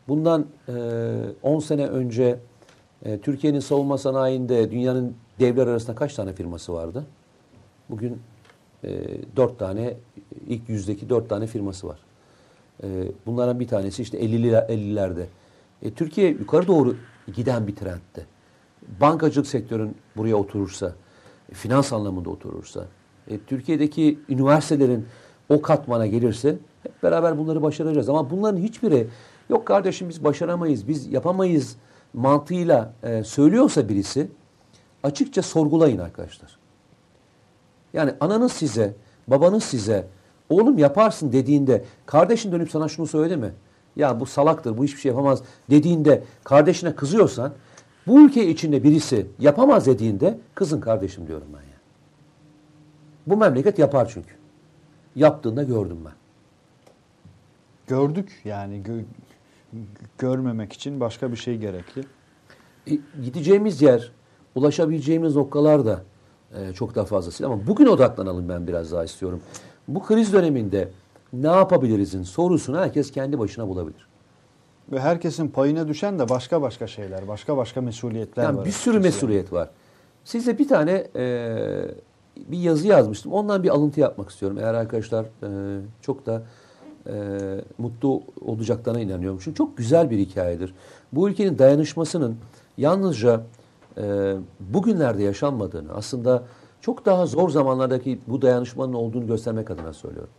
Bundan 0.09 0.47
e, 0.69 0.73
10 1.43 1.59
sene 1.61 1.87
önce 1.87 2.39
e, 3.05 3.19
Türkiye'nin 3.19 3.61
savunma 3.61 3.99
sanayinde 3.99 4.71
dünyanın 4.71 5.15
devler 5.41 5.67
arasında 5.67 5.95
kaç 5.95 6.15
tane 6.15 6.33
firması 6.33 6.73
vardı? 6.73 7.05
Bugün 7.91 8.21
e, 8.85 9.01
4 9.37 9.59
tane, 9.59 9.95
ilk 10.49 10.69
yüzdeki 10.69 11.09
4 11.09 11.29
tane 11.29 11.47
firması 11.47 11.89
var. 11.89 11.99
E, 12.83 12.89
bunlardan 13.27 13.61
bir 13.61 13.69
tanesi 13.69 14.03
işte 14.03 14.21
50'ler 14.21 14.67
50'lerde. 14.67 15.25
E, 15.83 15.91
Türkiye 15.91 16.29
yukarı 16.29 16.67
doğru 16.67 16.97
giden 17.35 17.67
bir 17.67 17.77
trendte. 17.77 18.27
Bankacılık 19.01 19.47
sektörün 19.47 19.97
buraya 20.17 20.35
oturursa, 20.35 20.93
finans 21.53 21.93
anlamında 21.93 22.31
oturursa, 22.31 22.85
Türkiye'deki 23.47 24.19
üniversitelerin 24.29 25.07
o 25.49 25.63
katmana 25.63 26.07
gelirse 26.07 26.59
hep 26.83 27.03
beraber 27.03 27.39
bunları 27.39 27.63
başaracağız. 27.63 28.09
Ama 28.09 28.31
bunların 28.31 28.59
hiçbiri 28.59 29.07
yok 29.51 29.67
kardeşim 29.67 30.09
biz 30.09 30.25
başaramayız, 30.25 30.89
biz 30.89 31.13
yapamayız 31.13 31.77
mantığıyla 32.15 32.93
e, 33.03 33.25
söylüyorsa 33.25 33.89
birisi 33.89 34.29
açıkça 35.03 35.43
sorgulayın 35.43 35.99
arkadaşlar. 35.99 36.59
Yani 37.93 38.15
ananız 38.21 38.53
size, 38.53 38.95
babanız 39.29 39.65
size 39.65 40.07
oğlum 40.49 40.79
yaparsın 40.79 41.33
dediğinde 41.33 41.85
kardeşin 42.07 42.53
dönüp 42.53 42.71
sana 42.71 42.89
şunu 42.89 43.07
söyledi 43.07 43.37
mi? 43.37 43.53
Ya 43.97 44.21
bu 44.21 44.27
salaktır, 44.27 44.79
bu 44.79 44.85
hiçbir 44.85 45.01
şey 45.01 45.11
yapamaz 45.11 45.43
dediğinde 45.71 46.23
kardeşine 46.45 46.95
kızıyorsan 46.95 47.53
bu 48.07 48.21
ülke 48.21 48.49
içinde 48.49 48.83
birisi 48.83 49.27
yapamaz 49.39 49.87
dediğinde 49.87 50.39
kızın 50.55 50.81
kardeşim 50.81 51.27
diyorum 51.27 51.47
ben 51.53 51.63
ya. 51.63 51.77
Bu 53.27 53.37
memleket 53.37 53.79
yapar 53.79 54.11
çünkü. 54.15 54.35
Yaptığında 55.17 55.63
gördüm 55.63 55.99
ben. 56.05 56.13
Gördük 57.87 58.41
yani 58.45 58.83
gö- 58.83 59.05
görmemek 60.19 60.73
için 60.73 61.01
başka 61.01 61.33
bir 61.33 61.37
şey 61.37 61.59
gerekli. 61.59 62.05
E, 62.91 62.99
gideceğimiz 63.25 63.83
yer, 63.83 64.13
ulaşabileceğimiz 64.55 65.37
noktalar 65.37 65.87
da 65.87 66.03
e, 66.59 66.73
çok 66.73 66.95
daha 66.95 67.05
fazlasıyla 67.05 67.53
ama 67.53 67.67
bugün 67.67 67.87
odaklanalım 67.87 68.49
ben 68.49 68.67
biraz 68.67 68.93
daha 68.93 69.05
istiyorum. 69.05 69.41
Bu 69.89 70.03
kriz 70.03 70.33
döneminde 70.33 70.89
ne 71.33 71.47
yapabilirizin 71.47 72.23
sorusunu 72.23 72.79
herkes 72.79 73.11
kendi 73.11 73.39
başına 73.39 73.69
bulabilir. 73.69 74.09
Ve 74.93 75.01
herkesin 75.01 75.49
payına 75.49 75.89
düşen 75.89 76.19
de 76.19 76.29
başka 76.29 76.63
başka 76.63 76.87
şeyler, 76.87 77.29
başka 77.29 77.57
başka 77.57 77.81
mesuliyetler 77.81 78.43
Yani 78.43 78.59
var. 78.59 78.65
bir 78.65 78.71
sürü 78.71 78.99
mesuliyet 79.01 79.53
var. 79.53 79.71
Size 80.25 80.59
bir 80.59 80.69
tane 80.69 81.07
e, 81.17 81.57
bir 82.37 82.59
yazı 82.59 82.87
yazmıştım. 82.87 83.33
Ondan 83.33 83.63
bir 83.63 83.69
alıntı 83.69 84.01
yapmak 84.01 84.31
istiyorum. 84.31 84.59
Eğer 84.59 84.75
arkadaşlar 84.75 85.25
e, 85.25 85.81
çok 86.03 86.27
da 86.27 86.43
e, 87.07 87.15
mutlu 87.79 88.23
olacaklarına 88.41 89.01
inanıyorum. 89.01 89.39
Çünkü 89.43 89.57
çok 89.57 89.77
güzel 89.77 90.11
bir 90.11 90.19
hikayedir. 90.19 90.75
Bu 91.13 91.29
ülkenin 91.29 91.59
dayanışmasının 91.59 92.37
yalnızca 92.79 93.43
e, 93.99 94.35
bugünlerde 94.61 95.23
yaşanmadığını, 95.23 95.93
aslında 95.95 96.43
çok 96.81 97.07
daha 97.07 97.27
zor 97.27 97.51
zamanlardaki 97.51 98.19
bu 98.27 98.43
dayanışmanın 98.43 98.93
olduğunu 98.93 99.27
göstermek 99.27 99.71
adına 99.71 99.93
söylüyorum. 99.93 100.31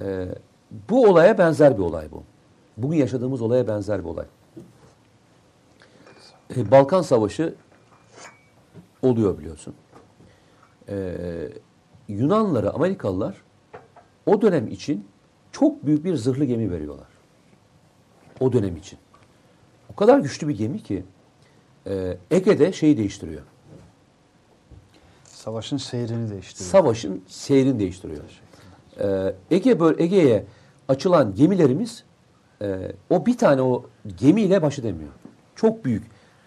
E, 0.00 0.28
bu 0.90 1.06
olaya 1.06 1.38
benzer 1.38 1.78
bir 1.78 1.82
olay 1.82 2.10
bu. 2.12 2.22
Bugün 2.76 2.96
yaşadığımız 2.96 3.42
olaya 3.42 3.68
benzer 3.68 4.04
bir 4.04 4.08
olay. 4.08 4.26
E, 6.56 6.70
Balkan 6.70 7.02
Savaşı 7.02 7.54
oluyor 9.02 9.38
biliyorsun. 9.38 9.74
E, 10.88 11.16
Yunanlılara, 12.08 12.70
Amerikalılar 12.70 13.36
o 14.28 14.42
dönem 14.42 14.68
için 14.68 15.06
çok 15.52 15.86
büyük 15.86 16.04
bir 16.04 16.16
zırhlı 16.16 16.44
gemi 16.44 16.70
veriyorlar. 16.72 17.08
O 18.40 18.52
dönem 18.52 18.76
için. 18.76 18.98
O 19.92 19.96
kadar 19.96 20.18
güçlü 20.18 20.48
bir 20.48 20.58
gemi 20.58 20.82
ki 20.82 21.04
e, 21.86 22.18
Ege'de 22.30 22.72
şeyi 22.72 22.96
değiştiriyor. 22.96 23.42
Savaşın 25.24 25.76
seyrini 25.76 26.30
değiştiriyor. 26.30 26.70
Savaşın 26.70 27.22
seyrini 27.26 27.78
değiştiriyor. 27.78 28.24
E, 29.00 29.34
Ege 29.50 29.80
böl 29.80 29.98
Ege'ye 29.98 30.44
açılan 30.88 31.34
gemilerimiz 31.34 32.04
e, 32.62 32.92
o 33.10 33.26
bir 33.26 33.38
tane 33.38 33.62
o 33.62 33.84
gemiyle 34.16 34.62
baş 34.62 34.78
edemiyor. 34.78 35.10
Çok 35.56 35.84
büyük. 35.84 36.06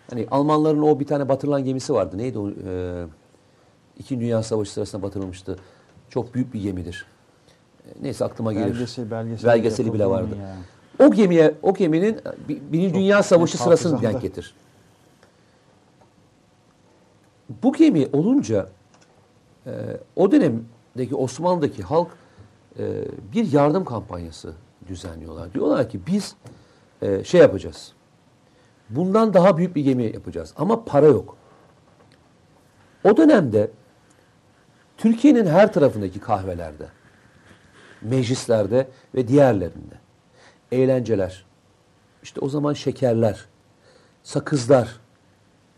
Hani 0.09 0.27
Almanların 0.31 0.81
o 0.81 0.99
bir 0.99 1.07
tane 1.07 1.29
batırılan 1.29 1.63
gemisi 1.63 1.93
vardı. 1.93 2.17
Neydi 2.17 2.39
o? 2.39 2.49
E, 2.49 3.05
İkinci 3.99 4.21
Dünya 4.21 4.43
Savaşı 4.43 4.71
sırasında 4.71 5.03
batırılmıştı. 5.03 5.59
Çok 6.09 6.33
büyük 6.33 6.53
bir 6.53 6.61
gemidir. 6.61 7.05
Neyse 8.01 8.25
aklıma 8.25 8.53
gelir. 8.53 8.65
Belgesel, 8.73 9.11
belgesel 9.11 9.49
Belgeseli 9.51 9.93
bile 9.93 10.05
vardı. 10.05 10.35
ya. 10.41 10.55
O 11.07 11.11
gemiye, 11.11 11.55
o 11.61 11.73
geminin 11.73 12.19
bir- 12.49 12.61
Birinci 12.71 12.89
Çok 12.89 12.95
Dünya 12.99 13.23
Savaşı 13.23 13.57
net 13.57 13.63
sırasını 13.63 14.01
denk 14.01 14.21
getir. 14.21 14.53
Bu 17.63 17.73
gemi 17.73 18.07
olunca 18.13 18.69
e, 19.65 19.71
o 20.15 20.31
dönemdeki 20.31 21.15
Osmanlı'daki 21.15 21.83
halk 21.83 22.07
e, 22.79 23.05
bir 23.33 23.51
yardım 23.51 23.85
kampanyası 23.85 24.53
düzenliyorlar. 24.87 25.53
Diyorlar 25.53 25.89
ki 25.89 25.99
biz 26.07 26.35
e, 27.01 27.23
şey 27.23 27.41
yapacağız. 27.41 27.93
Bundan 28.89 29.33
daha 29.33 29.57
büyük 29.57 29.75
bir 29.75 29.83
gemi 29.83 30.03
yapacağız. 30.03 30.53
Ama 30.57 30.85
para 30.85 31.05
yok. 31.05 31.37
O 33.03 33.17
dönemde 33.17 33.71
Türkiye'nin 34.97 35.45
her 35.45 35.73
tarafındaki 35.73 36.19
kahvelerde, 36.19 36.85
meclislerde 38.01 38.87
ve 39.15 39.27
diğerlerinde 39.27 39.95
eğlenceler, 40.71 41.45
işte 42.23 42.39
o 42.39 42.49
zaman 42.49 42.73
şekerler, 42.73 43.45
sakızlar, 44.23 44.99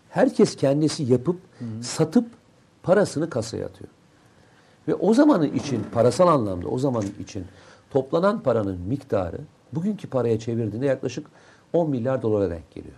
herkes 0.10 0.56
kendisi 0.56 1.04
yapıp 1.04 1.40
satıp 1.82 2.28
parasını 2.84 3.30
kasaya 3.30 3.66
atıyor. 3.66 3.90
Ve 4.88 4.96
o 4.96 5.14
zamanın 5.14 5.54
için 5.54 5.84
parasal 5.94 6.28
anlamda 6.28 6.68
o 6.68 6.80
zaman 6.80 7.04
için 7.20 7.46
toplanan 7.92 8.44
paranın 8.44 8.80
miktarı 8.82 9.38
bugünkü 9.74 10.10
paraya 10.10 10.40
çevirdiğinde 10.40 10.86
yaklaşık 10.86 11.28
10 11.74 11.90
milyar 11.90 12.22
dolara 12.22 12.50
denk 12.50 12.72
geliyor. 12.72 12.96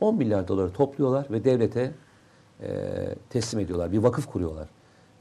10 0.00 0.16
milyar 0.16 0.48
doları 0.48 0.72
topluyorlar 0.72 1.26
ve 1.30 1.44
devlete 1.44 1.92
e, 2.62 2.68
teslim 3.30 3.60
ediyorlar. 3.60 3.92
Bir 3.92 3.98
vakıf 3.98 4.26
kuruyorlar. 4.26 4.68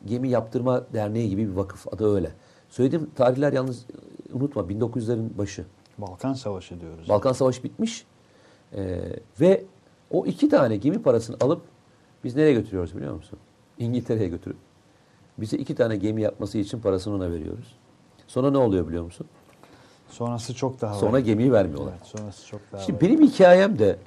Gemi 0.06 0.30
Yaptırma 0.30 0.84
Derneği 0.94 1.30
gibi 1.30 1.48
bir 1.52 1.56
vakıf. 1.56 1.94
Adı 1.94 2.16
öyle. 2.16 2.32
Söylediğim 2.70 3.10
tarihler 3.16 3.54
yalnız 3.54 3.86
unutma 4.34 4.62
1900'lerin 4.62 5.38
başı. 5.38 5.66
Balkan 5.98 6.34
Savaşı 6.34 6.82
diyoruz. 6.82 7.10
Balkan 7.10 7.34
Savaşı 7.34 7.64
bitmiş. 7.64 8.06
E, 8.74 9.00
ve 9.42 9.64
o 10.12 10.26
iki 10.26 10.50
tane 10.50 10.78
gemi 10.78 11.02
parasını 11.02 11.38
alıp 11.42 11.62
biz 12.24 12.36
nereye 12.36 12.54
götürüyoruz 12.54 12.96
biliyor 12.96 13.16
musun? 13.16 13.40
İngiltere'ye 13.78 14.30
götürüp 14.30 14.58
bize 15.38 15.58
iki 15.58 15.76
tane 15.76 15.96
gemi 15.98 16.22
yapması 16.22 16.58
için 16.58 16.80
parasını 16.80 17.16
ona 17.16 17.32
veriyoruz. 17.32 17.76
Sonra 18.28 18.52
ne 18.52 18.58
oluyor 18.58 18.88
biliyor 18.88 19.04
musun? 19.04 19.28
Sonrası 20.10 20.56
çok 20.56 20.82
daha 20.82 20.94
Sonra 20.94 21.12
var. 21.14 21.20
gemiyi 21.20 21.52
vermiyorlar. 21.54 21.94
Evet, 21.98 22.06
sonrası 22.08 22.48
çok 22.48 22.62
daha 22.72 22.82
Şimdi 22.82 22.96
var. 22.96 23.10
benim 23.10 23.22
hikayem 23.22 23.80
de 23.80 23.98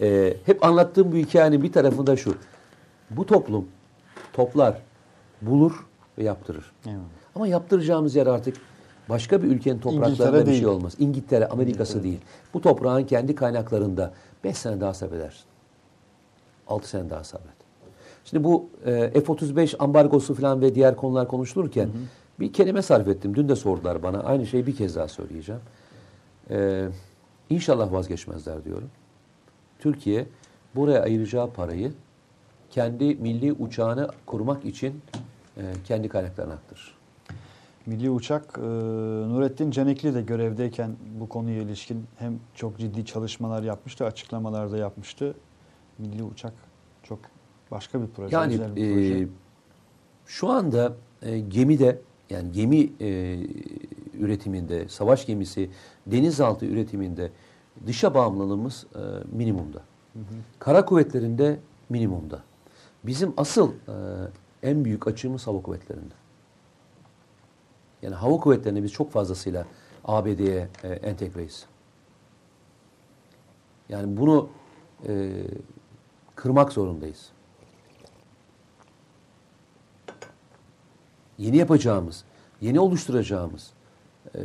e, 0.00 0.36
hep 0.46 0.64
anlattığım 0.64 1.12
bu 1.12 1.16
hikayenin 1.16 1.62
bir 1.62 1.72
tarafında 1.72 2.16
şu. 2.16 2.34
Bu 3.10 3.26
toplum 3.26 3.68
toplar, 4.32 4.82
bulur 5.42 5.86
ve 6.18 6.24
yaptırır. 6.24 6.72
Eyvallah. 6.86 7.02
Ama 7.38 7.48
yaptıracağımız 7.48 8.16
yer 8.16 8.26
artık 8.26 8.56
başka 9.08 9.42
bir 9.42 9.48
ülkenin 9.48 9.78
topraklarında 9.78 10.38
İngiltere 10.38 10.46
bir 10.46 10.54
şey 10.54 10.66
olmaz. 10.66 10.94
İngiltere, 10.98 11.48
Amerika'sı 11.48 12.02
değil. 12.02 12.18
Bu 12.54 12.60
toprağın 12.60 13.04
kendi 13.04 13.34
kaynaklarında 13.34 14.12
5 14.44 14.56
sene 14.58 14.80
daha 14.80 14.94
sabredersin. 14.94 15.44
6 16.68 16.88
sene 16.88 17.10
daha 17.10 17.24
sabret. 17.24 17.54
Şimdi 18.24 18.44
bu 18.44 18.68
e, 18.86 19.10
F-35 19.10 19.76
ambargosu 19.76 20.34
falan 20.34 20.60
ve 20.60 20.74
diğer 20.74 20.96
konular 20.96 21.28
konuşulurken 21.28 21.88
bir 22.40 22.52
kelime 22.52 22.82
sarf 22.82 23.08
ettim. 23.08 23.34
Dün 23.34 23.48
de 23.48 23.56
sordular 23.56 24.02
bana. 24.02 24.20
Aynı 24.20 24.46
şeyi 24.46 24.66
bir 24.66 24.76
kez 24.76 24.96
daha 24.96 25.08
söyleyeceğim. 25.08 25.60
E, 26.50 26.88
inşallah 27.50 27.92
vazgeçmezler 27.92 28.64
diyorum. 28.64 28.90
Türkiye 29.78 30.26
buraya 30.74 31.02
ayıracağı 31.02 31.50
parayı 31.50 31.92
kendi 32.70 33.04
milli 33.14 33.52
uçağını 33.52 34.10
kurmak 34.26 34.64
için 34.64 35.00
e, 35.56 35.62
kendi 35.84 36.08
kaynaklarına 36.08 36.52
aktarır. 36.52 36.97
Milli 37.88 38.10
Uçak, 38.10 38.58
e, 38.58 38.60
Nurettin 39.28 39.70
Canikli 39.70 40.14
de 40.14 40.22
görevdeyken 40.22 40.96
bu 41.20 41.28
konuya 41.28 41.62
ilişkin 41.62 42.04
hem 42.18 42.38
çok 42.54 42.78
ciddi 42.78 43.04
çalışmalar 43.06 43.62
yapmıştı, 43.62 44.04
açıklamalar 44.04 44.72
da 44.72 44.76
yapmıştı. 44.76 45.34
Milli 45.98 46.22
Uçak 46.24 46.52
çok 47.02 47.18
başka 47.70 48.02
bir 48.02 48.06
proje, 48.06 48.36
Yani 48.36 48.52
güzel 48.52 48.76
bir 48.76 48.94
proje. 48.94 49.18
e, 49.24 49.28
şu 50.26 50.48
anda 50.48 50.92
e, 51.22 51.38
gemide 51.38 51.98
yani 52.30 52.52
gemi 52.52 52.90
e, 53.00 53.38
üretiminde, 54.18 54.88
savaş 54.88 55.26
gemisi, 55.26 55.70
denizaltı 56.06 56.66
üretiminde 56.66 57.30
dışa 57.86 58.14
bağımlılığımız 58.14 58.86
e, 58.94 58.98
minimumda. 59.36 59.82
Kara 60.58 60.84
kuvvetlerinde 60.84 61.58
minimumda. 61.88 62.42
Bizim 63.04 63.32
asıl 63.36 63.72
e, 63.72 63.92
en 64.62 64.84
büyük 64.84 65.06
açığımız 65.06 65.46
hava 65.46 65.62
kuvvetlerinde. 65.62 66.14
Yani 68.02 68.14
hava 68.14 68.36
kuvvetlerini 68.36 68.82
biz 68.82 68.92
çok 68.92 69.12
fazlasıyla 69.12 69.66
ABD'ye 70.04 70.68
e, 70.82 70.88
entegreyiz. 70.88 71.66
Yani 73.88 74.16
bunu 74.16 74.48
e, 75.08 75.32
kırmak 76.34 76.72
zorundayız. 76.72 77.28
Yeni 81.38 81.56
yapacağımız, 81.56 82.24
yeni 82.60 82.80
oluşturacağımız 82.80 83.70
e, 84.34 84.40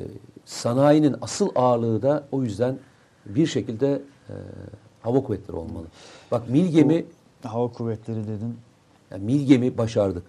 sanayinin 0.45 1.15
asıl 1.21 1.49
ağırlığı 1.55 2.01
da 2.01 2.27
o 2.31 2.43
yüzden 2.43 2.80
bir 3.25 3.47
şekilde 3.47 4.01
e, 4.30 4.34
hava 5.01 5.23
kuvvetleri 5.23 5.57
olmalı. 5.57 5.85
Bak 6.31 6.49
mil 6.49 6.67
gemi, 6.67 7.05
Hava 7.43 7.67
kuvvetleri 7.67 8.27
dedin. 8.27 8.57
yani 9.11 9.23
mil 9.23 9.47
gemi 9.47 9.77
başardık. 9.77 10.23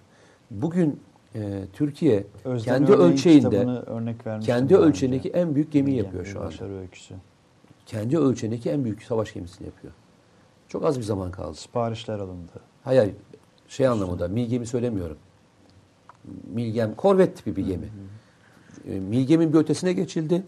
Bugün 0.51 0.99
e, 1.35 1.63
Türkiye 1.73 2.23
Özlem 2.45 2.75
kendi 2.77 2.91
Örneğin 2.91 3.11
ölçeğinde, 3.11 3.59
örnek 3.85 4.15
kendi 4.41 4.75
ölçeğindeki 4.77 5.29
önce. 5.29 5.39
en 5.39 5.55
büyük 5.55 5.71
gemiyi 5.71 5.95
Gemi, 5.95 6.05
yapıyor 6.05 6.25
şu. 6.25 6.39
Başarı 6.39 6.77
öyküsü. 6.79 7.15
Kendi 7.85 8.17
ölçeğindeki 8.17 8.69
en 8.69 8.83
büyük 8.83 9.03
savaş 9.03 9.33
gemisini 9.33 9.65
yapıyor. 9.67 9.93
Çok 10.67 10.85
az 10.85 10.97
bir 10.97 11.03
zaman 11.03 11.31
kaldı. 11.31 11.55
Siparişler 11.55 12.19
alındı. 12.19 12.51
Hayır, 12.83 12.99
hayır, 12.99 13.15
şey 13.67 13.87
anlamında, 13.87 14.27
mil 14.27 14.45
gemi 14.49 14.65
söylemiyorum. 14.65 15.17
Milgem, 16.53 16.95
korvet 16.95 17.37
tipi 17.37 17.55
bir 17.55 17.65
gemi. 17.65 17.89
E, 18.87 18.99
Milgem'in 18.99 19.53
bir 19.53 19.57
ötesine 19.57 19.93
geçildi. 19.93 20.43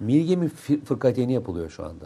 Milgem'in 0.00 0.48
fir- 0.48 0.84
fırkateyni 0.84 1.32
yapılıyor 1.32 1.70
şu 1.70 1.84
anda. 1.84 2.04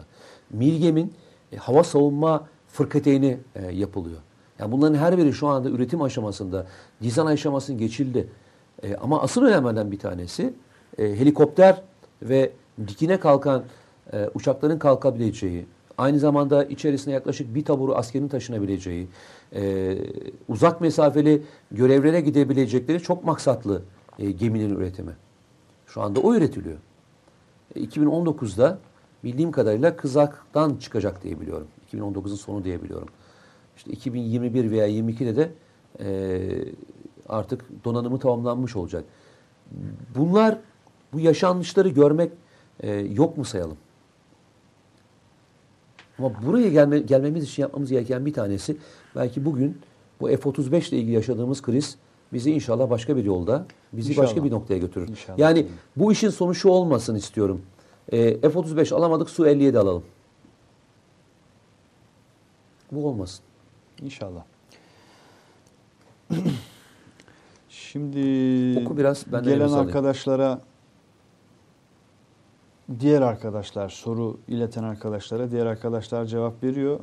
Milgem'in 0.49 1.13
e, 1.51 1.57
hava 1.57 1.83
savunma 1.83 2.47
fırkateyni 2.67 3.37
e, 3.55 3.65
yapılıyor. 3.65 4.17
Yani 4.59 4.71
bunların 4.71 4.95
her 4.95 5.17
biri 5.17 5.33
şu 5.33 5.47
anda 5.47 5.69
üretim 5.69 6.01
aşamasında, 6.01 6.65
dizayn 7.01 7.25
aşamasını 7.25 7.77
geçildi. 7.77 8.27
E, 8.83 8.95
ama 8.95 9.21
asıl 9.21 9.43
önemlerden 9.43 9.91
bir 9.91 9.99
tanesi 9.99 10.53
e, 10.97 11.03
helikopter 11.03 11.81
ve 12.21 12.51
dikine 12.87 13.19
kalkan 13.19 13.63
e, 14.13 14.29
uçakların 14.33 14.79
kalkabileceği, 14.79 15.65
aynı 15.97 16.19
zamanda 16.19 16.63
içerisine 16.63 17.13
yaklaşık 17.13 17.55
bir 17.55 17.65
taburu 17.65 17.95
askerin 17.95 18.27
taşınabileceği, 18.27 19.07
e, 19.55 19.97
uzak 20.47 20.81
mesafeli 20.81 21.43
görevlere 21.71 22.21
gidebilecekleri 22.21 22.99
çok 22.99 23.23
maksatlı 23.23 23.81
e, 24.19 24.31
geminin 24.31 24.75
üretimi. 24.75 25.11
Şu 25.87 26.01
anda 26.01 26.19
o 26.19 26.35
üretiliyor. 26.35 26.77
E, 27.75 27.83
2019'da 27.83 28.79
bildiğim 29.23 29.51
kadarıyla 29.51 29.95
Kızak'tan 29.95 30.75
çıkacak 30.75 31.23
diye 31.23 31.41
biliyorum. 31.41 31.67
2019'un 31.93 32.35
sonu 32.35 32.63
diye 32.63 32.83
biliyorum. 32.83 33.07
İşte 33.77 33.91
2021 33.91 34.71
veya 34.71 34.87
22'de 34.87 35.35
de 35.35 35.51
e, 35.99 36.39
artık 37.29 37.85
donanımı 37.85 38.19
tamamlanmış 38.19 38.75
olacak. 38.75 39.03
Bunlar, 40.15 40.57
bu 41.13 41.19
yaşanmışları 41.19 41.89
görmek 41.89 42.31
e, 42.79 42.91
yok 42.91 43.37
mu 43.37 43.45
sayalım? 43.45 43.77
Ama 46.19 46.31
buraya 46.45 46.69
gelme, 46.69 46.99
gelmemiz 46.99 47.43
için 47.43 47.61
yapmamız 47.61 47.89
gereken 47.89 48.25
bir 48.25 48.33
tanesi 48.33 48.77
belki 49.15 49.45
bugün 49.45 49.77
bu 50.19 50.27
F-35 50.27 50.89
ile 50.89 50.97
ilgili 50.97 51.11
yaşadığımız 51.11 51.61
kriz 51.61 51.97
bizi 52.33 52.51
inşallah 52.51 52.89
başka 52.89 53.17
bir 53.17 53.23
yolda, 53.23 53.65
bizi 53.93 54.09
İnşallah. 54.09 54.27
başka 54.27 54.43
bir 54.43 54.51
noktaya 54.51 54.77
götürür. 54.77 55.07
İnşallah. 55.07 55.39
Yani 55.39 55.67
bu 55.95 56.11
işin 56.11 56.29
sonu 56.29 56.55
şu 56.55 56.69
olmasın 56.69 57.15
istiyorum. 57.15 57.61
E, 58.11 58.39
F-35 58.41 58.95
alamadık, 58.95 59.29
Su-57 59.29 59.77
alalım. 59.77 60.03
Bu 62.91 63.07
olmasın. 63.07 63.46
İnşallah. 64.01 64.43
Şimdi 67.69 68.79
Oku 68.79 68.97
biraz, 68.97 69.31
ben 69.31 69.43
gelen 69.43 69.69
arkadaşlara 69.69 70.61
diğer 72.99 73.21
arkadaşlar 73.21 73.89
soru 73.89 74.37
ileten 74.47 74.83
arkadaşlara 74.83 75.51
diğer 75.51 75.65
arkadaşlar 75.65 76.25
cevap 76.25 76.63
veriyor. 76.63 76.99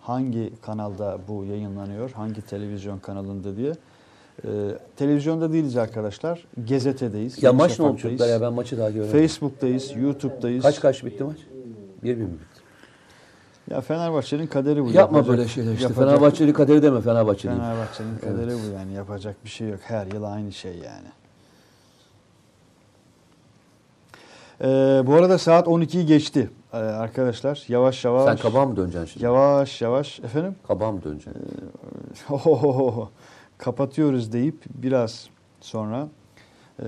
Hangi 0.00 0.52
kanalda 0.62 1.18
bu 1.28 1.44
yayınlanıyor? 1.44 2.10
Hangi 2.10 2.42
televizyon 2.42 2.98
kanalında 2.98 3.56
diye. 3.56 3.72
Ee, 4.44 4.48
televizyonda 4.96 5.52
değiliz 5.52 5.76
arkadaşlar. 5.76 6.46
Gazetedeyiz. 6.68 7.42
Ya 7.42 7.52
maç 7.52 7.78
ne 7.78 7.84
oldu 7.84 7.98
çocuklar 7.98 8.28
ya 8.28 8.40
ben 8.40 8.52
maçı 8.52 8.78
daha 8.78 8.90
görmedim. 8.90 9.20
Facebook'tayız, 9.20 9.96
YouTube'dayız. 9.96 10.62
Kaç 10.62 10.80
kaç 10.80 11.04
bitti 11.04 11.24
maç? 11.24 11.38
1-1 12.04 12.14
mi 12.16 12.28
bitti? 12.32 12.55
Ya 13.70 13.80
Fenerbahçe'nin 13.80 14.46
kaderi 14.46 14.84
bu. 14.84 14.90
Yapma 14.92 15.18
Yapacak- 15.18 15.38
böyle 15.38 15.48
şeyler 15.48 15.72
işte. 15.72 15.82
yapacak- 15.82 16.04
Fenerbahçeli 16.08 16.52
kaderi 16.52 16.82
deme 16.82 17.00
Fenerbahçeliyim. 17.00 17.62
Fenerbahçe'nin 17.62 18.18
kaderi 18.18 18.50
bu 18.50 18.74
yani 18.74 18.92
yapacak 18.92 19.36
bir 19.44 19.48
şey 19.50 19.68
yok. 19.68 19.80
Her 19.82 20.06
yıl 20.06 20.22
aynı 20.24 20.52
şey 20.52 20.72
yani. 20.72 21.08
Ee, 24.60 25.06
bu 25.06 25.14
arada 25.14 25.38
saat 25.38 25.66
12'yi 25.68 26.06
geçti 26.06 26.50
ee, 26.72 26.76
arkadaşlar. 26.76 27.64
Yavaş 27.68 28.04
yavaş. 28.04 28.24
Sen 28.24 28.36
kabağa 28.50 28.64
mı 28.66 28.76
döneceksin 28.76 29.06
şimdi? 29.06 29.24
Yavaş 29.24 29.82
yavaş 29.82 30.20
efendim. 30.20 30.54
Kabağa 30.68 30.92
mı 30.92 31.02
döneceksin? 31.04 31.42
Ohohoho. 32.30 33.10
kapatıyoruz 33.58 34.32
deyip 34.32 34.62
biraz 34.74 35.28
sonra 35.60 36.08
ee, 36.82 36.86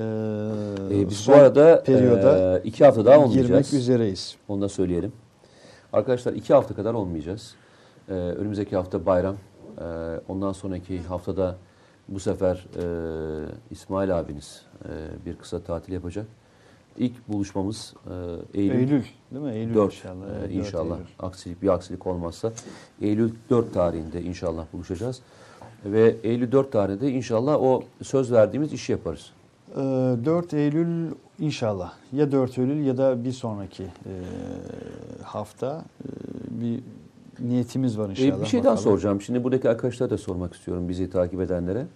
Ee, 0.91 1.09
biz 1.11 1.29
bu 1.29 1.33
arada 1.33 1.83
periyoda 1.83 2.59
e, 2.59 2.63
iki 2.65 2.85
hafta 2.85 3.05
daha 3.07 3.19
olmayacağız. 3.19 3.47
girmek 3.47 3.73
üzereyiz. 3.73 4.37
Onu 4.49 4.63
da 4.63 4.69
söyleyelim. 4.69 5.13
Arkadaşlar 5.93 6.33
iki 6.33 6.55
hafta 6.55 6.75
kadar 6.75 6.95
olmayacağız. 6.95 7.55
Ee, 8.09 8.13
önümüzdeki 8.13 8.77
hafta 8.77 9.07
bayram. 9.07 9.37
Ee, 9.81 9.85
ondan 10.29 10.53
sonraki 10.53 11.03
haftada 11.03 11.57
bu 12.09 12.21
sefer 12.21 12.67
e, 12.77 12.85
İsmail 13.71 14.19
abiniz 14.19 14.63
e, 14.85 14.89
bir 15.27 15.37
kısa 15.37 15.61
tatil 15.61 15.93
yapacak. 15.93 16.27
İlk 16.99 17.29
buluşmamız 17.29 17.95
e, 18.55 18.61
Eylül, 18.61 18.75
Eylül, 18.79 19.03
değil 19.33 19.45
mi? 19.45 19.53
Eylül 19.53 19.75
4 19.75 19.93
inşallah. 19.95 20.27
e, 20.27 20.31
Evet, 20.31 20.43
dört 20.43 20.53
inşallah. 20.67 20.97
Eylül. 20.97 21.09
Aksilik 21.19 21.63
bir 21.63 21.69
aksilik 21.69 22.07
olmazsa 22.07 22.53
Eylül 23.03 23.33
4 23.51 23.75
tarihinde 23.75 24.23
inşallah 24.23 24.67
buluşacağız. 24.73 25.21
Ve 25.85 26.17
Eylül 26.23 26.53
4 26.53 26.73
tarihinde 26.73 27.11
inşallah 27.11 27.63
o 27.63 27.83
söz 28.03 28.33
verdiğimiz 28.33 28.73
işi 28.73 28.93
yaparız. 28.93 29.31
Ee, 29.73 29.77
4 29.77 30.55
Eylül 30.55 31.11
inşallah 31.41 31.93
ya 32.13 32.33
4 32.33 32.59
Eylül 32.59 32.87
ya 32.87 32.97
da 32.97 33.25
bir 33.25 33.33
sonraki 33.33 33.83
e, 33.83 34.13
hafta 35.23 35.85
e, 36.05 36.09
bir 36.61 36.81
niyetimiz 37.41 37.99
var 37.99 38.11
inşallah. 38.11 38.41
bir 38.41 38.47
şey 38.47 38.65
daha 38.65 38.73
bakalım. 38.73 38.91
soracağım. 38.91 39.21
Şimdi 39.23 39.45
buradaki 39.45 39.69
arkadaşlara 39.71 40.11
da 40.11 40.19
sormak 40.19 40.55
istiyorum 40.55 40.89
bizi 40.89 41.11
takip 41.11 41.41
edenlere. 41.41 41.87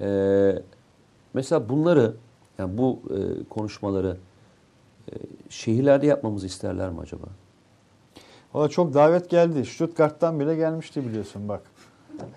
Ee, 0.00 0.62
mesela 1.34 1.68
bunları, 1.68 2.14
yani 2.58 2.78
bu 2.78 2.98
e, 3.10 3.44
konuşmaları 3.48 4.16
e, 5.08 5.12
şehirlerde 5.48 6.06
yapmamızı 6.06 6.46
isterler 6.46 6.90
mi 6.90 7.00
acaba? 7.00 7.26
Valla 8.54 8.68
çok 8.68 8.94
davet 8.94 9.30
geldi. 9.30 9.64
Stuttgart'tan 9.66 10.40
bile 10.40 10.56
gelmişti 10.56 11.06
biliyorsun 11.06 11.48
bak. 11.48 11.62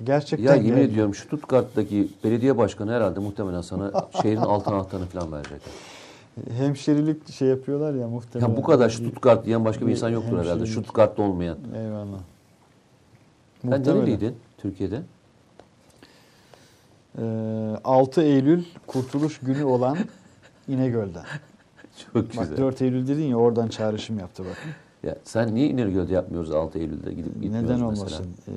Gerçekten 0.04 0.46
Ya 0.46 0.56
yemin 0.56 0.70
geldi. 0.82 0.92
ediyorum 0.92 1.14
Stuttgart'taki 1.14 2.08
belediye 2.24 2.58
başkanı 2.58 2.92
herhalde 2.92 3.20
muhtemelen 3.20 3.62
sana 3.62 3.92
şehrin 4.22 4.38
altın 4.38 4.72
anahtarını 4.72 5.06
falan 5.06 5.32
verecek. 5.32 5.62
Hemşerilik 6.58 7.32
şey 7.32 7.48
yapıyorlar 7.48 7.94
ya 7.94 8.08
muhtemelen. 8.08 8.50
Ya 8.50 8.58
bu 8.58 8.64
kadar 8.64 8.90
Stuttgart 8.90 9.46
diyen 9.46 9.66
başka 9.66 9.88
bir 9.88 9.92
insan 9.92 10.10
yoktur 10.10 10.38
herhalde. 10.38 10.50
Hemşirelik. 10.50 10.72
Stuttgart'ta 10.72 11.24
olmayan. 11.24 11.58
Eyvallah. 11.76 12.20
Sen 13.62 13.72
nereliydin 13.72 14.36
Türkiye'de? 14.58 15.02
Ee, 17.18 17.22
6 17.84 18.22
Eylül 18.22 18.64
Kurtuluş 18.88 19.40
Günü 19.40 19.64
olan 19.64 19.98
İnegöl'den. 20.68 21.26
Çok 22.14 22.38
Bak 22.38 22.58
4 22.58 22.82
Eylül 22.82 23.08
dedin 23.08 23.24
ya 23.26 23.36
oradan 23.36 23.68
çağrışım 23.68 24.20
yaptı 24.20 24.44
bak. 24.50 24.58
Ya 25.04 25.16
sen 25.24 25.56
niye 25.56 25.68
İnegöl'de 25.68 26.14
yapmıyoruz 26.14 26.52
6 26.52 26.80
Eylül'de 26.80 27.14
gidip 27.14 27.34
gitmiyoruz 27.42 27.70
Neden 27.70 27.70
mesela? 27.70 27.86
olmasın? 27.86 28.26
Ee, 28.48 28.52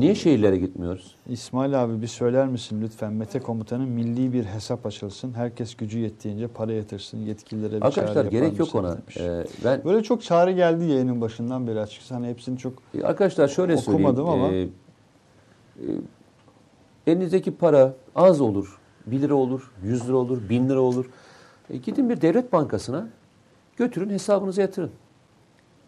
Niye 0.00 0.14
şehirlere 0.14 0.56
gitmiyoruz? 0.56 1.14
İsmail 1.28 1.84
abi 1.84 2.02
bir 2.02 2.06
söyler 2.06 2.46
misin 2.48 2.82
lütfen? 2.82 3.12
Mete 3.12 3.40
komutanın 3.40 3.88
milli 3.88 4.32
bir 4.32 4.44
hesap 4.44 4.86
açılsın. 4.86 5.32
Herkes 5.32 5.74
gücü 5.74 5.98
yettiğince 5.98 6.48
para 6.48 6.72
yatırsın. 6.72 7.18
Yetkililere 7.18 7.76
bir 7.76 7.86
Arkadaşlar 7.86 8.14
çağrı 8.14 8.28
gerek 8.28 8.58
yok 8.58 8.74
ona. 8.74 8.96
demiş. 8.98 9.16
Ee, 9.16 9.44
ben 9.64 9.84
Böyle 9.84 10.02
çok 10.02 10.22
çağrı 10.22 10.52
geldi 10.52 10.84
yayının 10.84 11.20
başından 11.20 11.66
beri 11.66 11.80
açıkçası. 11.80 12.14
Hani 12.14 12.28
hepsini 12.28 12.58
çok 12.58 12.72
e, 12.94 13.02
arkadaşlar 13.02 13.48
şöyle 13.48 13.76
söyleyeyim. 13.76 14.06
Okumadım 14.10 14.28
ama. 14.28 14.48
Ee, 14.48 14.60
e, 14.62 14.68
elinizdeki 17.06 17.56
para 17.56 17.94
az 18.14 18.40
olur. 18.40 18.78
1 19.06 19.20
lira 19.22 19.34
olur, 19.34 19.70
100 19.84 20.08
lira 20.08 20.16
olur, 20.16 20.48
1000 20.48 20.68
lira 20.68 20.80
olur. 20.80 21.10
E, 21.70 21.76
gidin 21.76 22.10
bir 22.10 22.20
devlet 22.20 22.52
bankasına 22.52 23.08
götürün 23.76 24.10
hesabınıza 24.10 24.62
yatırın. 24.62 24.90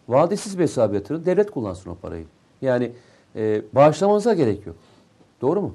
Vadesiz 0.07 0.57
bir 0.57 0.63
hesaba 0.63 0.95
yatırın. 0.95 1.25
Devlet 1.25 1.51
kullansın 1.51 1.89
o 1.89 1.95
parayı. 1.95 2.25
Yani 2.61 2.91
e, 3.35 3.61
bağışlamanıza 3.73 4.33
gerek 4.33 4.67
yok. 4.67 4.75
Doğru 5.41 5.61
mu? 5.61 5.73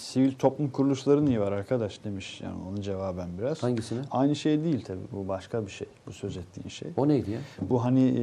sivil 0.00 0.32
toplum 0.32 0.70
kuruluşları 0.70 1.24
niye 1.24 1.40
var 1.40 1.52
arkadaş 1.52 2.04
demiş. 2.04 2.40
Yani 2.40 2.54
onun 2.68 2.80
cevaben 2.80 3.28
biraz. 3.38 3.62
Hangisini? 3.62 4.00
Aynı 4.10 4.36
şey 4.36 4.64
değil 4.64 4.84
tabii. 4.84 5.00
Bu 5.12 5.28
başka 5.28 5.66
bir 5.66 5.70
şey. 5.70 5.88
Bu 6.06 6.12
söz 6.12 6.36
ettiğin 6.36 6.68
şey. 6.68 6.88
O 6.96 7.08
neydi 7.08 7.30
ya? 7.30 7.38
Bu 7.60 7.84
hani 7.84 8.08
e, 8.08 8.14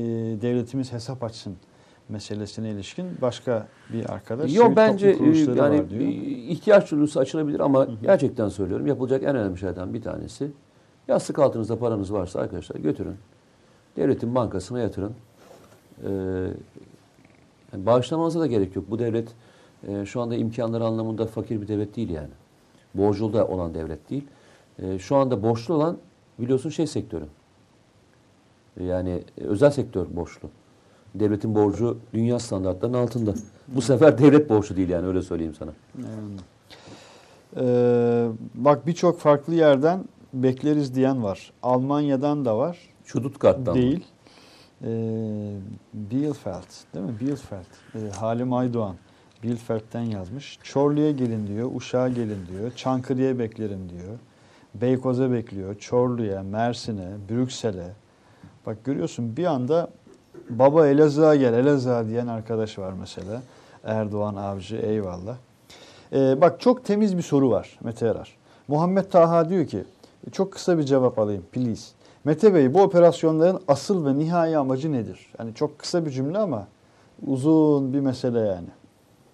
devletimiz 0.41 0.93
hesap 0.93 1.23
açsın. 1.23 1.55
meselesine 2.09 2.69
ilişkin 2.69 3.05
başka 3.21 3.67
bir 3.93 4.09
arkadaş. 4.09 4.55
Yok 4.55 4.73
bence 4.75 5.09
e, 5.09 5.53
yani 5.55 5.83
e, 5.93 6.09
ihtiyaç 6.51 6.91
duyulusu 6.91 7.19
açılabilir 7.19 7.59
ama 7.59 7.87
gerçekten 8.03 8.49
söylüyorum 8.49 8.87
yapılacak 8.87 9.23
en 9.23 9.35
önemli 9.35 9.57
şeylerden 9.57 9.93
bir 9.93 10.01
tanesi 10.01 10.51
yastık 11.07 11.39
altınızda 11.39 11.79
paranız 11.79 12.13
varsa 12.13 12.39
arkadaşlar 12.39 12.75
götürün. 12.75 13.15
Devletin 13.97 14.35
bankasına 14.35 14.79
yatırın. 14.79 15.15
Ee, 16.03 16.09
yani 17.73 17.85
bağışlamanıza 17.85 18.39
da 18.39 18.47
gerek 18.47 18.75
yok. 18.75 18.85
Bu 18.89 18.99
devlet 18.99 19.27
e, 19.87 20.05
şu 20.05 20.21
anda 20.21 20.35
imkanları 20.35 20.85
anlamında 20.85 21.25
fakir 21.25 21.61
bir 21.61 21.67
devlet 21.67 21.95
değil 21.95 22.09
yani. 22.09 22.29
Borçlu 22.93 23.33
da 23.33 23.47
olan 23.47 23.73
devlet 23.73 24.09
değil. 24.09 24.23
E, 24.79 24.99
şu 24.99 25.15
anda 25.15 25.43
borçlu 25.43 25.73
olan 25.73 25.97
biliyorsun 26.39 26.69
şey 26.69 26.87
sektörü. 26.87 27.25
Yani 28.79 29.23
e, 29.41 29.43
özel 29.43 29.71
sektör 29.71 30.05
borçlu. 30.15 30.49
Devletin 31.15 31.55
borcu 31.55 31.97
dünya 32.13 32.39
standartlarının 32.39 32.97
altında. 32.97 33.33
Bu 33.67 33.81
sefer 33.81 34.17
devlet 34.17 34.49
borçlu 34.49 34.75
değil 34.75 34.89
yani 34.89 35.07
öyle 35.07 35.21
söyleyeyim 35.21 35.55
sana. 35.59 35.71
Eyvallah. 35.97 36.41
Ee, 37.57 38.27
bak 38.55 38.87
birçok 38.87 39.19
farklı 39.19 39.55
yerden 39.55 40.05
bekleriz 40.33 40.95
diyen 40.95 41.23
var. 41.23 41.51
Almanya'dan 41.63 42.45
da 42.45 42.57
var. 42.57 42.77
Stuttgart'tan. 43.07 43.75
mı? 43.77 43.81
Değil. 43.81 44.05
Ee, 44.83 44.87
Bielefeld 45.93 46.93
değil 46.93 47.05
mi? 47.05 47.19
Bielefeld. 47.19 47.65
Ee, 47.95 47.99
Halim 48.09 48.53
Aydoğan. 48.53 48.95
Bielefeld'den 49.43 50.01
yazmış. 50.01 50.59
Çorlu'ya 50.63 51.11
gelin 51.11 51.47
diyor. 51.47 51.71
Uşak'a 51.75 52.09
gelin 52.09 52.47
diyor. 52.47 52.71
Çankırı'ya 52.75 53.39
beklerim 53.39 53.89
diyor. 53.89 54.17
Beykoz'a 54.75 55.31
bekliyor. 55.31 55.75
Çorlu'ya, 55.79 56.43
Mersin'e, 56.43 57.09
Brüksel'e. 57.29 57.93
Bak 58.65 58.83
görüyorsun 58.83 59.37
bir 59.37 59.45
anda 59.45 59.89
baba 60.49 60.87
Elazığ'a 60.87 61.35
gel 61.35 61.53
Elazığ'a 61.53 62.07
diyen 62.07 62.27
arkadaş 62.27 62.79
var 62.79 62.93
mesela. 62.99 63.41
Erdoğan 63.83 64.35
Avcı 64.35 64.75
eyvallah. 64.75 65.35
Ee, 66.13 66.41
bak 66.41 66.59
çok 66.59 66.85
temiz 66.85 67.17
bir 67.17 67.21
soru 67.21 67.49
var 67.49 67.79
Mete 67.83 68.07
Erar. 68.07 68.37
Muhammed 68.67 69.05
Taha 69.05 69.49
diyor 69.49 69.67
ki 69.67 69.83
çok 70.31 70.53
kısa 70.53 70.77
bir 70.77 70.83
cevap 70.83 71.19
alayım 71.19 71.45
please. 71.51 71.96
Mete 72.27 72.53
Bey 72.53 72.73
bu 72.73 72.81
operasyonların 72.81 73.61
asıl 73.67 74.05
ve 74.05 74.19
nihai 74.19 74.57
amacı 74.57 74.91
nedir? 74.91 75.33
Yani 75.39 75.53
çok 75.53 75.79
kısa 75.79 76.05
bir 76.05 76.11
cümle 76.11 76.37
ama 76.37 76.67
uzun 77.27 77.93
bir 77.93 77.99
mesele 77.99 78.39
yani. 78.39 78.67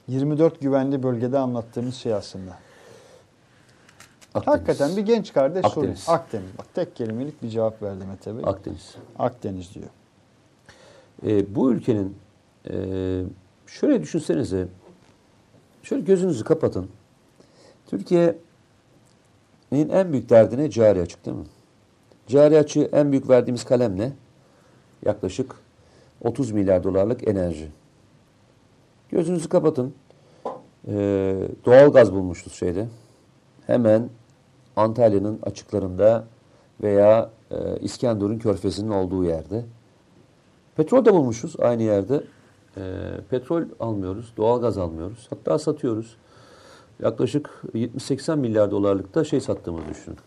24 0.08 0.62
güvenli 0.62 1.04
bölgede 1.04 1.38
anlattığımız 1.38 1.96
şey 1.96 2.14
aslında. 2.14 2.52
Akdeniz. 4.34 4.48
Hakikaten 4.48 4.98
bir 4.98 5.02
genç 5.02 5.34
kardeş 5.34 5.66
soruyor. 5.66 5.94
Akdeniz. 5.94 6.10
Akdeniz. 6.10 6.58
Bak 6.58 6.66
tek 6.74 6.96
kelimelik 6.96 7.44
bir 7.44 7.50
cevap 7.50 7.82
verdi 7.82 8.06
Mete 8.06 8.38
Bey. 8.38 8.44
Akdeniz. 8.46 8.96
Akdeniz 9.20 9.76
diyor. 9.76 9.90
E, 11.26 11.56
bu 11.56 11.72
ülkenin 11.72 12.18
e, 12.70 12.76
şöyle 13.68 14.02
düşünsenize 14.02 14.68
şöyle 15.84 16.04
gözünüzü 16.04 16.44
kapatın. 16.44 16.90
Türkiye'nin 17.88 19.90
en 19.90 20.12
büyük 20.12 20.30
derdine 20.30 20.70
cari 20.70 21.02
açık 21.02 21.26
değil 21.26 21.38
mi? 21.38 21.46
Cari 22.28 22.58
açığı 22.58 22.90
en 22.94 23.12
büyük 23.12 23.30
verdiğimiz 23.30 23.64
kalem 23.64 24.00
ne? 24.00 24.14
Yaklaşık 25.06 25.56
30 26.22 26.52
milyar 26.52 26.84
dolarlık 26.84 27.28
enerji. 27.28 27.72
Gözünüzü 29.10 29.50
kapatın. 29.50 29.94
E, 30.88 30.94
doğal 31.66 31.92
gaz 31.92 32.14
bulmuşuz 32.14 32.54
şeyde. 32.54 32.88
Hemen 33.68 34.10
Antalya'nın 34.76 35.40
açıklarında 35.42 36.24
veya 36.84 37.30
e, 37.52 37.80
İskenderun 37.82 38.40
körfezinin 38.40 38.90
olduğu 38.90 39.26
yerde. 39.26 39.66
Petrol 40.76 41.06
de 41.06 41.14
bulmuşuz 41.14 41.56
aynı 41.60 41.84
yerde. 41.84 42.24
Ee, 42.78 42.82
petrol 43.30 43.64
almıyoruz, 43.80 44.34
doğal 44.38 44.62
gaz 44.62 44.78
almıyoruz. 44.78 45.28
Hatta 45.30 45.60
satıyoruz. 45.60 46.18
Yaklaşık 47.00 47.50
70-80 47.74 48.38
milyar 48.38 48.72
dolarlık 48.72 49.16
da 49.16 49.24
şey 49.24 49.42
sattığımızı 49.42 49.90
düşünün. 49.90 50.18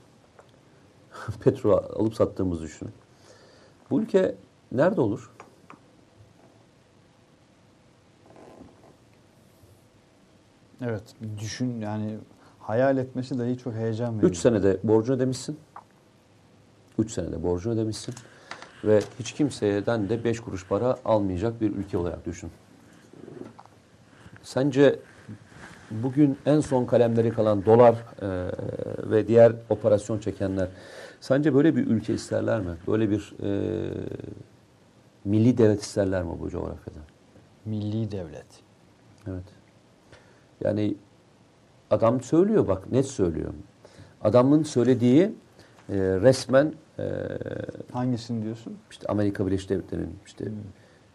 petrol 1.45 1.73
alıp 1.73 2.15
sattığımızı 2.15 2.63
düşünün. 2.63 2.93
Bu 3.91 4.01
ülke 4.01 4.35
nerede 4.73 5.01
olur? 5.01 5.31
Evet. 10.81 11.03
Düşün 11.39 11.81
yani 11.81 12.19
hayal 12.61 12.99
etmesi 12.99 13.39
dahi 13.39 13.59
çok 13.59 13.75
heyecan 13.75 14.15
verici. 14.15 14.27
3 14.27 14.39
senede 14.39 14.79
borcunu 14.85 15.17
ödemişsin. 15.17 15.59
3 16.99 17.13
senede 17.13 17.43
borcunu 17.43 17.75
ödemişsin. 17.75 18.15
Ve 18.85 19.01
hiç 19.19 19.33
kimseden 19.33 20.09
de 20.09 20.25
5 20.25 20.41
kuruş 20.41 20.67
para 20.67 20.97
almayacak 21.05 21.61
bir 21.61 21.77
ülke 21.77 21.99
olarak 21.99 22.27
düşün. 22.27 22.51
Sence 24.43 24.99
bugün 25.91 26.39
en 26.47 26.61
son 26.61 26.85
kalemleri 26.85 27.31
kalan 27.31 27.65
dolar 27.65 27.95
e, 27.95 28.29
ve 29.11 29.29
diğer 29.29 29.53
operasyon 29.71 30.19
çekenler 30.19 30.69
sence 31.21 31.55
böyle 31.55 31.77
bir 31.77 31.87
ülke 31.87 32.15
isterler 32.15 32.61
mi? 32.61 32.77
Böyle 32.89 33.11
bir 33.11 33.35
e, 33.43 33.91
milli 35.25 35.59
devlet 35.59 35.83
isterler 35.83 36.23
mi 36.23 36.31
bu 36.41 36.51
coğrafyada? 36.51 36.99
Milli 37.65 38.11
devlet. 38.11 38.47
Evet. 39.29 39.45
Yani 40.65 40.95
adam 41.91 42.21
söylüyor 42.21 42.69
bak 42.69 42.93
net 42.93 43.07
söylüyor. 43.07 43.53
Adamın 44.23 44.63
söylediği 44.63 45.23
e, 45.89 45.97
resmen 45.99 46.73
e, 46.99 47.05
Hangisini 47.93 48.43
diyorsun? 48.43 48.77
işte 48.91 49.07
Amerika 49.09 49.47
Birleşik 49.47 49.71
Devletleri'nin 49.71 50.19
işte 50.27 50.45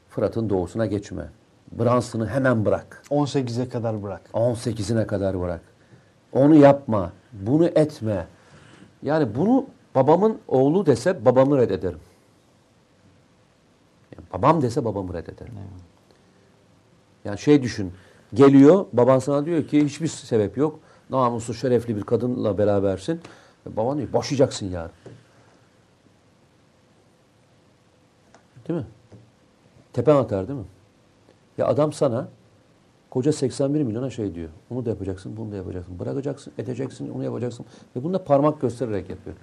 Fırat'ın 0.09 0.49
doğusuna 0.49 0.85
geçme. 0.85 1.29
Brunsson'ı 1.71 2.27
hemen 2.27 2.65
bırak. 2.65 3.03
18'e 3.09 3.69
kadar 3.69 4.03
bırak. 4.03 4.21
18'ine 4.33 5.05
kadar 5.05 5.41
bırak. 5.41 5.61
Onu 6.33 6.55
yapma. 6.55 7.11
Bunu 7.33 7.65
etme. 7.65 8.27
Yani 9.03 9.35
bunu 9.35 9.65
babamın 9.95 10.39
oğlu 10.47 10.85
dese 10.85 11.25
babamı 11.25 11.57
reddederim. 11.57 11.99
Yani 14.17 14.27
babam 14.33 14.61
dese 14.61 14.85
babamı 14.85 15.13
reddederim. 15.13 15.53
Yani 17.25 17.39
şey 17.39 17.63
düşün. 17.63 17.93
Geliyor 18.33 18.85
baban 18.93 19.19
sana 19.19 19.45
diyor 19.45 19.67
ki 19.67 19.85
hiçbir 19.85 20.07
sebep 20.07 20.57
yok. 20.57 20.79
Namuslu 21.09 21.53
şerefli 21.53 21.95
bir 21.95 22.03
kadınla 22.03 22.57
berabersin. 22.57 23.21
Baban 23.65 23.97
diyor 23.97 24.13
boşayacaksın 24.13 24.65
yarın. 24.65 24.91
Değil 28.67 28.79
mi? 28.79 28.85
Tepen 29.93 30.15
atar 30.15 30.47
değil 30.47 30.59
mi? 30.59 30.65
Ya 31.57 31.67
adam 31.67 31.93
sana 31.93 32.27
koca 33.09 33.31
81 33.31 33.83
milyona 33.83 34.09
şey 34.09 34.35
diyor. 34.35 34.49
Onu 34.69 34.85
da 34.85 34.89
yapacaksın, 34.89 35.37
bunu 35.37 35.51
da 35.51 35.55
yapacaksın. 35.55 35.99
Bırakacaksın, 35.99 36.53
edeceksin, 36.57 37.09
onu 37.09 37.23
yapacaksın. 37.23 37.65
Ve 37.95 38.03
bunu 38.03 38.13
da 38.13 38.23
parmak 38.23 38.61
göstererek 38.61 39.09
yapıyor. 39.09 39.35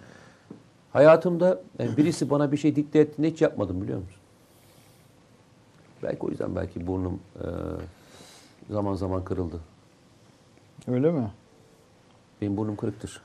Hayatımda 0.98 1.60
e, 1.80 1.96
birisi 1.96 2.30
bana 2.30 2.52
bir 2.52 2.56
şey 2.56 2.76
dikte 2.76 2.98
ettiğinde 2.98 3.30
hiç 3.30 3.42
yapmadım 3.42 3.82
biliyor 3.82 3.98
musun? 3.98 4.20
Belki 6.02 6.18
o 6.20 6.28
yüzden 6.28 6.56
belki 6.56 6.86
burnum 6.86 7.20
e, 7.40 7.46
zaman 8.70 8.94
zaman 8.94 9.24
kırıldı. 9.24 9.60
Öyle 10.88 11.10
mi? 11.10 11.30
Benim 12.40 12.56
burnum 12.56 12.76
kırıktır. 12.76 13.22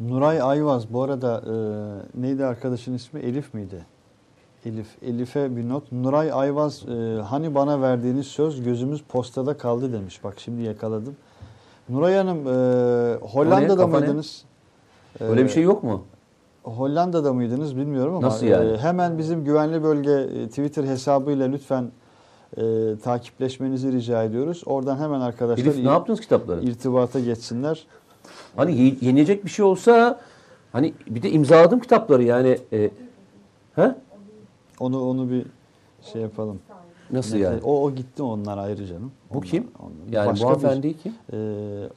Nuray 0.00 0.42
Ayvaz 0.42 0.92
bu 0.92 1.02
arada 1.02 1.42
e, 1.46 1.54
neydi 2.22 2.44
arkadaşın 2.44 2.94
ismi? 2.94 3.20
Elif 3.20 3.54
miydi? 3.54 3.84
Elif. 4.64 5.02
Elif'e 5.02 5.56
bir 5.56 5.68
not. 5.68 5.92
Nuray 5.92 6.32
Ayvaz 6.32 6.88
e, 6.88 7.22
hani 7.22 7.54
bana 7.54 7.80
verdiğiniz 7.82 8.26
söz 8.26 8.62
gözümüz 8.62 9.02
postada 9.02 9.56
kaldı 9.56 9.92
demiş. 9.92 10.24
Bak 10.24 10.34
şimdi 10.38 10.62
yakaladım. 10.62 11.16
Nuray 11.88 12.14
Hanım 12.14 12.38
e, 12.38 13.14
Hollanda'da 13.14 13.86
ne? 13.86 13.98
mıydınız? 13.98 14.44
Öyle 15.20 15.44
bir 15.44 15.48
şey 15.48 15.62
yok 15.62 15.82
mu? 15.82 16.02
Hollanda'da 16.62 17.32
mıydınız 17.32 17.76
bilmiyorum 17.76 18.14
ama 18.14 18.26
Nasıl 18.26 18.46
yani? 18.46 18.70
e, 18.70 18.76
hemen 18.78 19.18
bizim 19.18 19.44
güvenli 19.44 19.82
bölge 19.82 20.10
e, 20.10 20.48
Twitter 20.48 20.84
hesabıyla 20.84 21.46
lütfen 21.46 21.90
e, 22.56 22.62
takipleşmenizi 23.04 23.92
rica 23.92 24.22
ediyoruz. 24.24 24.62
Oradan 24.66 24.98
hemen 24.98 25.20
arkadaşlar 25.20 25.64
Elif 25.64 25.76
ne 25.84 25.88
yaptınız 25.90 26.20
kitapları? 26.20 26.62
irtibata 26.64 27.20
geçsinler. 27.20 27.86
Hani 28.56 28.76
ye- 28.80 28.96
yenilecek 29.00 29.44
bir 29.44 29.50
şey 29.50 29.64
olsa 29.64 30.20
hani 30.72 30.94
bir 31.06 31.22
de 31.22 31.30
imzaladım 31.30 31.80
kitapları 31.80 32.22
yani. 32.22 32.58
E, 32.72 32.90
he? 33.74 33.94
Onu 34.80 35.08
onu 35.10 35.30
bir 35.30 35.46
şey 36.12 36.22
yapalım. 36.22 36.58
Nasıl 37.10 37.36
yani? 37.36 37.60
O, 37.64 37.82
o 37.84 37.90
gitti 37.94 38.22
onlar 38.22 38.58
ayrı 38.58 38.86
canım. 38.86 39.12
Bu 39.30 39.38
Onlar- 39.38 39.46
kim? 39.48 39.68
onlar- 39.80 40.12
Yani 40.20 40.30
başka 40.30 40.44
bu 40.46 40.50
hanımefendi 40.50 40.96
kim? 40.98 41.12
e, 41.32 41.36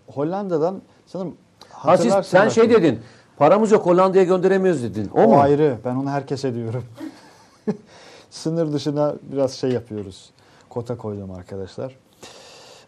Hollanda'dan 0.07 0.81
sanırım 1.05 1.33
Ha 1.77 1.97
siz, 1.97 2.13
sen 2.23 2.49
şey 2.49 2.69
dedin. 2.69 2.99
Paramız 3.37 3.71
yok 3.71 3.85
Hollanda'ya 3.85 4.23
gönderemiyoruz 4.23 4.83
dedin. 4.83 5.09
O, 5.13 5.21
O, 5.21 5.27
mu? 5.27 5.39
ayrı. 5.39 5.77
Ben 5.85 5.95
onu 5.95 6.09
herkese 6.09 6.55
diyorum. 6.55 6.83
Sınır 8.29 8.73
dışına 8.73 9.15
biraz 9.31 9.53
şey 9.53 9.71
yapıyoruz. 9.71 10.29
Kota 10.69 10.97
koydum 10.97 11.31
arkadaşlar. 11.31 11.95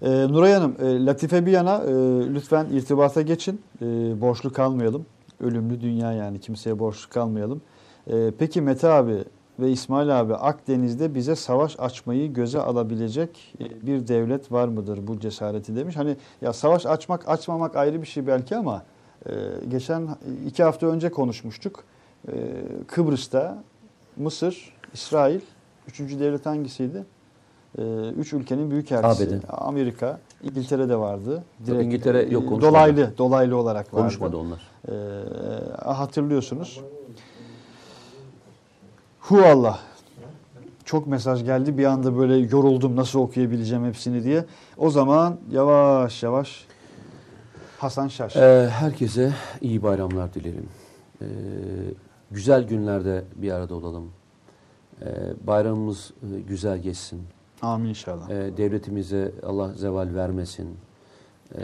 Ee, 0.02 0.10
Nuray 0.10 0.54
Hanım, 0.54 0.76
e, 0.82 1.06
Latife 1.06 1.46
bir 1.46 1.52
yana 1.52 1.76
e, 1.78 1.92
lütfen 2.34 2.66
irtibata 2.66 3.22
geçin. 3.22 3.62
E, 3.82 3.86
borçlu 4.22 4.54
kalmayalım. 4.54 5.06
Ölümlü 5.44 5.82
dünya 5.82 6.12
yani 6.14 6.40
kimseye 6.40 6.80
borçlu 6.80 7.10
kalmayalım. 7.10 7.62
E, 8.08 8.32
peki 8.40 8.62
Mete 8.62 8.90
abi, 8.90 9.24
ve 9.60 9.72
İsmail 9.72 10.20
abi 10.20 10.36
Akdeniz'de 10.36 11.16
bize 11.16 11.36
savaş 11.36 11.80
açmayı 11.80 12.34
göze 12.34 12.60
alabilecek 12.60 13.56
e, 13.60 13.88
bir 13.88 14.08
devlet 14.08 14.52
var 14.52 14.68
mıdır 14.68 15.08
bu 15.08 15.20
cesareti 15.20 15.76
demiş. 15.76 15.98
Hani 15.98 16.18
ya 16.42 16.54
savaş 16.54 16.86
açmak 16.86 17.30
açmamak 17.30 17.76
ayrı 17.76 18.02
bir 18.02 18.08
şey 18.08 18.28
belki 18.28 18.56
ama 18.56 18.84
e, 19.26 19.32
geçen 19.68 20.08
iki 20.48 20.64
hafta 20.64 20.88
önce 20.88 21.12
konuşmuştuk. 21.12 21.84
E, 22.28 22.34
Kıbrıs'ta 22.88 23.64
Mısır, 24.18 24.74
İsrail, 24.94 25.40
üçüncü 25.88 26.20
devlet 26.20 26.46
hangisiydi? 26.46 27.06
E, 27.78 27.82
üç 28.10 28.34
ülkenin 28.34 28.72
büyük 28.72 28.92
elçisi. 28.92 29.40
Amerika, 29.48 30.20
İngiltere 30.44 30.90
de 30.90 30.96
vardı. 30.96 31.44
İngiltere 31.68 32.22
yok, 32.22 32.44
e, 32.44 32.46
konuşmadı. 32.46 32.62
Dolaylı, 32.62 33.18
dolaylı 33.18 33.58
olarak 33.58 33.94
vardı. 33.94 34.02
Konuşmadı 34.02 34.38
onlar. 34.38 34.60
Ee, 34.88 34.94
hatırlıyorsunuz. 35.86 36.82
Hu 39.30 39.38
Allah. 39.46 39.80
Çok 40.86 41.08
mesaj 41.08 41.44
geldi. 41.46 41.78
Bir 41.78 41.86
anda 41.86 42.18
böyle 42.18 42.36
yoruldum 42.38 42.96
nasıl 42.96 43.20
okuyabileceğim 43.20 43.86
hepsini 43.86 44.24
diye. 44.24 44.46
O 44.78 44.90
zaman 44.90 45.38
yavaş 45.52 46.24
yavaş 46.24 46.66
Hasan 47.78 48.08
Şaş. 48.08 48.36
Ee, 48.36 48.70
herkese 48.72 49.34
iyi 49.62 49.84
bayramlar 49.84 50.34
dilerim. 50.34 50.70
Ee, 51.22 51.26
güzel 52.32 52.64
günlerde 52.64 53.24
bir 53.36 53.52
arada 53.52 53.76
olalım. 53.76 54.10
Ee, 55.02 55.06
bayramımız 55.48 56.12
e, 56.24 56.40
güzel 56.40 56.78
geçsin. 56.78 57.22
Amin 57.62 57.90
inşallah. 57.90 58.30
Ee, 58.30 58.58
devletimize 58.58 59.32
Allah 59.46 59.74
zeval 59.74 60.16
vermesin. 60.16 60.68
Ee, 61.56 61.62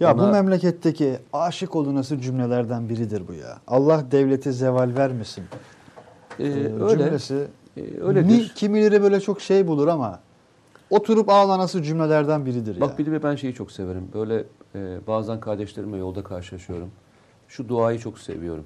Ya 0.00 0.18
bu 0.18 0.22
ona- 0.22 0.30
memleketteki 0.32 1.18
aşık 1.32 1.76
olunası 1.76 2.20
cümlelerden 2.20 2.88
biridir 2.88 3.28
bu 3.28 3.32
ya. 3.34 3.58
Allah 3.66 4.04
devlete 4.10 4.52
zeval 4.52 4.90
vermesin. 4.96 5.44
Ee, 6.40 6.42
öyle. 6.82 7.04
Cümlesi 7.04 7.46
öyledir. 8.00 8.42
mi, 8.42 8.48
kimileri 8.54 9.02
böyle 9.02 9.20
çok 9.20 9.40
şey 9.40 9.66
bulur 9.66 9.88
ama 9.88 10.20
oturup 10.90 11.28
ağlanası 11.28 11.82
cümlelerden 11.82 12.46
biridir 12.46 12.80
Bak 12.80 12.90
ya. 12.90 12.98
bir 12.98 13.12
de 13.12 13.22
ben 13.22 13.36
şeyi 13.36 13.54
çok 13.54 13.72
severim. 13.72 14.08
Böyle 14.14 14.44
e, 14.74 15.06
bazen 15.06 15.40
kardeşlerimle 15.40 15.96
yolda 15.96 16.24
karşılaşıyorum. 16.24 16.90
Şu 17.48 17.68
duayı 17.68 17.98
çok 17.98 18.18
seviyorum. 18.18 18.64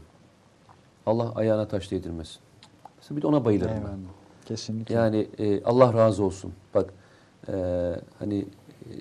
Allah 1.07 1.33
ayağına 1.35 1.69
taş 1.69 1.91
değdirmesin. 1.91 2.39
Mesela 2.99 3.17
bir 3.17 3.23
de 3.23 3.27
ona 3.27 3.45
bayılırım 3.45 3.71
ben. 3.71 3.79
Eyvallah. 3.79 3.97
Kesinlikle. 4.45 4.95
Yani 4.95 5.29
e, 5.39 5.65
Allah 5.65 5.95
razı 5.95 6.25
olsun. 6.25 6.53
Bak 6.75 6.93
e, 7.49 7.53
hani 8.19 8.39
e, 8.39 8.93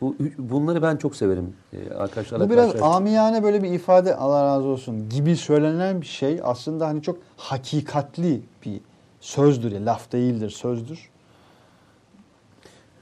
bu 0.00 0.14
bunları 0.38 0.82
ben 0.82 0.96
çok 0.96 1.16
severim 1.16 1.52
e, 1.72 1.94
arkadaşlarla 1.94 2.46
Bu 2.46 2.50
biraz 2.50 2.72
karşılaş- 2.72 2.96
amiyane 2.96 3.42
böyle 3.42 3.62
bir 3.62 3.70
ifade 3.70 4.16
Allah 4.16 4.44
razı 4.44 4.66
olsun 4.66 5.08
gibi 5.08 5.36
söylenen 5.36 6.00
bir 6.00 6.06
şey 6.06 6.40
aslında 6.44 6.86
hani 6.86 7.02
çok 7.02 7.18
hakikatli 7.36 8.42
bir 8.66 8.80
sözdür 9.20 9.72
ya 9.72 9.84
laf 9.86 10.12
değildir 10.12 10.50
sözdür. 10.50 11.10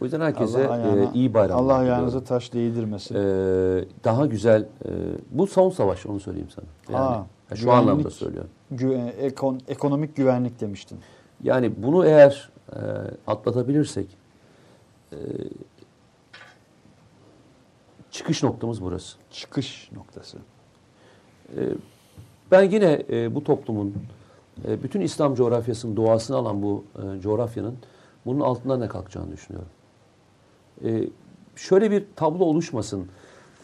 O 0.00 0.04
yüzden 0.04 0.20
herkese 0.20 0.66
Allah 0.68 0.74
ayağına- 0.74 1.04
e, 1.04 1.14
iyi 1.14 1.34
bayramlar. 1.34 1.64
Allah 1.64 1.74
ayağınıza 1.74 2.24
taş 2.24 2.52
değdirmesin. 2.52 3.14
E, 3.14 3.18
daha 4.04 4.26
güzel 4.26 4.62
e, 4.84 4.88
bu 5.30 5.46
son 5.46 5.70
savaş 5.70 6.06
onu 6.06 6.20
söyleyeyim 6.20 6.48
sana. 6.54 6.64
Yani 6.98 7.04
Ha, 7.04 7.26
ha, 7.48 7.56
şu 7.56 7.72
anlamda 7.72 8.10
söylüyorum. 8.10 8.50
Gü- 8.74 9.12
ekon- 9.12 9.60
ekonomik 9.68 10.16
güvenlik 10.16 10.60
demiştin. 10.60 10.98
Yani 11.42 11.72
bunu 11.82 12.06
eğer 12.06 12.50
e, 12.72 12.78
atlatabilirsek 13.26 14.06
e, 15.12 15.16
çıkış 18.12 18.42
noktamız 18.42 18.82
burası. 18.82 19.16
Çıkış 19.30 19.90
noktası. 19.92 20.38
E, 21.56 21.60
ben 22.50 22.70
yine 22.70 23.02
e, 23.10 23.34
bu 23.34 23.44
toplumun 23.44 23.94
e, 24.68 24.82
bütün 24.82 25.00
İslam 25.00 25.34
coğrafyasının 25.34 25.96
doğasını 25.96 26.36
alan 26.36 26.62
bu 26.62 26.84
e, 26.96 27.20
coğrafyanın 27.20 27.76
bunun 28.26 28.40
altından 28.40 28.80
ne 28.80 28.88
kalkacağını 28.88 29.32
düşünüyorum. 29.32 29.70
E, 30.84 31.08
şöyle 31.56 31.90
bir 31.90 32.04
tablo 32.16 32.44
oluşmasın. 32.44 33.08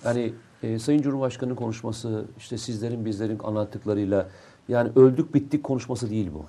Hani 0.03 0.33
e, 0.62 0.79
Sayın 0.79 1.03
Cumhurbaşkanı'nın 1.03 1.57
konuşması, 1.57 2.25
işte 2.39 2.59
sizlerin 2.59 3.05
bizlerin 3.05 3.39
anlattıklarıyla 3.39 4.29
yani 4.69 4.91
öldük 4.97 5.35
bittik 5.35 5.65
konuşması 5.65 6.11
değil 6.11 6.31
bu. 6.35 6.45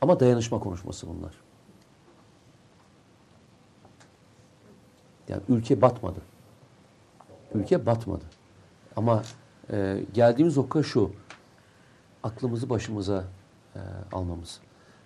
Ama 0.00 0.20
dayanışma 0.20 0.60
konuşması 0.60 1.06
bunlar. 1.08 1.34
Yani 5.28 5.42
ülke 5.48 5.82
batmadı. 5.82 6.31
Ülke 7.54 7.86
batmadı. 7.86 8.24
Ama 8.96 9.22
e, 9.72 10.00
geldiğimiz 10.14 10.56
nokta 10.56 10.82
şu. 10.82 11.10
Aklımızı 12.22 12.70
başımıza 12.70 13.24
e, 13.76 13.80
almamız. 14.12 14.60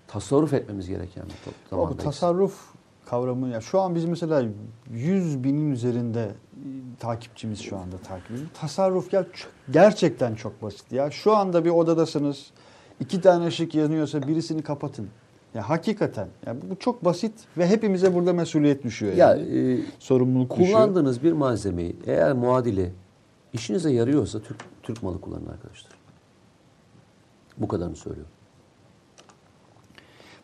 Tasarruf 0.08 0.52
etmemiz 0.54 0.88
gereken 0.88 1.24
bir 1.24 1.44
top- 1.44 1.54
Bu 1.66 1.76
zamandayız. 1.76 2.04
tasarruf 2.04 2.60
kavramı 3.06 3.48
ya 3.48 3.60
şu 3.60 3.80
an 3.80 3.94
biz 3.94 4.04
mesela 4.04 4.44
100 4.90 5.44
binin 5.44 5.70
üzerinde 5.72 6.22
e, 6.24 6.30
takipçimiz 7.00 7.60
şu 7.60 7.76
anda 7.78 7.98
takip 7.98 8.30
ediyor. 8.30 8.46
Tasarruf 8.60 9.10
gel 9.10 9.24
gerçekten 9.70 10.34
çok 10.34 10.62
basit 10.62 10.92
ya. 10.92 11.10
Şu 11.10 11.36
anda 11.36 11.64
bir 11.64 11.70
odadasınız. 11.70 12.50
iki 13.00 13.20
tane 13.20 13.46
ışık 13.46 13.74
yanıyorsa 13.74 14.28
birisini 14.28 14.62
kapatın. 14.62 15.08
Ya 15.56 15.68
hakikaten 15.68 16.28
ya 16.46 16.56
bu 16.70 16.76
çok 16.76 17.04
basit 17.04 17.32
ve 17.58 17.66
hepimize 17.68 18.14
burada 18.14 18.32
mesuliyet 18.32 18.84
düşüyor 18.84 19.12
ya 19.12 19.28
yani. 19.34 19.72
e, 19.72 19.80
Sorumluluk 19.98 20.50
düşüyor. 20.50 20.68
kullandığınız 20.68 21.22
bir 21.22 21.32
malzemeyi 21.32 21.96
eğer 22.06 22.32
muadili 22.32 22.92
işinize 23.52 23.92
yarıyorsa 23.92 24.40
Türk, 24.40 24.58
Türk 24.82 25.02
malı 25.02 25.20
kullanın 25.20 25.46
arkadaşlar. 25.46 25.92
Bu 27.58 27.68
kadarını 27.68 27.96
söylüyorum. 27.96 28.32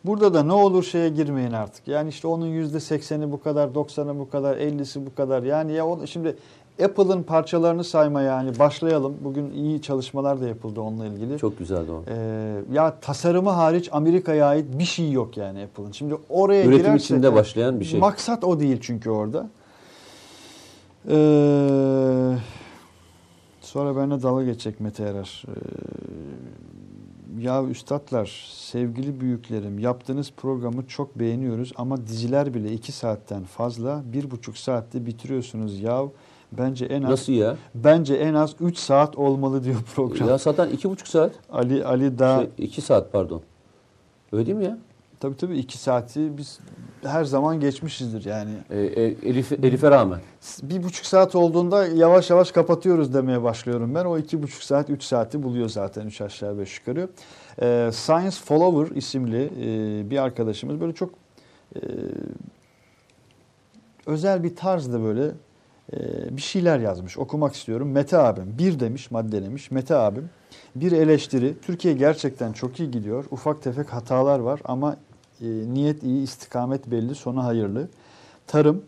Burada 0.04 0.34
da 0.34 0.42
ne 0.42 0.52
olur 0.52 0.82
şeye 0.82 1.08
girmeyin 1.08 1.52
artık. 1.52 1.88
Yani 1.88 2.08
işte 2.08 2.28
onun 2.28 2.46
yüzde 2.46 2.80
sekseni 2.80 3.32
bu 3.32 3.42
kadar, 3.42 3.68
90'ı 3.68 4.18
bu 4.18 4.30
kadar, 4.30 4.56
50'si 4.56 5.06
bu 5.06 5.14
kadar. 5.14 5.42
Yani 5.42 5.72
ya 5.72 5.86
o, 5.86 6.06
şimdi 6.06 6.36
Apple'ın 6.84 7.22
parçalarını 7.22 7.84
sayma 7.84 8.22
yani 8.22 8.58
başlayalım. 8.58 9.14
Bugün 9.24 9.50
iyi 9.50 9.82
çalışmalar 9.82 10.40
da 10.40 10.48
yapıldı 10.48 10.80
onunla 10.80 11.06
ilgili. 11.06 11.38
Çok 11.38 11.58
güzeldi 11.58 11.90
o. 11.90 12.02
Ee, 12.08 12.60
ya 12.72 13.00
tasarımı 13.00 13.50
hariç 13.50 13.88
Amerika'ya 13.92 14.46
ait 14.46 14.78
bir 14.78 14.84
şey 14.84 15.12
yok 15.12 15.36
yani 15.36 15.62
Apple'ın. 15.62 15.92
Şimdi 15.92 16.14
oraya 16.28 16.64
Üretim 16.64 16.84
girersek- 16.86 16.96
içinde 17.04 17.34
başlayan 17.34 17.80
bir 17.80 17.84
şey. 17.84 18.00
Maksat 18.00 18.44
o 18.44 18.60
değil 18.60 18.78
çünkü 18.80 19.10
orada. 19.10 19.48
Ee, 21.08 22.36
sonra 23.60 23.96
benimle 23.96 24.22
dalga 24.22 24.44
geçecek 24.44 24.80
Mete 24.80 25.02
Erer. 25.02 25.42
Ee, 25.48 25.52
ya 27.40 27.64
üstadlar, 27.64 28.50
sevgili 28.54 29.20
büyüklerim 29.20 29.78
yaptığınız 29.78 30.32
programı 30.36 30.86
çok 30.86 31.18
beğeniyoruz 31.18 31.72
ama 31.76 32.06
diziler 32.06 32.54
bile 32.54 32.72
iki 32.72 32.92
saatten 32.92 33.44
fazla 33.44 34.02
bir 34.12 34.30
buçuk 34.30 34.58
saatte 34.58 35.06
bitiriyorsunuz. 35.06 35.80
Ya 35.80 36.02
bence 36.58 36.84
en 36.84 37.02
az 37.02 37.10
Nasıl 37.10 37.32
ya? 37.32 37.56
bence 37.74 38.14
en 38.14 38.34
az 38.34 38.54
3 38.60 38.78
saat 38.78 39.18
olmalı 39.18 39.64
diyor 39.64 39.76
program. 39.94 40.28
Ya 40.28 40.38
zaten 40.38 40.68
iki 40.68 40.90
buçuk 40.90 41.08
saat. 41.08 41.32
Ali 41.52 41.84
Ali 41.84 42.18
daha 42.18 42.42
Şey, 42.58 42.84
saat 42.84 43.12
pardon. 43.12 43.42
Öyle 44.32 44.46
değil 44.46 44.56
mi 44.58 44.64
ya? 44.64 44.78
tabii 45.20 45.36
tabii 45.36 45.58
2 45.58 45.78
saati 45.78 46.38
biz 46.38 46.58
her 47.02 47.24
zaman 47.24 47.60
geçmişizdir 47.60 48.24
yani. 48.24 48.50
E, 48.70 48.80
e, 48.80 49.02
Elif, 49.04 49.52
Elif'e 49.52 49.90
rağmen. 49.90 50.20
Bir 50.62 50.82
buçuk 50.82 51.06
saat 51.06 51.34
olduğunda 51.34 51.86
yavaş 51.86 52.30
yavaş 52.30 52.52
kapatıyoruz 52.52 53.14
demeye 53.14 53.42
başlıyorum 53.42 53.94
ben. 53.94 54.04
O 54.04 54.18
iki 54.18 54.42
buçuk 54.42 54.62
saat, 54.62 54.90
üç 54.90 55.02
saati 55.02 55.42
buluyor 55.42 55.68
zaten 55.68 56.06
üç 56.06 56.20
aşağı 56.20 56.58
beş 56.58 56.78
yukarı. 56.78 57.08
Ee, 57.62 57.90
Science 57.92 58.36
Follower 58.44 58.96
isimli 58.96 59.50
e, 59.60 60.10
bir 60.10 60.18
arkadaşımız 60.22 60.80
böyle 60.80 60.92
çok 60.92 61.10
e, 61.76 61.80
özel 64.06 64.44
bir 64.44 64.56
tarzda 64.56 65.02
böyle 65.02 65.24
e, 65.26 65.32
bir 66.30 66.42
şeyler 66.42 66.78
yazmış. 66.78 67.18
Okumak 67.18 67.54
istiyorum. 67.54 67.90
Mete 67.90 68.18
abim 68.18 68.54
bir 68.58 68.80
demiş 68.80 69.10
maddelemiş. 69.10 69.70
Mete 69.70 69.94
abim 69.94 70.30
bir 70.76 70.92
eleştiri. 70.92 71.54
Türkiye 71.62 71.94
gerçekten 71.94 72.52
çok 72.52 72.80
iyi 72.80 72.90
gidiyor. 72.90 73.24
Ufak 73.30 73.62
tefek 73.62 73.92
hatalar 73.92 74.38
var 74.38 74.60
ama 74.64 74.96
e, 75.40 75.46
niyet 75.46 76.02
iyi, 76.02 76.22
istikamet 76.22 76.90
belli, 76.90 77.14
sonu 77.14 77.44
hayırlı. 77.44 77.88
Tarım 78.46 78.84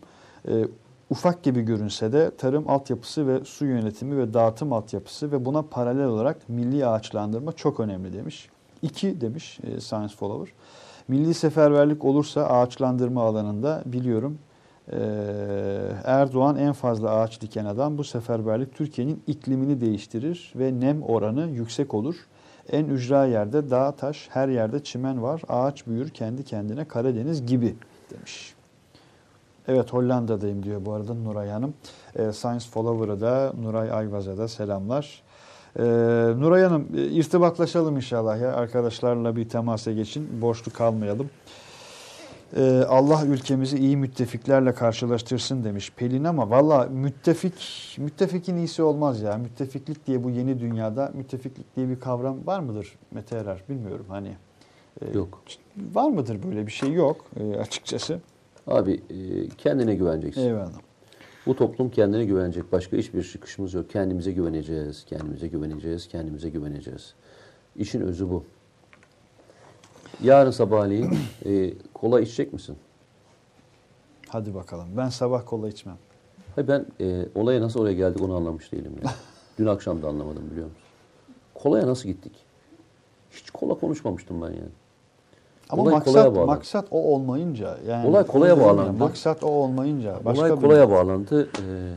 e, 0.47 0.65
ufak 1.09 1.43
gibi 1.43 1.61
görünse 1.61 2.13
de 2.13 2.31
tarım 2.37 2.69
altyapısı 2.69 3.27
ve 3.27 3.45
su 3.45 3.65
yönetimi 3.65 4.17
ve 4.17 4.33
dağıtım 4.33 4.73
altyapısı 4.73 5.31
ve 5.31 5.45
buna 5.45 5.61
paralel 5.61 6.05
olarak 6.05 6.49
milli 6.49 6.85
ağaçlandırma 6.85 7.51
çok 7.51 7.79
önemli 7.79 8.13
demiş. 8.13 8.49
İki 8.81 9.21
demiş 9.21 9.59
e, 9.63 9.81
Science 9.81 10.15
Follower. 10.15 10.53
Milli 11.07 11.33
seferberlik 11.33 12.05
olursa 12.05 12.45
ağaçlandırma 12.45 13.23
alanında 13.23 13.83
biliyorum 13.85 14.37
e, 14.91 14.97
Erdoğan 16.03 16.57
en 16.57 16.73
fazla 16.73 17.09
ağaç 17.09 17.41
diken 17.41 17.65
adam. 17.65 17.97
Bu 17.97 18.03
seferberlik 18.03 18.75
Türkiye'nin 18.75 19.23
iklimini 19.27 19.81
değiştirir 19.81 20.53
ve 20.55 20.79
nem 20.79 21.03
oranı 21.03 21.49
yüksek 21.49 21.93
olur. 21.93 22.15
En 22.71 22.85
ücra 22.85 23.25
yerde 23.25 23.69
dağ, 23.69 23.91
taş, 23.91 24.27
her 24.31 24.47
yerde 24.47 24.83
çimen 24.83 25.23
var. 25.23 25.41
Ağaç 25.49 25.87
büyür 25.87 26.09
kendi 26.09 26.43
kendine 26.43 26.85
Karadeniz 26.85 27.45
gibi 27.45 27.75
demiş. 28.11 28.53
Evet 29.67 29.93
Hollanda'dayım 29.93 30.63
diyor 30.63 30.85
bu 30.85 30.93
arada 30.93 31.13
Nuray 31.13 31.49
Hanım. 31.49 31.73
E, 32.15 32.31
Science 32.31 32.65
Follower'a 32.71 33.21
da 33.21 33.53
Nuray 33.61 33.91
Ayvaz'a 33.91 34.37
da 34.37 34.47
selamlar. 34.47 35.25
Ee, 35.79 35.83
Nuray 36.37 36.63
Hanım 36.63 36.87
e, 36.97 37.03
irtibatlaşalım 37.03 37.95
inşallah 37.95 38.41
ya. 38.41 38.53
Arkadaşlarla 38.53 39.35
bir 39.35 39.49
temasa 39.49 39.91
geçin. 39.91 40.41
Boşluk 40.41 40.75
kalmayalım. 40.75 41.29
Ee, 42.55 42.83
Allah 42.89 43.25
ülkemizi 43.25 43.77
iyi 43.77 43.97
müttefiklerle 43.97 44.73
karşılaştırsın 44.73 45.63
demiş 45.63 45.91
Pelin 45.95 46.23
ama 46.23 46.49
valla 46.49 46.83
müttefik, 46.85 47.95
müttefikin 47.99 48.57
iyisi 48.57 48.83
olmaz 48.83 49.21
ya. 49.21 49.37
Müttefiklik 49.37 50.07
diye 50.07 50.23
bu 50.23 50.29
yeni 50.29 50.59
dünyada 50.59 51.11
müttefiklik 51.13 51.75
diye 51.75 51.89
bir 51.89 51.99
kavram 51.99 52.47
var 52.47 52.59
mıdır 52.59 52.95
Mete 53.11 53.37
Erer? 53.37 53.63
Bilmiyorum 53.69 54.05
hani. 54.09 54.35
e, 55.01 55.13
Yok. 55.17 55.41
Var 55.93 56.09
mıdır 56.09 56.43
böyle 56.43 56.67
bir 56.67 56.71
şey? 56.71 56.93
Yok 56.93 57.25
e, 57.39 57.55
açıkçası. 57.55 58.19
Abi 58.67 58.93
e, 59.09 59.47
kendine 59.57 59.95
güveneceksin. 59.95 60.41
Eyvallah. 60.41 60.79
Bu 61.45 61.55
toplum 61.55 61.89
kendine 61.89 62.25
güvenecek. 62.25 62.71
Başka 62.71 62.97
hiçbir 62.97 63.23
çıkışımız 63.23 63.73
yok. 63.73 63.89
Kendimize 63.89 64.31
güveneceğiz, 64.31 65.05
kendimize 65.05 65.47
güveneceğiz, 65.47 66.07
kendimize 66.07 66.49
güveneceğiz. 66.49 67.13
İşin 67.75 68.01
özü 68.01 68.29
bu. 68.29 68.43
Yarın 70.23 70.51
sabahleyin 70.51 71.17
e, 71.45 71.73
kola 72.05 72.21
içecek 72.21 72.53
misin? 72.53 72.75
Hadi 74.29 74.55
bakalım. 74.55 74.87
Ben 74.97 75.09
sabah 75.09 75.45
kola 75.45 75.69
içmem. 75.69 75.97
Hayır 76.55 76.67
ben 76.67 76.85
e, 77.01 77.25
olaya 77.35 77.61
nasıl 77.61 77.79
oraya 77.81 77.93
geldik 77.93 78.21
onu 78.21 78.35
anlamış 78.35 78.71
değilim 78.71 78.95
ya. 79.03 79.11
Dün 79.57 79.65
akşam 79.65 80.01
da 80.01 80.07
anlamadım 80.07 80.43
biliyor 80.51 80.65
musun? 80.67 80.81
Kolaya 81.53 81.87
nasıl 81.87 82.09
gittik? 82.09 82.31
Hiç 83.31 83.51
kola 83.51 83.73
konuşmamıştım 83.73 84.41
ben 84.41 84.47
yani. 84.47 84.69
Ama 85.69 85.81
Olay 85.83 85.93
maksat 85.93 86.35
maksat 86.35 86.87
o 86.91 86.97
olmayınca 86.97 87.77
yani 87.87 88.07
Olay 88.07 88.27
kolaya 88.27 88.59
bağlandı. 88.59 88.99
Maksat 88.99 89.43
o 89.43 89.47
olmayınca 89.47 90.25
başka 90.25 90.41
Olay 90.41 90.51
bir- 90.51 90.61
kolaya 90.61 90.89
bağlandı. 90.91 91.49
Ee, 91.61 91.93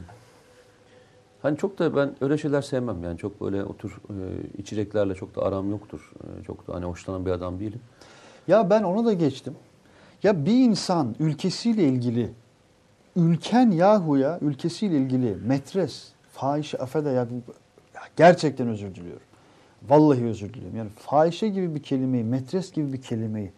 hani 1.43 1.56
çok 1.56 1.78
da 1.78 1.97
ben 1.97 2.14
öyle 2.20 2.39
şeyler 2.39 2.62
sevmem 2.62 3.05
yani 3.05 3.18
çok 3.18 3.40
böyle 3.40 3.64
otur 3.64 4.01
e, 4.10 4.14
içeceklerle 4.59 5.14
çok 5.14 5.36
da 5.36 5.43
aram 5.43 5.70
yoktur. 5.70 6.12
E, 6.40 6.44
çok 6.44 6.68
da 6.68 6.74
hani 6.74 6.85
hoşlanan 6.85 7.26
bir 7.26 7.30
adam 7.30 7.60
değilim. 7.60 7.80
Ya 8.48 8.70
ben 8.70 8.82
onu 8.82 9.06
da 9.06 9.12
geçtim. 9.12 9.55
Ya 10.23 10.47
bir 10.47 10.53
insan 10.65 11.15
ülkesiyle 11.20 11.85
ilgili 11.89 12.31
ülken 13.16 13.70
yahuya 13.70 14.39
ülkesiyle 14.43 14.97
ilgili 14.99 15.36
metres, 15.47 16.09
fahişe 16.32 16.78
affede 16.78 17.09
ya, 17.09 17.15
ya 17.95 18.01
gerçekten 18.16 18.69
özür 18.69 18.95
diliyorum. 18.95 19.23
Vallahi 19.89 20.24
özür 20.24 20.55
diliyorum. 20.55 20.77
Yani 20.78 20.90
fahişe 20.97 21.49
gibi 21.49 21.74
bir 21.74 21.82
kelimeyi, 21.82 22.24
metres 22.24 22.73
gibi 22.73 22.93
bir 22.93 23.03
kelimeyi 23.03 23.53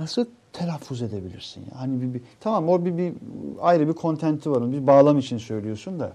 nasıl 0.00 0.24
telaffuz 0.52 1.02
edebilirsin 1.02 1.60
ya? 1.60 1.80
Hani 1.80 2.00
bir, 2.02 2.14
bir 2.14 2.20
tamam 2.40 2.68
o 2.68 2.84
bir, 2.84 2.96
bir 2.96 3.12
ayrı 3.60 3.88
bir 3.88 3.92
kontenti 3.92 4.50
var. 4.50 4.72
Bir 4.72 4.86
bağlam 4.86 5.18
için 5.18 5.38
söylüyorsun 5.38 6.00
da. 6.00 6.12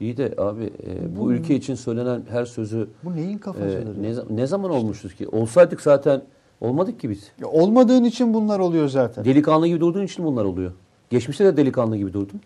İyi 0.00 0.16
de 0.16 0.34
abi 0.38 0.64
e, 0.86 1.16
bu 1.16 1.20
Bu- 1.20 1.32
ülke 1.32 1.54
için 1.54 1.74
söylenen 1.74 2.22
her 2.30 2.44
sözü 2.44 2.88
Bu 3.04 3.16
neyin 3.16 3.36
e, 3.36 3.40
kafasıdır? 3.40 4.02
ne, 4.02 4.06
ya? 4.08 4.14
za- 4.14 4.36
ne 4.36 4.46
zaman 4.46 4.70
olmuşuz 4.70 5.14
ki? 5.14 5.28
Olsaydık 5.28 5.80
zaten 5.80 6.22
olmadık 6.60 7.00
ki 7.00 7.10
biz. 7.10 7.30
Ya 7.40 7.48
olmadığın 7.48 8.04
için 8.04 8.34
bunlar 8.34 8.58
oluyor 8.58 8.88
zaten. 8.88 9.24
Delikanlı 9.24 9.66
gibi 9.66 9.80
durduğun 9.80 10.02
için 10.02 10.24
bunlar 10.24 10.44
oluyor. 10.44 10.72
Geçmişte 11.10 11.44
de 11.44 11.56
delikanlı 11.56 11.96
gibi 11.96 12.12
durdun. 12.12 12.40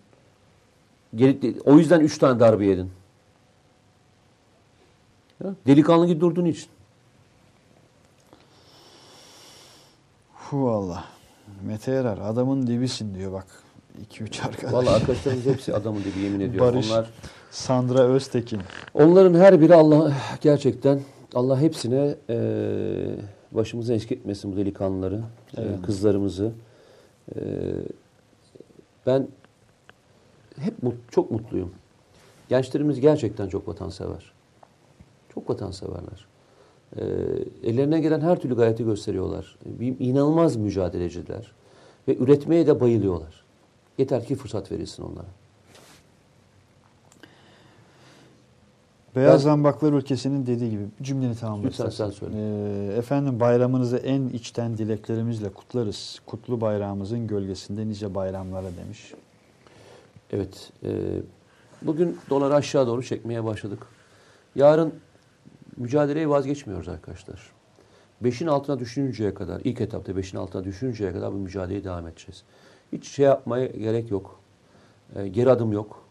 O 1.65 1.77
yüzden 1.77 1.99
üç 1.99 2.17
tane 2.17 2.39
darbe 2.39 2.65
yedin. 2.65 2.89
Ya, 5.43 5.53
Delikanlı 5.67 6.07
gibi 6.07 6.19
durduğun 6.21 6.45
için. 6.45 6.67
Hu 10.33 10.69
Allah. 10.69 11.03
Mete 11.67 11.91
Erer 11.91 12.17
adamın 12.17 12.67
dibisin 12.67 13.15
diyor 13.15 13.31
bak. 13.31 13.45
2-3 14.13 14.47
arkadaş. 14.47 14.73
Vallahi 14.73 14.89
arkadaşlarımız 14.95 15.45
hepsi 15.45 15.73
adamı 15.75 15.99
gibi 16.01 16.19
yemin 16.19 16.39
ediyorum. 16.39 16.75
Barış. 16.75 16.91
Onlar 16.91 17.09
Sandra 17.51 17.99
Öztekin. 18.01 18.59
onların 18.93 19.33
her 19.39 19.61
biri 19.61 19.75
Allah 19.75 20.13
gerçekten 20.41 20.99
Allah 21.35 21.59
hepsine 21.61 22.15
eee 22.29 23.15
başımıza 23.51 23.93
eşlik 23.93 24.11
etmesin 24.11 24.53
bu 24.53 24.57
delikanlıları, 24.57 25.15
eee, 25.15 25.63
Evet. 25.67 25.81
kızlarımızı. 25.81 26.51
Eee, 27.35 27.41
ben 29.05 29.27
hep 30.59 30.83
mut- 30.83 31.11
çok 31.11 31.31
mutluyum. 31.31 31.71
Gençlerimiz 32.49 32.99
gerçekten 32.99 33.47
çok 33.47 33.67
vatansever. 33.67 34.31
Çok 35.33 35.49
vatanseverler. 35.49 36.25
Eee 36.97 37.03
ellerine 37.63 37.99
gelen 38.01 38.21
her 38.21 38.39
türlü 38.39 38.55
gayreti 38.55 38.83
gösteriyorlar. 38.83 39.57
Bir, 39.65 39.95
inanılmaz 39.99 40.55
mücadeleciler. 40.55 41.51
Ve 42.07 42.17
üretmeye 42.17 42.67
de 42.67 42.79
bayılıyorlar. 42.79 43.43
Yeter 43.97 44.25
ki 44.25 44.35
fırsat 44.35 44.71
verilsin 44.71 45.03
onlara. 45.03 45.25
Beyaz 49.15 49.33
Ben- 49.33 49.37
Zambaklar 49.37 49.93
ülkesinin 49.93 50.45
dediği 50.45 50.69
gibi 50.71 50.83
cümleni 51.01 51.35
tamamla 51.35 51.67
Lütfen 51.67 51.89
sen 51.89 52.09
söyle. 52.09 52.33
Ee, 52.37 52.97
efendim 52.97 53.39
bayramınızı 53.39 53.97
en 53.97 54.27
içten 54.27 54.77
dileklerimizle 54.77 55.49
kutlarız. 55.49 56.21
Kutlu 56.25 56.61
bayrağımızın 56.61 57.27
gölgesinde 57.27 57.87
nice 57.87 58.15
bayramlara 58.15 58.67
demiş. 58.83 59.13
Evet. 60.31 60.71
e, 60.83 60.89
bugün 61.81 62.17
doları 62.29 62.55
aşağı 62.55 62.87
doğru 62.87 63.03
çekmeye 63.03 63.43
başladık. 63.43 63.87
Yarın 64.55 64.93
mücadeleyi 65.77 66.29
vazgeçmiyoruz 66.29 66.89
arkadaşlar. 66.89 67.51
Beşin 68.21 68.47
altına 68.47 68.79
düşününceye 68.79 69.33
kadar, 69.33 69.61
ilk 69.63 69.81
etapta 69.81 70.17
beşin 70.17 70.37
altına 70.37 70.63
düşününceye 70.63 71.13
kadar 71.13 71.33
bu 71.33 71.37
mücadeleye 71.37 71.83
devam 71.83 72.07
edeceğiz. 72.07 72.43
Hiç 72.91 73.07
şey 73.07 73.25
yapmaya 73.25 73.65
gerek 73.65 74.11
yok. 74.11 74.39
E, 75.15 75.27
geri 75.27 75.51
adım 75.51 75.71
yok. 75.71 76.03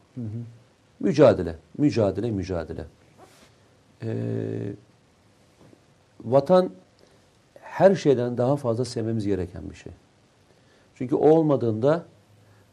Mücadele, 1.01 1.57
mücadele, 1.79 2.31
mücadele. 2.31 2.85
E, 4.03 4.13
vatan 6.25 6.71
her 7.61 7.95
şeyden 7.95 8.39
daha 8.39 8.57
fazla 8.57 8.85
sevmemiz 8.85 9.27
gereken 9.27 9.71
bir 9.71 9.75
şey. 9.75 9.93
Çünkü 10.95 11.15
o 11.15 11.31
olmadığında 11.31 12.05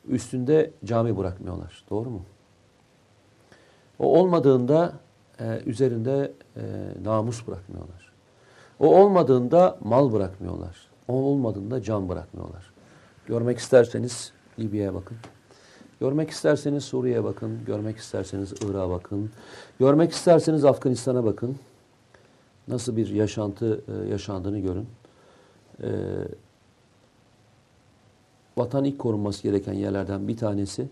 üstünde 0.07 0.71
cami 0.85 1.17
bırakmıyorlar. 1.17 1.83
Doğru 1.89 2.09
mu? 2.09 2.21
O 3.99 4.19
olmadığında 4.19 4.93
e, 5.39 5.61
üzerinde 5.65 6.31
e, 6.55 6.61
namus 7.03 7.47
bırakmıyorlar. 7.47 8.11
O 8.79 9.01
olmadığında 9.01 9.77
mal 9.83 10.13
bırakmıyorlar. 10.13 10.87
O 11.07 11.13
olmadığında 11.13 11.81
can 11.81 12.09
bırakmıyorlar. 12.09 12.71
Görmek 13.25 13.57
isterseniz 13.57 14.33
Libya'ya 14.59 14.93
bakın. 14.93 15.17
Görmek 15.99 16.29
isterseniz 16.29 16.83
Suriye'ye 16.83 17.23
bakın. 17.23 17.59
Görmek 17.65 17.97
isterseniz 17.97 18.53
Irak'a 18.61 18.89
bakın. 18.89 19.29
Görmek 19.79 20.11
isterseniz 20.11 20.65
Afganistan'a 20.65 21.25
bakın. 21.25 21.55
Nasıl 22.67 22.97
bir 22.97 23.07
yaşantı 23.07 23.81
e, 23.87 24.09
yaşandığını 24.09 24.59
görün. 24.59 24.87
E, 25.83 25.89
vatan 28.57 28.83
ilk 28.83 28.99
korunması 28.99 29.43
gereken 29.43 29.73
yerlerden 29.73 30.27
bir 30.27 30.37
tanesi 30.37 30.87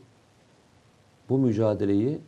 bu 1.30 1.38
mücadeleyi 1.38 2.20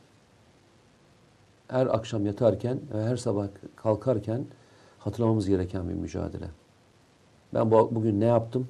her 1.67 1.87
akşam 1.87 2.25
yatarken 2.25 2.79
ve 2.93 3.03
her 3.03 3.17
sabah 3.17 3.47
kalkarken 3.75 4.45
hatırlamamız 4.99 5.47
gereken 5.47 5.89
bir 5.89 5.93
mücadele. 5.93 6.47
Ben 7.53 7.71
bu, 7.71 7.89
bugün 7.91 8.19
ne 8.19 8.25
yaptım? 8.25 8.67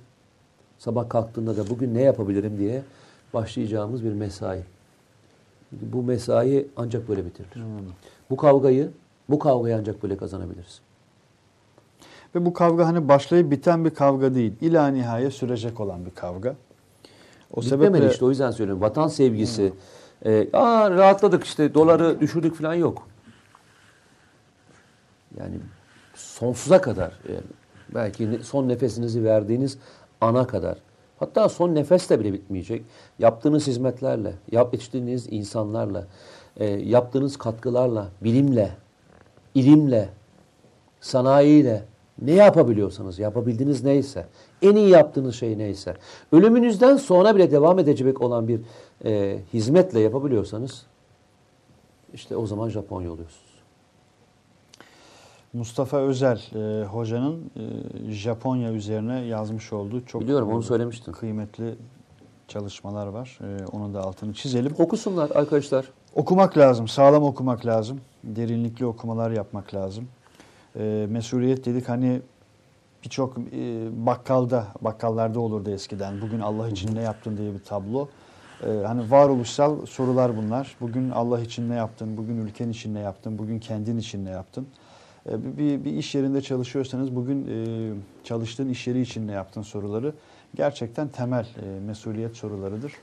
Sabah 0.80 1.10
kalktığında 1.10 1.58
da 1.58 1.70
bugün 1.70 1.96
ne 1.96 2.02
yapabilirim 2.02 2.58
diye 2.58 2.84
başlayacağımız 3.34 4.04
bir 4.04 4.14
mesai. 4.14 4.64
Bu 5.72 6.04
mesai 6.04 6.68
ancak 6.78 7.10
böyle 7.10 7.26
bitirilir. 7.26 7.64
Bu 8.30 8.38
kavgayı, 8.38 8.92
bu 9.30 9.40
kavgayı 9.40 9.78
ancak 9.78 10.04
böyle 10.04 10.18
kazanabiliriz. 10.18 10.82
Ve 12.36 12.46
bu 12.46 12.54
kavga 12.54 12.88
hani 12.88 13.08
başlayıp 13.08 13.52
biten 13.52 13.86
bir 13.86 13.90
kavga 13.90 14.36
değil. 14.36 14.54
İla 14.62 14.88
nihaya 14.88 15.32
sürecek 15.32 15.80
olan 15.80 16.06
bir 16.06 16.12
kavga. 16.12 16.56
O 17.54 17.62
Bitmemeli 17.62 17.88
sebeple 17.88 18.12
işte 18.12 18.26
o 18.26 18.30
yüzden 18.30 18.52
söylüyorum. 18.52 18.82
Vatan 18.82 19.08
sevgisi. 19.08 19.74
E, 20.26 20.50
aa 20.54 20.92
rahatladık 20.92 21.44
işte 21.44 21.74
doları 21.74 22.22
düşürdük 22.22 22.56
falan 22.56 22.74
yok. 22.74 23.08
Yani 25.40 25.56
sonsuza 26.16 26.82
kadar 26.82 27.20
yani 27.30 27.44
belki 27.96 28.32
ne- 28.32 28.40
son 28.40 28.68
nefesinizi 28.68 29.24
verdiğiniz 29.24 29.78
ana 30.22 30.48
kadar. 30.48 30.78
Hatta 31.20 31.50
son 31.50 31.76
nefeste 31.76 32.20
bile 32.20 32.34
bitmeyecek. 32.34 32.86
Yaptığınız 33.20 33.68
hizmetlerle, 33.68 34.34
yap 34.52 34.74
yetiştirdiğiniz 34.74 35.28
insanlarla, 35.32 36.08
e, 36.58 36.66
yaptığınız 36.66 37.38
katkılarla, 37.38 38.08
bilimle, 38.24 38.72
ilimle, 39.56 40.10
sanayiyle 41.02 41.84
ne 42.22 42.32
yapabiliyorsanız, 42.32 43.20
yapabildiğiniz 43.20 43.84
neyse, 43.84 44.26
en 44.62 44.76
iyi 44.76 44.90
yaptığınız 44.90 45.36
şey 45.36 45.58
neyse, 45.58 45.96
ölümünüzden 46.32 46.98
sonra 46.98 47.36
bile 47.36 47.52
devam 47.52 47.80
edecek 47.80 48.22
olan 48.22 48.48
bir 48.48 48.60
e, 49.06 49.40
hizmetle 49.54 50.00
yapabiliyorsanız, 50.00 50.86
işte 52.14 52.36
o 52.36 52.46
zaman 52.46 52.70
Japonya 52.70 53.12
oluyorsunuz. 53.12 53.47
Mustafa 55.58 55.98
Özel 55.98 56.42
e, 56.56 56.86
hocanın 56.86 57.52
e, 58.08 58.12
Japonya 58.12 58.72
üzerine 58.72 59.20
yazmış 59.20 59.74
olduğu 59.74 60.06
çok 60.06 60.22
Biliyorum, 60.22 60.50
onu 60.52 60.60
e, 60.60 60.64
söylemiştin. 60.64 61.12
Kıymetli 61.12 61.76
çalışmalar 62.48 63.08
var. 63.08 63.40
E, 63.42 63.66
onun 63.66 63.94
da 63.94 64.02
altını 64.02 64.34
çizelim. 64.34 64.74
Okusunlar 64.80 65.32
arkadaşlar. 65.36 65.86
Okumak 66.16 66.58
lazım, 66.58 66.88
sağlam 66.88 67.24
okumak 67.24 67.66
lazım. 67.66 68.02
derinlikli 68.24 68.86
okumalar 68.86 69.32
yapmak 69.32 69.74
lazım. 69.74 70.08
E, 70.80 71.08
mesuliyet 71.10 71.66
dedik 71.66 71.90
hani 71.90 72.22
birçok 73.04 73.38
e, 73.38 73.88
bakkalda, 74.06 74.68
bakkallarda 74.82 75.40
olurdu 75.40 75.70
eskiden. 75.70 76.22
Bugün 76.22 76.40
Allah 76.40 76.70
için 76.70 76.96
ne 76.96 77.02
yaptın 77.02 77.38
diye 77.38 77.54
bir 77.54 77.60
tablo. 77.60 78.08
E, 78.64 78.70
hani 78.86 79.12
varoluşsal 79.12 79.86
sorular 79.86 80.38
bunlar. 80.38 80.76
Bugün 80.82 81.10
Allah 81.10 81.40
için 81.40 81.70
ne 81.70 81.76
yaptın, 81.76 82.18
bugün 82.18 82.38
ülken 82.38 82.70
için 82.70 82.96
ne 82.96 83.00
yaptın, 83.00 83.38
bugün 83.38 83.60
kendin 83.60 83.98
için 83.98 84.26
ne 84.26 84.30
yaptın? 84.30 84.68
E, 85.32 85.44
bir- 85.44 85.58
bir, 85.58 85.86
bir 85.86 85.94
iş 85.94 86.16
yerinde 86.16 86.42
çalışıyorsanız 86.42 87.16
bugün 87.16 87.48
e, 87.48 87.66
çalıştığın 88.24 88.70
iş 88.70 88.88
yeri 88.88 89.02
için 89.02 89.28
ne 89.28 89.32
yaptın 89.32 89.62
soruları 89.62 90.14
gerçekten 90.56 91.08
temel 91.08 91.48
e, 91.64 91.80
mesuliyet 91.88 92.36
sorularıdır. 92.38 92.94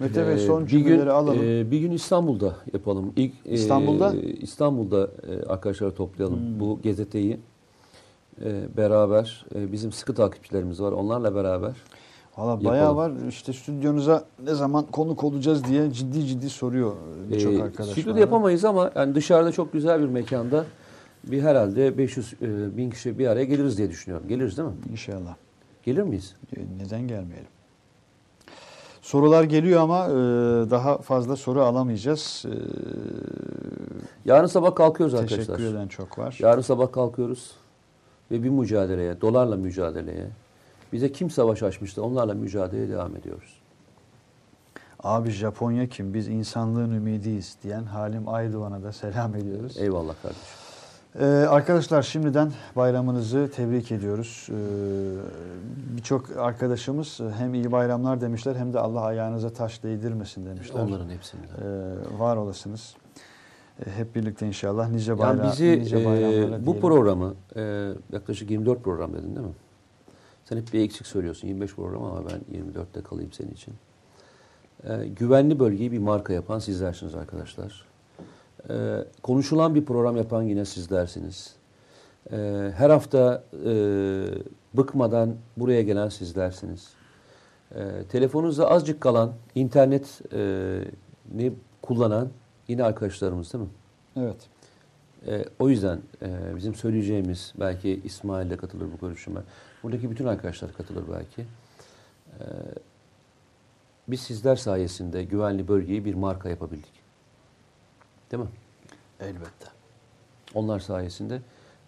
Mete 0.00 0.26
Bey 0.26 0.34
Ee, 0.34 0.38
son 0.38 0.62
bir 0.62 0.68
cümleleri 0.68 0.96
gün, 0.98 1.06
alalım. 1.06 1.42
e, 1.42 1.70
bir 1.70 1.78
gün 1.80 1.90
İstanbul'da 1.90 2.54
yapalım. 2.72 3.12
İlk 3.16 3.32
e, 3.46 3.50
İstanbul'da? 3.50 4.14
İstanbul'da 4.40 5.10
e, 5.28 5.46
arkadaşları 5.46 5.94
toplayalım. 5.94 6.38
Hmm. 6.38 6.60
Bu 6.60 6.78
gazeteyi 6.84 7.40
e, 8.44 8.76
beraber 8.76 9.46
e, 9.54 9.72
bizim 9.72 9.92
sıkı 9.92 10.14
takipçilerimiz 10.14 10.80
var. 10.82 10.92
Onlarla 10.92 11.34
beraber 11.34 11.72
Valla 12.36 12.64
bayağı 12.64 12.96
var. 12.96 13.12
İşte 13.28 13.52
stüdyonuza 13.52 14.24
ne 14.44 14.54
zaman 14.54 14.86
konuk 14.86 15.24
olacağız 15.24 15.64
diye 15.64 15.92
ciddi 15.92 16.24
ciddi 16.26 16.50
soruyor 16.50 16.92
birçok 17.30 17.52
e, 17.54 17.62
arkadaş. 17.62 17.90
stüdyoda 17.90 18.18
yapamayız 18.20 18.64
ama 18.64 18.90
yani 18.96 19.14
dışarıda 19.14 19.52
çok 19.52 19.72
güzel 19.72 20.00
bir 20.00 20.06
mekanda 20.08 20.64
bir 21.26 21.42
herhalde 21.42 21.98
500 21.98 22.32
e, 22.42 22.76
bin 22.76 22.90
kişi 22.90 23.18
bir 23.18 23.26
araya 23.26 23.44
geliriz 23.44 23.78
diye 23.78 23.90
düşünüyorum. 23.90 24.28
Geliriz 24.28 24.56
değil 24.58 24.68
mi? 24.68 24.74
İnşallah. 24.90 25.34
Gelir 25.82 26.02
miyiz? 26.02 26.34
E, 26.56 26.60
Neden 26.84 27.08
gelmeyelim? 27.08 27.48
Sorular 29.02 29.44
geliyor 29.44 29.80
ama 29.80 30.06
e, 30.06 30.10
daha 30.70 30.98
fazla 30.98 31.36
soru 31.36 31.62
alamayacağız. 31.62 32.44
E, 32.48 32.54
Yarın 34.24 34.46
sabah 34.46 34.74
kalkıyoruz 34.74 35.20
teşekkür 35.20 35.42
arkadaşlar. 35.42 35.70
eden 35.70 35.88
çok 35.88 36.18
var. 36.18 36.36
Yarın 36.40 36.60
sabah 36.60 36.92
kalkıyoruz 36.92 37.52
ve 38.30 38.42
bir 38.42 38.48
mücadeleye, 38.50 39.20
dolarla 39.20 39.56
mücadeleye, 39.56 40.26
bize 40.92 41.12
kim 41.12 41.30
savaş 41.30 41.62
açmıştı 41.62 42.02
onlarla 42.02 42.34
mücadeleye 42.34 42.88
devam 42.88 43.16
ediyoruz. 43.16 43.60
Abi 45.02 45.30
Japonya 45.30 45.86
kim? 45.88 46.14
Biz 46.14 46.28
insanlığın 46.28 46.90
ümidiyiz 46.90 47.56
diyen 47.62 47.82
Halim 47.84 48.28
Aydoğan'a 48.28 48.82
da 48.82 48.92
selam 48.92 49.34
ediyoruz. 49.34 49.76
Eyvallah 49.78 50.14
kardeşim. 50.22 50.65
Ee, 51.20 51.24
arkadaşlar 51.26 52.02
şimdiden 52.02 52.52
bayramınızı 52.76 53.50
tebrik 53.54 53.92
ediyoruz. 53.92 54.48
Ee, 54.50 54.54
Birçok 55.96 56.36
arkadaşımız 56.36 57.20
hem 57.38 57.54
iyi 57.54 57.72
bayramlar 57.72 58.20
demişler 58.20 58.56
hem 58.56 58.72
de 58.72 58.78
Allah 58.80 59.00
ayağınıza 59.00 59.50
taş 59.50 59.82
değdirmesin 59.82 60.46
demişler. 60.46 60.80
Onların 60.80 61.10
hepsinde. 61.10 61.42
Ee, 61.62 62.18
var 62.18 62.36
olasınız. 62.36 62.94
Ee, 63.86 63.90
hep 63.90 64.14
birlikte 64.14 64.46
inşallah 64.46 64.88
nice, 64.88 65.10
Yani 65.12 65.18
bayram, 65.18 65.46
bizi 65.52 65.78
nice 65.80 65.96
e, 65.98 66.04
bu 66.04 66.08
diyelim. 66.10 66.80
programı 66.80 67.34
e, 67.56 67.92
yaklaşık 68.12 68.50
24 68.50 68.84
program 68.84 69.12
dedin 69.12 69.36
değil 69.36 69.46
mi? 69.46 69.52
Sen 70.44 70.56
hep 70.56 70.72
bir 70.72 70.80
eksik 70.80 71.06
söylüyorsun 71.06 71.48
25 71.48 71.74
program 71.74 72.04
ama 72.04 72.22
ben 72.30 72.58
24'te 72.58 73.02
kalayım 73.02 73.32
senin 73.32 73.50
için. 73.52 73.74
E, 74.84 75.06
güvenli 75.08 75.58
bölgeyi 75.58 75.92
bir 75.92 75.98
marka 75.98 76.32
yapan 76.32 76.58
sizlersiniz 76.58 77.14
arkadaşlar. 77.14 77.84
E, 78.70 79.04
konuşulan 79.22 79.74
bir 79.74 79.84
program 79.84 80.16
yapan 80.16 80.42
yine 80.42 80.64
sizlersiniz. 80.64 81.54
E, 82.32 82.36
her 82.76 82.90
hafta 82.90 83.44
e, 83.66 83.74
bıkmadan 84.74 85.34
buraya 85.56 85.82
gelen 85.82 86.08
sizlersiniz. 86.08 86.90
E, 87.74 88.04
telefonunuzda 88.08 88.70
azıcık 88.70 89.00
kalan 89.00 89.32
internet 89.54 90.20
e, 90.32 90.80
ni 91.34 91.52
kullanan 91.82 92.28
yine 92.68 92.84
arkadaşlarımız 92.84 93.52
değil 93.52 93.64
mi? 93.64 93.70
Evet. 94.16 94.48
E, 95.26 95.44
o 95.58 95.68
yüzden 95.68 95.98
e, 96.22 96.56
bizim 96.56 96.74
söyleyeceğimiz 96.74 97.52
belki 97.60 98.00
İsmail 98.04 98.50
de 98.50 98.56
katılır 98.56 98.86
bu 98.92 99.06
görüşüme. 99.06 99.40
Buradaki 99.82 100.10
bütün 100.10 100.26
arkadaşlar 100.26 100.72
katılır 100.72 101.04
belki. 101.12 101.42
E, 102.40 102.44
biz 104.08 104.20
sizler 104.20 104.56
sayesinde 104.56 105.24
güvenli 105.24 105.68
bölgeyi 105.68 106.04
bir 106.04 106.14
marka 106.14 106.48
yapabildik. 106.48 106.95
Değil 108.30 108.42
mi? 108.42 108.48
Elbette. 109.20 109.66
Onlar 110.54 110.80
sayesinde. 110.80 111.40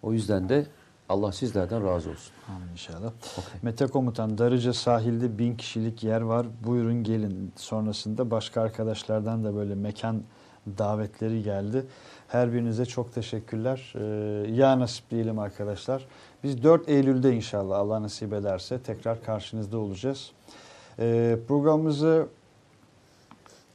O 0.03 0.13
yüzden 0.13 0.49
de 0.49 0.65
Allah 1.09 1.31
sizlerden 1.31 1.85
razı 1.85 2.09
olsun. 2.09 2.33
Amin 2.49 2.71
inşallah. 2.71 3.11
Okey. 3.37 3.59
Mete 3.61 3.87
Komutan, 3.87 4.37
Darıca 4.37 4.73
sahilde 4.73 5.37
bin 5.37 5.55
kişilik 5.55 6.03
yer 6.03 6.21
var. 6.21 6.47
Buyurun 6.67 7.03
gelin. 7.03 7.53
Sonrasında 7.55 8.31
başka 8.31 8.61
arkadaşlardan 8.61 9.43
da 9.43 9.55
böyle 9.55 9.75
mekan 9.75 10.23
davetleri 10.77 11.43
geldi. 11.43 11.85
Her 12.27 12.53
birinize 12.53 12.85
çok 12.85 13.13
teşekkürler. 13.13 13.93
Ee, 13.95 14.51
ya 14.51 14.79
nasip 14.79 15.09
diyelim 15.11 15.39
arkadaşlar. 15.39 16.05
Biz 16.43 16.63
4 16.63 16.89
Eylül'de 16.89 17.35
inşallah 17.35 17.79
Allah 17.79 18.01
nasip 18.01 18.33
ederse 18.33 18.79
tekrar 18.79 19.23
karşınızda 19.23 19.77
olacağız. 19.77 20.31
Ee, 20.99 21.37
programımızı 21.47 22.27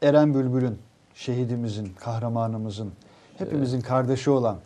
Eren 0.03 0.35
Bülbül'ün, 0.35 0.79
şehidimizin, 1.15 1.89
kahramanımızın, 2.01 2.91
hepimizin 3.39 3.81
kardeşi 3.81 4.31
olan, 4.31 4.57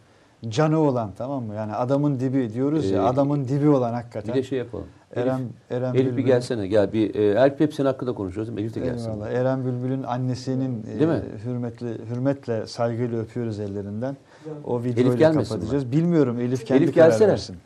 canı 0.49 0.79
olan 0.79 1.11
tamam 1.19 1.45
mı? 1.45 1.55
Yani 1.55 1.73
adamın 1.75 2.21
dibi 2.21 2.53
diyoruz 2.55 2.91
ya, 2.91 3.03
Ee, 3.03 3.07
adamın 3.07 3.49
dibi 3.49 3.69
olan 3.69 3.91
Bir 3.91 3.97
hakikaten. 3.97 4.35
de 4.35 4.43
şey 4.43 4.59
yapalım. 4.59 4.87
Eren, 5.17 5.39
Elif, 5.39 5.51
Eren 5.71 5.95
Elif 5.95 6.17
bir 6.17 6.23
gelsene. 6.25 6.67
Gel 6.67 6.93
bir 6.93 7.15
e, 7.15 7.41
Elif 7.41 7.61
hep 7.61 7.75
senin 7.75 7.87
hakkında 7.89 8.13
konuşuyoruz 8.15 8.49
değil 8.49 8.55
mi? 8.59 8.63
Elif 8.63 8.75
de 8.75 8.81
gelsin. 8.81 9.11
Eyvallah. 9.11 9.31
Eren 9.31 9.65
Bülbül'ün 9.65 10.03
annesinin 10.03 10.83
e, 10.83 10.99
Değil 10.99 11.11
mi? 11.11 11.23
hürmetle 11.45 11.89
hürmetle 12.11 12.67
saygıyla 12.67 13.19
öpüyoruz 13.19 13.61
ellerinden. 13.61 14.17
O 14.65 14.83
videoyu 14.85 15.19
kapatacağız. 15.19 15.93
Bilmiyorum 15.93 16.41
Elif 16.41 16.65
kendi 16.67 16.83
Elif 16.85 16.95
karar 16.95 17.09
gelsene. 17.11 17.29
versin. 17.29 17.57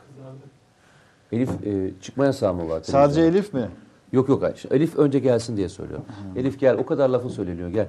Elif 1.31 1.49
e, 1.65 1.91
çıkma 2.01 2.25
yasağı 2.25 2.53
mı 2.53 2.69
var? 2.69 2.81
Sadece? 2.83 3.21
Elif 3.21 3.53
mi? 3.53 3.67
Yok 4.11 4.29
yok. 4.29 4.43
Elif 4.71 4.97
önce 4.97 5.19
gelsin 5.19 5.57
diye 5.57 5.69
söylüyorum. 5.69 6.05
Elif 6.35 6.59
gel 6.59 6.77
o 6.77 6.85
kadar 6.85 7.09
lafın 7.09 7.29
söyleniyor 7.29 7.69
gel. 7.69 7.87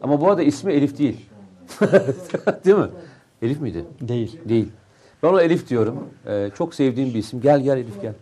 Ama 0.00 0.20
bu 0.20 0.28
arada 0.28 0.42
ismi 0.42 0.72
Elif 0.72 0.98
değil. 0.98 1.26
değil 2.64 2.76
mi? 2.76 2.88
Elif 3.42 3.60
miydi? 3.60 3.84
Değil. 4.00 4.40
Değil. 4.48 4.68
Ben 5.22 5.28
ona 5.28 5.42
Elif 5.42 5.68
diyorum. 5.68 6.08
Ee, 6.26 6.50
çok 6.58 6.74
sevdiğim 6.74 7.14
bir 7.14 7.18
isim. 7.18 7.40
Gel 7.40 7.60
gel 7.60 7.76
Elif 7.76 8.02
gel. 8.02 8.14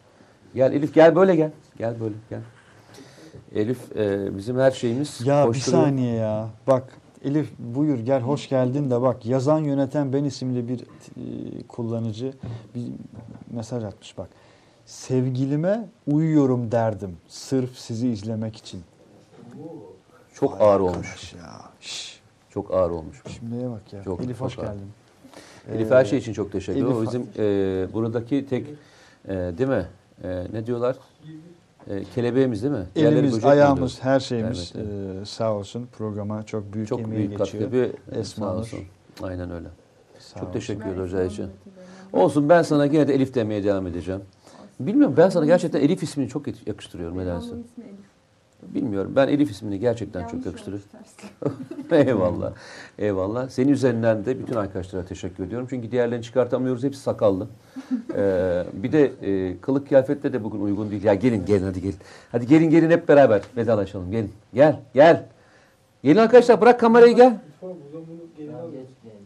Gel 0.55 0.73
Elif 0.73 0.95
gel 0.95 1.17
böyle 1.17 1.37
gel. 1.37 1.51
Gel 1.79 2.01
böyle 2.01 2.15
gel. 2.31 2.41
Elif 3.55 3.97
e, 3.97 4.37
bizim 4.37 4.59
her 4.59 4.71
şeyimiz. 4.71 5.21
Ya 5.25 5.53
bir 5.53 5.59
saniye 5.59 6.15
ya. 6.15 6.49
Bak 6.67 6.85
Elif 7.25 7.49
buyur 7.59 7.99
gel 7.99 8.21
hoş 8.21 8.49
geldin 8.49 8.91
de 8.91 9.03
bak 9.03 9.27
yazan 9.27 9.59
yöneten 9.59 10.13
ben 10.13 10.25
isimli 10.25 10.69
bir 10.69 10.81
e, 10.81 10.83
kullanıcı 11.69 12.33
bir 12.75 12.87
mesaj 13.51 13.85
atmış 13.85 14.19
bak. 14.19 14.29
Sevgilime 14.87 15.89
uyuyorum 16.07 16.73
derdim 16.73 17.17
sırf 17.29 17.79
sizi 17.79 18.09
izlemek 18.09 18.57
için. 18.57 18.81
Çok 20.45 20.61
Vay 20.61 20.69
ağır 20.69 20.81
olmuş. 20.81 21.35
Ya. 21.35 21.61
Şş, 21.81 22.21
çok 22.51 22.71
ağır 22.75 22.91
olmuş. 22.91 23.23
şimdiye 23.39 23.71
bak 23.71 23.93
ya. 23.93 24.03
Çok, 24.03 24.21
Elif 24.25 24.41
hoş 24.41 24.55
çok 24.55 24.65
ağır. 24.65 24.73
geldin. 24.73 24.89
Elif 25.73 25.93
Ee, 25.93 25.95
her 25.95 26.05
şey 26.05 26.19
için 26.19 26.33
çok 26.33 26.53
teşekkür 26.53 26.81
ederim. 26.81 26.97
O 26.97 27.03
bizim 27.03 27.23
e, 27.39 27.93
buradaki 27.93 28.47
tek 28.47 28.67
e, 29.29 29.33
değil 29.35 29.71
mi? 29.71 29.87
E, 30.25 30.47
ne 30.53 30.67
diyorlar? 30.67 30.97
E, 31.91 32.05
kelebeğimiz 32.15 32.63
değil 32.63 32.75
mi? 32.75 32.87
Elimiz, 32.97 33.45
ayağımız, 33.45 33.77
diyoruz? 33.79 33.99
her 34.03 34.21
şeyimiz 34.21 34.73
Evet, 34.77 34.87
e, 35.23 35.25
sağ 35.25 35.53
olsun. 35.55 35.89
Programa 35.99 36.43
çok 36.43 36.73
büyük 36.73 36.89
Çok 36.89 37.01
emeği 37.01 37.19
büyük 37.19 37.39
geçiyor. 37.39 37.63
katkı 37.71 37.77
bir 38.13 38.19
Esma 38.19 38.47
sağ 38.47 38.55
olsun. 38.57 38.81
Aynen 39.23 39.51
öyle. 39.51 39.69
Sağ 40.19 40.35
çok 40.41 40.49
olsun. 40.49 40.53
teşekkür 40.53 40.87
ediyoruz 40.87 41.15
Ayşe. 41.15 41.47
Olsun 42.13 42.49
ben 42.49 42.63
sana 42.63 42.85
yine 42.85 43.09
de 43.09 43.15
Elif 43.15 43.35
demeye 43.35 43.65
devam 43.65 43.87
edeceğim. 43.87 44.21
Bilmiyorum 44.81 45.15
ben 45.17 45.29
sana 45.29 45.47
gerçekten 45.47 45.81
Elif 45.81 46.03
ismini 46.03 46.29
çok 46.29 46.67
yakıştırıyorum. 46.67 47.17
Babamın 47.17 47.41
ismi 47.41 47.85
Elif. 47.85 48.14
Bilmiyorum 48.75 49.13
ben 49.17 49.29
Elif 49.29 49.51
ismini 49.51 49.81
gerçekten 49.81 50.23
çok 50.23 50.31
Yanlış 50.33 50.47
yakıştırıyorum. 50.47 50.87
olmuş 50.95 51.09
tersi. 51.91 52.09
Eyvallah. 52.09 52.53
Eyvallah. 52.99 53.49
Senin 53.49 53.73
üzerinden 53.73 54.25
de 54.25 54.39
bütün 54.39 54.55
arkadaşlara 54.55 55.05
teşekkür 55.05 55.45
ediyorum. 55.45 55.67
Çünkü 55.71 55.91
diğerlerini 55.91 56.25
çıkartamıyoruz. 56.25 56.85
Hepsi 56.85 57.01
sakallı. 57.01 57.49
Ee, 58.17 58.65
bir 58.73 58.93
de 58.93 59.05
e, 59.23 59.61
kılık 59.61 59.89
kıyafetle 59.89 60.33
de 60.33 60.45
bugün 60.45 60.61
uygun 60.61 60.91
değil. 60.91 61.05
Ya 61.05 61.15
gelin 61.15 61.47
gelin 61.47 61.65
hadi 61.65 61.83
gelin. 61.83 61.97
Hadi 62.33 62.47
gelin 62.47 62.71
gelin 62.71 62.91
hep 62.91 63.09
beraber 63.09 63.43
vedalaşalım. 63.57 64.11
Gelin. 64.11 64.33
Gel 64.55 64.81
gel. 64.95 65.27
Gelin 66.03 66.17
arkadaşlar 66.19 66.61
bırak 66.61 66.81
kamerayı 66.81 67.17
gel. 67.17 67.39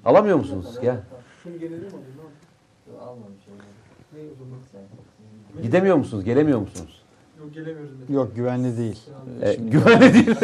Alamıyor 0.05 0.37
musunuz? 0.37 0.79
Gel. 0.83 0.97
Gidemiyor 5.63 5.97
musunuz? 5.97 6.25
Gelemiyor 6.25 6.59
musunuz? 6.59 6.98
Yok 7.59 7.67
gelemiyoruz. 7.67 7.91
mesela. 8.01 8.19
Yok 8.21 8.37
güvenli 8.37 8.77
değil. 8.79 8.99
Ee, 9.43 9.53
Şimdi- 9.55 9.71
güvenli 9.71 10.15
değil. 10.15 10.37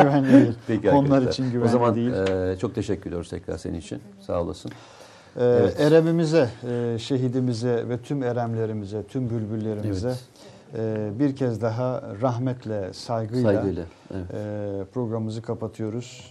güvenli 0.00 0.32
değil. 0.32 0.52
Peki 0.66 0.90
Onlar 0.90 1.02
arkadaşlar. 1.04 1.32
için 1.32 1.44
güvenli 1.52 1.64
O 1.68 1.68
zaman 1.68 1.94
değil. 1.94 2.12
e, 2.12 2.56
çok 2.58 2.74
teşekkür 2.74 3.10
ediyoruz 3.10 3.28
tekrar 3.30 3.58
senin 3.58 3.78
için. 3.78 4.00
Sağ 4.20 4.42
olasın. 4.42 4.70
Ee, 5.36 5.44
Evet. 5.44 5.80
Eremimize, 5.80 6.48
e, 6.68 6.96
şehidimize 6.98 7.88
ve 7.88 7.98
tüm 7.98 8.22
eremlerimize, 8.22 9.02
tüm 9.02 9.30
bülbüllerimize 9.30 10.08
Evet. 10.74 11.08
e, 11.14 11.18
bir 11.18 11.36
kez 11.36 11.62
daha 11.62 12.02
rahmetle, 12.22 12.92
saygıyla, 12.92 13.52
Saygıyla. 13.52 13.84
Evet. 14.14 14.24
e, 14.34 14.84
programımızı 14.94 15.42
kapatıyoruz. 15.42 16.30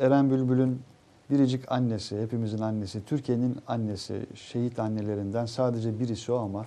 E, 0.00 0.04
Eren 0.06 0.30
Bülbül'ün 0.30 0.80
biricik 1.30 1.72
annesi, 1.72 2.22
hepimizin 2.22 2.58
annesi, 2.58 3.04
Türkiye'nin 3.06 3.56
annesi, 3.68 4.14
şehit 4.34 4.78
annelerinden 4.78 5.46
sadece 5.46 6.00
birisi 6.00 6.32
o 6.32 6.36
ama 6.36 6.66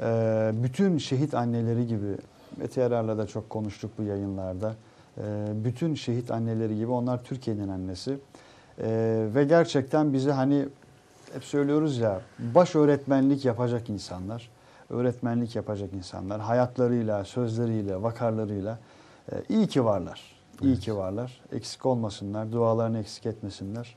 e, 0.00 0.50
bütün 0.54 0.98
şehit 0.98 1.34
anneleri 1.34 1.86
gibi, 1.86 2.16
Mete 2.56 2.80
Yarar'la 2.80 3.18
da 3.18 3.26
çok 3.26 3.50
konuştuk 3.50 3.90
bu 3.98 4.02
yayınlarda. 4.02 4.74
E, 5.18 5.22
bütün 5.64 5.94
şehit 5.94 6.30
anneleri 6.30 6.76
gibi 6.76 6.90
onlar 6.90 7.24
Türkiye'nin 7.24 7.68
annesi. 7.68 8.18
E, 8.78 8.88
ve 9.34 9.44
gerçekten 9.44 10.12
bize 10.12 10.32
hani 10.32 10.68
hep 11.32 11.44
söylüyoruz 11.44 11.98
ya 11.98 12.20
baş 12.38 12.74
öğretmenlik 12.74 13.44
yapacak 13.44 13.90
insanlar, 13.90 14.50
öğretmenlik 14.90 15.56
yapacak 15.56 15.92
insanlar 15.92 16.40
hayatlarıyla, 16.40 17.24
sözleriyle, 17.24 18.02
vakarlarıyla 18.02 18.78
e, 19.32 19.34
iyi 19.48 19.66
ki 19.66 19.84
varlar. 19.84 20.36
İyi 20.62 20.78
ki 20.78 20.96
varlar. 20.96 21.40
Eksik 21.52 21.86
olmasınlar, 21.86 22.52
dualarını 22.52 22.98
eksik 22.98 23.26
etmesinler. 23.26 23.96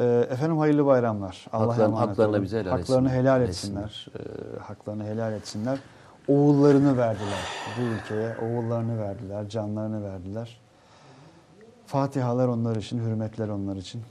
E, 0.00 0.04
efendim 0.30 0.58
hayırlı 0.58 0.86
bayramlar. 0.86 1.46
Allah'a 1.52 1.68
Haklarını- 1.68 1.84
emanet 1.84 2.08
haklarını 2.08 2.32
olun. 2.32 2.42
bize 2.42 2.60
helal 2.60 2.70
Haklarını 2.70 3.06
etsinler. 3.08 3.20
helal 3.22 3.42
Etsinler. 3.42 3.84
etsinler. 3.84 4.56
E, 4.56 4.58
haklarını 4.60 5.04
helal 5.04 5.32
etsinler. 5.32 5.78
Oğullarını 6.28 6.96
verdiler 6.96 7.44
bu 7.78 7.82
ülkeye. 7.82 8.36
Oğullarını 8.42 8.98
verdiler, 9.00 9.48
canlarını 9.48 10.04
verdiler. 10.04 10.60
Fatihalar 11.86 12.48
onlar 12.48 12.76
için, 12.76 12.98
hürmetler 12.98 13.48
onlar 13.48 13.76
için. 13.76 14.02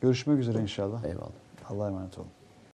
Görüşmek 0.00 0.38
üzere 0.38 0.58
inşallah. 0.62 1.04
Eyvallah. 1.04 1.28
Allah'a 1.70 1.88
emanet 1.88 2.18
olun. 2.18 2.28